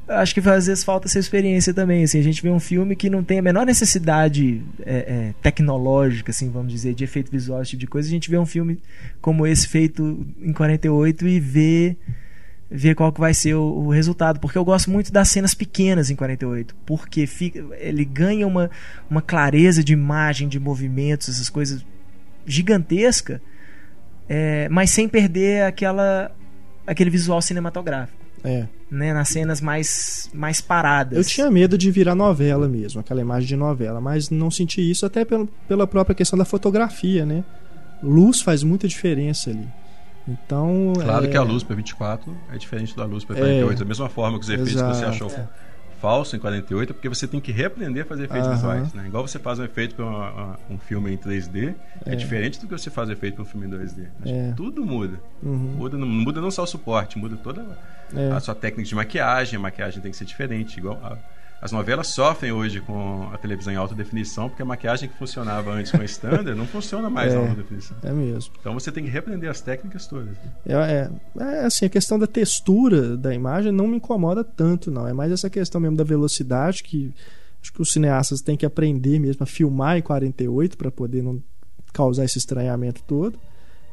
acho 0.09 0.35
que 0.35 0.41
às 0.41 0.67
vezes 0.67 0.85
falta 0.85 1.07
essa 1.07 1.19
experiência 1.19 1.73
também. 1.73 2.05
Assim, 2.05 2.19
a 2.19 2.23
gente 2.23 2.43
vê 2.43 2.51
um 2.51 2.61
filme 2.61 2.97
que 2.97 3.09
não 3.09 3.23
tem 3.23 3.39
a 3.39 3.43
menor 3.43 3.67
necessidade 3.67 4.63
é, 4.81 4.95
é, 4.95 5.35
tecnológica, 5.43 6.31
assim, 6.31 6.51
vamos 6.51 6.73
dizer, 6.73 6.95
de 6.95 7.05
efeito 7.05 7.31
visual, 7.31 7.63
esse 7.63 7.71
tipo 7.71 7.81
de 7.81 7.87
coisa. 7.87 8.09
A 8.09 8.11
gente 8.11 8.31
vê 8.31 8.39
um 8.39 8.47
filme 8.47 8.79
como 9.21 9.47
esse 9.47 9.69
feito 9.69 10.27
em 10.41 10.53
48 10.53 11.27
e 11.27 11.41
vê 11.41 11.97
ver 12.71 12.95
qual 12.95 13.13
que 13.13 13.21
vai 13.21 13.35
ser 13.35 13.55
o, 13.55 13.63
o, 13.63 13.91
resultado, 13.91 14.41
porque 14.41 14.57
eu 14.57 14.65
gosto 14.65 14.91
muito 14.91 15.13
das 15.13 15.29
cenas 15.29 15.53
pequenas 15.53 16.09
em 16.09 16.17
48, 16.17 16.75
porque 16.87 17.27
fica, 17.27 17.63
ele 17.79 18.03
ganha 18.03 18.47
uma, 18.47 18.71
uma 19.11 19.21
clareza 19.21 19.85
de 19.85 19.93
imagem, 19.93 20.49
de 20.49 20.59
movimentos, 20.59 21.29
essas 21.29 21.51
coisas 21.51 21.85
gigantesca, 22.47 23.43
é, 24.27 24.71
mas 24.71 24.91
sem 24.91 25.07
perder 25.07 25.65
aquela 25.65 26.35
aquele 26.87 27.11
visual 27.11 27.41
cinematográfico. 27.43 28.22
É. 28.45 28.67
Né, 28.91 29.15
nas 29.15 29.29
cenas 29.29 29.61
mais, 29.61 30.29
mais 30.35 30.61
paradas. 30.61 31.17
Eu 31.17 31.25
tinha 31.25 31.51
medo 31.51 31.79
de 31.79 31.91
virar 31.91 32.15
novela 32.15 32.69
mesmo, 32.69 33.01
aquela 33.01 33.21
imagem 33.21 33.49
de 33.49 33.57
novela, 33.57 34.01
mas 34.01 34.29
não 34.31 34.51
senti 34.51 34.91
isso 34.91 35.07
até 35.07 35.25
pelo, 35.25 35.49
pela 35.67 35.87
própria 35.87 36.15
questão 36.15 36.39
da 36.39 36.45
fotografia, 36.45 37.25
né? 37.25 37.45
Luz 38.03 38.43
faz 38.43 38.63
muita 38.63 38.87
diferença 38.89 39.51
ali. 39.51 39.67
Então. 40.29 40.93
Claro 40.95 41.25
é... 41.25 41.29
que 41.29 41.37
a 41.37 41.43
luz 41.43 41.63
para 41.63 41.77
24 41.77 42.37
é 42.53 42.59
diferente 42.59 42.97
da 42.97 43.05
luz 43.05 43.25
para 43.25 43.37
48. 43.37 43.73
É... 43.73 43.77
Da 43.77 43.85
mesma 43.85 44.09
forma 44.09 44.39
que 44.39 44.45
os 44.45 44.51
efeitos 44.51 44.75
Exato. 44.75 44.93
que 44.93 44.99
você 44.99 45.05
achou 45.05 45.31
é. 45.31 45.49
Falso 46.03 46.35
em 46.35 46.41
48, 46.41 46.95
porque 46.95 47.09
você 47.09 47.29
tem 47.29 47.41
que 47.41 47.53
reaprender 47.53 48.03
a 48.03 48.07
fazer 48.07 48.25
efeitos 48.25 48.49
uh 48.49 48.51
-huh. 48.51 48.55
visuais. 48.57 48.93
Né? 48.93 49.07
Igual 49.07 49.27
você 49.27 49.39
faz 49.39 49.61
um 49.61 49.65
efeito 49.65 49.95
para 49.95 50.05
um 50.69 50.77
filme 50.77 51.13
em 51.13 51.17
3D, 51.17 51.77
é. 52.05 52.13
é. 52.13 52.17
diferente 52.17 52.61
do 52.61 52.67
que 52.67 52.77
você 52.77 52.91
faz 52.91 53.09
um 53.09 53.13
efeito 53.13 53.35
para 53.37 53.43
um 53.45 53.47
filme 53.47 53.69
em 53.69 53.71
2D. 53.71 54.07
É. 54.27 54.53
Tudo 54.57 54.85
muda. 54.85 55.21
Uhum. 55.41 55.77
muda. 55.79 55.97
Não 55.97 56.09
muda 56.09 56.41
não 56.41 56.51
só 56.51 56.65
o 56.65 56.67
suporte, 56.67 57.17
muda 57.17 57.37
toda 57.37 57.79
a 58.35 58.41
sua 58.41 58.55
técnica 58.55 58.89
de 58.89 58.95
maquiagem. 58.97 59.57
A 59.57 59.61
maquiagem 59.61 60.03
tem 60.03 60.11
que 60.11 60.17
ser 60.17 60.25
diferente. 60.25 60.79
Igual 60.79 60.99
a, 61.05 61.17
as 61.63 61.71
novelas 61.71 62.09
sofrem 62.09 62.51
hoje 62.51 62.81
com 62.81 63.31
a 63.33 63.39
televisão 63.39 63.73
em 63.73 63.77
alta 63.77 63.95
definição, 63.95 64.49
porque 64.49 64.63
a 64.63 64.65
maquiagem 64.65 65.09
que 65.09 65.17
funcionava 65.17 65.71
antes 65.71 65.93
com 65.93 66.01
a 66.01 66.05
standard 66.05 66.59
não 66.59 66.67
funciona 66.67 67.09
mais 67.09 67.33
é, 67.33 67.37
alta 67.37 67.55
definição. 67.55 67.97
É 68.03 68.11
mesmo. 68.11 68.53
Então 68.59 68.75
você 68.75 68.91
tem 68.91 69.05
que 69.05 69.11
reaprender 69.11 69.49
as 69.49 69.61
técnicas 69.61 70.09
todas. 70.09 70.37
É, 70.67 70.73
é, 70.73 71.11
é, 71.39 71.65
assim, 71.65 71.87
a 71.87 71.89
questão 71.89 72.19
da 72.19 72.27
textura 72.27 73.17
da 73.17 73.33
imagem 73.33 73.71
não 73.71 73.87
me 73.87 73.99
incomoda 73.99 74.43
tanto, 74.43 74.91
não. 74.91 75.07
É 75.07 75.13
mais 75.13 75.31
essa 75.31 75.49
questão 75.49 75.81
mesmo 75.81 75.97
da 75.97 76.03
velocidade 76.03 76.83
que 76.83 77.15
acho 77.63 77.73
que 77.73 77.81
os 77.81 77.93
cineastas 77.93 78.41
têm 78.41 78.57
que 78.57 78.67
aprender 78.67 79.21
mesmo 79.21 79.45
a 79.45 79.47
filmar 79.47 79.97
em 79.97 80.03
48 80.03 80.77
para 80.77 80.91
poder 80.91 81.23
não 81.23 81.41
causar 81.93 82.25
esse 82.25 82.39
estranhamento 82.39 83.05
todo 83.05 83.39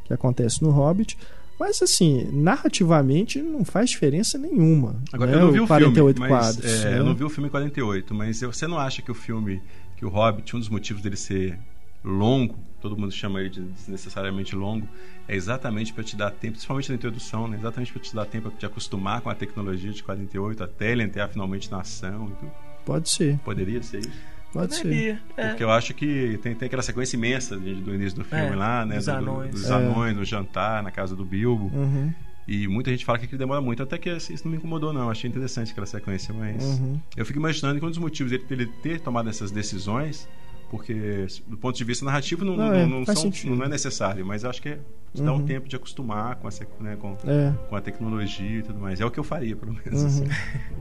que 0.05 0.13
acontece 0.13 0.63
no 0.63 0.71
Hobbit. 0.71 1.15
Mas 1.59 1.81
assim, 1.81 2.29
narrativamente 2.31 3.41
não 3.41 3.65
faz 3.65 3.89
diferença 3.89 4.37
nenhuma. 4.37 4.95
Agora, 5.11 5.31
né? 5.31 5.37
eu 5.37 5.41
não 5.41 5.51
vi 5.51 5.59
o, 5.59 5.65
o 5.65 5.67
48 5.67 6.15
filme, 6.15 6.29
quadros. 6.29 6.65
É, 6.65 6.91
né? 6.91 6.99
Eu 6.99 7.03
não 7.03 7.13
vi 7.13 7.23
o 7.25 7.29
filme 7.29 7.49
48, 7.49 8.15
mas 8.15 8.39
você 8.39 8.65
não 8.65 8.79
acha 8.79 9.01
que 9.01 9.11
o 9.11 9.15
filme, 9.15 9.61
que 9.97 10.05
o 10.05 10.09
Hobbit, 10.09 10.55
um 10.55 10.59
dos 10.59 10.69
motivos 10.69 11.03
dele 11.03 11.17
ser 11.17 11.59
longo, 12.01 12.55
todo 12.81 12.97
mundo 12.97 13.11
chama 13.11 13.41
ele 13.41 13.49
de 13.49 13.61
desnecessariamente 13.61 14.55
longo, 14.55 14.87
é 15.27 15.35
exatamente 15.35 15.93
para 15.93 16.03
te 16.03 16.15
dar 16.15 16.31
tempo, 16.31 16.53
principalmente 16.53 16.89
na 16.89 16.95
introdução, 16.95 17.47
né? 17.47 17.57
exatamente 17.57 17.91
para 17.91 18.01
te 18.01 18.15
dar 18.15 18.25
tempo 18.25 18.49
para 18.49 18.57
te 18.57 18.65
acostumar 18.65 19.19
com 19.21 19.29
a 19.29 19.35
tecnologia 19.35 19.91
de 19.91 20.01
48 20.01 20.63
até 20.63 20.93
ele 20.93 21.03
entrar 21.03 21.27
finalmente 21.27 21.69
na 21.69 21.81
ação 21.81 22.27
e 22.27 22.39
tudo. 22.39 22.51
Pode 22.85 23.09
ser. 23.09 23.37
Poderia 23.39 23.83
ser 23.83 23.99
isso. 23.99 24.38
Pode 24.51 24.75
ser. 24.75 25.21
É. 25.37 25.49
Porque 25.49 25.63
eu 25.63 25.69
acho 25.69 25.93
que 25.93 26.39
tem, 26.41 26.55
tem 26.55 26.65
aquela 26.65 26.81
sequência 26.81 27.15
imensa 27.15 27.57
do 27.57 27.93
início 27.93 28.17
do 28.17 28.25
filme 28.25 28.47
é, 28.47 28.55
lá, 28.55 28.85
né? 28.85 28.95
Dos 28.95 29.05
do, 29.05 29.11
anões. 29.11 29.51
Dos 29.51 29.71
anões, 29.71 30.15
no 30.15 30.25
jantar, 30.25 30.81
na 30.81 30.91
casa 30.91 31.15
do 31.15 31.23
Bilbo. 31.23 31.71
Uhum. 31.73 32.11
E 32.47 32.67
muita 32.67 32.89
gente 32.89 33.05
fala 33.05 33.19
que 33.19 33.25
ele 33.25 33.37
demora 33.37 33.61
muito, 33.61 33.83
até 33.83 33.97
que 33.97 34.09
isso 34.09 34.43
não 34.43 34.51
me 34.51 34.57
incomodou, 34.57 34.91
não. 34.91 35.01
Eu 35.03 35.11
achei 35.11 35.29
interessante 35.29 35.71
aquela 35.71 35.85
sequência, 35.85 36.33
mas 36.33 36.63
uhum. 36.63 36.99
eu 37.15 37.23
fico 37.25 37.37
imaginando 37.37 37.79
que 37.79 37.85
um 37.85 37.89
dos 37.89 37.99
motivos 37.99 38.31
dele, 38.31 38.43
dele 38.43 38.65
ter 38.81 38.99
tomado 38.99 39.29
essas 39.29 39.51
decisões 39.51 40.27
porque 40.69 41.25
do 41.47 41.57
ponto 41.57 41.75
de 41.75 41.83
vista 41.83 42.05
narrativo 42.05 42.45
não, 42.45 42.55
não, 42.55 42.73
é, 42.73 42.85
não, 42.85 43.03
são, 43.05 43.31
não, 43.45 43.65
é 43.65 43.67
necessário, 43.67 44.23
mas 44.23 44.45
acho 44.45 44.61
que 44.61 44.69
é 44.69 44.79
te 45.13 45.23
dá 45.23 45.33
um 45.33 45.37
uhum. 45.37 45.45
tempo 45.45 45.67
de 45.67 45.75
acostumar 45.75 46.35
com, 46.35 46.47
essa, 46.47 46.67
né, 46.79 46.95
com, 46.95 47.17
é. 47.25 47.53
com 47.67 47.75
a 47.75 47.81
tecnologia 47.81 48.59
e 48.59 48.61
tudo 48.61 48.79
mais. 48.79 49.01
É 49.01 49.05
o 49.05 49.09
que 49.09 49.19
eu 49.19 49.23
faria, 49.23 49.55
pelo 49.55 49.73
menos. 49.73 50.01
Uhum. 50.01 50.07
Assim. 50.07 50.25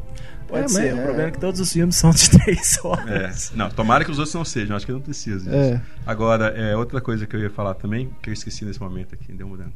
Pode 0.49 0.65
é, 0.65 0.69
ser, 0.69 0.95
o 0.95 1.03
problema 1.03 1.29
é 1.29 1.31
que 1.31 1.39
todos 1.39 1.61
os 1.61 1.71
filmes 1.71 1.95
são 1.97 2.11
de 2.11 2.31
três 2.31 2.79
horas. 2.83 3.53
É. 3.53 3.57
Não, 3.57 3.69
tomara 3.71 4.05
que 4.05 4.11
os 4.11 4.19
outros 4.19 4.35
não 4.35 4.45
sejam, 4.45 4.75
acho 4.75 4.87
que 4.87 4.93
não 4.93 5.01
precisa 5.01 5.39
disso. 5.39 5.55
É. 5.55 5.83
Agora, 6.07 6.47
é, 6.49 6.75
outra 6.75 7.01
coisa 7.01 7.27
que 7.27 7.37
eu 7.37 7.41
ia 7.41 7.51
falar 7.51 7.75
também, 7.75 8.11
que 8.23 8.31
eu 8.31 8.33
esqueci 8.33 8.65
nesse 8.65 8.81
momento 8.81 9.15
aqui, 9.15 9.31
deu 9.33 9.47
mudando. 9.47 9.75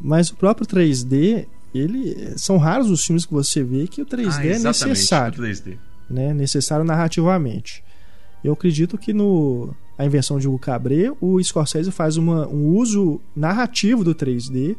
Mas 0.00 0.30
o 0.30 0.36
próprio 0.36 0.66
3D, 0.66 1.46
ele 1.74 2.38
são 2.38 2.56
raros 2.56 2.90
os 2.90 3.04
filmes 3.04 3.26
que 3.26 3.32
você 3.32 3.62
vê 3.62 3.86
que 3.86 4.00
o 4.00 4.06
3D 4.06 4.38
ah, 4.38 4.46
é 4.46 4.58
necessário. 4.58 5.42
O 5.42 5.46
3D. 5.46 5.76
Né, 6.08 6.32
necessário 6.32 6.84
narrativamente. 6.84 7.84
Eu 8.42 8.52
acredito 8.52 8.98
que 8.98 9.12
no 9.12 9.74
a 9.96 10.04
invenção 10.04 10.38
de 10.38 10.48
Hugo 10.48 10.58
Cabret, 10.58 11.12
o 11.20 11.42
Scorsese 11.42 11.90
faz 11.92 12.16
uma, 12.16 12.48
um 12.48 12.66
uso 12.66 13.20
narrativo 13.34 14.02
do 14.02 14.14
3D. 14.14 14.76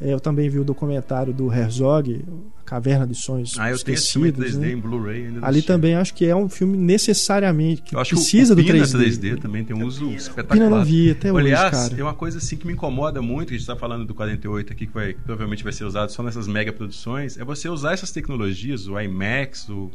É, 0.00 0.12
eu 0.12 0.18
também 0.18 0.48
vi 0.48 0.58
o 0.58 0.64
documentário 0.64 1.32
do 1.32 1.52
Herzog, 1.52 2.24
A 2.58 2.62
Caverna 2.64 3.06
dos 3.06 3.18
Sonhos 3.18 3.58
Ah, 3.58 3.70
eu 3.70 3.78
tenho 3.78 3.94
esse 3.94 4.12
filme 4.12 4.32
3D 4.32 4.56
né? 4.56 4.72
em 4.72 4.76
Blu-ray. 4.76 5.26
Ali 5.26 5.38
assisti. 5.42 5.66
também 5.66 5.94
acho 5.94 6.14
que 6.14 6.24
é 6.24 6.34
um 6.34 6.48
filme 6.48 6.78
necessariamente 6.78 7.82
que 7.82 7.94
precisa 7.94 8.54
que 8.54 8.62
o, 8.62 8.64
o 8.64 8.66
do 8.66 8.72
3D. 8.72 8.98
3D 8.98 9.40
também 9.40 9.64
tem 9.64 9.76
um 9.76 9.84
uso 9.84 10.06
Pina. 10.06 10.16
espetacular. 10.16 10.54
Pina 10.54 10.70
não 10.70 10.84
vi 10.84 11.10
até 11.10 11.28
Aliás, 11.28 11.74
hoje, 11.74 11.82
cara. 11.82 11.94
tem 11.94 12.04
uma 12.04 12.14
coisa 12.14 12.38
assim 12.38 12.56
que 12.56 12.66
me 12.66 12.72
incomoda 12.72 13.20
muito, 13.20 13.48
que 13.48 13.54
a 13.54 13.58
gente 13.58 13.68
está 13.68 13.76
falando 13.76 14.06
do 14.06 14.14
48 14.14 14.72
aqui, 14.72 14.86
que, 14.86 14.94
vai, 14.94 15.12
que 15.12 15.20
provavelmente 15.20 15.62
vai 15.62 15.72
ser 15.72 15.84
usado 15.84 16.10
só 16.10 16.22
nessas 16.22 16.48
mega 16.48 16.72
produções, 16.72 17.38
é 17.38 17.44
você 17.44 17.68
usar 17.68 17.92
essas 17.92 18.10
tecnologias, 18.10 18.88
o 18.88 18.98
IMAX, 18.98 19.68
o 19.68 19.90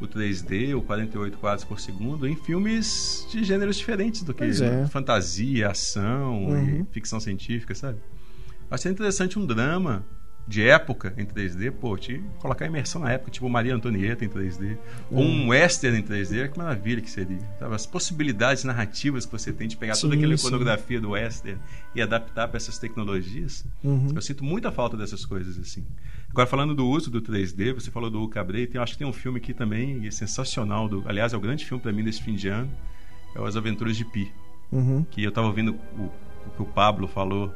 o 0.00 0.08
3D, 0.08 0.76
o 0.76 0.82
48 0.82 1.38
quadros 1.38 1.64
por 1.64 1.78
segundo, 1.78 2.26
em 2.26 2.34
filmes 2.34 3.26
de 3.30 3.44
gêneros 3.44 3.76
diferentes 3.76 4.22
do 4.22 4.34
que 4.34 4.42
é. 4.42 4.86
fantasia, 4.88 5.70
ação 5.70 6.46
uhum. 6.46 6.80
e 6.90 6.92
ficção 6.92 7.20
científica, 7.20 7.72
sabe? 7.74 7.98
Achei 8.72 8.90
interessante 8.90 9.38
um 9.38 9.44
drama 9.44 10.02
de 10.48 10.66
época 10.66 11.12
em 11.18 11.26
3D, 11.26 11.70
pô, 11.70 11.96
te 11.96 12.22
colocar 12.38 12.66
imersão 12.66 13.02
na 13.02 13.12
época, 13.12 13.30
tipo 13.30 13.46
Maria 13.48 13.74
Antonieta 13.74 14.24
em 14.24 14.28
3D, 14.28 14.78
ou 15.10 15.22
um 15.22 15.48
western 15.48 15.98
em 15.98 16.02
3D, 16.02 16.50
que 16.50 16.58
maravilha 16.58 17.02
que 17.02 17.10
seria. 17.10 17.38
Sabe? 17.58 17.74
As 17.74 17.84
possibilidades 17.84 18.64
narrativas 18.64 19.26
que 19.26 19.30
você 19.30 19.52
tem 19.52 19.68
de 19.68 19.76
pegar 19.76 19.94
sim, 19.94 20.00
toda 20.00 20.14
aquela 20.14 20.34
sim. 20.34 20.46
iconografia 20.46 20.98
do 20.98 21.10
western 21.10 21.60
e 21.94 22.00
adaptar 22.00 22.48
para 22.48 22.56
essas 22.56 22.78
tecnologias. 22.78 23.62
Uhum. 23.84 24.08
Eu 24.14 24.22
sinto 24.22 24.42
muita 24.42 24.72
falta 24.72 24.96
dessas 24.96 25.26
coisas 25.26 25.58
assim. 25.58 25.86
Agora, 26.30 26.46
falando 26.46 26.74
do 26.74 26.88
uso 26.88 27.10
do 27.10 27.20
3D, 27.20 27.74
você 27.74 27.90
falou 27.90 28.08
do 28.08 28.26
Cabré, 28.26 28.64
tem, 28.64 28.80
acho 28.80 28.94
que 28.94 28.98
tem 29.00 29.06
um 29.06 29.12
filme 29.12 29.36
aqui 29.36 29.52
também 29.52 30.06
é 30.06 30.10
sensacional, 30.10 30.88
do, 30.88 31.04
aliás, 31.06 31.34
é 31.34 31.36
o 31.36 31.40
grande 31.40 31.66
filme 31.66 31.82
para 31.82 31.92
mim 31.92 32.02
desse 32.02 32.22
fim 32.22 32.34
de 32.34 32.48
ano, 32.48 32.70
é 33.36 33.46
As 33.46 33.54
Aventuras 33.54 33.98
de 33.98 34.04
Pi. 34.06 34.32
Uhum. 34.72 35.04
Que 35.10 35.22
eu 35.22 35.28
estava 35.28 35.46
ouvindo 35.46 35.78
o, 35.98 36.04
o 36.46 36.50
que 36.56 36.62
o 36.62 36.64
Pablo 36.64 37.06
falou 37.06 37.54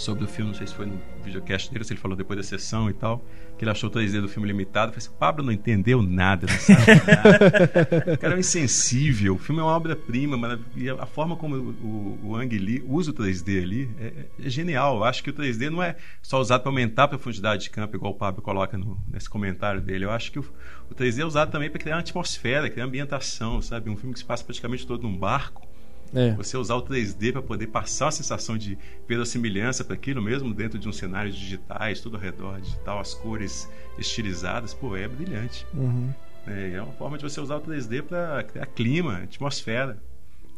sobre 0.00 0.24
o 0.24 0.28
filme, 0.28 0.50
não 0.50 0.56
sei 0.56 0.66
se 0.66 0.74
foi 0.74 0.86
no 0.86 1.00
videocast 1.24 1.70
dele, 1.70 1.84
se 1.84 1.92
ele 1.92 2.00
falou 2.00 2.16
depois 2.16 2.36
da 2.36 2.42
sessão 2.42 2.88
e 2.88 2.92
tal, 2.92 3.24
que 3.56 3.64
ele 3.64 3.70
achou 3.70 3.90
o 3.90 3.92
3D 3.92 4.20
do 4.20 4.28
filme 4.28 4.46
limitado. 4.48 4.92
Eu 4.92 4.94
falei 4.94 5.06
assim, 5.06 5.18
Pablo 5.18 5.44
não 5.44 5.52
entendeu 5.52 6.00
nada, 6.00 6.46
não 6.46 6.58
sabe 6.58 6.86
nada. 7.06 8.14
o 8.14 8.18
cara 8.18 8.36
é 8.36 8.38
insensível, 8.38 9.34
o 9.34 9.38
filme 9.38 9.60
é 9.60 9.64
uma 9.64 9.72
obra-prima, 9.72 10.36
mas 10.36 10.58
a 10.98 11.06
forma 11.06 11.36
como 11.36 11.56
o, 11.56 12.18
o, 12.22 12.36
Ang 12.36 12.56
Lee 12.56 12.84
usa 12.86 13.10
o 13.10 13.14
3D 13.14 13.62
ali 13.62 13.90
é, 13.98 14.12
é, 14.44 14.48
genial. 14.48 14.96
Eu 14.96 15.04
acho 15.04 15.22
que 15.22 15.30
o 15.30 15.32
3D 15.34 15.68
não 15.68 15.82
é 15.82 15.96
só 16.22 16.40
usado 16.40 16.62
para 16.62 16.70
aumentar 16.70 17.04
a 17.04 17.08
profundidade 17.08 17.64
de 17.64 17.70
campo, 17.70 17.96
igual 17.96 18.12
o 18.12 18.16
Pablo 18.16 18.40
coloca 18.40 18.78
no, 18.78 18.98
nesse 19.08 19.28
comentário 19.28 19.80
dele. 19.80 20.04
Eu 20.04 20.10
acho 20.10 20.30
que 20.32 20.38
o, 20.38 20.44
o 20.90 20.94
3D 20.94 21.20
é 21.20 21.24
usado 21.26 21.50
também 21.50 21.68
para 21.68 21.80
criar 21.80 21.96
uma 21.96 22.00
atmosfera, 22.00 22.70
criar 22.70 22.84
ambientação, 22.84 23.60
sabe? 23.60 23.90
Um 23.90 23.96
filme 23.96 24.12
que 24.12 24.20
se 24.20 24.24
passa 24.24 24.44
praticamente 24.44 24.86
todo 24.86 25.02
num 25.02 25.16
barco 25.16 25.67
é. 26.14 26.32
Você 26.32 26.56
usar 26.56 26.74
o 26.74 26.82
3D 26.82 27.32
para 27.32 27.42
poder 27.42 27.66
passar 27.68 28.08
a 28.08 28.10
sensação 28.10 28.56
de 28.56 28.78
verossimilhança 29.06 29.84
para 29.84 29.94
aquilo 29.94 30.22
mesmo 30.22 30.52
dentro 30.54 30.78
de 30.78 30.88
um 30.88 30.92
cenário 30.92 31.30
digitais, 31.30 32.00
tudo 32.00 32.16
ao 32.16 32.22
redor 32.22 32.60
digital, 32.60 33.00
as 33.00 33.14
cores 33.14 33.68
estilizadas, 33.98 34.74
pô, 34.74 34.96
é 34.96 35.06
brilhante. 35.06 35.66
Uhum. 35.74 36.10
É, 36.46 36.72
é 36.72 36.82
uma 36.82 36.92
forma 36.92 37.18
de 37.18 37.24
você 37.24 37.40
usar 37.40 37.56
o 37.56 37.60
3D 37.60 38.02
para 38.02 38.42
criar 38.44 38.66
clima, 38.66 39.18
atmosfera. 39.18 39.98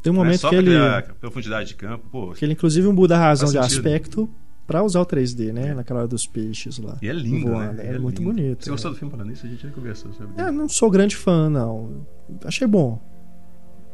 Tem 0.03 0.13
um 0.13 0.17
momento 0.17 0.35
é 0.35 0.39
só 0.39 0.51
que 0.51 0.57
ele 0.57 0.73
profundidade 1.21 1.69
de 1.69 1.75
campo, 1.75 2.07
pô. 2.11 2.33
Que 2.33 2.45
ele 2.45 2.53
inclusive 2.53 2.89
muda 2.89 3.17
a 3.17 3.19
razão 3.19 3.51
de 3.51 3.59
aspecto 3.59 4.29
para 4.67 4.85
usar 4.85 5.01
o 5.01 5.07
3D, 5.07 5.53
né? 5.53 5.75
Naquela 5.75 6.01
hora 6.01 6.09
dos 6.09 6.27
peixes 6.27 6.79
lá. 6.79 6.97
E 7.03 7.09
é 7.09 7.13
lindo, 7.13 7.49
voando. 7.49 7.73
né? 7.73 7.87
É, 7.87 7.95
é 7.97 7.99
muito 7.99 8.23
lindo. 8.23 8.33
bonito. 8.33 8.65
Você 8.65 8.71
gostou 8.71 8.93
do 8.93 8.97
filme 8.97 9.11
falando 9.11 9.33
isso? 9.33 9.45
A 9.45 9.49
gente 9.49 9.63
já 9.65 9.71
conversou 9.71 10.13
sobre 10.13 10.41
É, 10.41 10.51
não 10.51 10.69
sou 10.69 10.89
grande 10.89 11.17
fã, 11.17 11.51
não. 11.51 12.07
Achei 12.45 12.69
bom. 12.69 13.03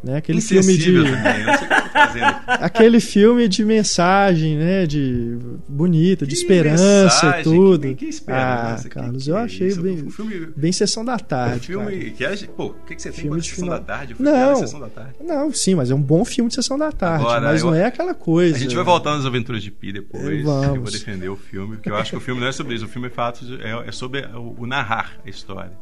Né? 0.02 0.18
Aquele 0.18 0.40
filme 0.40 0.76
de 0.76 0.94
aquele 2.46 3.00
filme 3.00 3.48
de 3.48 3.64
mensagem, 3.64 4.56
né, 4.56 4.86
de 4.86 5.36
bonita, 5.68 6.26
de 6.26 6.34
que 6.34 6.40
esperança 6.40 7.40
e 7.40 7.42
tudo. 7.42 7.80
Que, 7.88 7.94
que 7.94 8.04
espera, 8.06 8.76
ah, 8.76 8.88
Carlos, 8.88 9.24
que, 9.24 9.30
eu 9.30 9.36
achei 9.36 9.68
isso? 9.68 9.82
bem, 9.82 10.10
filme, 10.10 10.48
bem 10.56 10.72
sessão 10.72 11.04
da 11.04 11.18
tarde. 11.18 11.56
Um 11.56 11.60
filme 11.60 12.10
cara. 12.12 12.36
que 12.36 12.44
é, 12.44 12.46
pô, 12.48 12.66
o 12.66 12.74
que, 12.86 12.94
que 12.94 13.02
você 13.02 13.12
filme 13.12 13.30
tem 13.30 13.40
de 13.40 13.48
sessão 13.48 13.64
final... 13.64 13.78
da 13.78 13.84
tarde? 13.84 14.16
Não, 14.18 14.56
sessão 14.56 14.80
da 14.80 14.88
tarde. 14.88 15.14
não, 15.24 15.52
sim, 15.52 15.74
mas 15.74 15.90
é 15.90 15.94
um 15.94 16.02
bom 16.02 16.24
filme 16.24 16.48
de 16.48 16.54
sessão 16.54 16.78
da 16.78 16.92
tarde, 16.92 17.24
Agora, 17.24 17.40
mas 17.40 17.60
eu, 17.60 17.66
não 17.66 17.74
é 17.74 17.86
aquela 17.86 18.14
coisa. 18.14 18.56
A 18.56 18.58
gente 18.58 18.74
vai 18.74 18.84
voltar 18.84 19.16
nas 19.16 19.26
Aventuras 19.26 19.62
de 19.62 19.70
Pi 19.70 19.92
depois. 19.92 20.44
Vamos. 20.44 20.66
Eu 20.66 20.82
vou 20.82 20.90
defender 20.90 21.28
o 21.28 21.36
filme, 21.36 21.76
porque 21.76 21.90
eu 21.90 21.96
acho 21.96 22.10
que 22.10 22.16
o 22.16 22.20
filme 22.20 22.40
não 22.40 22.48
é 22.48 22.52
sobre 22.52 22.74
isso. 22.74 22.84
O 22.84 22.88
filme 22.88 23.08
é 23.08 23.10
fato 23.10 23.44
é, 23.60 23.88
é 23.88 23.92
sobre 23.92 24.24
o, 24.26 24.54
o 24.58 24.66
narrar 24.66 25.18
a 25.24 25.28
história. 25.28 25.72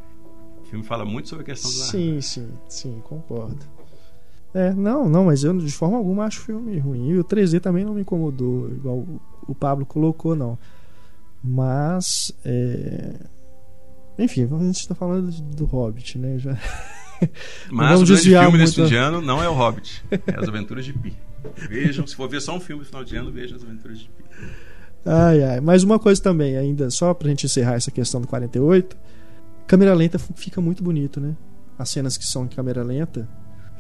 O 0.62 0.66
filme 0.66 0.84
fala 0.84 1.04
muito 1.04 1.28
sobre 1.28 1.42
a 1.42 1.46
questão 1.46 1.70
do 1.70 1.76
narrar. 1.76 1.90
Sim, 1.90 2.20
sim, 2.20 2.48
sim, 2.68 3.02
concordo. 3.04 3.73
É, 4.54 4.72
não, 4.72 5.08
não, 5.08 5.24
mas 5.24 5.42
eu 5.42 5.52
de 5.58 5.72
forma 5.72 5.96
alguma 5.96 6.24
acho 6.24 6.40
o 6.40 6.44
filme 6.44 6.78
ruim. 6.78 7.08
E 7.08 7.18
o 7.18 7.24
3D 7.24 7.60
também 7.60 7.84
não 7.84 7.92
me 7.92 8.02
incomodou, 8.02 8.70
igual 8.70 9.04
o 9.48 9.54
Pablo 9.54 9.84
colocou, 9.84 10.36
não. 10.36 10.56
Mas. 11.42 12.32
É... 12.44 13.14
Enfim, 14.16 14.44
a 14.44 14.58
gente 14.62 14.78
está 14.78 14.94
falando 14.94 15.28
do 15.30 15.64
Hobbit, 15.64 16.18
né? 16.18 16.38
Já... 16.38 16.56
Mas 17.70 18.00
o 18.00 18.04
grande 18.04 18.22
filme 18.22 18.58
desse 18.58 18.74
fim 18.74 18.86
de 18.86 18.96
ano 18.96 19.20
não 19.20 19.42
é 19.42 19.48
o 19.48 19.54
Hobbit, 19.54 20.04
é 20.10 20.38
As 20.38 20.48
Aventuras 20.48 20.84
de 20.84 20.92
Pi. 20.92 21.16
Vejam, 21.68 22.06
se 22.06 22.14
for 22.14 22.28
ver 22.28 22.40
só 22.40 22.56
um 22.56 22.60
filme 22.60 22.82
no 22.82 22.86
final 22.86 23.02
de 23.02 23.16
ano, 23.16 23.32
vejam 23.32 23.56
As 23.56 23.64
Aventuras 23.64 23.98
de 23.98 24.08
Pi. 24.08 24.24
Ai, 25.04 25.42
ai. 25.42 25.60
Mas 25.60 25.82
uma 25.82 25.98
coisa 25.98 26.22
também, 26.22 26.56
ainda, 26.56 26.90
só 26.90 27.12
pra 27.12 27.28
gente 27.28 27.46
encerrar 27.46 27.74
essa 27.74 27.90
questão 27.90 28.20
do 28.20 28.28
48, 28.28 28.96
câmera 29.66 29.94
lenta 29.94 30.18
fica 30.18 30.60
muito 30.60 30.82
bonito, 30.82 31.20
né? 31.20 31.36
As 31.78 31.90
cenas 31.90 32.16
que 32.16 32.24
são 32.24 32.44
em 32.44 32.48
câmera 32.48 32.82
lenta, 32.82 33.28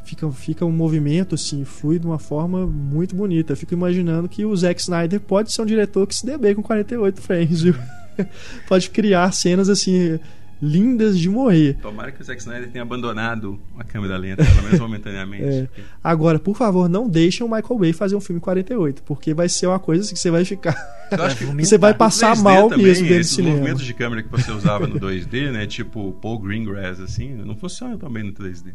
fica, 0.04 0.30
fica 0.30 0.64
um 0.64 0.72
movimento 0.72 1.34
assim, 1.34 1.64
flui 1.64 1.98
de 1.98 2.06
uma 2.06 2.18
forma 2.18 2.66
muito 2.66 3.14
bonita. 3.14 3.52
Eu 3.52 3.56
fico 3.56 3.74
imaginando 3.74 4.28
que 4.28 4.44
o 4.44 4.56
Zack 4.56 4.80
Snyder 4.80 5.20
pode 5.20 5.52
ser 5.52 5.62
um 5.62 5.66
diretor 5.66 6.06
que 6.06 6.14
se 6.14 6.24
dê 6.24 6.36
bem 6.36 6.54
com 6.54 6.62
48 6.62 7.20
frames, 7.20 7.62
viu? 7.62 7.74
pode 8.68 8.90
criar 8.90 9.32
cenas 9.32 9.68
assim 9.68 10.18
lindas 10.60 11.18
de 11.18 11.28
morrer. 11.28 11.76
Tomara 11.82 12.10
que 12.10 12.20
o 12.20 12.24
Zack 12.24 12.40
Snyder 12.40 12.70
tenha 12.70 12.82
abandonado 12.82 13.60
a 13.78 13.84
câmera 13.84 14.16
lenta, 14.16 14.44
pelo 14.44 14.62
menos 14.62 14.80
momentaneamente. 14.80 15.44
é. 15.76 15.82
Agora, 16.02 16.38
por 16.38 16.56
favor, 16.56 16.88
não 16.88 17.08
deixem 17.08 17.46
o 17.46 17.50
Michael 17.50 17.78
Bay 17.78 17.92
fazer 17.92 18.16
um 18.16 18.20
filme 18.20 18.40
48, 18.40 19.02
porque 19.02 19.34
vai 19.34 19.48
ser 19.48 19.66
uma 19.66 19.78
coisa 19.78 20.10
que 20.10 20.18
você 20.18 20.30
vai 20.30 20.44
ficar. 20.44 20.74
você 21.58 21.76
vai 21.76 21.92
passar 21.92 22.36
mal 22.36 22.68
também, 22.68 22.86
mesmo 22.86 23.06
dentro 23.06 23.24
do 23.24 23.26
cinema. 23.26 23.54
Os 23.54 23.60
movimentos 23.60 23.84
de 23.84 23.94
câmera 23.94 24.22
que 24.22 24.30
você 24.30 24.50
usava 24.50 24.86
no 24.86 24.98
2D, 24.98 25.50
né? 25.50 25.66
Tipo 25.66 26.12
Paul 26.12 26.38
Greengrass, 26.38 27.00
assim, 27.00 27.34
não 27.34 27.56
funciona 27.56 27.98
também 27.98 28.22
no 28.22 28.32
3D. 28.32 28.72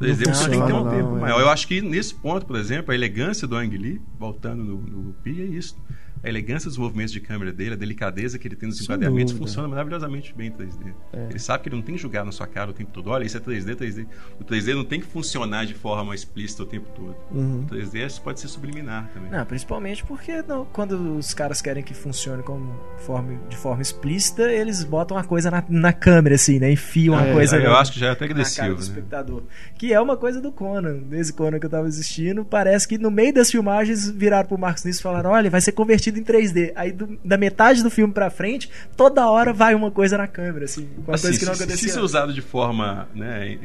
3D 0.00 0.34
você 0.34 0.50
tem 0.50 0.60
que 0.60 0.66
ter 0.66 0.72
um 0.72 0.84
não, 0.84 0.90
tempo 0.90 1.16
é. 1.16 1.20
maior. 1.20 1.40
Eu 1.40 1.48
acho 1.48 1.68
que 1.68 1.80
nesse 1.80 2.14
ponto, 2.14 2.44
por 2.46 2.56
exemplo, 2.56 2.92
a 2.92 2.94
elegância 2.94 3.46
do 3.46 3.56
Ang 3.56 3.76
Lee, 3.76 4.00
voltando 4.18 4.64
no, 4.64 4.76
no 4.76 5.12
Pi, 5.14 5.40
é 5.40 5.44
isso 5.44 5.76
a 6.24 6.28
elegância 6.28 6.68
dos 6.68 6.78
movimentos 6.78 7.12
de 7.12 7.20
câmera 7.20 7.52
dele, 7.52 7.74
a 7.74 7.76
delicadeza 7.76 8.38
que 8.38 8.48
ele 8.48 8.56
tem 8.56 8.68
nos 8.68 8.78
Sem 8.78 8.84
enquadramentos, 8.84 9.32
dúvida. 9.32 9.46
funciona 9.46 9.68
maravilhosamente 9.68 10.34
bem 10.34 10.48
em 10.48 10.50
3D. 10.50 10.94
É. 11.12 11.26
Ele 11.30 11.38
sabe 11.38 11.62
que 11.62 11.68
ele 11.68 11.76
não 11.76 11.82
tem 11.82 11.94
que 11.94 12.00
jogar 12.00 12.24
na 12.24 12.32
sua 12.32 12.46
cara 12.46 12.70
o 12.70 12.72
tempo 12.72 12.90
todo. 12.92 13.10
Olha, 13.10 13.24
isso 13.24 13.36
é 13.36 13.40
3D, 13.40 13.76
3D. 13.76 14.06
O 14.40 14.44
3D 14.44 14.74
não 14.74 14.84
tem 14.84 15.00
que 15.00 15.06
funcionar 15.06 15.66
de 15.66 15.74
forma 15.74 16.14
explícita 16.14 16.62
o 16.62 16.66
tempo 16.66 16.88
todo. 16.94 17.14
Uhum. 17.30 17.60
O 17.60 17.66
3D 17.66 18.20
pode 18.20 18.40
ser 18.40 18.48
subliminar 18.48 19.10
também. 19.12 19.30
Não, 19.30 19.44
principalmente 19.44 20.02
porque 20.04 20.42
não, 20.42 20.64
quando 20.64 21.16
os 21.18 21.34
caras 21.34 21.60
querem 21.60 21.82
que 21.82 21.92
funcione 21.92 22.42
como 22.42 22.74
forma, 22.98 23.38
de 23.48 23.56
forma 23.56 23.82
explícita, 23.82 24.50
eles 24.50 24.82
botam 24.82 25.16
uma 25.16 25.24
coisa 25.24 25.50
na, 25.50 25.62
na 25.68 25.92
câmera, 25.92 26.36
assim, 26.36 26.58
né? 26.58 26.72
Enfiam 26.72 27.18
é, 27.20 27.32
coisa. 27.32 27.56
Eu 27.58 27.76
acho 27.76 27.92
que 27.92 28.00
já 28.00 28.06
é 28.08 28.10
até 28.10 28.24
agressivo. 28.24 28.68
do 28.68 28.74
né? 28.76 28.80
espectador. 28.80 29.42
Que 29.76 29.92
é 29.92 30.00
uma 30.00 30.16
coisa 30.16 30.40
do 30.40 30.50
Conan. 30.50 30.98
Desde 30.98 31.32
Conan 31.34 31.58
que 31.58 31.66
eu 31.66 31.70
tava 31.70 31.86
assistindo, 31.86 32.44
parece 32.44 32.88
que 32.88 32.96
no 32.96 33.10
meio 33.10 33.34
das 33.34 33.50
filmagens 33.50 34.08
viraram 34.10 34.48
pro 34.48 34.58
Marcos 34.58 34.84
Nisso 34.84 35.00
e 35.00 35.02
falaram: 35.02 35.30
olha, 35.30 35.50
vai 35.50 35.60
ser 35.60 35.72
convertido 35.72 36.13
em 36.18 36.22
3D. 36.22 36.72
Aí 36.74 36.92
do, 36.92 37.18
da 37.24 37.36
metade 37.36 37.82
do 37.82 37.90
filme 37.90 38.12
pra 38.12 38.30
frente, 38.30 38.70
toda 38.96 39.28
hora 39.28 39.52
vai 39.52 39.74
uma 39.74 39.90
coisa 39.90 40.16
na 40.18 40.26
câmera, 40.26 40.64
assim. 40.64 40.88
Uma 41.06 41.14
assim, 41.14 41.26
coisa 41.26 41.38
que 41.38 41.44
não 41.44 41.52
acontecia. 41.52 41.76
Se 41.76 41.86
isso 41.86 41.98
é 41.98 42.02
usado 42.02 42.32
de 42.32 42.42
forma 42.42 43.08
né, 43.14 43.58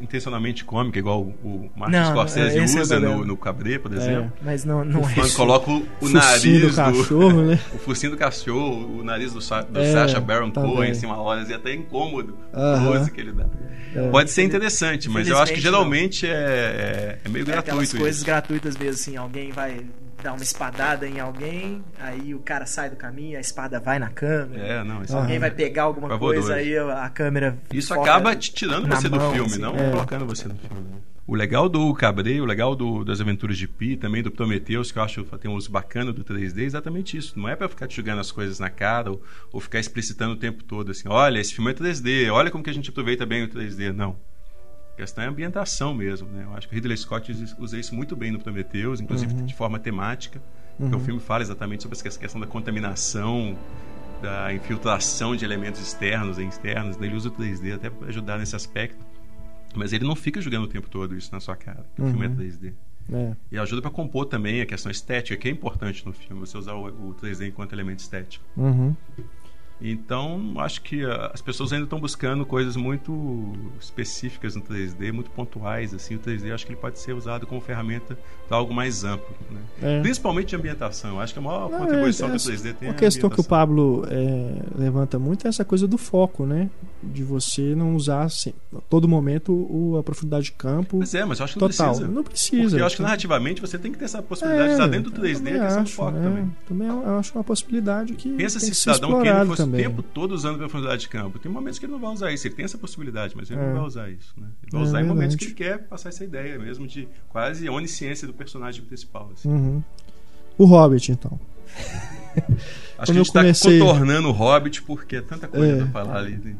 intencionalmente 0.00 0.64
cômica, 0.64 0.98
igual 0.98 1.22
o 1.22 1.70
Martin 1.76 2.04
Scorsese 2.10 2.58
é 2.58 2.64
usa 2.64 3.00
no, 3.00 3.24
no 3.24 3.36
Cabré, 3.36 3.78
por 3.78 3.92
é, 3.92 3.96
exemplo. 3.96 4.32
É, 4.40 4.44
mas 4.44 4.64
não, 4.64 4.84
não 4.84 5.00
é. 5.08 5.28
coloca 5.34 5.70
o, 5.70 5.86
o 6.00 6.08
nariz 6.08 6.62
do 6.62 6.74
cachorro, 6.74 7.42
né? 7.42 7.58
O 7.76 7.78
focinho 7.78 8.12
do 8.12 8.18
cachorro, 8.18 9.00
o 9.00 9.04
nariz 9.04 9.32
do, 9.32 9.38
do 9.38 9.78
é, 9.78 9.92
Sacha 9.92 10.20
Baron 10.20 10.50
tá 10.50 10.60
Cohen, 10.60 10.90
assim, 10.90 11.06
uma 11.06 11.20
hora, 11.20 11.42
assim, 11.42 11.52
até 11.52 11.74
incômodo 11.74 12.36
uh 12.52 12.58
-huh. 12.58 13.06
o 13.06 13.10
que 13.10 13.20
ele 13.20 13.32
dá. 13.32 13.46
É. 13.94 14.08
Pode 14.08 14.30
ser 14.30 14.42
interessante, 14.42 15.08
mas 15.08 15.28
eu 15.28 15.38
acho 15.38 15.54
que 15.54 15.60
geralmente 15.60 16.26
é, 16.26 17.18
é, 17.24 17.28
meio 17.28 17.42
é 17.42 17.46
gratuito. 17.46 17.70
Aquelas 17.70 17.92
coisas 17.92 18.16
isso. 18.16 18.26
gratuitas 18.26 18.76
mesmo, 18.76 18.94
assim, 18.94 19.16
alguém 19.16 19.50
vai 19.52 19.84
dar 20.22 20.32
uma 20.32 20.42
espadada 20.42 21.06
em 21.06 21.20
alguém, 21.20 21.82
aí 21.98 22.34
o 22.34 22.40
cara 22.40 22.66
sai 22.66 22.90
do 22.90 22.96
caminho, 22.96 23.36
a 23.36 23.40
espada 23.40 23.78
vai 23.78 23.98
na 23.98 24.08
câmera. 24.08 24.66
É, 24.66 24.84
não, 24.84 25.02
isso 25.02 25.16
Alguém 25.16 25.36
é... 25.36 25.38
vai 25.38 25.50
pegar 25.50 25.84
alguma 25.84 26.18
coisa, 26.18 26.54
aí 26.54 26.76
a 26.76 27.08
câmera. 27.08 27.58
Isso 27.72 27.94
acaba 27.94 28.34
te 28.34 28.52
tirando 28.52 28.88
você 28.88 29.08
mão, 29.08 29.18
do 29.18 29.34
filme, 29.34 29.50
assim, 29.52 29.60
não 29.60 29.74
é. 29.76 29.90
colocando 29.90 30.26
você 30.26 30.48
no 30.48 30.56
filme. 30.56 30.86
O 31.26 31.34
legal 31.34 31.68
do 31.68 31.92
Cabré, 31.92 32.40
o 32.40 32.44
legal 32.44 32.76
do, 32.76 33.04
das 33.04 33.20
Aventuras 33.20 33.58
de 33.58 33.66
Pi, 33.66 33.96
também 33.96 34.22
do 34.22 34.30
Prometheus, 34.30 34.92
que 34.92 34.98
eu 34.98 35.02
acho 35.02 35.24
que 35.24 35.38
tem 35.38 35.50
um 35.50 35.54
uso 35.54 35.68
bacana 35.70 36.12
do 36.12 36.24
3D, 36.24 36.60
é 36.60 36.62
exatamente 36.62 37.16
isso. 37.16 37.36
Não 37.36 37.48
é 37.48 37.56
para 37.56 37.68
ficar 37.68 37.88
te 37.88 37.96
jogando 37.96 38.20
as 38.20 38.30
coisas 38.30 38.60
na 38.60 38.70
cara 38.70 39.10
ou, 39.10 39.20
ou 39.52 39.60
ficar 39.60 39.80
explicitando 39.80 40.34
o 40.34 40.36
tempo 40.36 40.62
todo 40.62 40.92
assim, 40.92 41.08
olha, 41.08 41.40
esse 41.40 41.52
filme 41.52 41.72
é 41.72 41.74
3D, 41.74 42.32
olha 42.32 42.48
como 42.48 42.62
que 42.62 42.70
a 42.70 42.72
gente 42.72 42.90
aproveita 42.90 43.26
bem 43.26 43.42
o 43.42 43.48
3D. 43.48 43.92
Não. 43.92 44.16
A 44.96 45.00
questão 45.00 45.22
é 45.22 45.26
a 45.26 45.30
ambientação 45.30 45.92
mesmo, 45.92 46.26
né? 46.28 46.44
Eu 46.44 46.56
acho 46.56 46.66
que 46.66 46.72
o 46.72 46.74
Ridley 46.74 46.96
Scott 46.96 47.30
usa 47.58 47.78
isso 47.78 47.94
muito 47.94 48.16
bem 48.16 48.30
no 48.30 48.38
Prometheus, 48.38 48.98
inclusive 48.98 49.34
uhum. 49.34 49.44
de 49.44 49.54
forma 49.54 49.78
temática. 49.78 50.40
Uhum. 50.78 50.96
o 50.96 51.00
filme 51.00 51.20
fala 51.20 51.42
exatamente 51.42 51.82
sobre 51.82 51.98
essa 51.98 52.18
questão 52.18 52.40
da 52.40 52.46
contaminação, 52.46 53.56
da 54.22 54.52
infiltração 54.54 55.36
de 55.36 55.44
elementos 55.44 55.82
externos 55.82 56.38
e 56.38 56.42
internos. 56.44 56.96
Ele 56.98 57.14
usa 57.14 57.28
o 57.28 57.32
3D 57.32 57.74
até 57.74 57.90
para 57.90 58.08
ajudar 58.08 58.38
nesse 58.38 58.56
aspecto. 58.56 59.04
Mas 59.74 59.92
ele 59.92 60.06
não 60.06 60.16
fica 60.16 60.40
jogando 60.40 60.64
o 60.64 60.68
tempo 60.68 60.88
todo 60.88 61.14
isso 61.14 61.30
na 61.30 61.40
sua 61.40 61.56
cara. 61.56 61.84
O 61.98 62.06
filme 62.06 62.24
é 62.24 62.28
3D. 62.30 62.72
Uhum. 63.10 63.30
É. 63.32 63.36
E 63.52 63.58
ajuda 63.58 63.82
para 63.82 63.90
compor 63.90 64.24
também 64.24 64.62
a 64.62 64.66
questão 64.66 64.90
estética, 64.90 65.36
que 65.36 65.46
é 65.46 65.50
importante 65.50 66.04
no 66.06 66.12
filme, 66.14 66.40
você 66.40 66.56
usar 66.56 66.72
o, 66.72 66.86
o 66.86 67.14
3D 67.14 67.48
enquanto 67.48 67.74
elemento 67.74 67.98
estético. 67.98 68.44
Uhum. 68.56 68.96
Então, 69.80 70.54
acho 70.58 70.80
que 70.80 71.04
ah, 71.04 71.30
as 71.34 71.42
pessoas 71.42 71.72
ainda 71.72 71.84
estão 71.84 72.00
buscando 72.00 72.46
coisas 72.46 72.76
muito 72.76 73.52
específicas 73.78 74.56
no 74.56 74.62
3D, 74.62 75.12
muito 75.12 75.30
pontuais. 75.30 75.92
Assim, 75.92 76.14
o 76.14 76.18
3D 76.18 76.52
acho 76.52 76.64
que 76.64 76.72
ele 76.72 76.80
pode 76.80 76.98
ser 76.98 77.12
usado 77.12 77.46
como 77.46 77.60
ferramenta 77.60 78.18
para 78.48 78.56
algo 78.56 78.72
mais 78.72 79.04
amplo, 79.04 79.34
né? 79.50 79.60
é. 79.82 80.00
principalmente 80.00 80.48
de 80.48 80.56
ambientação. 80.56 81.20
Acho 81.20 81.34
que 81.34 81.38
a 81.38 81.42
maior 81.42 81.70
Não, 81.70 81.78
contribuição 81.78 82.28
é, 82.28 82.30
que 82.30 82.36
o 82.36 82.40
3D 82.40 82.74
tem. 82.74 82.88
Uma 82.88 82.94
é 82.94 82.98
questão 82.98 83.28
que 83.28 83.40
o 83.40 83.44
Pablo 83.44 84.06
é, 84.08 84.62
levanta 84.74 85.18
muito 85.18 85.46
é 85.46 85.48
essa 85.48 85.64
coisa 85.64 85.86
do 85.86 85.98
foco, 85.98 86.46
né? 86.46 86.70
De 87.02 87.22
você 87.22 87.74
não 87.74 87.94
usar 87.94 88.22
assim, 88.22 88.54
a 88.74 88.80
todo 88.88 89.06
momento 89.06 89.52
o, 89.52 89.98
a 89.98 90.02
profundidade 90.02 90.46
de 90.46 90.52
campo. 90.52 90.96
Mas 90.98 91.14
é, 91.14 91.24
mas 91.24 91.38
eu 91.38 91.44
acho 91.44 91.54
que 91.54 91.60
não 91.60 91.68
total. 91.68 91.88
precisa. 91.88 92.08
Não 92.08 92.24
precisa. 92.24 92.62
Porque 92.62 92.80
eu 92.80 92.86
acho 92.86 92.96
que 92.96 93.02
narrativamente 93.02 93.60
você 93.60 93.78
tem 93.78 93.92
que 93.92 93.98
ter 93.98 94.06
essa 94.06 94.22
possibilidade 94.22 94.68
de 94.68 94.74
estar 94.74 94.86
dentro 94.86 95.10
do 95.10 95.20
3D, 95.20 95.42
que 95.42 95.80
é 95.80 95.84
foco 95.86 96.16
é, 96.16 96.22
também. 96.22 96.56
Também 96.66 96.88
eu 96.88 97.18
acho 97.18 97.34
uma 97.34 97.44
possibilidade 97.44 98.14
que. 98.14 98.30
Pensa 98.30 98.58
se 98.58 98.70
o 98.70 98.74
cidadão 98.74 99.22
Kane 99.22 99.46
fosse 99.46 99.65
também. 99.66 99.80
o 99.80 99.90
tempo 99.90 100.02
todo 100.02 100.32
usando 100.32 100.58
profundidade 100.58 101.02
de 101.02 101.08
campo. 101.08 101.38
Tem 101.38 101.50
momentos 101.50 101.78
que 101.78 101.86
ele 101.86 101.92
não 101.92 102.00
vai 102.00 102.12
usar 102.12 102.32
isso. 102.32 102.46
Ele 102.46 102.54
tem 102.54 102.64
essa 102.64 102.78
possibilidade, 102.78 103.34
mas 103.36 103.50
ele 103.50 103.60
é. 103.60 103.66
não 103.66 103.74
vai 103.74 103.84
usar 103.84 104.10
isso. 104.10 104.32
Né? 104.36 104.48
Ele 104.62 104.72
vai 104.72 104.80
é 104.80 104.84
usar 104.84 105.00
em 105.00 105.04
momentos 105.04 105.36
que 105.36 105.44
ele 105.44 105.54
quer 105.54 105.78
passar 105.86 106.08
essa 106.08 106.24
ideia 106.24 106.58
mesmo 106.58 106.86
de 106.86 107.08
quase 107.28 107.68
onisciência 107.68 108.26
do 108.26 108.32
personagem 108.32 108.84
principal. 108.84 109.30
Assim. 109.32 109.48
Uhum. 109.48 109.82
O 110.58 110.64
Hobbit, 110.64 111.12
então. 111.12 111.38
Acho 112.98 113.12
que 113.12 113.12
a 113.12 113.14
gente 113.14 113.26
está 113.26 113.40
comecei... 113.40 113.78
contornando 113.78 114.28
o 114.28 114.32
Hobbit 114.32 114.82
porque 114.82 115.16
é 115.16 115.20
tanta 115.20 115.48
coisa 115.48 115.72
é. 115.72 115.76
para 115.76 115.86
falar 115.88 116.18
ali. 116.18 116.36
Né? 116.36 116.56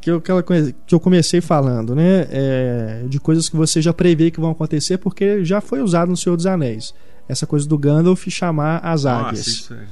Que 0.00 0.10
eu, 0.10 0.20
que 0.20 0.94
eu 0.94 1.00
comecei 1.00 1.40
falando, 1.40 1.94
né? 1.94 2.26
É, 2.30 3.04
de 3.08 3.18
coisas 3.18 3.48
que 3.48 3.56
você 3.56 3.82
já 3.82 3.92
prevê 3.92 4.30
que 4.30 4.40
vão 4.40 4.52
acontecer 4.52 4.96
porque 4.98 5.44
já 5.44 5.60
foi 5.60 5.82
usado 5.82 6.08
no 6.08 6.16
Senhor 6.16 6.36
dos 6.36 6.46
Anéis. 6.46 6.94
Essa 7.28 7.46
coisa 7.46 7.68
do 7.68 7.76
Gandalf 7.76 8.26
chamar 8.28 8.78
as 8.78 9.04
águias. 9.04 9.46
Nossa, 9.46 9.50
isso 9.50 9.74
é. 9.74 9.86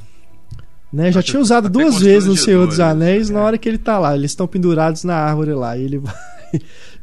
Né? 0.92 1.10
Já 1.10 1.22
tinha 1.22 1.40
usado 1.40 1.68
duas 1.68 2.00
vezes 2.00 2.28
no 2.28 2.36
Senhor 2.36 2.66
dos 2.66 2.80
Anéis, 2.80 3.30
é. 3.30 3.32
na 3.32 3.40
hora 3.40 3.58
que 3.58 3.68
ele 3.68 3.78
tá 3.78 3.98
lá. 3.98 4.14
Eles 4.14 4.30
estão 4.30 4.46
pendurados 4.46 5.04
na 5.04 5.14
árvore 5.14 5.52
lá. 5.52 5.76
E 5.76 5.82
ele 5.82 5.98
vai. 5.98 6.14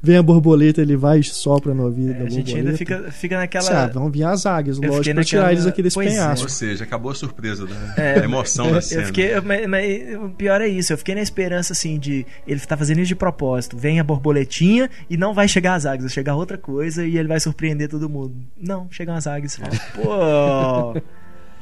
Vem 0.01 0.17
a 0.17 0.23
borboleta, 0.23 0.81
ele 0.81 0.97
vai 0.97 1.19
e 1.19 1.23
sopra 1.23 1.73
no 1.73 1.85
ouvido 1.85 2.11
é, 2.11 2.13
da 2.13 2.19
borboleta. 2.19 2.41
A 2.41 2.45
gente 2.45 2.57
ainda 2.57 2.77
fica, 2.77 3.11
fica 3.11 3.37
naquela. 3.37 3.63
Sabe, 3.63 3.93
vão 3.93 4.11
vir 4.11 4.25
as 4.25 4.45
águias, 4.45 4.77
lógico, 4.77 5.03
pra 5.03 5.13
naquela... 5.13 5.23
tirar 5.23 5.51
eles 5.53 5.65
aqui 5.65 5.81
desse 5.81 5.93
pois 5.93 6.07
é. 6.07 6.11
penhasco. 6.11 6.41
É. 6.41 6.43
Ou 6.43 6.49
seja, 6.49 6.83
acabou 6.83 7.11
a 7.11 7.15
surpresa 7.15 7.65
da, 7.65 7.75
é, 7.95 8.19
da 8.19 8.25
emoção 8.25 8.69
da 8.69 8.81
cena. 8.81 9.03
Eu 9.03 9.05
fiquei, 9.07 9.39
mas, 9.39 9.65
mas, 9.65 10.15
o 10.17 10.29
pior 10.31 10.59
é 10.59 10.67
isso, 10.67 10.91
eu 10.91 10.97
fiquei 10.97 11.15
na 11.15 11.21
esperança 11.21 11.71
assim 11.71 11.97
de. 11.97 12.25
Ele 12.45 12.59
tá 12.59 12.75
fazendo 12.75 12.99
isso 12.99 13.07
de 13.07 13.15
propósito. 13.15 13.77
Vem 13.77 13.99
a 13.99 14.03
borboletinha 14.03 14.89
e 15.09 15.15
não 15.15 15.33
vai 15.33 15.47
chegar 15.47 15.75
as 15.75 15.85
águias, 15.85 16.03
vai 16.03 16.09
chegar 16.09 16.35
outra 16.35 16.57
coisa 16.57 17.05
e 17.05 17.17
ele 17.17 17.29
vai 17.29 17.39
surpreender 17.39 17.87
todo 17.87 18.09
mundo. 18.09 18.35
Não, 18.57 18.87
chegam 18.91 19.15
as 19.15 19.25
águias. 19.25 19.57
Pô. 19.95 21.01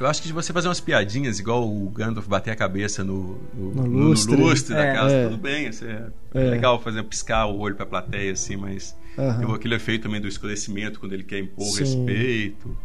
Eu 0.01 0.07
acho 0.07 0.19
que 0.19 0.27
de 0.27 0.33
você 0.33 0.51
fazer 0.51 0.67
umas 0.67 0.79
piadinhas, 0.79 1.37
igual 1.37 1.63
o 1.69 1.87
Gandalf 1.91 2.27
bater 2.27 2.49
a 2.49 2.55
cabeça 2.55 3.03
no, 3.03 3.39
no, 3.53 3.71
no, 3.71 3.83
no 3.83 3.97
lustre, 3.99 4.35
no 4.35 4.47
lustre 4.47 4.73
da 4.73 4.83
é, 4.83 4.93
casa, 4.95 5.13
é. 5.13 5.23
tudo 5.25 5.37
bem. 5.37 5.67
Assim, 5.67 5.85
é, 5.85 6.07
é, 6.33 6.49
legal 6.49 6.81
fazer 6.81 7.03
piscar 7.03 7.45
o 7.45 7.59
olho 7.59 7.75
pra 7.75 7.85
plateia, 7.85 8.31
assim, 8.31 8.55
mas 8.55 8.97
uhum. 9.15 9.53
aquele 9.53 9.75
efeito 9.75 10.01
também 10.01 10.19
do 10.19 10.27
escurecimento 10.27 10.99
quando 10.99 11.13
ele 11.13 11.23
quer 11.23 11.37
impor 11.37 11.67
o 11.67 11.75
respeito. 11.75 12.75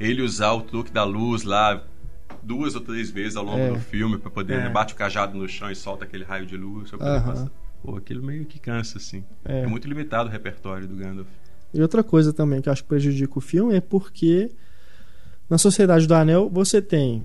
Ele 0.00 0.20
usar 0.20 0.50
o 0.50 0.62
truque 0.62 0.90
da 0.90 1.04
luz 1.04 1.44
lá 1.44 1.80
duas 2.42 2.74
ou 2.74 2.80
três 2.80 3.08
vezes 3.08 3.36
ao 3.36 3.44
longo 3.44 3.60
é. 3.60 3.70
do 3.70 3.78
filme 3.78 4.18
para 4.18 4.30
poder 4.32 4.54
é. 4.54 4.68
bate 4.68 4.94
o 4.94 4.96
cajado 4.96 5.38
no 5.38 5.48
chão 5.48 5.70
e 5.70 5.76
solta 5.76 6.04
aquele 6.04 6.24
raio 6.24 6.44
de 6.44 6.56
luz. 6.56 6.92
Uhum. 6.92 7.48
Pô, 7.84 7.96
aquilo 7.96 8.26
meio 8.26 8.46
que 8.46 8.58
cansa, 8.58 8.98
assim. 8.98 9.22
É. 9.44 9.60
é 9.60 9.66
muito 9.68 9.86
limitado 9.86 10.28
o 10.28 10.32
repertório 10.32 10.88
do 10.88 10.96
Gandalf. 10.96 11.28
E 11.72 11.80
outra 11.80 12.02
coisa 12.02 12.32
também 12.32 12.60
que 12.60 12.68
eu 12.68 12.72
acho 12.72 12.82
que 12.82 12.88
prejudica 12.88 13.38
o 13.38 13.40
filme 13.40 13.76
é 13.76 13.80
porque 13.80 14.50
na 15.48 15.58
Sociedade 15.58 16.06
do 16.06 16.14
Anel 16.14 16.48
você 16.52 16.80
tem 16.82 17.22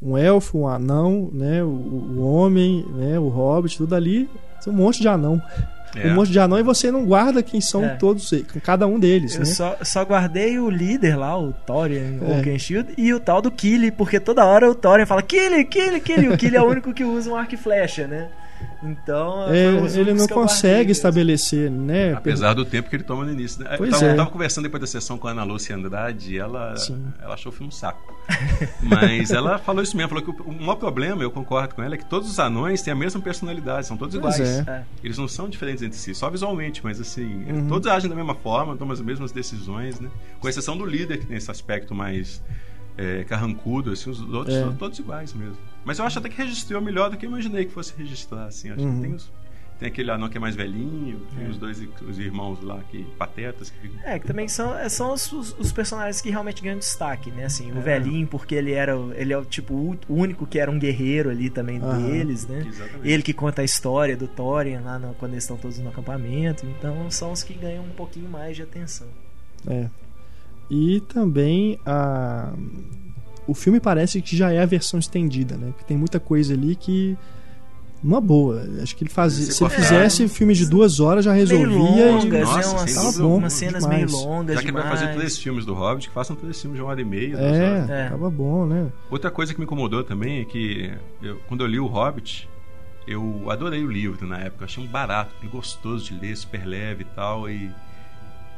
um 0.00 0.18
elfo, 0.18 0.58
um 0.58 0.66
anão, 0.68 1.30
né, 1.32 1.62
o, 1.62 1.68
o 1.68 2.32
homem, 2.34 2.84
né, 2.96 3.18
o 3.18 3.28
hobbit, 3.28 3.76
tudo 3.78 3.94
ali, 3.94 4.28
um 4.66 4.72
monte 4.72 5.00
de 5.00 5.08
anão. 5.08 5.40
É. 5.94 6.10
um 6.10 6.14
monte 6.14 6.32
de 6.32 6.38
anão 6.40 6.58
e 6.58 6.62
você 6.62 6.90
não 6.90 7.04
guarda 7.04 7.42
quem 7.42 7.60
são 7.60 7.84
É. 7.84 7.88
todos, 7.96 8.32
cada 8.64 8.86
um 8.86 8.98
deles, 8.98 9.34
Eu 9.34 9.40
né? 9.40 9.44
só, 9.44 9.76
só 9.82 10.02
guardei 10.02 10.58
o 10.58 10.70
líder 10.70 11.16
lá, 11.16 11.38
o 11.38 11.52
Thorian 11.52 12.18
É. 12.22 12.36
Oakenshield, 12.38 12.94
e 12.96 13.12
o 13.12 13.20
tal 13.20 13.42
do 13.42 13.50
Killy, 13.50 13.90
porque 13.90 14.18
toda 14.18 14.42
hora 14.46 14.70
o 14.70 14.74
Thorian 14.74 15.04
fala 15.04 15.20
Killy, 15.22 15.66
Killy, 15.66 16.00
Killy. 16.00 16.28
O 16.30 16.38
Killy 16.38 16.56
é 16.56 16.62
o 16.62 16.66
único 16.66 16.94
que 16.94 17.04
usa 17.04 17.28
um 17.30 17.36
arco 17.36 17.54
e 17.54 17.58
flecha, 17.58 18.06
né? 18.06 18.30
Então, 18.82 19.46
É, 19.52 19.66
ele 19.98 20.12
não 20.14 20.26
consegue 20.26 20.78
mesmo. 20.78 20.92
estabelecer, 20.92 21.70
né? 21.70 22.12
Apesar 22.14 22.54
do 22.54 22.64
tempo 22.64 22.90
que 22.90 22.96
ele 22.96 23.04
toma 23.04 23.24
no 23.24 23.32
início. 23.32 23.62
Né? 23.62 23.74
Pois 23.76 24.00
eu, 24.02 24.16
tava, 24.16 24.28
é. 24.28 24.32
conversando 24.32 24.64
depois 24.64 24.80
da 24.80 24.86
sessão 24.86 25.16
com 25.18 25.28
a 25.28 25.30
Ana 25.30 25.44
Lúcia 25.44 25.74
Andrade 25.76 26.34
e 26.34 26.38
ela, 26.38 26.76
Sim. 26.76 27.04
ela 27.20 27.34
achou 27.34 27.50
o 27.50 27.54
filme 27.54 27.68
um 27.68 27.70
saco. 27.70 28.12
Mas 28.82 29.30
ela 29.30 29.58
falou 29.58 29.82
isso 29.82 29.96
mesmo, 29.96 30.08
falou 30.10 30.24
que 30.24 30.30
o, 30.30 30.44
o 30.44 30.52
maior 30.60 30.76
problema, 30.76 31.22
eu 31.22 31.30
concordo 31.30 31.74
com 31.74 31.82
ela, 31.82 31.94
é 31.94 31.98
que 31.98 32.04
todos 32.04 32.28
os 32.30 32.38
anões 32.38 32.82
têm 32.82 32.92
a 32.92 32.96
mesma 32.96 33.20
personalidade, 33.20 33.86
são 33.86 33.96
todos 33.96 34.16
Pois 34.18 34.36
iguais. 34.36 34.66
é. 34.66 34.70
É. 34.70 34.82
Eles 35.02 35.18
não 35.18 35.28
são 35.28 35.48
diferentes 35.48 35.82
entre 35.82 35.98
si, 35.98 36.14
só 36.14 36.28
visualmente, 36.30 36.80
mas 36.84 37.00
assim, 37.00 37.44
Uhum. 37.44 37.68
todos 37.68 37.86
agem 37.88 38.08
da 38.08 38.16
mesma 38.16 38.34
forma, 38.34 38.76
tomam 38.76 38.92
as 38.92 39.00
mesmas 39.00 39.32
decisões, 39.32 39.98
né? 40.00 40.08
Com 40.40 40.48
exceção 40.48 40.76
do 40.76 40.84
líder, 40.86 41.18
que 41.18 41.26
tem 41.26 41.36
esse 41.36 41.50
aspecto 41.50 41.94
mais 41.94 42.42
é, 42.98 43.24
carrancudo, 43.24 43.90
assim, 43.92 44.10
os 44.10 44.20
outros 44.32 44.54
É. 44.54 44.60
são 44.60 44.74
todos 44.74 44.98
iguais 44.98 45.32
mesmo. 45.32 45.56
Mas 45.84 45.98
eu 45.98 46.04
acho 46.04 46.18
até 46.18 46.28
que 46.28 46.36
registrou 46.36 46.80
melhor 46.80 47.10
do 47.10 47.16
que 47.16 47.26
eu 47.26 47.30
imaginei 47.30 47.64
que 47.64 47.72
fosse 47.72 47.92
registrar, 47.96 48.46
assim. 48.46 48.70
Acho 48.70 48.82
Uhum. 48.84 48.96
que 48.96 49.02
tem, 49.02 49.14
os- 49.14 49.30
tem 49.80 49.88
aquele 49.88 50.10
anão 50.12 50.28
que 50.28 50.36
é 50.36 50.40
mais 50.40 50.54
velhinho, 50.54 51.20
tem 51.34 51.44
É. 51.44 51.48
os 51.48 51.56
dois 51.58 51.82
os 52.08 52.18
irmãos 52.20 52.62
lá, 52.62 52.80
que 52.88 53.02
patetas, 53.18 53.68
que 53.68 53.78
ficam... 53.80 54.00
É, 54.04 54.16
que 54.16 54.24
também 54.26 54.46
são, 54.46 54.78
é, 54.78 54.88
são 54.88 55.12
os, 55.12 55.32
os- 55.32 55.56
os 55.58 55.72
personagens 55.72 56.20
que 56.20 56.30
realmente 56.30 56.62
ganham 56.62 56.78
destaque, 56.78 57.32
né? 57.32 57.46
Assim, 57.46 57.72
o 57.72 57.78
É. 57.78 57.80
velhinho, 57.80 58.28
porque 58.28 58.54
ele 58.54 58.70
era 58.70 58.92
ele 59.16 59.32
é 59.32 59.38
o 59.38 59.44
tipo 59.44 59.74
o 59.74 60.14
único 60.14 60.46
que 60.46 60.60
era 60.60 60.70
um 60.70 60.78
guerreiro 60.78 61.30
ali 61.30 61.50
também 61.50 61.78
Aham. 61.82 62.00
deles, 62.00 62.46
né? 62.46 62.64
Exatamente. 62.64 63.08
Ele 63.08 63.22
que 63.24 63.32
conta 63.32 63.62
a 63.62 63.64
história 63.64 64.16
do 64.16 64.28
Thorian 64.28 64.82
lá 64.82 65.00
no- 65.00 65.14
quando 65.14 65.32
eles 65.32 65.42
estão 65.42 65.56
todos 65.56 65.78
no 65.80 65.88
acampamento. 65.88 66.64
Então 66.64 67.10
são 67.10 67.32
os 67.32 67.42
que 67.42 67.54
ganham 67.54 67.82
um 67.82 67.90
pouquinho 67.90 68.28
mais 68.28 68.54
de 68.54 68.62
atenção. 68.62 69.08
É. 69.66 69.88
E 70.70 71.00
também 71.00 71.78
a 71.84 72.54
o 73.46 73.54
filme 73.54 73.80
parece 73.80 74.20
que 74.22 74.36
já 74.36 74.52
é 74.52 74.60
a 74.62 74.66
versão 74.66 74.98
estendida, 75.00 75.56
né? 75.56 75.68
Porque 75.68 75.84
tem 75.84 75.96
muita 75.96 76.20
coisa 76.20 76.54
ali 76.54 76.76
que 76.76 77.16
uma 78.02 78.20
boa. 78.20 78.64
Acho 78.82 78.96
que 78.96 79.04
ele 79.04 79.10
fazia, 79.10 79.46
Se 79.46 79.52
se 79.52 79.62
ele 79.64 79.70
fizesse 79.74 80.28
filme 80.28 80.54
de 80.54 80.66
duas 80.68 80.98
horas 81.00 81.24
já 81.24 81.32
resolvia. 81.32 81.66
meio 81.68 81.78
e- 81.78 82.10
longas, 82.24 82.40
Nossa, 82.48 82.58
né? 82.58 82.66
Umas, 82.80 82.94
dúvida 82.94 83.22
bom, 83.22 83.36
umas 83.36 83.52
cenas 83.52 83.82
demais. 83.84 84.12
meio 84.12 84.24
longas 84.26 84.56
Já 84.56 84.62
que 84.62 84.72
vai 84.72 84.82
fazer 84.82 84.96
demais. 85.02 85.16
três 85.18 85.38
filmes 85.38 85.64
do 85.64 85.72
Hobbit, 85.74 86.08
que 86.08 86.14
façam 86.14 86.34
três 86.34 86.60
filmes 86.60 86.76
de 86.78 86.82
uma 86.82 86.90
hora 86.90 87.00
e 87.00 87.04
meia, 87.04 87.36
É. 87.36 87.86
É. 87.88 88.08
tava 88.10 88.28
bom, 88.30 88.66
né? 88.66 88.88
Outra 89.10 89.30
coisa 89.30 89.52
que 89.54 89.60
me 89.60 89.64
incomodou 89.64 90.02
também 90.02 90.40
é 90.40 90.44
que 90.44 90.92
eu- 91.22 91.38
quando 91.48 91.60
eu 91.62 91.66
li 91.68 91.78
o 91.78 91.86
Hobbit, 91.86 92.48
eu 93.06 93.44
adorei 93.50 93.84
o 93.84 93.90
livro 93.90 94.26
na 94.26 94.38
época, 94.38 94.62
eu 94.62 94.66
achei 94.66 94.82
um 94.82 94.86
barato, 94.86 95.32
gostoso 95.48 96.04
de 96.04 96.14
ler, 96.18 96.36
super 96.36 96.64
leve 96.66 97.02
e 97.02 97.06
tal, 97.14 97.48
e, 97.48 97.70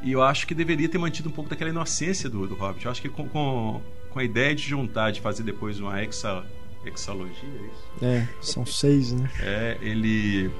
e 0.02 0.10
eu 0.12 0.22
acho 0.22 0.46
que 0.46 0.54
deveria 0.54 0.88
ter 0.88 0.96
mantido 0.98 1.28
um 1.28 1.32
pouco 1.32 1.50
daquela 1.50 1.68
inocência 1.70 2.30
do, 2.30 2.46
do 2.46 2.54
Hobbit. 2.54 2.84
Eu 2.86 2.90
acho 2.90 3.02
que 3.02 3.08
com, 3.10 3.28
com, 3.28 3.80
com 4.14 4.20
a 4.20 4.24
ideia 4.24 4.54
de 4.54 4.62
juntar, 4.62 5.10
de 5.10 5.20
fazer 5.20 5.42
depois 5.42 5.78
uma 5.80 6.00
hexa, 6.00 6.42
hexalogia, 6.86 7.34
é 7.42 7.66
isso? 7.66 8.04
É, 8.04 8.28
são 8.40 8.64
seis, 8.64 9.12
né? 9.12 9.28
É, 9.40 9.76
ele 9.82 10.50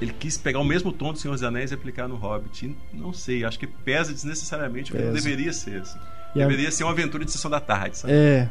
ele 0.00 0.12
quis 0.18 0.36
pegar 0.38 0.58
o 0.60 0.64
mesmo 0.64 0.92
tom 0.92 1.12
do 1.12 1.18
Senhor 1.18 1.34
dos 1.34 1.42
Anéis 1.42 1.70
e 1.70 1.74
aplicar 1.74 2.08
no 2.08 2.16
Hobbit. 2.16 2.66
E 2.66 2.96
não 2.96 3.12
sei, 3.12 3.44
acho 3.44 3.58
que 3.58 3.66
pesa 3.68 4.12
desnecessariamente, 4.12 4.90
porque 4.90 5.04
não 5.04 5.12
Pesa. 5.12 5.24
deveria 5.24 5.52
ser 5.52 5.80
assim. 5.82 5.98
E 6.34 6.42
a- 6.42 6.46
Deveria 6.48 6.70
ser 6.72 6.82
uma 6.84 6.92
aventura 6.92 7.24
de 7.24 7.30
sessão 7.30 7.50
da 7.50 7.60
tarde, 7.60 7.98
sabe? 7.98 8.12
É. 8.12 8.48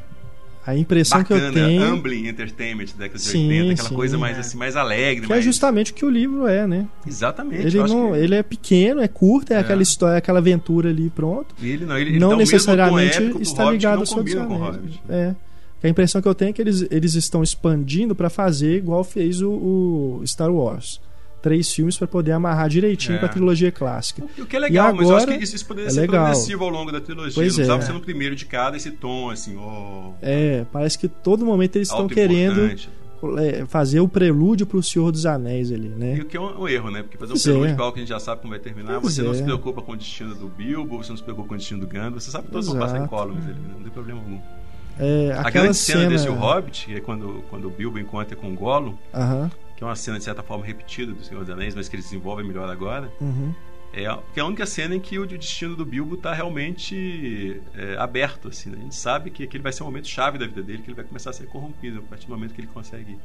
A 0.65 0.75
impressão 0.77 1.23
que 1.23 1.33
eu 1.33 1.37
bacana, 1.37 1.53
tenho 1.67 1.83
Amblin 1.83 2.27
Entertainment 2.27 2.85
da 2.95 2.99
década 3.05 3.17
de 3.17 3.25
Sim, 3.25 3.47
80, 3.49 3.73
aquela 3.73 3.89
sim. 3.89 3.95
coisa 3.95 4.17
mais 4.17 4.37
É. 4.37 4.39
assim, 4.41 4.57
mais 4.57 4.75
alegre, 4.75 5.21
que 5.25 5.31
é 5.31 5.35
mais... 5.35 5.43
justamente 5.43 5.91
o 5.91 5.95
que 5.95 6.05
o 6.05 6.09
livro 6.09 6.45
é, 6.47 6.67
né? 6.67 6.87
Exatamente. 7.07 7.65
Ele 7.65 7.77
não, 7.79 8.11
que- 8.11 8.17
ele 8.19 8.35
é 8.35 8.43
pequeno, 8.43 9.01
é 9.01 9.07
curto, 9.07 9.51
é, 9.51 9.55
É. 9.55 9.59
aquela 9.59 9.81
história, 9.81 10.17
aquela 10.19 10.37
aventura 10.39 10.89
ali, 10.89 11.09
pronto. 11.09 11.55
E 11.59 11.67
ele 11.69 11.85
não, 11.85 11.97
ele, 11.97 12.19
não 12.19 12.35
necessariamente 12.35 13.17
está 13.41 13.63
Hobbit, 13.63 13.77
ligado 13.79 13.99
ao 14.01 14.05
Senhor 14.05 14.23
dos 14.23 14.35
Anéis. 14.35 14.99
É. 15.09 15.35
A 15.83 15.89
impressão 15.89 16.21
que 16.21 16.27
eu 16.27 16.35
tenho 16.35 16.49
é 16.49 16.53
que 16.53 16.61
eles, 16.61 16.85
eles 16.91 17.15
estão 17.15 17.41
expandindo 17.41 18.13
para 18.13 18.29
fazer 18.29 18.77
igual 18.77 19.03
fez 19.03 19.41
o, 19.41 19.49
o 19.51 20.21
Star 20.27 20.51
Wars. 20.51 21.01
Três 21.41 21.73
filmes 21.73 21.97
para 21.97 22.07
poder 22.07 22.33
amarrar 22.33 22.69
direitinho 22.69 23.15
É. 23.15 23.19
com 23.19 23.25
a 23.25 23.29
trilogia 23.29 23.71
clássica. 23.71 24.23
O 24.37 24.45
que 24.45 24.55
é 24.55 24.59
legal, 24.59 24.91
E 24.91 24.97
mas 24.97 25.09
eu 25.09 25.15
acho 25.15 25.23
agora 25.25 25.37
que 25.39 25.43
isso, 25.43 25.55
isso 25.55 25.65
poderia 25.65 25.87
é 25.87 25.91
ser 25.91 26.01
legal. 26.01 26.25
progressivo 26.25 26.63
ao 26.63 26.69
longo 26.69 26.91
da 26.91 27.01
trilogia. 27.01 27.33
Pois 27.33 27.47
não 27.47 27.55
precisava 27.55 27.81
é. 27.81 27.85
ser 27.85 27.93
no 27.93 27.99
primeiro 28.01 28.35
de 28.35 28.45
cada 28.45 28.77
esse 28.77 28.91
tom, 28.91 29.29
assim, 29.31 29.55
ó. 29.57 30.11
É, 30.21 30.65
parece 30.71 30.97
que 30.99 31.07
todo 31.07 31.45
momento 31.45 31.75
eles 31.77 31.87
estão 31.89 32.07
querendo 32.07 32.75
é, 33.39 33.65
fazer 33.67 33.99
o 33.99 34.07
prelúdio 34.07 34.65
pro 34.65 34.81
Senhor 34.81 35.11
dos 35.11 35.25
Anéis 35.25 35.71
ali, 35.71 35.87
E 35.87 35.89
né? 35.89 36.19
o 36.21 36.25
que 36.25 36.35
é 36.37 36.39
um, 36.39 36.61
um 36.61 36.67
erro, 36.67 36.89
né? 36.91 37.01
Porque 37.03 37.17
fazer 37.17 37.31
um 37.31 37.35
Pois 37.35 37.43
prelúdio 37.43 37.69
é. 37.69 37.73
igual 37.73 37.91
que 37.91 37.99
a 37.99 38.01
gente 38.01 38.09
já 38.09 38.19
sabe 38.19 38.41
como 38.41 38.51
vai 38.51 38.59
terminar, 38.59 38.99
Pois 39.01 39.13
você 39.13 39.21
não 39.21 39.31
é. 39.31 39.35
se 39.35 39.43
preocupa 39.43 39.81
com 39.81 39.91
o 39.93 39.95
destino 39.97 40.33
do 40.35 40.47
Bilbo, 40.47 40.97
você 40.97 41.09
não 41.09 41.17
se 41.17 41.23
preocupa 41.23 41.47
com 41.49 41.53
o 41.53 41.57
destino 41.57 41.81
do 41.81 41.87
Gandalf, 41.87 42.23
você 42.23 42.31
sabe 42.31 42.45
que 42.47 42.51
todos 42.51 42.67
vão 42.67 42.77
passar 42.79 42.97
Exato. 42.97 43.05
incólumes 43.13 43.43
ali, 43.45 43.53
né? 43.59 43.69
não 43.75 43.81
tem 43.83 43.91
problema 43.91 44.19
algum. 44.19 44.39
É, 44.99 45.31
A 45.31 45.41
aquela 45.41 45.63
grande 45.65 45.77
cena, 45.77 45.99
cena 46.01 46.09
desse 46.11 46.29
O 46.29 46.33
Hobbit, 46.33 46.85
que 46.85 46.95
é 46.95 46.99
quando, 46.99 47.43
quando 47.49 47.65
o 47.67 47.71
Bilbo 47.71 47.97
encontra 47.97 48.35
com 48.35 48.51
o 48.51 48.55
Gollum, 48.55 48.93
Aham, 49.13 49.49
que 49.81 49.85
é 49.85 49.87
uma 49.87 49.95
cena 49.95 50.19
de 50.19 50.23
certa 50.23 50.43
forma 50.43 50.63
repetida 50.63 51.11
do 51.11 51.23
Senhor 51.23 51.43
dos 51.43 51.49
Anéis, 51.49 51.73
mas 51.73 51.89
que 51.89 51.95
eles 51.95 52.05
desenvolvem 52.05 52.45
melhor 52.45 52.69
agora, 52.69 53.11
uhum. 53.19 53.51
é 53.91 54.03
que 54.31 54.39
é 54.39 54.43
a 54.43 54.45
única 54.45 54.63
cena 54.63 54.95
em 54.95 54.99
que 54.99 55.17
o 55.17 55.25
destino 55.25 55.75
do 55.75 55.83
Bilbo 55.83 56.13
está 56.13 56.31
realmente 56.35 57.59
é, 57.73 57.97
aberto. 57.97 58.49
Assim, 58.49 58.69
né? 58.69 58.77
A 58.79 58.83
gente 58.83 58.95
sabe 58.95 59.31
que 59.31 59.43
aquele 59.43 59.63
vai 59.63 59.73
ser 59.73 59.81
um 59.81 59.87
momento 59.87 60.07
chave 60.07 60.37
da 60.37 60.45
vida 60.45 60.61
dele, 60.61 60.83
que 60.83 60.89
ele 60.89 60.95
vai 60.95 61.03
começar 61.03 61.31
a 61.31 61.33
ser 61.33 61.47
corrompido 61.47 61.97
a 61.97 62.01
partir 62.03 62.27
do 62.27 62.29
momento 62.29 62.53
que 62.53 62.61
ele 62.61 62.67
consegue, 62.67 63.17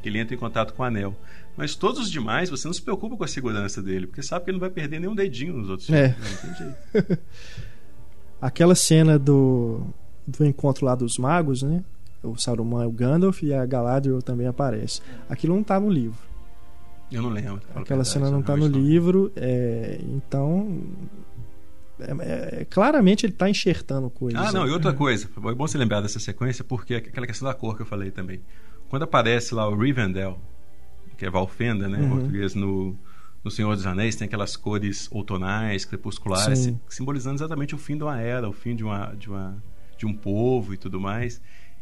que 0.00 0.08
ele 0.08 0.20
entra 0.20 0.36
em 0.36 0.38
contato 0.38 0.72
com 0.72 0.84
o 0.84 0.86
anel. 0.86 1.16
Mas 1.56 1.74
todos 1.74 2.02
os 2.02 2.10
demais, 2.12 2.48
você 2.48 2.68
não 2.68 2.74
se 2.74 2.82
preocupa 2.82 3.16
com 3.16 3.24
a 3.24 3.28
segurança 3.28 3.82
dele, 3.82 4.06
porque 4.06 4.22
sabe 4.22 4.44
que 4.44 4.52
ele 4.52 4.58
não 4.58 4.60
vai 4.60 4.70
perder 4.70 5.00
nenhum 5.00 5.16
dedinho 5.16 5.54
nos 5.54 5.68
outros 5.68 5.90
É. 5.90 6.14
jeito. 6.56 7.18
Aquela 8.40 8.76
cena 8.76 9.18
do, 9.18 9.84
do 10.24 10.44
encontro 10.44 10.86
lá 10.86 10.94
dos 10.94 11.18
magos, 11.18 11.62
né? 11.62 11.82
O 12.24 12.36
Saruman 12.36 12.84
e 12.84 12.86
o 12.86 12.90
Gandalf 12.90 13.42
e 13.42 13.52
a 13.52 13.64
Galadriel 13.66 14.20
também 14.22 14.46
aparece. 14.46 15.00
Aquilo 15.28 15.54
não 15.54 15.62
tá 15.62 15.78
no 15.78 15.90
livro. 15.90 16.18
Eu 17.12 17.22
não 17.22 17.28
lembro. 17.30 17.60
Aquela 17.70 17.84
verdade, 17.84 18.08
cena 18.08 18.30
não 18.30 18.42
tá 18.42 18.56
no 18.56 18.66
livro, 18.66 19.30
é, 19.36 20.00
então 20.02 20.80
é- 22.00 22.10
é- 22.10 22.60
é- 22.62 22.64
claramente 22.64 23.24
ele 23.24 23.32
tá 23.32 23.48
enxertando 23.48 24.10
coisas. 24.10 24.40
Ah, 24.40 24.52
não, 24.52 24.64
né? 24.64 24.70
e 24.70 24.72
outra 24.72 24.92
coisa, 24.92 25.28
foi 25.28 25.54
bom 25.54 25.66
você 25.66 25.78
lembrar 25.78 26.00
dessa 26.00 26.18
sequência, 26.18 26.64
porque 26.64 26.94
aquela 26.94 27.26
questão 27.26 27.46
da 27.46 27.54
cor 27.54 27.76
que 27.76 27.82
eu 27.82 27.86
falei 27.86 28.10
também. 28.10 28.40
Quando 28.88 29.02
aparece 29.04 29.54
lá 29.54 29.68
o 29.68 29.76
Rivendell, 29.76 30.38
que 31.16 31.24
é 31.24 31.30
Valfenda, 31.30 31.88
né, 31.88 31.98
em 32.00 32.02
Uhum. 32.02 32.10
português, 32.10 32.54
no, 32.54 32.96
no 33.44 33.50
Senhor 33.50 33.74
dos 33.76 33.86
Anéis, 33.86 34.16
tem 34.16 34.26
aquelas 34.26 34.56
cores 34.56 35.08
outonais, 35.12 35.84
crepusculares, 35.84 36.58
Sim. 36.58 36.80
si- 36.88 36.96
simbolizando 36.96 37.36
exatamente 37.36 37.74
o 37.74 37.78
fim 37.78 37.96
de 37.96 38.02
uma 38.02 38.18
era, 38.20 38.48
o 38.48 38.52
fim 38.52 38.74
de, 38.74 38.82
uma, 38.82 39.14
de, 39.14 39.28
uma, 39.28 39.62
de 39.96 40.06
um 40.06 40.12
povo 40.16 40.74
e 40.74 40.76
tudo 40.76 41.00
mais. 41.00 41.40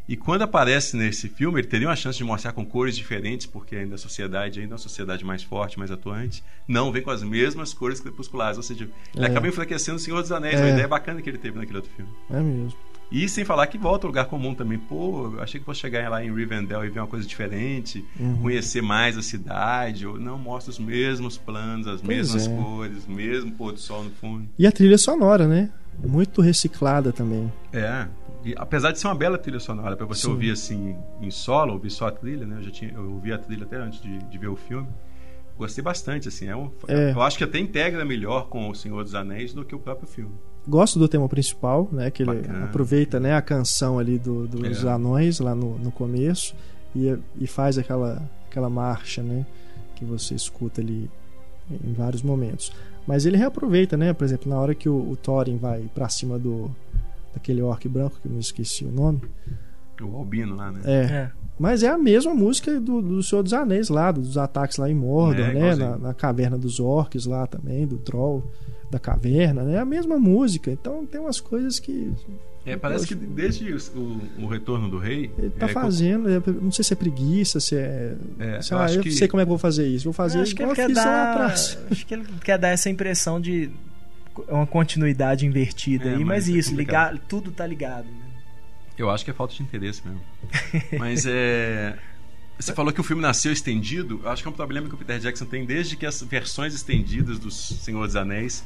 E 0.08 0.16
quando 0.16 0.42
aparece 0.42 0.96
nesse 0.96 1.28
filme, 1.28 1.60
ele 1.60 1.66
teria 1.68 1.88
uma 1.88 1.94
chance 1.96 2.18
de 2.18 2.24
mostrar 2.24 2.52
com 2.52 2.66
cores 2.66 2.96
diferentes, 2.96 3.46
porque 3.46 3.76
ainda 3.76 3.94
a 3.94 3.98
sociedade, 3.98 4.58
ainda 4.60 4.72
é 4.72 4.74
uma 4.74 4.78
sociedade 4.78 5.24
mais 5.24 5.42
forte, 5.42 5.78
mais 5.78 5.90
atuante, 5.92 6.42
não 6.66 6.90
vem 6.90 7.00
com 7.02 7.10
as 7.10 7.22
mesmas 7.22 7.72
cores 7.72 8.00
crepusculares. 8.00 8.56
Ou 8.56 8.62
seja, 8.62 8.88
ele 9.14 9.24
É. 9.24 9.28
acaba 9.28 9.46
enfraquecendo 9.46 9.96
o 9.96 10.00
Senhor 10.00 10.20
dos 10.20 10.32
Anéis, 10.32 10.56
É. 10.60 10.64
uma 10.64 10.70
ideia 10.70 10.88
bacana 10.88 11.22
que 11.22 11.30
ele 11.30 11.38
teve 11.38 11.56
naquele 11.56 11.76
outro 11.78 11.90
filme. 11.96 12.10
É 12.30 12.40
mesmo. 12.40 12.74
E 13.12 13.28
sem 13.28 13.44
falar 13.44 13.66
que 13.66 13.76
volta 13.76 14.06
ao 14.06 14.08
lugar 14.08 14.24
comum 14.24 14.54
também. 14.54 14.78
Pô, 14.78 15.32
eu 15.34 15.42
achei 15.42 15.60
que 15.60 15.66
fosse 15.66 15.80
chegar 15.80 16.08
lá 16.10 16.24
em 16.24 16.34
Rivendell 16.34 16.82
e 16.84 16.88
ver 16.88 16.98
uma 17.00 17.06
coisa 17.06 17.26
diferente, 17.26 18.02
Uhum. 18.18 18.38
conhecer 18.42 18.80
mais 18.82 19.16
a 19.18 19.22
cidade. 19.22 20.06
Ou 20.06 20.18
não, 20.18 20.38
mostra 20.38 20.70
os 20.70 20.78
mesmos 20.78 21.36
planos, 21.36 21.86
as 21.86 22.00
Pois 22.00 22.16
mesmas 22.16 22.46
é. 22.48 22.56
cores, 22.56 23.06
mesmo 23.06 23.52
pôr 23.52 23.72
do 23.72 23.78
sol 23.78 24.02
no 24.04 24.10
fundo. 24.12 24.48
E 24.58 24.66
a 24.66 24.72
trilha 24.72 24.96
sonora, 24.98 25.46
né? 25.46 25.70
Muito 26.02 26.40
reciclada 26.40 27.12
também. 27.12 27.52
É. 27.70 28.06
E 28.44 28.54
apesar 28.56 28.90
de 28.92 28.98
ser 28.98 29.06
uma 29.06 29.14
bela 29.14 29.38
trilha 29.38 29.60
sonora, 29.60 29.96
para 29.96 30.06
você 30.06 30.22
Sim. 30.22 30.30
ouvir 30.30 30.50
assim 30.50 30.96
em 31.20 31.30
solo, 31.30 31.72
ouvir 31.74 31.90
só 31.90 32.08
a 32.08 32.10
trilha, 32.10 32.44
né? 32.46 32.56
Eu 32.58 32.62
já 32.62 32.70
tinha, 32.70 32.92
eu 32.92 33.12
ouvi 33.12 33.32
a 33.32 33.38
trilha 33.38 33.64
até 33.64 33.76
antes 33.76 34.00
de, 34.00 34.18
de 34.18 34.38
ver 34.38 34.48
o 34.48 34.56
filme. 34.56 34.86
Gostei 35.56 35.84
bastante, 35.84 36.28
assim. 36.28 36.48
É 36.48 36.56
um, 36.56 36.70
É. 36.88 37.12
Eu 37.12 37.22
acho 37.22 37.38
que 37.38 37.44
até 37.44 37.58
integra 37.58 38.04
melhor 38.04 38.48
com 38.48 38.68
O 38.70 38.74
Senhor 38.74 39.02
dos 39.04 39.14
Anéis 39.14 39.52
do 39.52 39.64
que 39.64 39.74
o 39.74 39.78
próprio 39.78 40.08
filme. 40.08 40.32
Gosto 40.66 40.98
do 40.98 41.06
tema 41.08 41.28
principal, 41.28 41.88
né? 41.92 42.10
Que 42.10 42.22
ele 42.22 42.34
Bacana. 42.34 42.64
aproveita 42.64 43.20
né, 43.20 43.34
a 43.34 43.42
canção 43.42 43.98
ali 43.98 44.18
do- 44.18 44.46
dos 44.48 44.82
É. 44.84 44.88
anões 44.88 45.38
lá 45.40 45.54
no, 45.54 45.78
no 45.78 45.92
começo 45.92 46.54
e, 46.96 47.16
e 47.38 47.46
faz 47.46 47.78
aquela, 47.78 48.22
aquela 48.50 48.70
marcha, 48.70 49.22
né? 49.22 49.44
Que 49.94 50.04
você 50.04 50.34
escuta 50.34 50.80
ali 50.80 51.08
em 51.70 51.92
vários 51.92 52.22
momentos. 52.22 52.72
Mas 53.06 53.24
ele 53.26 53.36
reaproveita, 53.36 53.96
né? 53.96 54.12
Por 54.12 54.24
exemplo, 54.24 54.48
na 54.50 54.58
hora 54.58 54.74
que 54.74 54.88
o, 54.88 55.10
o 55.10 55.16
Thorin 55.16 55.58
vai 55.58 55.88
pra 55.94 56.08
cima 56.08 56.38
do 56.38 56.70
daquele 57.32 57.62
orc 57.62 57.88
branco, 57.88 58.18
que 58.20 58.28
eu 58.28 58.32
me 58.32 58.40
esqueci 58.40 58.84
o 58.84 58.90
nome. 58.92 59.20
O 60.00 60.16
Albino 60.16 60.56
lá, 60.56 60.72
né? 60.72 60.80
É, 60.84 61.00
É. 61.14 61.30
Mas 61.58 61.82
é 61.82 61.88
a 61.88 61.98
mesma 61.98 62.34
música 62.34 62.80
do, 62.80 63.00
do 63.00 63.22
Senhor 63.22 63.42
dos 63.42 63.52
Anéis 63.52 63.88
lá, 63.88 64.10
dos 64.10 64.36
ataques 64.36 64.78
lá 64.78 64.90
em 64.90 64.94
Mordor, 64.94 65.44
É, 65.44 65.52
né? 65.52 65.74
Na, 65.76 65.96
na 65.98 66.14
caverna 66.14 66.58
dos 66.58 66.80
orcs 66.80 67.24
lá 67.26 67.46
também, 67.46 67.86
do 67.86 67.98
troll 67.98 68.42
da 68.90 68.98
caverna, 68.98 69.62
né? 69.62 69.74
É 69.74 69.78
a 69.78 69.84
mesma 69.84 70.18
música. 70.18 70.70
Então 70.72 71.06
tem 71.06 71.20
umas 71.20 71.40
coisas 71.40 71.78
que 71.78 72.10
É, 72.66 72.76
parece 72.76 73.06
que 73.06 73.14
desde 73.14 73.72
o, 73.94 74.20
o- 74.40 74.46
retorno 74.46 74.88
do 74.88 74.98
rei. 74.98 75.30
ele 75.38 75.50
tá 75.50 75.66
é, 75.66 75.68
fazendo. 75.68 76.28
é, 76.28 76.42
não 76.60 76.72
sei 76.72 76.84
se 76.84 76.94
é 76.94 76.96
preguiça, 76.96 77.60
se 77.60 77.76
é. 77.76 78.16
É, 78.40 78.60
sei 78.62 78.74
eu 78.74 78.78
lá, 78.78 78.84
acho 78.86 78.98
eu 78.98 79.02
que- 79.02 79.12
sei 79.12 79.28
como 79.28 79.40
é 79.40 79.44
que 79.44 79.48
eu 79.48 79.50
vou 79.50 79.58
fazer 79.58 79.86
isso. 79.86 80.04
Vou 80.04 80.12
fazer 80.12 80.38
Eu 80.38 80.42
acho 80.42 80.56
que 80.56 80.62
ele 80.62 80.70
eu 80.72 80.74
quer 80.74 80.86
fiz 80.88 80.96
lá 80.96 81.04
dar. 81.04 81.32
atrás. 81.32 81.78
Acho 81.90 82.06
que 82.06 82.14
ele 82.14 82.24
quer 82.42 82.58
dar 82.58 82.68
essa 82.68 82.88
impressão 82.90 83.40
de 83.40 83.70
uma 84.48 84.66
continuidade 84.66 85.46
invertida 85.46 86.06
É, 86.08 86.12
aí, 86.14 86.18
mas, 86.24 86.46
mas 86.46 86.48
é 86.48 86.52
isso, 86.58 86.70
complicado. 86.70 87.12
ligar, 87.12 87.26
tudo 87.28 87.50
tá 87.50 87.66
ligado. 87.66 88.04
né? 88.06 88.12
Eu 88.98 89.10
acho 89.10 89.24
que 89.24 89.30
é 89.30 89.34
falta 89.34 89.54
de 89.54 89.62
interesse 89.62 90.02
mesmo. 90.06 90.20
Mas 90.98 91.24
é. 91.26 91.96
Você 92.58 92.74
falou 92.74 92.92
que 92.92 93.00
o 93.00 93.02
filme 93.02 93.22
nasceu 93.22 93.50
estendido. 93.50 94.20
Eu 94.22 94.30
acho 94.30 94.42
que 94.42 94.48
é 94.48 94.50
um 94.50 94.54
problema 94.54 94.86
que 94.86 94.94
o 94.94 94.98
Peter 94.98 95.18
Jackson 95.18 95.46
tem 95.46 95.64
desde 95.64 95.96
que 95.96 96.04
as 96.06 96.22
versões 96.22 96.74
estendidas 96.74 97.38
do 97.38 97.50
Senhor 97.50 98.06
dos 98.06 98.14
Anéis 98.14 98.62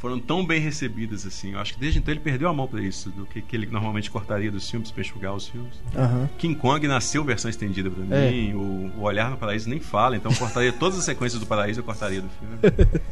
foram 0.00 0.18
tão 0.20 0.46
bem 0.46 0.60
recebidas 0.60 1.26
assim. 1.26 1.52
Eu 1.54 1.58
acho 1.58 1.74
que 1.74 1.80
desde 1.80 1.98
então 1.98 2.12
ele 2.14 2.20
perdeu 2.20 2.48
a 2.48 2.54
mão 2.54 2.68
para 2.68 2.80
isso, 2.80 3.10
do 3.10 3.26
que, 3.26 3.42
que 3.42 3.56
ele 3.56 3.66
normalmente 3.66 4.10
cortaria 4.10 4.50
dos 4.50 4.70
filmes 4.70 4.90
para 4.92 5.00
enxugar 5.02 5.34
os 5.34 5.48
filmes. 5.48 5.74
Aham. 5.94 6.30
King 6.38 6.54
Kong 6.54 6.86
nasceu 6.86 7.24
versão 7.24 7.50
estendida 7.50 7.90
para 7.90 8.16
É. 8.16 8.30
mim. 8.30 8.54
O, 8.54 8.92
o 8.98 9.00
Olhar 9.02 9.28
no 9.30 9.36
Paraíso 9.36 9.68
nem 9.68 9.80
fala, 9.80 10.16
então 10.16 10.30
eu 10.30 10.38
cortaria 10.38 10.72
todas 10.72 10.98
as 10.98 11.04
sequências 11.04 11.40
do 11.40 11.46
Paraíso, 11.46 11.80
eu 11.80 11.84
cortaria 11.84 12.22
do 12.22 12.28
filme. 12.28 12.58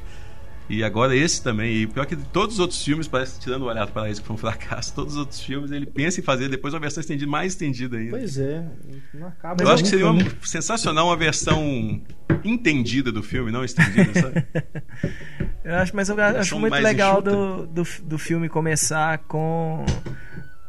E 0.72 0.82
agora 0.82 1.14
esse 1.14 1.42
também. 1.42 1.82
E 1.82 1.86
pior 1.86 2.06
que 2.06 2.16
todos 2.16 2.54
os 2.54 2.58
outros 2.58 2.82
filmes, 2.82 3.06
parece 3.06 3.38
tirando 3.38 3.64
o 3.64 3.66
Olhar 3.66 3.84
do 3.84 3.92
Paraíso, 3.92 4.22
que 4.22 4.26
foi 4.26 4.34
um 4.34 4.38
fracasso, 4.38 4.94
todos 4.96 5.12
os 5.12 5.18
outros 5.18 5.38
filmes 5.38 5.70
ele 5.70 5.84
pensa 5.84 6.18
em 6.18 6.22
fazer 6.22 6.48
depois 6.48 6.72
uma 6.72 6.80
versão 6.80 7.02
estendida, 7.02 7.30
mais 7.30 7.52
estendida 7.52 7.98
ainda. 7.98 8.16
Pois 8.16 8.38
é, 8.38 8.66
não 9.12 9.28
acaba 9.28 9.62
Eu 9.62 9.68
acho 9.68 9.82
que 9.82 9.90
seria 9.90 10.06
uma, 10.06 10.22
né? 10.22 10.30
sensacional 10.42 11.08
uma 11.08 11.16
versão 11.16 12.00
entendida 12.42 13.12
do 13.12 13.22
filme, 13.22 13.52
não 13.52 13.62
estendida, 13.62 14.18
sabe? 14.18 14.46
Eu 15.62 15.76
acho, 15.76 15.94
mas 15.94 16.08
eu 16.08 16.18
acho 16.18 16.58
muito 16.58 16.74
legal 16.74 17.20
enxuta. 17.20 17.30
do, 17.30 17.66
do, 17.66 17.84
do 18.02 18.18
filme 18.18 18.48
começar 18.48 19.18
com. 19.18 19.86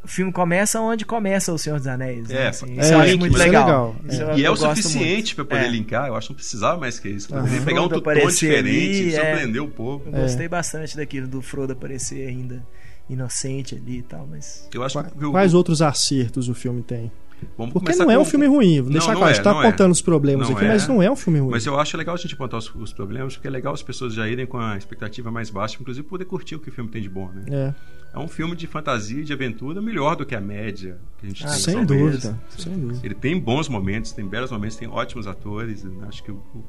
O 0.03 0.07
filme 0.07 0.31
começa 0.33 0.81
onde 0.81 1.05
começa 1.05 1.53
O 1.53 1.57
Senhor 1.57 1.77
dos 1.77 1.87
Anéis. 1.87 2.27
né? 2.27 2.35
É, 2.43 2.47
Assim, 2.47 2.77
é, 2.77 2.81
isso 2.81 2.93
eu 2.93 2.99
acho 2.99 3.17
muito 3.17 3.33
isso 3.33 3.41
é 3.41 3.45
legal. 3.45 3.65
legal. 3.65 3.95
Isso 4.09 4.21
É. 4.21 4.23
eu- 4.25 4.37
E 4.37 4.43
é 4.43 4.47
eu 4.47 4.51
o 4.51 4.55
suficiente 4.57 5.35
para 5.35 5.45
poder 5.45 5.63
É. 5.65 5.69
linkar. 5.69 6.07
Eu 6.07 6.15
acho 6.15 6.27
que 6.27 6.33
não 6.33 6.37
precisava 6.37 6.77
mais 6.79 6.99
que 6.99 7.07
isso. 7.09 7.29
Poderia 7.29 7.61
pegar 7.61 7.81
um 7.83 7.87
tom 7.89 7.99
diferente, 8.01 8.55
ali, 8.57 9.15
é. 9.15 9.19
surpreender 9.19 9.61
o 9.63 9.67
povo. 9.69 10.03
Eu 10.05 10.11
gostei 10.21 10.47
bastante 10.49 10.97
daquilo 10.97 11.27
do 11.27 11.41
Frodo 11.41 11.71
aparecer 11.73 12.27
ainda 12.27 12.61
inocente 13.09 13.75
ali 13.75 13.99
e 13.99 14.01
tal, 14.01 14.27
mas. 14.29 14.67
Eu 14.73 14.83
acho 14.83 14.95
Qua- 14.95 15.03
que 15.05 15.25
o- 15.25 15.31
Quais 15.31 15.53
outros 15.53 15.81
acertos 15.81 16.49
o 16.49 16.53
filme 16.53 16.81
tem? 16.81 17.11
Vamos 17.57 17.73
Porque 17.73 17.95
não 17.95 18.09
é 18.11 18.17
um 18.17 18.25
filme 18.25 18.45
ruim. 18.47 18.81
Não, 18.81 18.89
Deixa 18.91 19.07
não 19.07 19.15
claro, 19.15 19.25
a 19.27 19.29
é, 19.31 19.33
gente 19.33 19.43
tá 19.43 19.51
não 19.53 19.61
é. 19.63 19.67
apontando 19.67 19.91
os 19.91 20.01
problemas 20.01 20.49
Não 20.49 20.55
aqui, 20.55 20.65
é. 20.65 20.67
mas 20.69 20.87
não 20.87 21.01
é 21.01 21.09
um 21.11 21.15
filme 21.15 21.39
ruim. 21.39 21.51
Mas 21.51 21.65
eu 21.65 21.79
acho 21.79 21.95
legal 21.97 22.15
a 22.15 22.17
gente 22.17 22.33
apontar 22.33 22.57
os, 22.59 22.73
os 22.75 22.93
problemas, 22.93 23.33
porque 23.35 23.47
é 23.47 23.51
legal 23.51 23.73
as 23.73 23.83
pessoas 23.83 24.13
já 24.13 24.27
irem 24.27 24.45
com 24.45 24.57
a 24.57 24.77
expectativa 24.77 25.31
mais 25.31 25.49
baixa, 25.49 25.77
inclusive 25.79 26.05
poder 26.07 26.25
curtir 26.25 26.55
o 26.55 26.59
que 26.59 26.69
o 26.69 26.71
filme 26.71 26.89
tem 26.89 27.01
de 27.01 27.09
bom, 27.09 27.29
né? 27.33 27.43
É, 27.49 27.73
É 28.15 28.19
um 28.19 28.27
filme 28.27 28.55
de 28.55 28.67
fantasia 28.67 29.21
e 29.21 29.23
de 29.23 29.33
aventura 29.33 29.81
melhor 29.81 30.15
do 30.15 30.25
que 30.25 30.35
a 30.35 30.41
média 30.41 30.97
que 31.17 31.25
a 31.25 31.29
gente 31.29 31.43
Ah, 31.45 31.49
tem. 31.49 31.59
sem 31.59 31.85
dúvida, 31.85 32.39
sem 32.57 32.73
dúvida. 32.77 32.99
Ele 33.03 33.15
tem 33.15 33.39
bons 33.39 33.67
momentos, 33.67 34.11
tem 34.11 34.25
belos 34.27 34.51
momentos, 34.51 34.77
tem 34.77 34.87
ótimos 34.87 35.25
atores. 35.27 35.85
Acho 36.07 36.23
que 36.23 36.31
o- 36.31 36.35
o- 36.53 36.63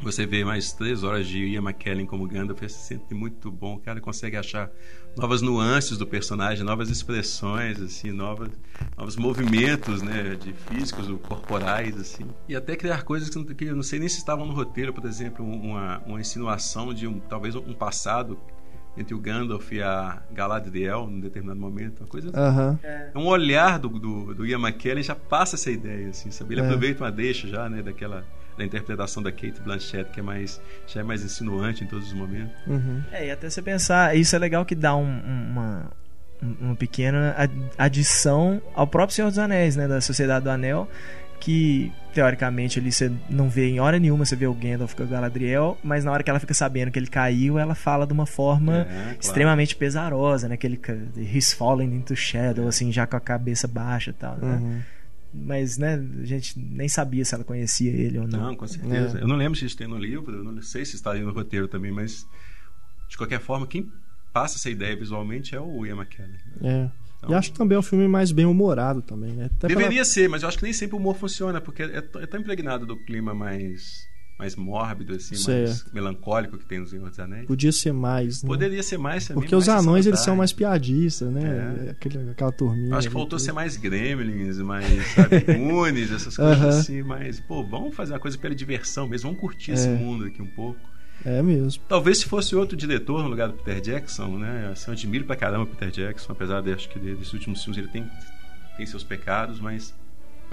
você 0.00 0.26
vê 0.26 0.44
mais 0.44 0.72
três 0.72 1.02
horas 1.04 1.26
de 1.26 1.44
Ian 1.44 1.60
McKellen 1.62 2.06
como 2.06 2.26
Gandalf, 2.26 2.62
é 2.62 2.68
sempre 2.68 3.14
muito 3.14 3.50
bom. 3.50 3.74
O 3.76 3.78
cara 3.80 4.00
consegue 4.00 4.36
achar 4.36 4.70
novas 5.16 5.42
nuances 5.42 5.96
do 5.98 6.06
personagem, 6.06 6.64
novas 6.64 6.88
expressões, 6.90 7.80
assim, 7.80 8.10
novas, 8.10 8.50
novos 8.96 9.16
movimentos, 9.16 10.02
né, 10.02 10.34
de 10.34 10.52
físicos 10.52 11.08
ou 11.08 11.18
corporais, 11.18 11.96
assim. 12.00 12.32
E 12.48 12.56
até 12.56 12.74
criar 12.74 13.02
coisas 13.04 13.28
que, 13.28 13.36
não- 13.36 13.44
que 13.44 13.64
eu 13.64 13.76
não 13.76 13.82
sei 13.82 13.98
nem 13.98 14.08
se 14.08 14.18
estavam 14.18 14.46
no 14.46 14.52
roteiro, 14.54 14.92
por 14.92 15.04
exemplo, 15.04 15.44
uma, 15.44 15.98
uma 16.06 16.20
insinuação 16.20 16.92
de 16.92 17.06
um, 17.06 17.20
talvez 17.20 17.54
um 17.54 17.74
passado 17.74 18.38
entre 18.96 19.14
o 19.14 19.18
Gandalf 19.18 19.70
e 19.72 19.80
a 19.80 20.22
Galadriel, 20.32 21.06
num 21.06 21.20
determinado 21.20 21.58
momento, 21.60 22.00
uma 22.00 22.06
coisa 22.08 22.30
Aham. 22.34 22.78
é 22.82 23.10
um 23.16 23.26
olhar 23.26 23.78
do, 23.78 23.88
do, 23.88 24.34
do 24.34 24.46
Ian 24.46 24.58
McKellen 24.58 25.02
já 25.02 25.14
passa 25.14 25.56
essa 25.56 25.70
ideia, 25.70 26.08
assim, 26.10 26.30
sabe? 26.30 26.54
Ele 26.54 26.60
É. 26.60 26.64
aproveita 26.64 27.04
uma 27.04 27.10
deixa 27.12 27.46
já, 27.48 27.68
né, 27.70 27.82
daquela 27.82 28.26
da 28.56 28.64
interpretação 28.64 29.22
da 29.22 29.30
Kate 29.32 29.60
Blanchett, 29.64 30.10
que 30.10 30.20
é 30.20 30.22
mais 30.22 30.60
já 30.86 31.00
é 31.00 31.02
mais 31.02 31.22
insinuante 31.24 31.84
em 31.84 31.86
todos 31.86 32.08
os 32.08 32.12
momentos. 32.12 32.52
Uhum. 32.66 33.02
É, 33.10 33.26
e 33.26 33.30
até 33.30 33.48
você 33.48 33.62
pensar, 33.62 34.16
isso 34.16 34.34
é 34.36 34.38
legal 34.38 34.64
que 34.64 34.74
dá 34.74 34.94
um- 34.94 35.04
um- 35.04 35.48
uma, 35.50 35.90
um- 36.42 36.56
uma 36.66 36.76
pequena 36.76 37.34
ad- 37.36 37.52
adição 37.78 38.60
ao 38.74 38.86
próprio 38.86 39.14
Senhor 39.14 39.28
dos 39.28 39.38
Anéis, 39.38 39.76
né? 39.76 39.88
Da 39.88 40.00
Sociedade 40.00 40.44
do 40.44 40.50
Anel, 40.50 40.88
que 41.40 41.90
teoricamente 42.14 42.78
ali 42.78 42.92
você 42.92 43.10
não 43.28 43.48
vê 43.48 43.68
em 43.70 43.80
hora 43.80 43.98
nenhuma, 43.98 44.24
você 44.24 44.36
vê 44.36 44.46
o 44.46 44.54
Gandalf 44.54 44.94
com 44.94 45.02
a 45.02 45.06
Galadriel, 45.06 45.76
mas 45.82 46.04
na 46.04 46.12
hora 46.12 46.22
que 46.22 46.30
ela 46.30 46.38
fica 46.38 46.54
sabendo 46.54 46.90
que 46.92 46.98
ele 46.98 47.06
caiu, 47.08 47.58
ela 47.58 47.74
fala 47.74 48.06
de 48.06 48.12
uma 48.12 48.26
forma 48.26 48.82
É, 48.82 48.84
claro. 48.84 49.16
extremamente 49.20 49.74
pesarosa, 49.74 50.46
né? 50.48 50.54
Aquele 50.54 50.78
he's 51.16 51.52
falling 51.52 51.94
into 51.96 52.14
shadow, 52.14 52.68
assim, 52.68 52.92
já 52.92 53.06
com 53.06 53.16
a 53.16 53.20
cabeça 53.20 53.66
baixa 53.66 54.10
e 54.10 54.12
tal, 54.14 54.36
né? 54.36 54.56
Uhum. 54.60 54.80
Mas, 55.34 55.78
né, 55.78 55.94
a 56.20 56.24
gente 56.26 56.58
nem 56.58 56.88
sabia 56.88 57.24
se 57.24 57.34
ela 57.34 57.42
conhecia 57.44 57.90
ele 57.90 58.18
ou 58.18 58.28
não. 58.28 58.40
Não, 58.48 58.56
com 58.56 58.66
certeza. 58.66 59.18
É. 59.18 59.22
Eu 59.22 59.28
não 59.28 59.36
lembro 59.36 59.58
se 59.58 59.64
isso 59.64 59.76
tem 59.76 59.86
no 59.86 59.96
livro, 59.96 60.34
eu 60.36 60.44
não 60.44 60.60
sei 60.62 60.84
se 60.84 60.94
está 60.96 61.12
aí 61.12 61.22
no 61.22 61.32
roteiro 61.32 61.66
também, 61.68 61.90
mas 61.90 62.26
de 63.08 63.16
qualquer 63.16 63.40
forma, 63.40 63.66
quem 63.66 63.90
passa 64.32 64.56
essa 64.56 64.68
ideia 64.70 64.94
visualmente 64.96 65.54
é 65.54 65.60
o 65.60 65.86
Ian 65.86 65.96
McKellen. 65.96 66.36
É. 66.62 66.90
Então- 67.18 67.30
E 67.30 67.34
acho 67.34 67.52
que 67.52 67.56
também 67.58 67.76
é 67.76 67.78
um 67.78 67.82
filme 67.82 68.08
mais 68.08 68.32
bem 68.32 68.44
humorado 68.44 69.00
também, 69.00 69.32
né? 69.32 69.44
Até 69.46 69.68
pela- 69.68 69.80
Deveria 69.80 70.04
ser, 70.04 70.28
mas 70.28 70.42
eu 70.42 70.48
acho 70.48 70.58
que 70.58 70.64
nem 70.64 70.72
sempre 70.72 70.96
o 70.96 70.98
humor 70.98 71.16
funciona, 71.16 71.60
porque 71.60 71.82
é, 71.82 71.96
é 71.98 72.26
tão 72.26 72.40
impregnado 72.40 72.84
do 72.84 72.96
clima 72.96 73.32
mais 73.32 74.06
mais 74.38 74.56
mórbido, 74.56 75.14
assim, 75.14 75.34
mais 75.34 75.70
Certo. 75.78 75.94
melancólico 75.94 76.58
que 76.58 76.64
tem 76.64 76.80
no 76.80 76.86
Senhor 76.86 77.08
dos 77.08 77.18
Anéis. 77.18 77.46
Podia 77.46 77.70
ser 77.70 77.92
mais, 77.92 78.42
né? 78.42 78.46
Poderia 78.48 78.82
ser 78.82 78.98
mais 78.98 79.26
também. 79.26 79.42
Porque 79.42 79.54
mais 79.54 79.68
os 79.68 79.74
anões 79.74 80.06
eles 80.06 80.20
são 80.20 80.34
mais 80.34 80.52
piadistas, 80.52 81.30
né? 81.32 81.84
É. 81.86 81.90
Aquele, 81.90 82.30
aquela 82.30 82.50
turminha. 82.50 82.90
Eu 82.90 82.96
acho 82.96 83.08
que 83.08 83.12
faltou 83.14 83.38
ser 83.38 83.52
mais 83.52 83.76
gremlins, 83.76 84.58
mais, 84.58 85.06
sabe, 85.14 85.36
essas 86.14 86.36
coisas 86.36 86.58
Aham. 86.58 86.68
assim, 86.68 87.02
mas, 87.02 87.38
pô, 87.40 87.62
vamos 87.62 87.94
fazer 87.94 88.14
uma 88.14 88.18
coisa 88.20 88.36
pela 88.36 88.54
diversão 88.54 89.06
mesmo, 89.06 89.28
vamos 89.30 89.40
curtir 89.40 89.72
esse 89.72 89.88
É. 89.88 89.94
mundo 89.94 90.24
aqui 90.24 90.42
um 90.42 90.46
pouco. 90.46 90.80
É 91.24 91.40
mesmo. 91.40 91.80
Talvez 91.88 92.18
se 92.18 92.26
fosse 92.26 92.56
outro 92.56 92.76
diretor 92.76 93.22
no 93.22 93.28
lugar 93.28 93.48
do 93.48 93.54
Peter 93.54 93.80
Jackson, 93.80 94.38
né? 94.38 94.70
Assim, 94.72 94.86
eu 94.88 94.92
admiro 94.92 95.24
pra 95.24 95.36
caramba 95.36 95.64
o 95.64 95.66
Peter 95.68 95.88
Jackson, 95.90 96.32
apesar 96.32 96.60
de 96.62 96.72
acho 96.72 96.88
que 96.88 96.98
desses 96.98 97.32
últimos 97.32 97.62
filmes 97.62 97.78
ele 97.78 97.86
tem, 97.88 98.10
tem 98.76 98.84
seus 98.86 99.04
pecados, 99.04 99.60
mas 99.60 99.94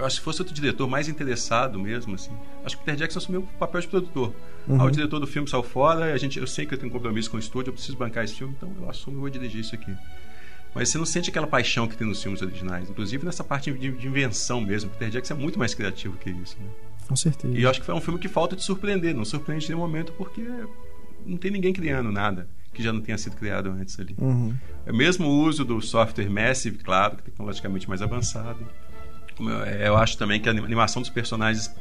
eu 0.00 0.06
acho 0.06 0.16
que 0.16 0.20
se 0.20 0.24
fosse 0.24 0.40
outro 0.40 0.54
diretor 0.54 0.88
mais 0.88 1.08
interessado 1.08 1.78
mesmo, 1.78 2.14
assim. 2.14 2.32
Acho 2.64 2.76
que 2.76 2.82
o 2.82 2.84
Peter 2.84 2.98
Jackson 3.00 3.18
assumiu 3.18 3.40
o 3.42 3.46
papel 3.58 3.80
de 3.82 3.88
produtor. 3.88 4.34
Uhum. 4.66 4.80
Ah, 4.80 4.84
o 4.84 4.90
diretor 4.90 5.20
do 5.20 5.26
filme 5.26 5.48
saiu 5.48 5.62
fora, 5.62 6.12
a 6.12 6.16
gente, 6.16 6.38
eu 6.38 6.46
sei 6.46 6.64
que 6.64 6.72
eu 6.72 6.78
tenho 6.78 6.90
compromisso 6.90 7.30
com 7.30 7.36
o 7.36 7.40
estúdio, 7.40 7.70
eu 7.70 7.74
preciso 7.74 7.96
bancar 7.96 8.24
esse 8.24 8.34
filme, 8.34 8.54
então 8.56 8.72
eu 8.80 8.88
assumo 8.88 9.18
e 9.18 9.20
vou 9.20 9.30
dirigir 9.30 9.60
isso 9.60 9.74
aqui. 9.74 9.94
Mas 10.74 10.88
você 10.88 10.98
não 10.98 11.04
sente 11.04 11.28
aquela 11.28 11.46
paixão 11.46 11.86
que 11.86 11.96
tem 11.96 12.06
nos 12.06 12.22
filmes 12.22 12.40
originais, 12.40 12.88
inclusive 12.88 13.24
nessa 13.24 13.44
parte 13.44 13.70
de, 13.72 13.90
de 13.90 14.06
invenção 14.06 14.60
mesmo. 14.60 14.90
O 14.90 14.92
Peter 14.92 15.10
Jackson 15.10 15.34
é 15.34 15.36
muito 15.36 15.58
mais 15.58 15.74
criativo 15.74 16.16
que 16.16 16.30
isso, 16.30 16.56
né? 16.58 16.66
Com 17.06 17.16
certeza. 17.16 17.58
E 17.58 17.62
eu 17.62 17.68
acho 17.68 17.80
que 17.80 17.86
foi 17.86 17.94
um 17.94 18.00
filme 18.00 18.18
que 18.18 18.28
falta 18.28 18.54
de 18.54 18.62
surpreender. 18.62 19.14
Não 19.14 19.24
surpreende 19.24 19.66
em 19.66 19.68
nenhum 19.70 19.80
momento 19.80 20.12
porque 20.12 20.42
não 21.26 21.36
tem 21.36 21.50
ninguém 21.50 21.72
criando 21.72 22.10
nada 22.10 22.48
que 22.72 22.82
já 22.82 22.92
não 22.92 23.00
tenha 23.00 23.18
sido 23.18 23.36
criado 23.36 23.68
antes 23.68 23.98
ali. 23.98 24.14
Uhum. 24.16 24.54
É 24.86 24.92
mesmo 24.92 25.26
o 25.26 25.42
uso 25.42 25.64
do 25.64 25.80
software 25.80 26.30
Massive, 26.30 26.78
claro, 26.78 27.16
que 27.16 27.22
é 27.22 27.24
tecnologicamente 27.24 27.88
mais 27.88 28.00
avançado. 28.00 28.64
Eu, 29.48 29.62
é, 29.64 29.88
eu 29.88 29.96
acho 29.96 30.16
também 30.18 30.40
que 30.40 30.48
a 30.48 30.52
animação 30.52 31.00
dos 31.02 31.10
personagens 31.10 31.74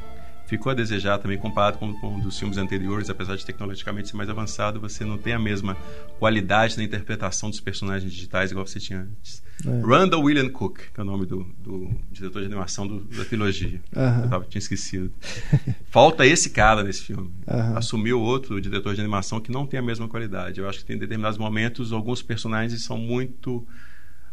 ficou 0.45 0.71
a 0.71 0.75
desejar 0.75 1.19
também 1.19 1.37
comparado 1.37 1.77
com, 1.77 1.93
com 2.01 2.15
um 2.15 2.19
dos 2.19 2.39
filmes 2.39 2.57
anteriores, 2.57 3.07
apesar 3.07 3.35
de 3.35 3.45
tecnologicamente 3.45 4.09
ser 4.09 4.17
mais 4.17 4.29
avançado, 4.31 4.79
você 4.79 5.05
não 5.05 5.15
tem 5.15 5.33
a 5.33 5.37
mesma 5.39 5.77
qualidade 6.17 6.75
na 6.75 6.83
interpretação 6.83 7.51
dos 7.51 7.59
personagens 7.59 8.11
digitais 8.11 8.49
igual 8.49 8.65
você 8.65 8.79
tinha 8.79 9.01
antes. 9.01 9.43
É. 9.63 9.81
Randall 9.85 10.23
William 10.23 10.49
Cook, 10.49 10.79
que 10.91 10.99
é 10.99 11.03
o 11.03 11.05
nome 11.05 11.27
do, 11.27 11.43
do 11.59 11.91
diretor 12.11 12.39
de 12.39 12.47
animação 12.47 12.87
do- 12.87 13.01
da 13.15 13.23
trilogia. 13.25 13.79
Eu 14.23 14.29
tava, 14.29 14.45
tinha 14.45 14.57
esquecido. 14.59 15.11
Falta 15.91 16.25
esse 16.25 16.49
cara 16.49 16.81
nesse 16.83 17.03
filme. 17.03 17.29
Assumiu 17.77 18.19
outro 18.19 18.59
diretor 18.59 18.95
de 18.95 19.01
animação 19.01 19.39
que 19.39 19.51
não 19.51 19.67
tem 19.67 19.79
a 19.79 19.83
mesma 19.83 20.07
qualidade. 20.07 20.59
Eu 20.59 20.67
acho 20.67 20.79
que 20.79 20.85
tem 20.85 20.97
determinados 20.97 21.37
momentos, 21.37 21.91
alguns 21.93 22.23
personagens 22.23 22.83
são 22.83 22.97
muito 22.97 23.67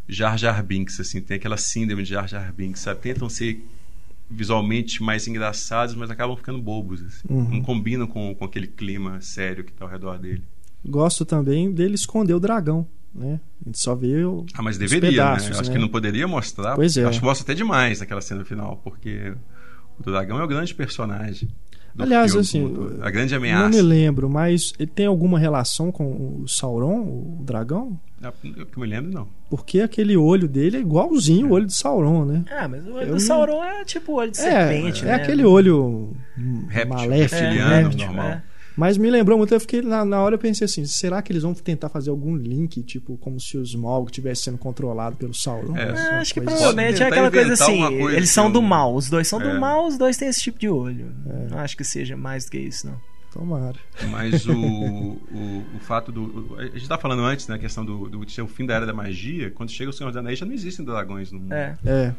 Jar 0.07 0.37
Jar 0.37 0.63
Binks, 0.63 0.99
assim, 0.99 1.21
tem 1.21 1.37
aquela 1.37 1.57
síndrome 1.57 2.03
de 2.03 2.09
Jar 2.09 2.27
Jar 2.27 2.53
Binks, 2.53 2.81
sabe? 2.81 3.01
Tentam 3.01 3.29
ser 3.29 3.63
visualmente 4.29 5.01
mais 5.01 5.27
engraçados, 5.27 5.95
mas 5.95 6.09
acabam 6.09 6.35
ficando 6.35 6.61
bobos. 6.61 7.01
assim. 7.01 7.27
Uhum. 7.29 7.49
Não 7.49 7.61
combinam 7.61 8.07
com, 8.07 8.33
com 8.35 8.45
aquele 8.45 8.67
clima 8.67 9.19
sério 9.21 9.63
que 9.63 9.71
está 9.71 9.85
ao 9.85 9.91
redor 9.91 10.17
dele. 10.17 10.43
Gosto 10.85 11.25
também 11.25 11.71
dele 11.71 11.95
esconder 11.95 12.33
o 12.33 12.39
dragão, 12.39 12.87
né? 13.13 13.39
A 13.61 13.69
gente 13.69 13.79
só 13.79 13.95
vê 13.95 14.23
o... 14.23 14.45
Ah, 14.53 14.61
mas 14.61 14.77
deveria, 14.77 15.09
pedaços, 15.09 15.49
né? 15.49 15.55
Eu 15.55 15.59
acho 15.59 15.69
né? 15.69 15.75
que 15.75 15.81
não 15.81 15.89
poderia 15.89 16.27
mostrar. 16.27 16.75
Pois 16.75 16.95
é. 16.95 17.03
Acho 17.03 17.19
que 17.19 17.25
mostra 17.25 17.43
até 17.43 17.53
demais 17.53 17.99
naquela 17.99 18.21
cena 18.21 18.45
final, 18.45 18.77
porque 18.83 19.33
o 19.99 20.03
dragão 20.03 20.39
é 20.39 20.43
o 20.43 20.47
grande 20.47 20.73
personagem. 20.73 21.49
Aliás, 22.03 22.31
filme, 22.31 22.41
assim, 22.41 22.67
do- 22.73 23.03
a 23.03 23.09
grande 23.09 23.31
Não 23.31 23.37
ameaça. 23.39 23.69
me 23.69 23.81
lembro, 23.81 24.29
mas 24.29 24.73
ele 24.77 24.91
tem 24.93 25.05
alguma 25.05 25.39
relação 25.39 25.91
com 25.91 26.05
o 26.43 26.47
Sauron, 26.47 27.01
o 27.01 27.37
dragão? 27.43 27.99
Ah, 28.21 28.31
Eu 28.57 28.65
que 28.65 28.79
me 28.79 28.87
lembro, 28.87 29.11
não. 29.11 29.27
Porque 29.49 29.79
aquele 29.79 30.17
olho 30.17 30.47
dele 30.47 30.77
é 30.77 30.79
igualzinho 30.79 31.47
o 31.49 31.51
olho 31.51 31.65
de 31.67 31.73
Sauron, 31.73 32.25
né? 32.25 32.43
Ah, 32.51 32.67
mas 32.67 32.85
o 32.85 32.91
olho 32.93 33.01
Eu 33.01 33.05
do 33.07 33.11
não- 33.13 33.19
Sauron 33.19 33.63
é 33.63 33.85
tipo 33.85 34.11
o 34.11 34.15
olho 34.15 34.31
de 34.31 34.39
É, 34.39 34.41
serpente, 34.41 35.03
é 35.03 35.05
né? 35.05 35.13
aquele 35.15 35.45
olho 35.45 36.15
Réptil, 36.67 36.95
maléfico. 36.97 37.13
é, 37.13 37.47
reptiliano, 37.47 37.69
né? 37.69 37.81
réptil, 37.83 38.05
normal. 38.07 38.27
é. 38.27 38.43
Mas 38.77 38.95
me 38.97 39.09
lembrou 39.09 39.37
muito, 39.39 39.53
eu 39.53 39.59
fiquei 39.59 39.81
na, 39.81 40.05
na 40.05 40.21
hora 40.21 40.35
eu 40.35 40.39
pensei 40.39 40.65
assim, 40.65 40.85
será 40.85 41.19
que 41.21 41.31
eles 41.31 41.41
vão 41.41 41.53
tentar 41.53 41.89
fazer 41.89 42.11
algum 42.11 42.35
link, 42.35 42.83
tipo, 42.83 43.17
como 43.17 43.39
se 43.41 43.57
o 43.57 43.63
Smaug 43.63 44.05
estivesse 44.11 44.43
sendo 44.43 44.57
controlado 44.59 45.17
pelo 45.17 45.33
Sauron? 45.33 45.75
É, 45.75 45.89
Ah, 45.89 46.19
acho 46.21 46.33
que 46.33 46.41
provavelmente 46.41 47.01
é 47.01 47.07
aquela 47.07 47.31
tentar 47.31 47.43
coisa 47.47 47.63
assim. 47.63 47.97
coisa 47.99 48.15
eles 48.17 48.29
são 48.29 48.51
do 48.51 48.61
mal. 48.61 48.93
Os 48.93 49.09
dois 49.09 49.27
são 49.27 49.41
É. 49.41 49.51
do 49.53 49.59
mal, 49.59 49.87
os 49.87 49.97
dois 49.97 50.15
têm 50.15 50.27
esse 50.27 50.41
tipo 50.41 50.59
de 50.59 50.69
olho. 50.69 51.11
É. 51.27 51.47
Não 51.49 51.57
acho 51.57 51.75
que 51.75 51.83
seja 51.83 52.15
mais 52.15 52.45
do 52.45 52.51
que 52.51 52.59
isso, 52.59 52.85
não. 52.85 52.93
assim. 52.93 53.01
Tomara. 53.33 53.75
Mas 54.09 54.45
o, 54.45 54.51
o, 54.55 55.65
o 55.75 55.79
fato 55.81 56.11
do. 56.11 56.55
a 56.59 56.63
gente 56.65 56.77
estava 56.77 57.01
falando 57.01 57.23
antes, 57.23 57.47
né? 57.47 57.55
A 57.55 57.59
questão 57.59 57.83
do, 57.83 58.07
do 58.09 58.29
ser 58.29 58.41
o 58.41 58.47
fim 58.47 58.65
da 58.65 58.75
era 58.75 58.85
da 58.85 58.93
magia. 58.93 59.51
Quando 59.51 59.69
chega 59.71 59.89
o 59.89 59.93
Senhor 59.93 60.09
dos 60.11 60.17
Anéis, 60.17 60.39
já 60.39 60.45
não 60.45 60.53
existem 60.53 60.85
dragões 60.85 61.31
no 61.31 61.39
mundo. 61.39 61.51
É. 61.53 61.75
É, 61.85 62.13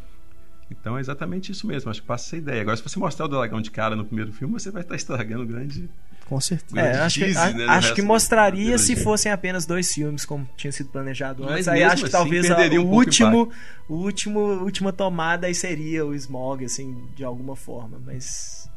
Então 0.71 0.97
é 0.99 1.01
exatamente 1.01 1.51
isso 1.51 1.67
mesmo. 1.67 1.91
Acho 1.91 2.03
que 2.03 2.07
passa 2.07 2.27
essa 2.27 2.37
ideia. 2.37 2.61
Agora, 2.61 2.77
se 2.77 2.83
você 2.83 2.99
mostrar 2.99 3.25
o 3.25 3.29
dragão 3.29 3.61
de 3.61 3.71
cara 3.71 3.97
no 3.97 4.05
primeiro 4.05 4.33
filme, 4.33 4.53
você 4.53 4.71
vai 4.71 4.83
estar 4.83 4.95
estragando 4.97 5.43
o 5.45 5.47
grande. 5.47 5.89
Com 6.29 6.41
certeza. 6.41 6.81
É, 6.81 7.01
acho 7.01 7.19
que, 7.21 7.25
tease, 7.25 7.39
a- 7.39 7.51
né, 7.53 7.65
acho 7.67 7.95
que 7.95 8.03
da 8.03 8.07
mostraria 8.09 8.77
se 8.79 8.85
trilogia. 8.87 9.05
fossem 9.05 9.33
apenas 9.33 9.65
dois 9.67 9.93
filmes, 9.93 10.25
como 10.25 10.49
tinha 10.57 10.71
sido 10.73 10.89
planejado 10.91 11.43
Mas 11.45 11.53
antes. 11.53 11.69
Aí 11.69 11.79
mesmo 11.81 11.93
acho 11.93 12.03
que 12.03 12.09
assim, 12.09 12.13
talvez 12.17 12.51
um 12.51 12.53
o 12.85 12.87
o 12.87 12.95
último, 12.95 13.51
o 13.89 13.95
último, 13.95 14.41
última 14.41 14.93
tomada 14.93 15.47
aí 15.47 15.55
seria 15.55 16.05
o 16.05 16.15
Smog, 16.15 16.65
assim, 16.65 17.09
de 17.17 17.25
alguma 17.25 17.57
forma. 17.57 17.99
Mas, 18.05 18.69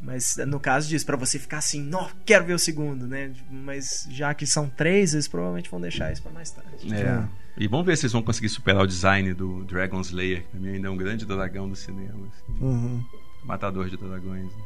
mas 0.00 0.36
no 0.46 0.58
caso 0.58 0.88
disso, 0.88 1.06
pra 1.06 1.16
você 1.16 1.38
ficar 1.38 1.58
assim, 1.58 1.80
não, 1.82 2.08
quero 2.26 2.44
ver 2.44 2.54
o 2.54 2.58
segundo, 2.58 3.06
né? 3.06 3.32
Mas 3.50 4.06
já 4.10 4.32
que 4.34 4.46
são 4.46 4.68
três, 4.68 5.12
eles 5.14 5.28
provavelmente 5.28 5.70
vão 5.70 5.80
deixar 5.80 6.10
isso 6.12 6.22
pra 6.22 6.32
mais 6.32 6.50
tarde. 6.50 6.92
É. 6.92 7.22
E 7.56 7.68
vamos 7.68 7.84
ver 7.86 7.96
se 7.98 8.06
eles 8.06 8.12
vão 8.12 8.22
conseguir 8.22 8.48
superar 8.48 8.82
o 8.82 8.86
design 8.86 9.34
do 9.34 9.62
Dragon 9.64 10.00
Slayer, 10.00 10.42
que 10.42 10.48
pra 10.48 10.60
mim 10.60 10.70
ainda 10.70 10.88
é 10.88 10.90
um 10.90 10.96
grande 10.96 11.26
dragão 11.26 11.68
do 11.68 11.76
cinema. 11.76 12.26
assim. 12.26 12.64
Uhum. 12.64 13.04
matador 13.44 13.88
de 13.90 13.96
dragões. 13.96 14.46
né? 14.46 14.62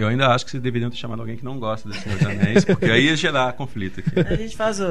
Eu 0.00 0.08
ainda 0.08 0.28
acho 0.28 0.44
que 0.44 0.50
vocês 0.52 0.62
deveriam 0.62 0.88
ter 0.90 0.96
chamado 0.96 1.20
alguém 1.20 1.36
que 1.36 1.44
não 1.44 1.58
gosta 1.58 1.88
do 1.88 1.94
Senhor 1.94 2.16
dos 2.18 2.26
Anéis, 2.28 2.64
porque 2.64 2.84
aí 2.86 3.06
ia 3.06 3.16
gerar 3.16 3.52
conflito 3.54 3.98
aqui. 4.00 4.20
A 4.20 4.36
gente 4.36 4.56
faz 4.56 4.78
o. 4.80 4.84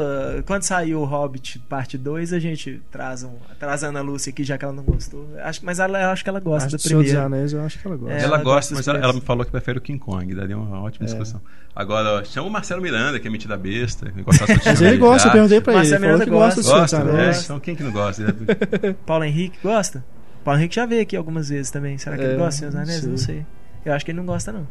Quando 0.46 0.64
sair 0.64 0.96
o 0.96 1.06
Hobbit 1.06 1.60
parte 1.70 1.98
2, 1.98 2.34
a 2.34 2.40
gente 2.40 2.82
traz, 2.92 3.24
um, 3.24 3.32
traz 3.58 3.84
a 3.84 3.88
Ana 3.88 4.02
Lúcia 4.02 4.30
aqui, 4.32 4.44
já 4.44 4.58
que 4.58 4.66
ela 4.66 4.74
não 4.74 4.84
gostou. 4.84 5.28
Acho, 5.42 5.64
mas 5.64 5.80
ela, 5.80 6.02
eu 6.02 6.10
acho 6.10 6.24
que 6.24 6.30
ela 6.30 6.40
gosta 6.42 6.68
Acho 6.68 6.76
do 6.78 6.80
que 6.82 6.86
o 6.86 6.90
Senhor 6.90 7.04
dos 7.04 7.12
primeiro. 7.12 7.36
Anéis 7.36 7.54
eu 7.54 7.62
acho 7.62 7.80
que 7.80 7.88
ela 7.88 7.96
gosta. 7.96 8.14
É, 8.14 8.18
ela, 8.18 8.26
ela 8.26 8.38
gosta, 8.44 8.74
gosta 8.74 8.76
mas 8.76 8.88
ela, 8.88 9.00
ela 9.00 9.14
me 9.14 9.22
falou 9.22 9.46
que 9.46 9.52
prefere 9.52 9.78
o 9.78 9.82
King 9.82 9.98
Kong, 10.00 10.36
daria 10.36 10.58
uma 10.58 10.82
ótima 10.82 11.06
É. 11.06 11.08
discussão. 11.08 11.42
Agora, 11.74 12.20
ó, 12.20 12.24
chama 12.24 12.48
o 12.48 12.52
Marcelo 12.52 12.82
Miranda, 12.82 13.20
que 13.20 13.28
é 13.28 13.58
besta. 13.58 14.12
que 14.12 14.22
gosta 14.24 14.46
de 14.46 14.66
Mas 14.66 14.82
ele 14.82 14.98
gosta, 14.98 15.28
eu 15.30 15.32
perguntei 15.32 15.62
pra 15.62 15.74
ele. 15.74 15.82
Ele 15.84 15.90
Marcelo 15.92 16.02
Miranda 16.02 16.26
gosta 16.26 16.62
do 16.62 16.64
Senhor 16.66 16.82
dos 16.82 16.92
Gosta, 16.92 17.04
né? 17.06 17.22
Anéis. 17.22 17.44
Então 17.46 17.60
quem 17.60 17.76
que 17.76 17.84
não 17.84 17.92
gosta? 17.92 18.36
Paulo 19.06 19.24
Henrique 19.24 19.58
gosta? 19.64 20.04
Paulo 20.44 20.60
Henrique 20.60 20.76
já 20.76 20.86
veio 20.86 21.02
aqui 21.04 21.16
algumas 21.16 21.48
vezes 21.50 21.72
também. 21.72 21.98
Será 21.98 22.18
que 22.18 22.24
É, 22.24 22.26
ele 22.26 22.36
gosta 22.38 22.50
dos 22.50 22.58
Senhor 22.58 22.72
dos 22.72 22.82
Anéis? 22.82 23.08
não 23.08 23.18
sei. 23.18 23.46
Eu 23.86 23.94
acho 23.94 24.04
que 24.04 24.12
ele 24.12 24.18
não 24.18 24.26
gosta, 24.26 24.52
não. 24.52 24.68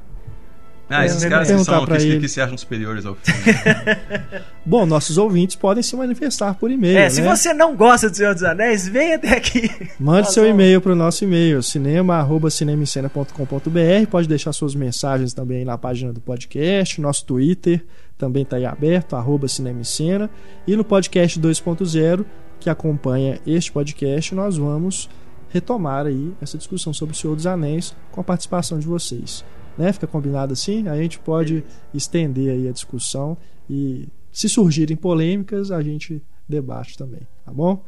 Ah, 0.88 1.04
esses 1.04 1.20
Eu 1.22 1.30
caras 1.30 1.50
que 1.50 1.64
são 1.64 1.82
aqueles 1.82 2.20
que, 2.20 2.28
se 2.28 2.40
acham 2.40 2.56
superiores 2.56 3.04
ao 3.04 3.16
filme. 3.16 3.40
Bom, 4.64 4.86
nossos 4.86 5.18
ouvintes 5.18 5.56
podem 5.56 5.82
se 5.82 5.96
manifestar 5.96 6.54
por 6.54 6.70
e-mail, 6.70 6.96
É, 6.98 7.10
se 7.10 7.20
né? 7.20 7.28
você 7.36 7.52
não 7.52 7.74
gosta 7.74 8.08
do 8.08 8.16
Senhor 8.16 8.34
dos 8.34 8.44
Anéis, 8.44 8.86
vem 8.86 9.14
até 9.14 9.36
aqui. 9.36 9.68
Mande 9.98 10.26
Nós 10.26 10.34
seu 10.34 10.44
vamos- 10.44 10.54
e-mail 10.54 10.80
para 10.80 10.92
o 10.92 10.94
nosso 10.94 11.24
e-mail, 11.24 11.60
cinema.cinemascena.com.br. 11.62 14.06
Pode 14.10 14.28
deixar 14.28 14.52
suas 14.52 14.74
mensagens 14.74 15.32
também 15.34 15.64
na 15.64 15.76
página 15.76 16.12
do 16.12 16.20
podcast, 16.20 17.00
nosso 17.00 17.24
Twitter 17.24 17.84
também 18.18 18.44
está 18.44 18.56
aí 18.56 18.64
aberto, 18.64 19.14
arroba 19.14 19.46
Cinema 19.46 19.80
em 19.80 19.84
Cena. 19.84 20.30
E 20.66 20.74
no 20.74 20.82
podcast 20.84 21.38
2.0, 21.38 22.24
que 22.58 22.70
acompanha 22.70 23.38
este 23.46 23.70
podcast, 23.70 24.34
nós 24.34 24.56
vamos 24.56 25.10
retomar 25.50 26.06
aí 26.06 26.32
essa 26.40 26.56
discussão 26.56 26.94
sobre 26.94 27.14
o 27.14 27.18
Senhor 27.18 27.36
dos 27.36 27.46
Anéis 27.46 27.94
com 28.10 28.20
a 28.20 28.24
participação 28.24 28.78
de 28.78 28.86
vocês. 28.86 29.44
Né? 29.78 29.92
Fica 29.92 30.06
combinado 30.06 30.52
assim? 30.52 30.88
A 30.88 30.96
gente 30.96 31.18
pode 31.18 31.62
estender 31.92 32.50
aí 32.52 32.68
a 32.68 32.72
discussão 32.72 33.36
e 33.68 34.08
se 34.32 34.48
surgirem 34.48 34.96
polêmicas, 34.96 35.70
a 35.70 35.82
gente 35.82 36.22
debate 36.48 36.96
também, 36.96 37.20
tá 37.44 37.52
bom? 37.52 37.84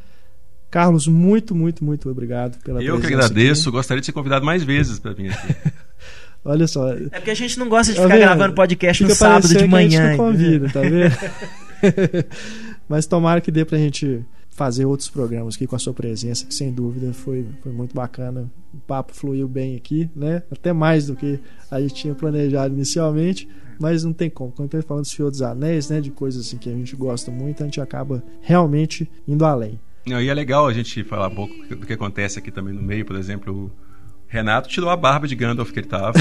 Carlos, 0.70 1.06
muito, 1.06 1.54
muito, 1.54 1.82
muito 1.84 2.10
obrigado 2.10 2.58
pela 2.62 2.82
Eu 2.82 2.96
que 2.96 3.06
presença 3.06 3.26
agradeço, 3.26 3.72
gostaria 3.72 4.00
de 4.00 4.06
ser 4.06 4.12
convidado 4.12 4.44
mais 4.44 4.62
vezes 4.62 4.98
para 4.98 5.12
vir 5.14 5.30
aqui. 5.30 5.52
aqui. 5.52 5.72
Olha 6.44 6.66
só. 6.66 6.90
É 6.92 7.08
porque 7.10 7.30
a 7.30 7.34
gente 7.34 7.58
não 7.58 7.68
gosta 7.68 7.92
de 7.92 7.98
Tá 7.98 8.04
ficar 8.04 8.14
vendo? 8.16 8.24
gravando 8.26 8.54
podcast 8.54 9.02
no 9.02 9.08
Fica 9.08 9.18
sábado 9.18 9.42
parecendo 9.48 9.62
de 9.64 9.68
que 9.68 9.74
a 9.76 9.80
gente 9.80 9.96
manhã. 9.98 10.10
não 10.10 10.16
convida, 10.18 10.70
tá 10.70 10.80
vendo? 10.80 12.26
Mas 12.88 13.06
tomara 13.06 13.40
que 13.40 13.50
dê 13.50 13.64
pra 13.64 13.78
gente 13.78 14.24
fazer 14.58 14.84
outros 14.84 15.08
programas 15.08 15.54
aqui 15.54 15.68
com 15.68 15.76
a 15.76 15.78
sua 15.78 15.94
presença, 15.94 16.44
que 16.44 16.52
sem 16.52 16.72
dúvida 16.72 17.12
foi, 17.12 17.46
foi 17.62 17.70
muito 17.70 17.94
bacana. 17.94 18.50
O 18.74 18.78
papo 18.78 19.14
fluiu 19.14 19.46
bem 19.46 19.76
aqui, 19.76 20.10
né? 20.16 20.42
Até 20.50 20.72
mais 20.72 21.06
do 21.06 21.14
que 21.14 21.38
a 21.70 21.80
gente 21.80 21.94
tinha 21.94 22.12
planejado 22.12 22.74
inicialmente, 22.74 23.48
mas 23.80 24.02
não 24.02 24.12
tem 24.12 24.28
como. 24.28 24.50
Quando 24.50 24.74
a 24.74 24.76
gente 24.76 24.82
tá 24.82 24.88
falando 24.88 25.04
do 25.04 25.08
Senhor 25.08 25.30
dos 25.30 25.42
Anéis, 25.42 25.88
né? 25.88 26.00
De 26.00 26.10
coisas 26.10 26.44
assim 26.44 26.58
que 26.58 26.68
a 26.68 26.72
gente 26.72 26.96
gosta 26.96 27.30
muito, 27.30 27.62
a 27.62 27.66
gente 27.66 27.80
acaba 27.80 28.20
realmente 28.40 29.08
indo 29.28 29.44
além. 29.44 29.78
E 30.04 30.12
é 30.12 30.34
legal 30.34 30.66
a 30.66 30.72
gente 30.72 31.04
falar 31.04 31.28
um 31.28 31.34
pouco 31.36 31.54
do 31.76 31.86
que 31.86 31.92
acontece 31.92 32.40
aqui 32.40 32.50
também 32.50 32.74
no 32.74 32.82
meio, 32.82 33.04
por 33.04 33.14
exemplo, 33.14 33.54
o 33.54 33.87
Renato 34.28 34.68
tirou 34.68 34.90
a 34.90 34.96
barba 34.96 35.26
de 35.26 35.34
Gandalf 35.34 35.72
que 35.72 35.80
ele 35.80 35.86
tava. 35.86 36.12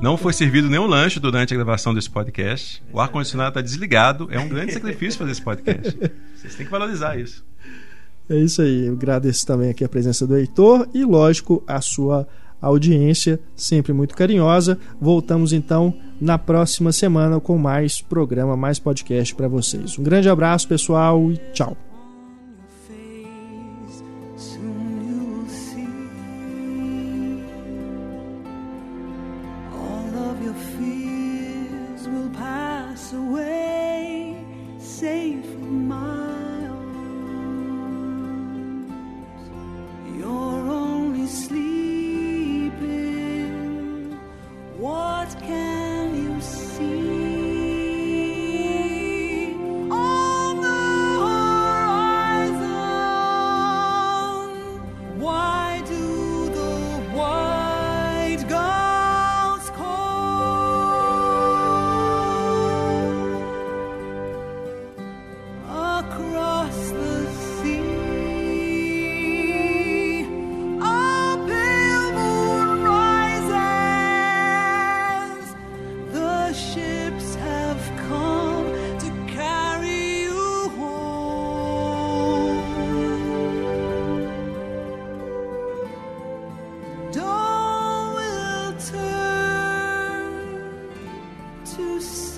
Não 0.00 0.16
foi 0.16 0.32
servido 0.32 0.70
nenhum 0.70 0.86
lanche 0.86 1.20
durante 1.20 1.52
a 1.52 1.56
gravação 1.56 1.92
desse 1.92 2.08
podcast. 2.08 2.82
O 2.90 2.98
ar-condicionado 2.98 3.50
está 3.50 3.60
desligado. 3.60 4.26
É 4.30 4.40
um 4.40 4.48
grande 4.48 4.72
sacrifício 4.72 5.18
fazer 5.18 5.32
esse 5.32 5.42
podcast. 5.42 5.98
Vocês 6.34 6.54
têm 6.54 6.64
que 6.64 6.72
valorizar 6.72 7.18
isso. 7.18 7.44
É 8.28 8.36
isso 8.36 8.62
aí. 8.62 8.86
Eu 8.86 8.94
agradeço 8.94 9.46
também 9.46 9.70
aqui 9.70 9.84
a 9.84 9.88
presença 9.88 10.26
do 10.26 10.36
Heitor 10.36 10.88
e, 10.94 11.04
lógico, 11.04 11.62
a 11.66 11.80
sua 11.82 12.26
audiência, 12.60 13.38
sempre 13.54 13.92
muito 13.92 14.16
carinhosa. 14.16 14.78
Voltamos 14.98 15.52
então 15.52 15.94
na 16.18 16.38
próxima 16.38 16.90
semana 16.90 17.38
com 17.38 17.58
mais 17.58 18.00
programa, 18.00 18.56
mais 18.56 18.78
podcast 18.78 19.34
para 19.34 19.46
vocês. 19.46 19.98
Um 19.98 20.02
grande 20.02 20.28
abraço, 20.28 20.66
pessoal, 20.66 21.30
e 21.30 21.36
tchau. 21.52 21.76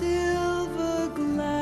Silver 0.09 1.09
glass. 1.15 1.58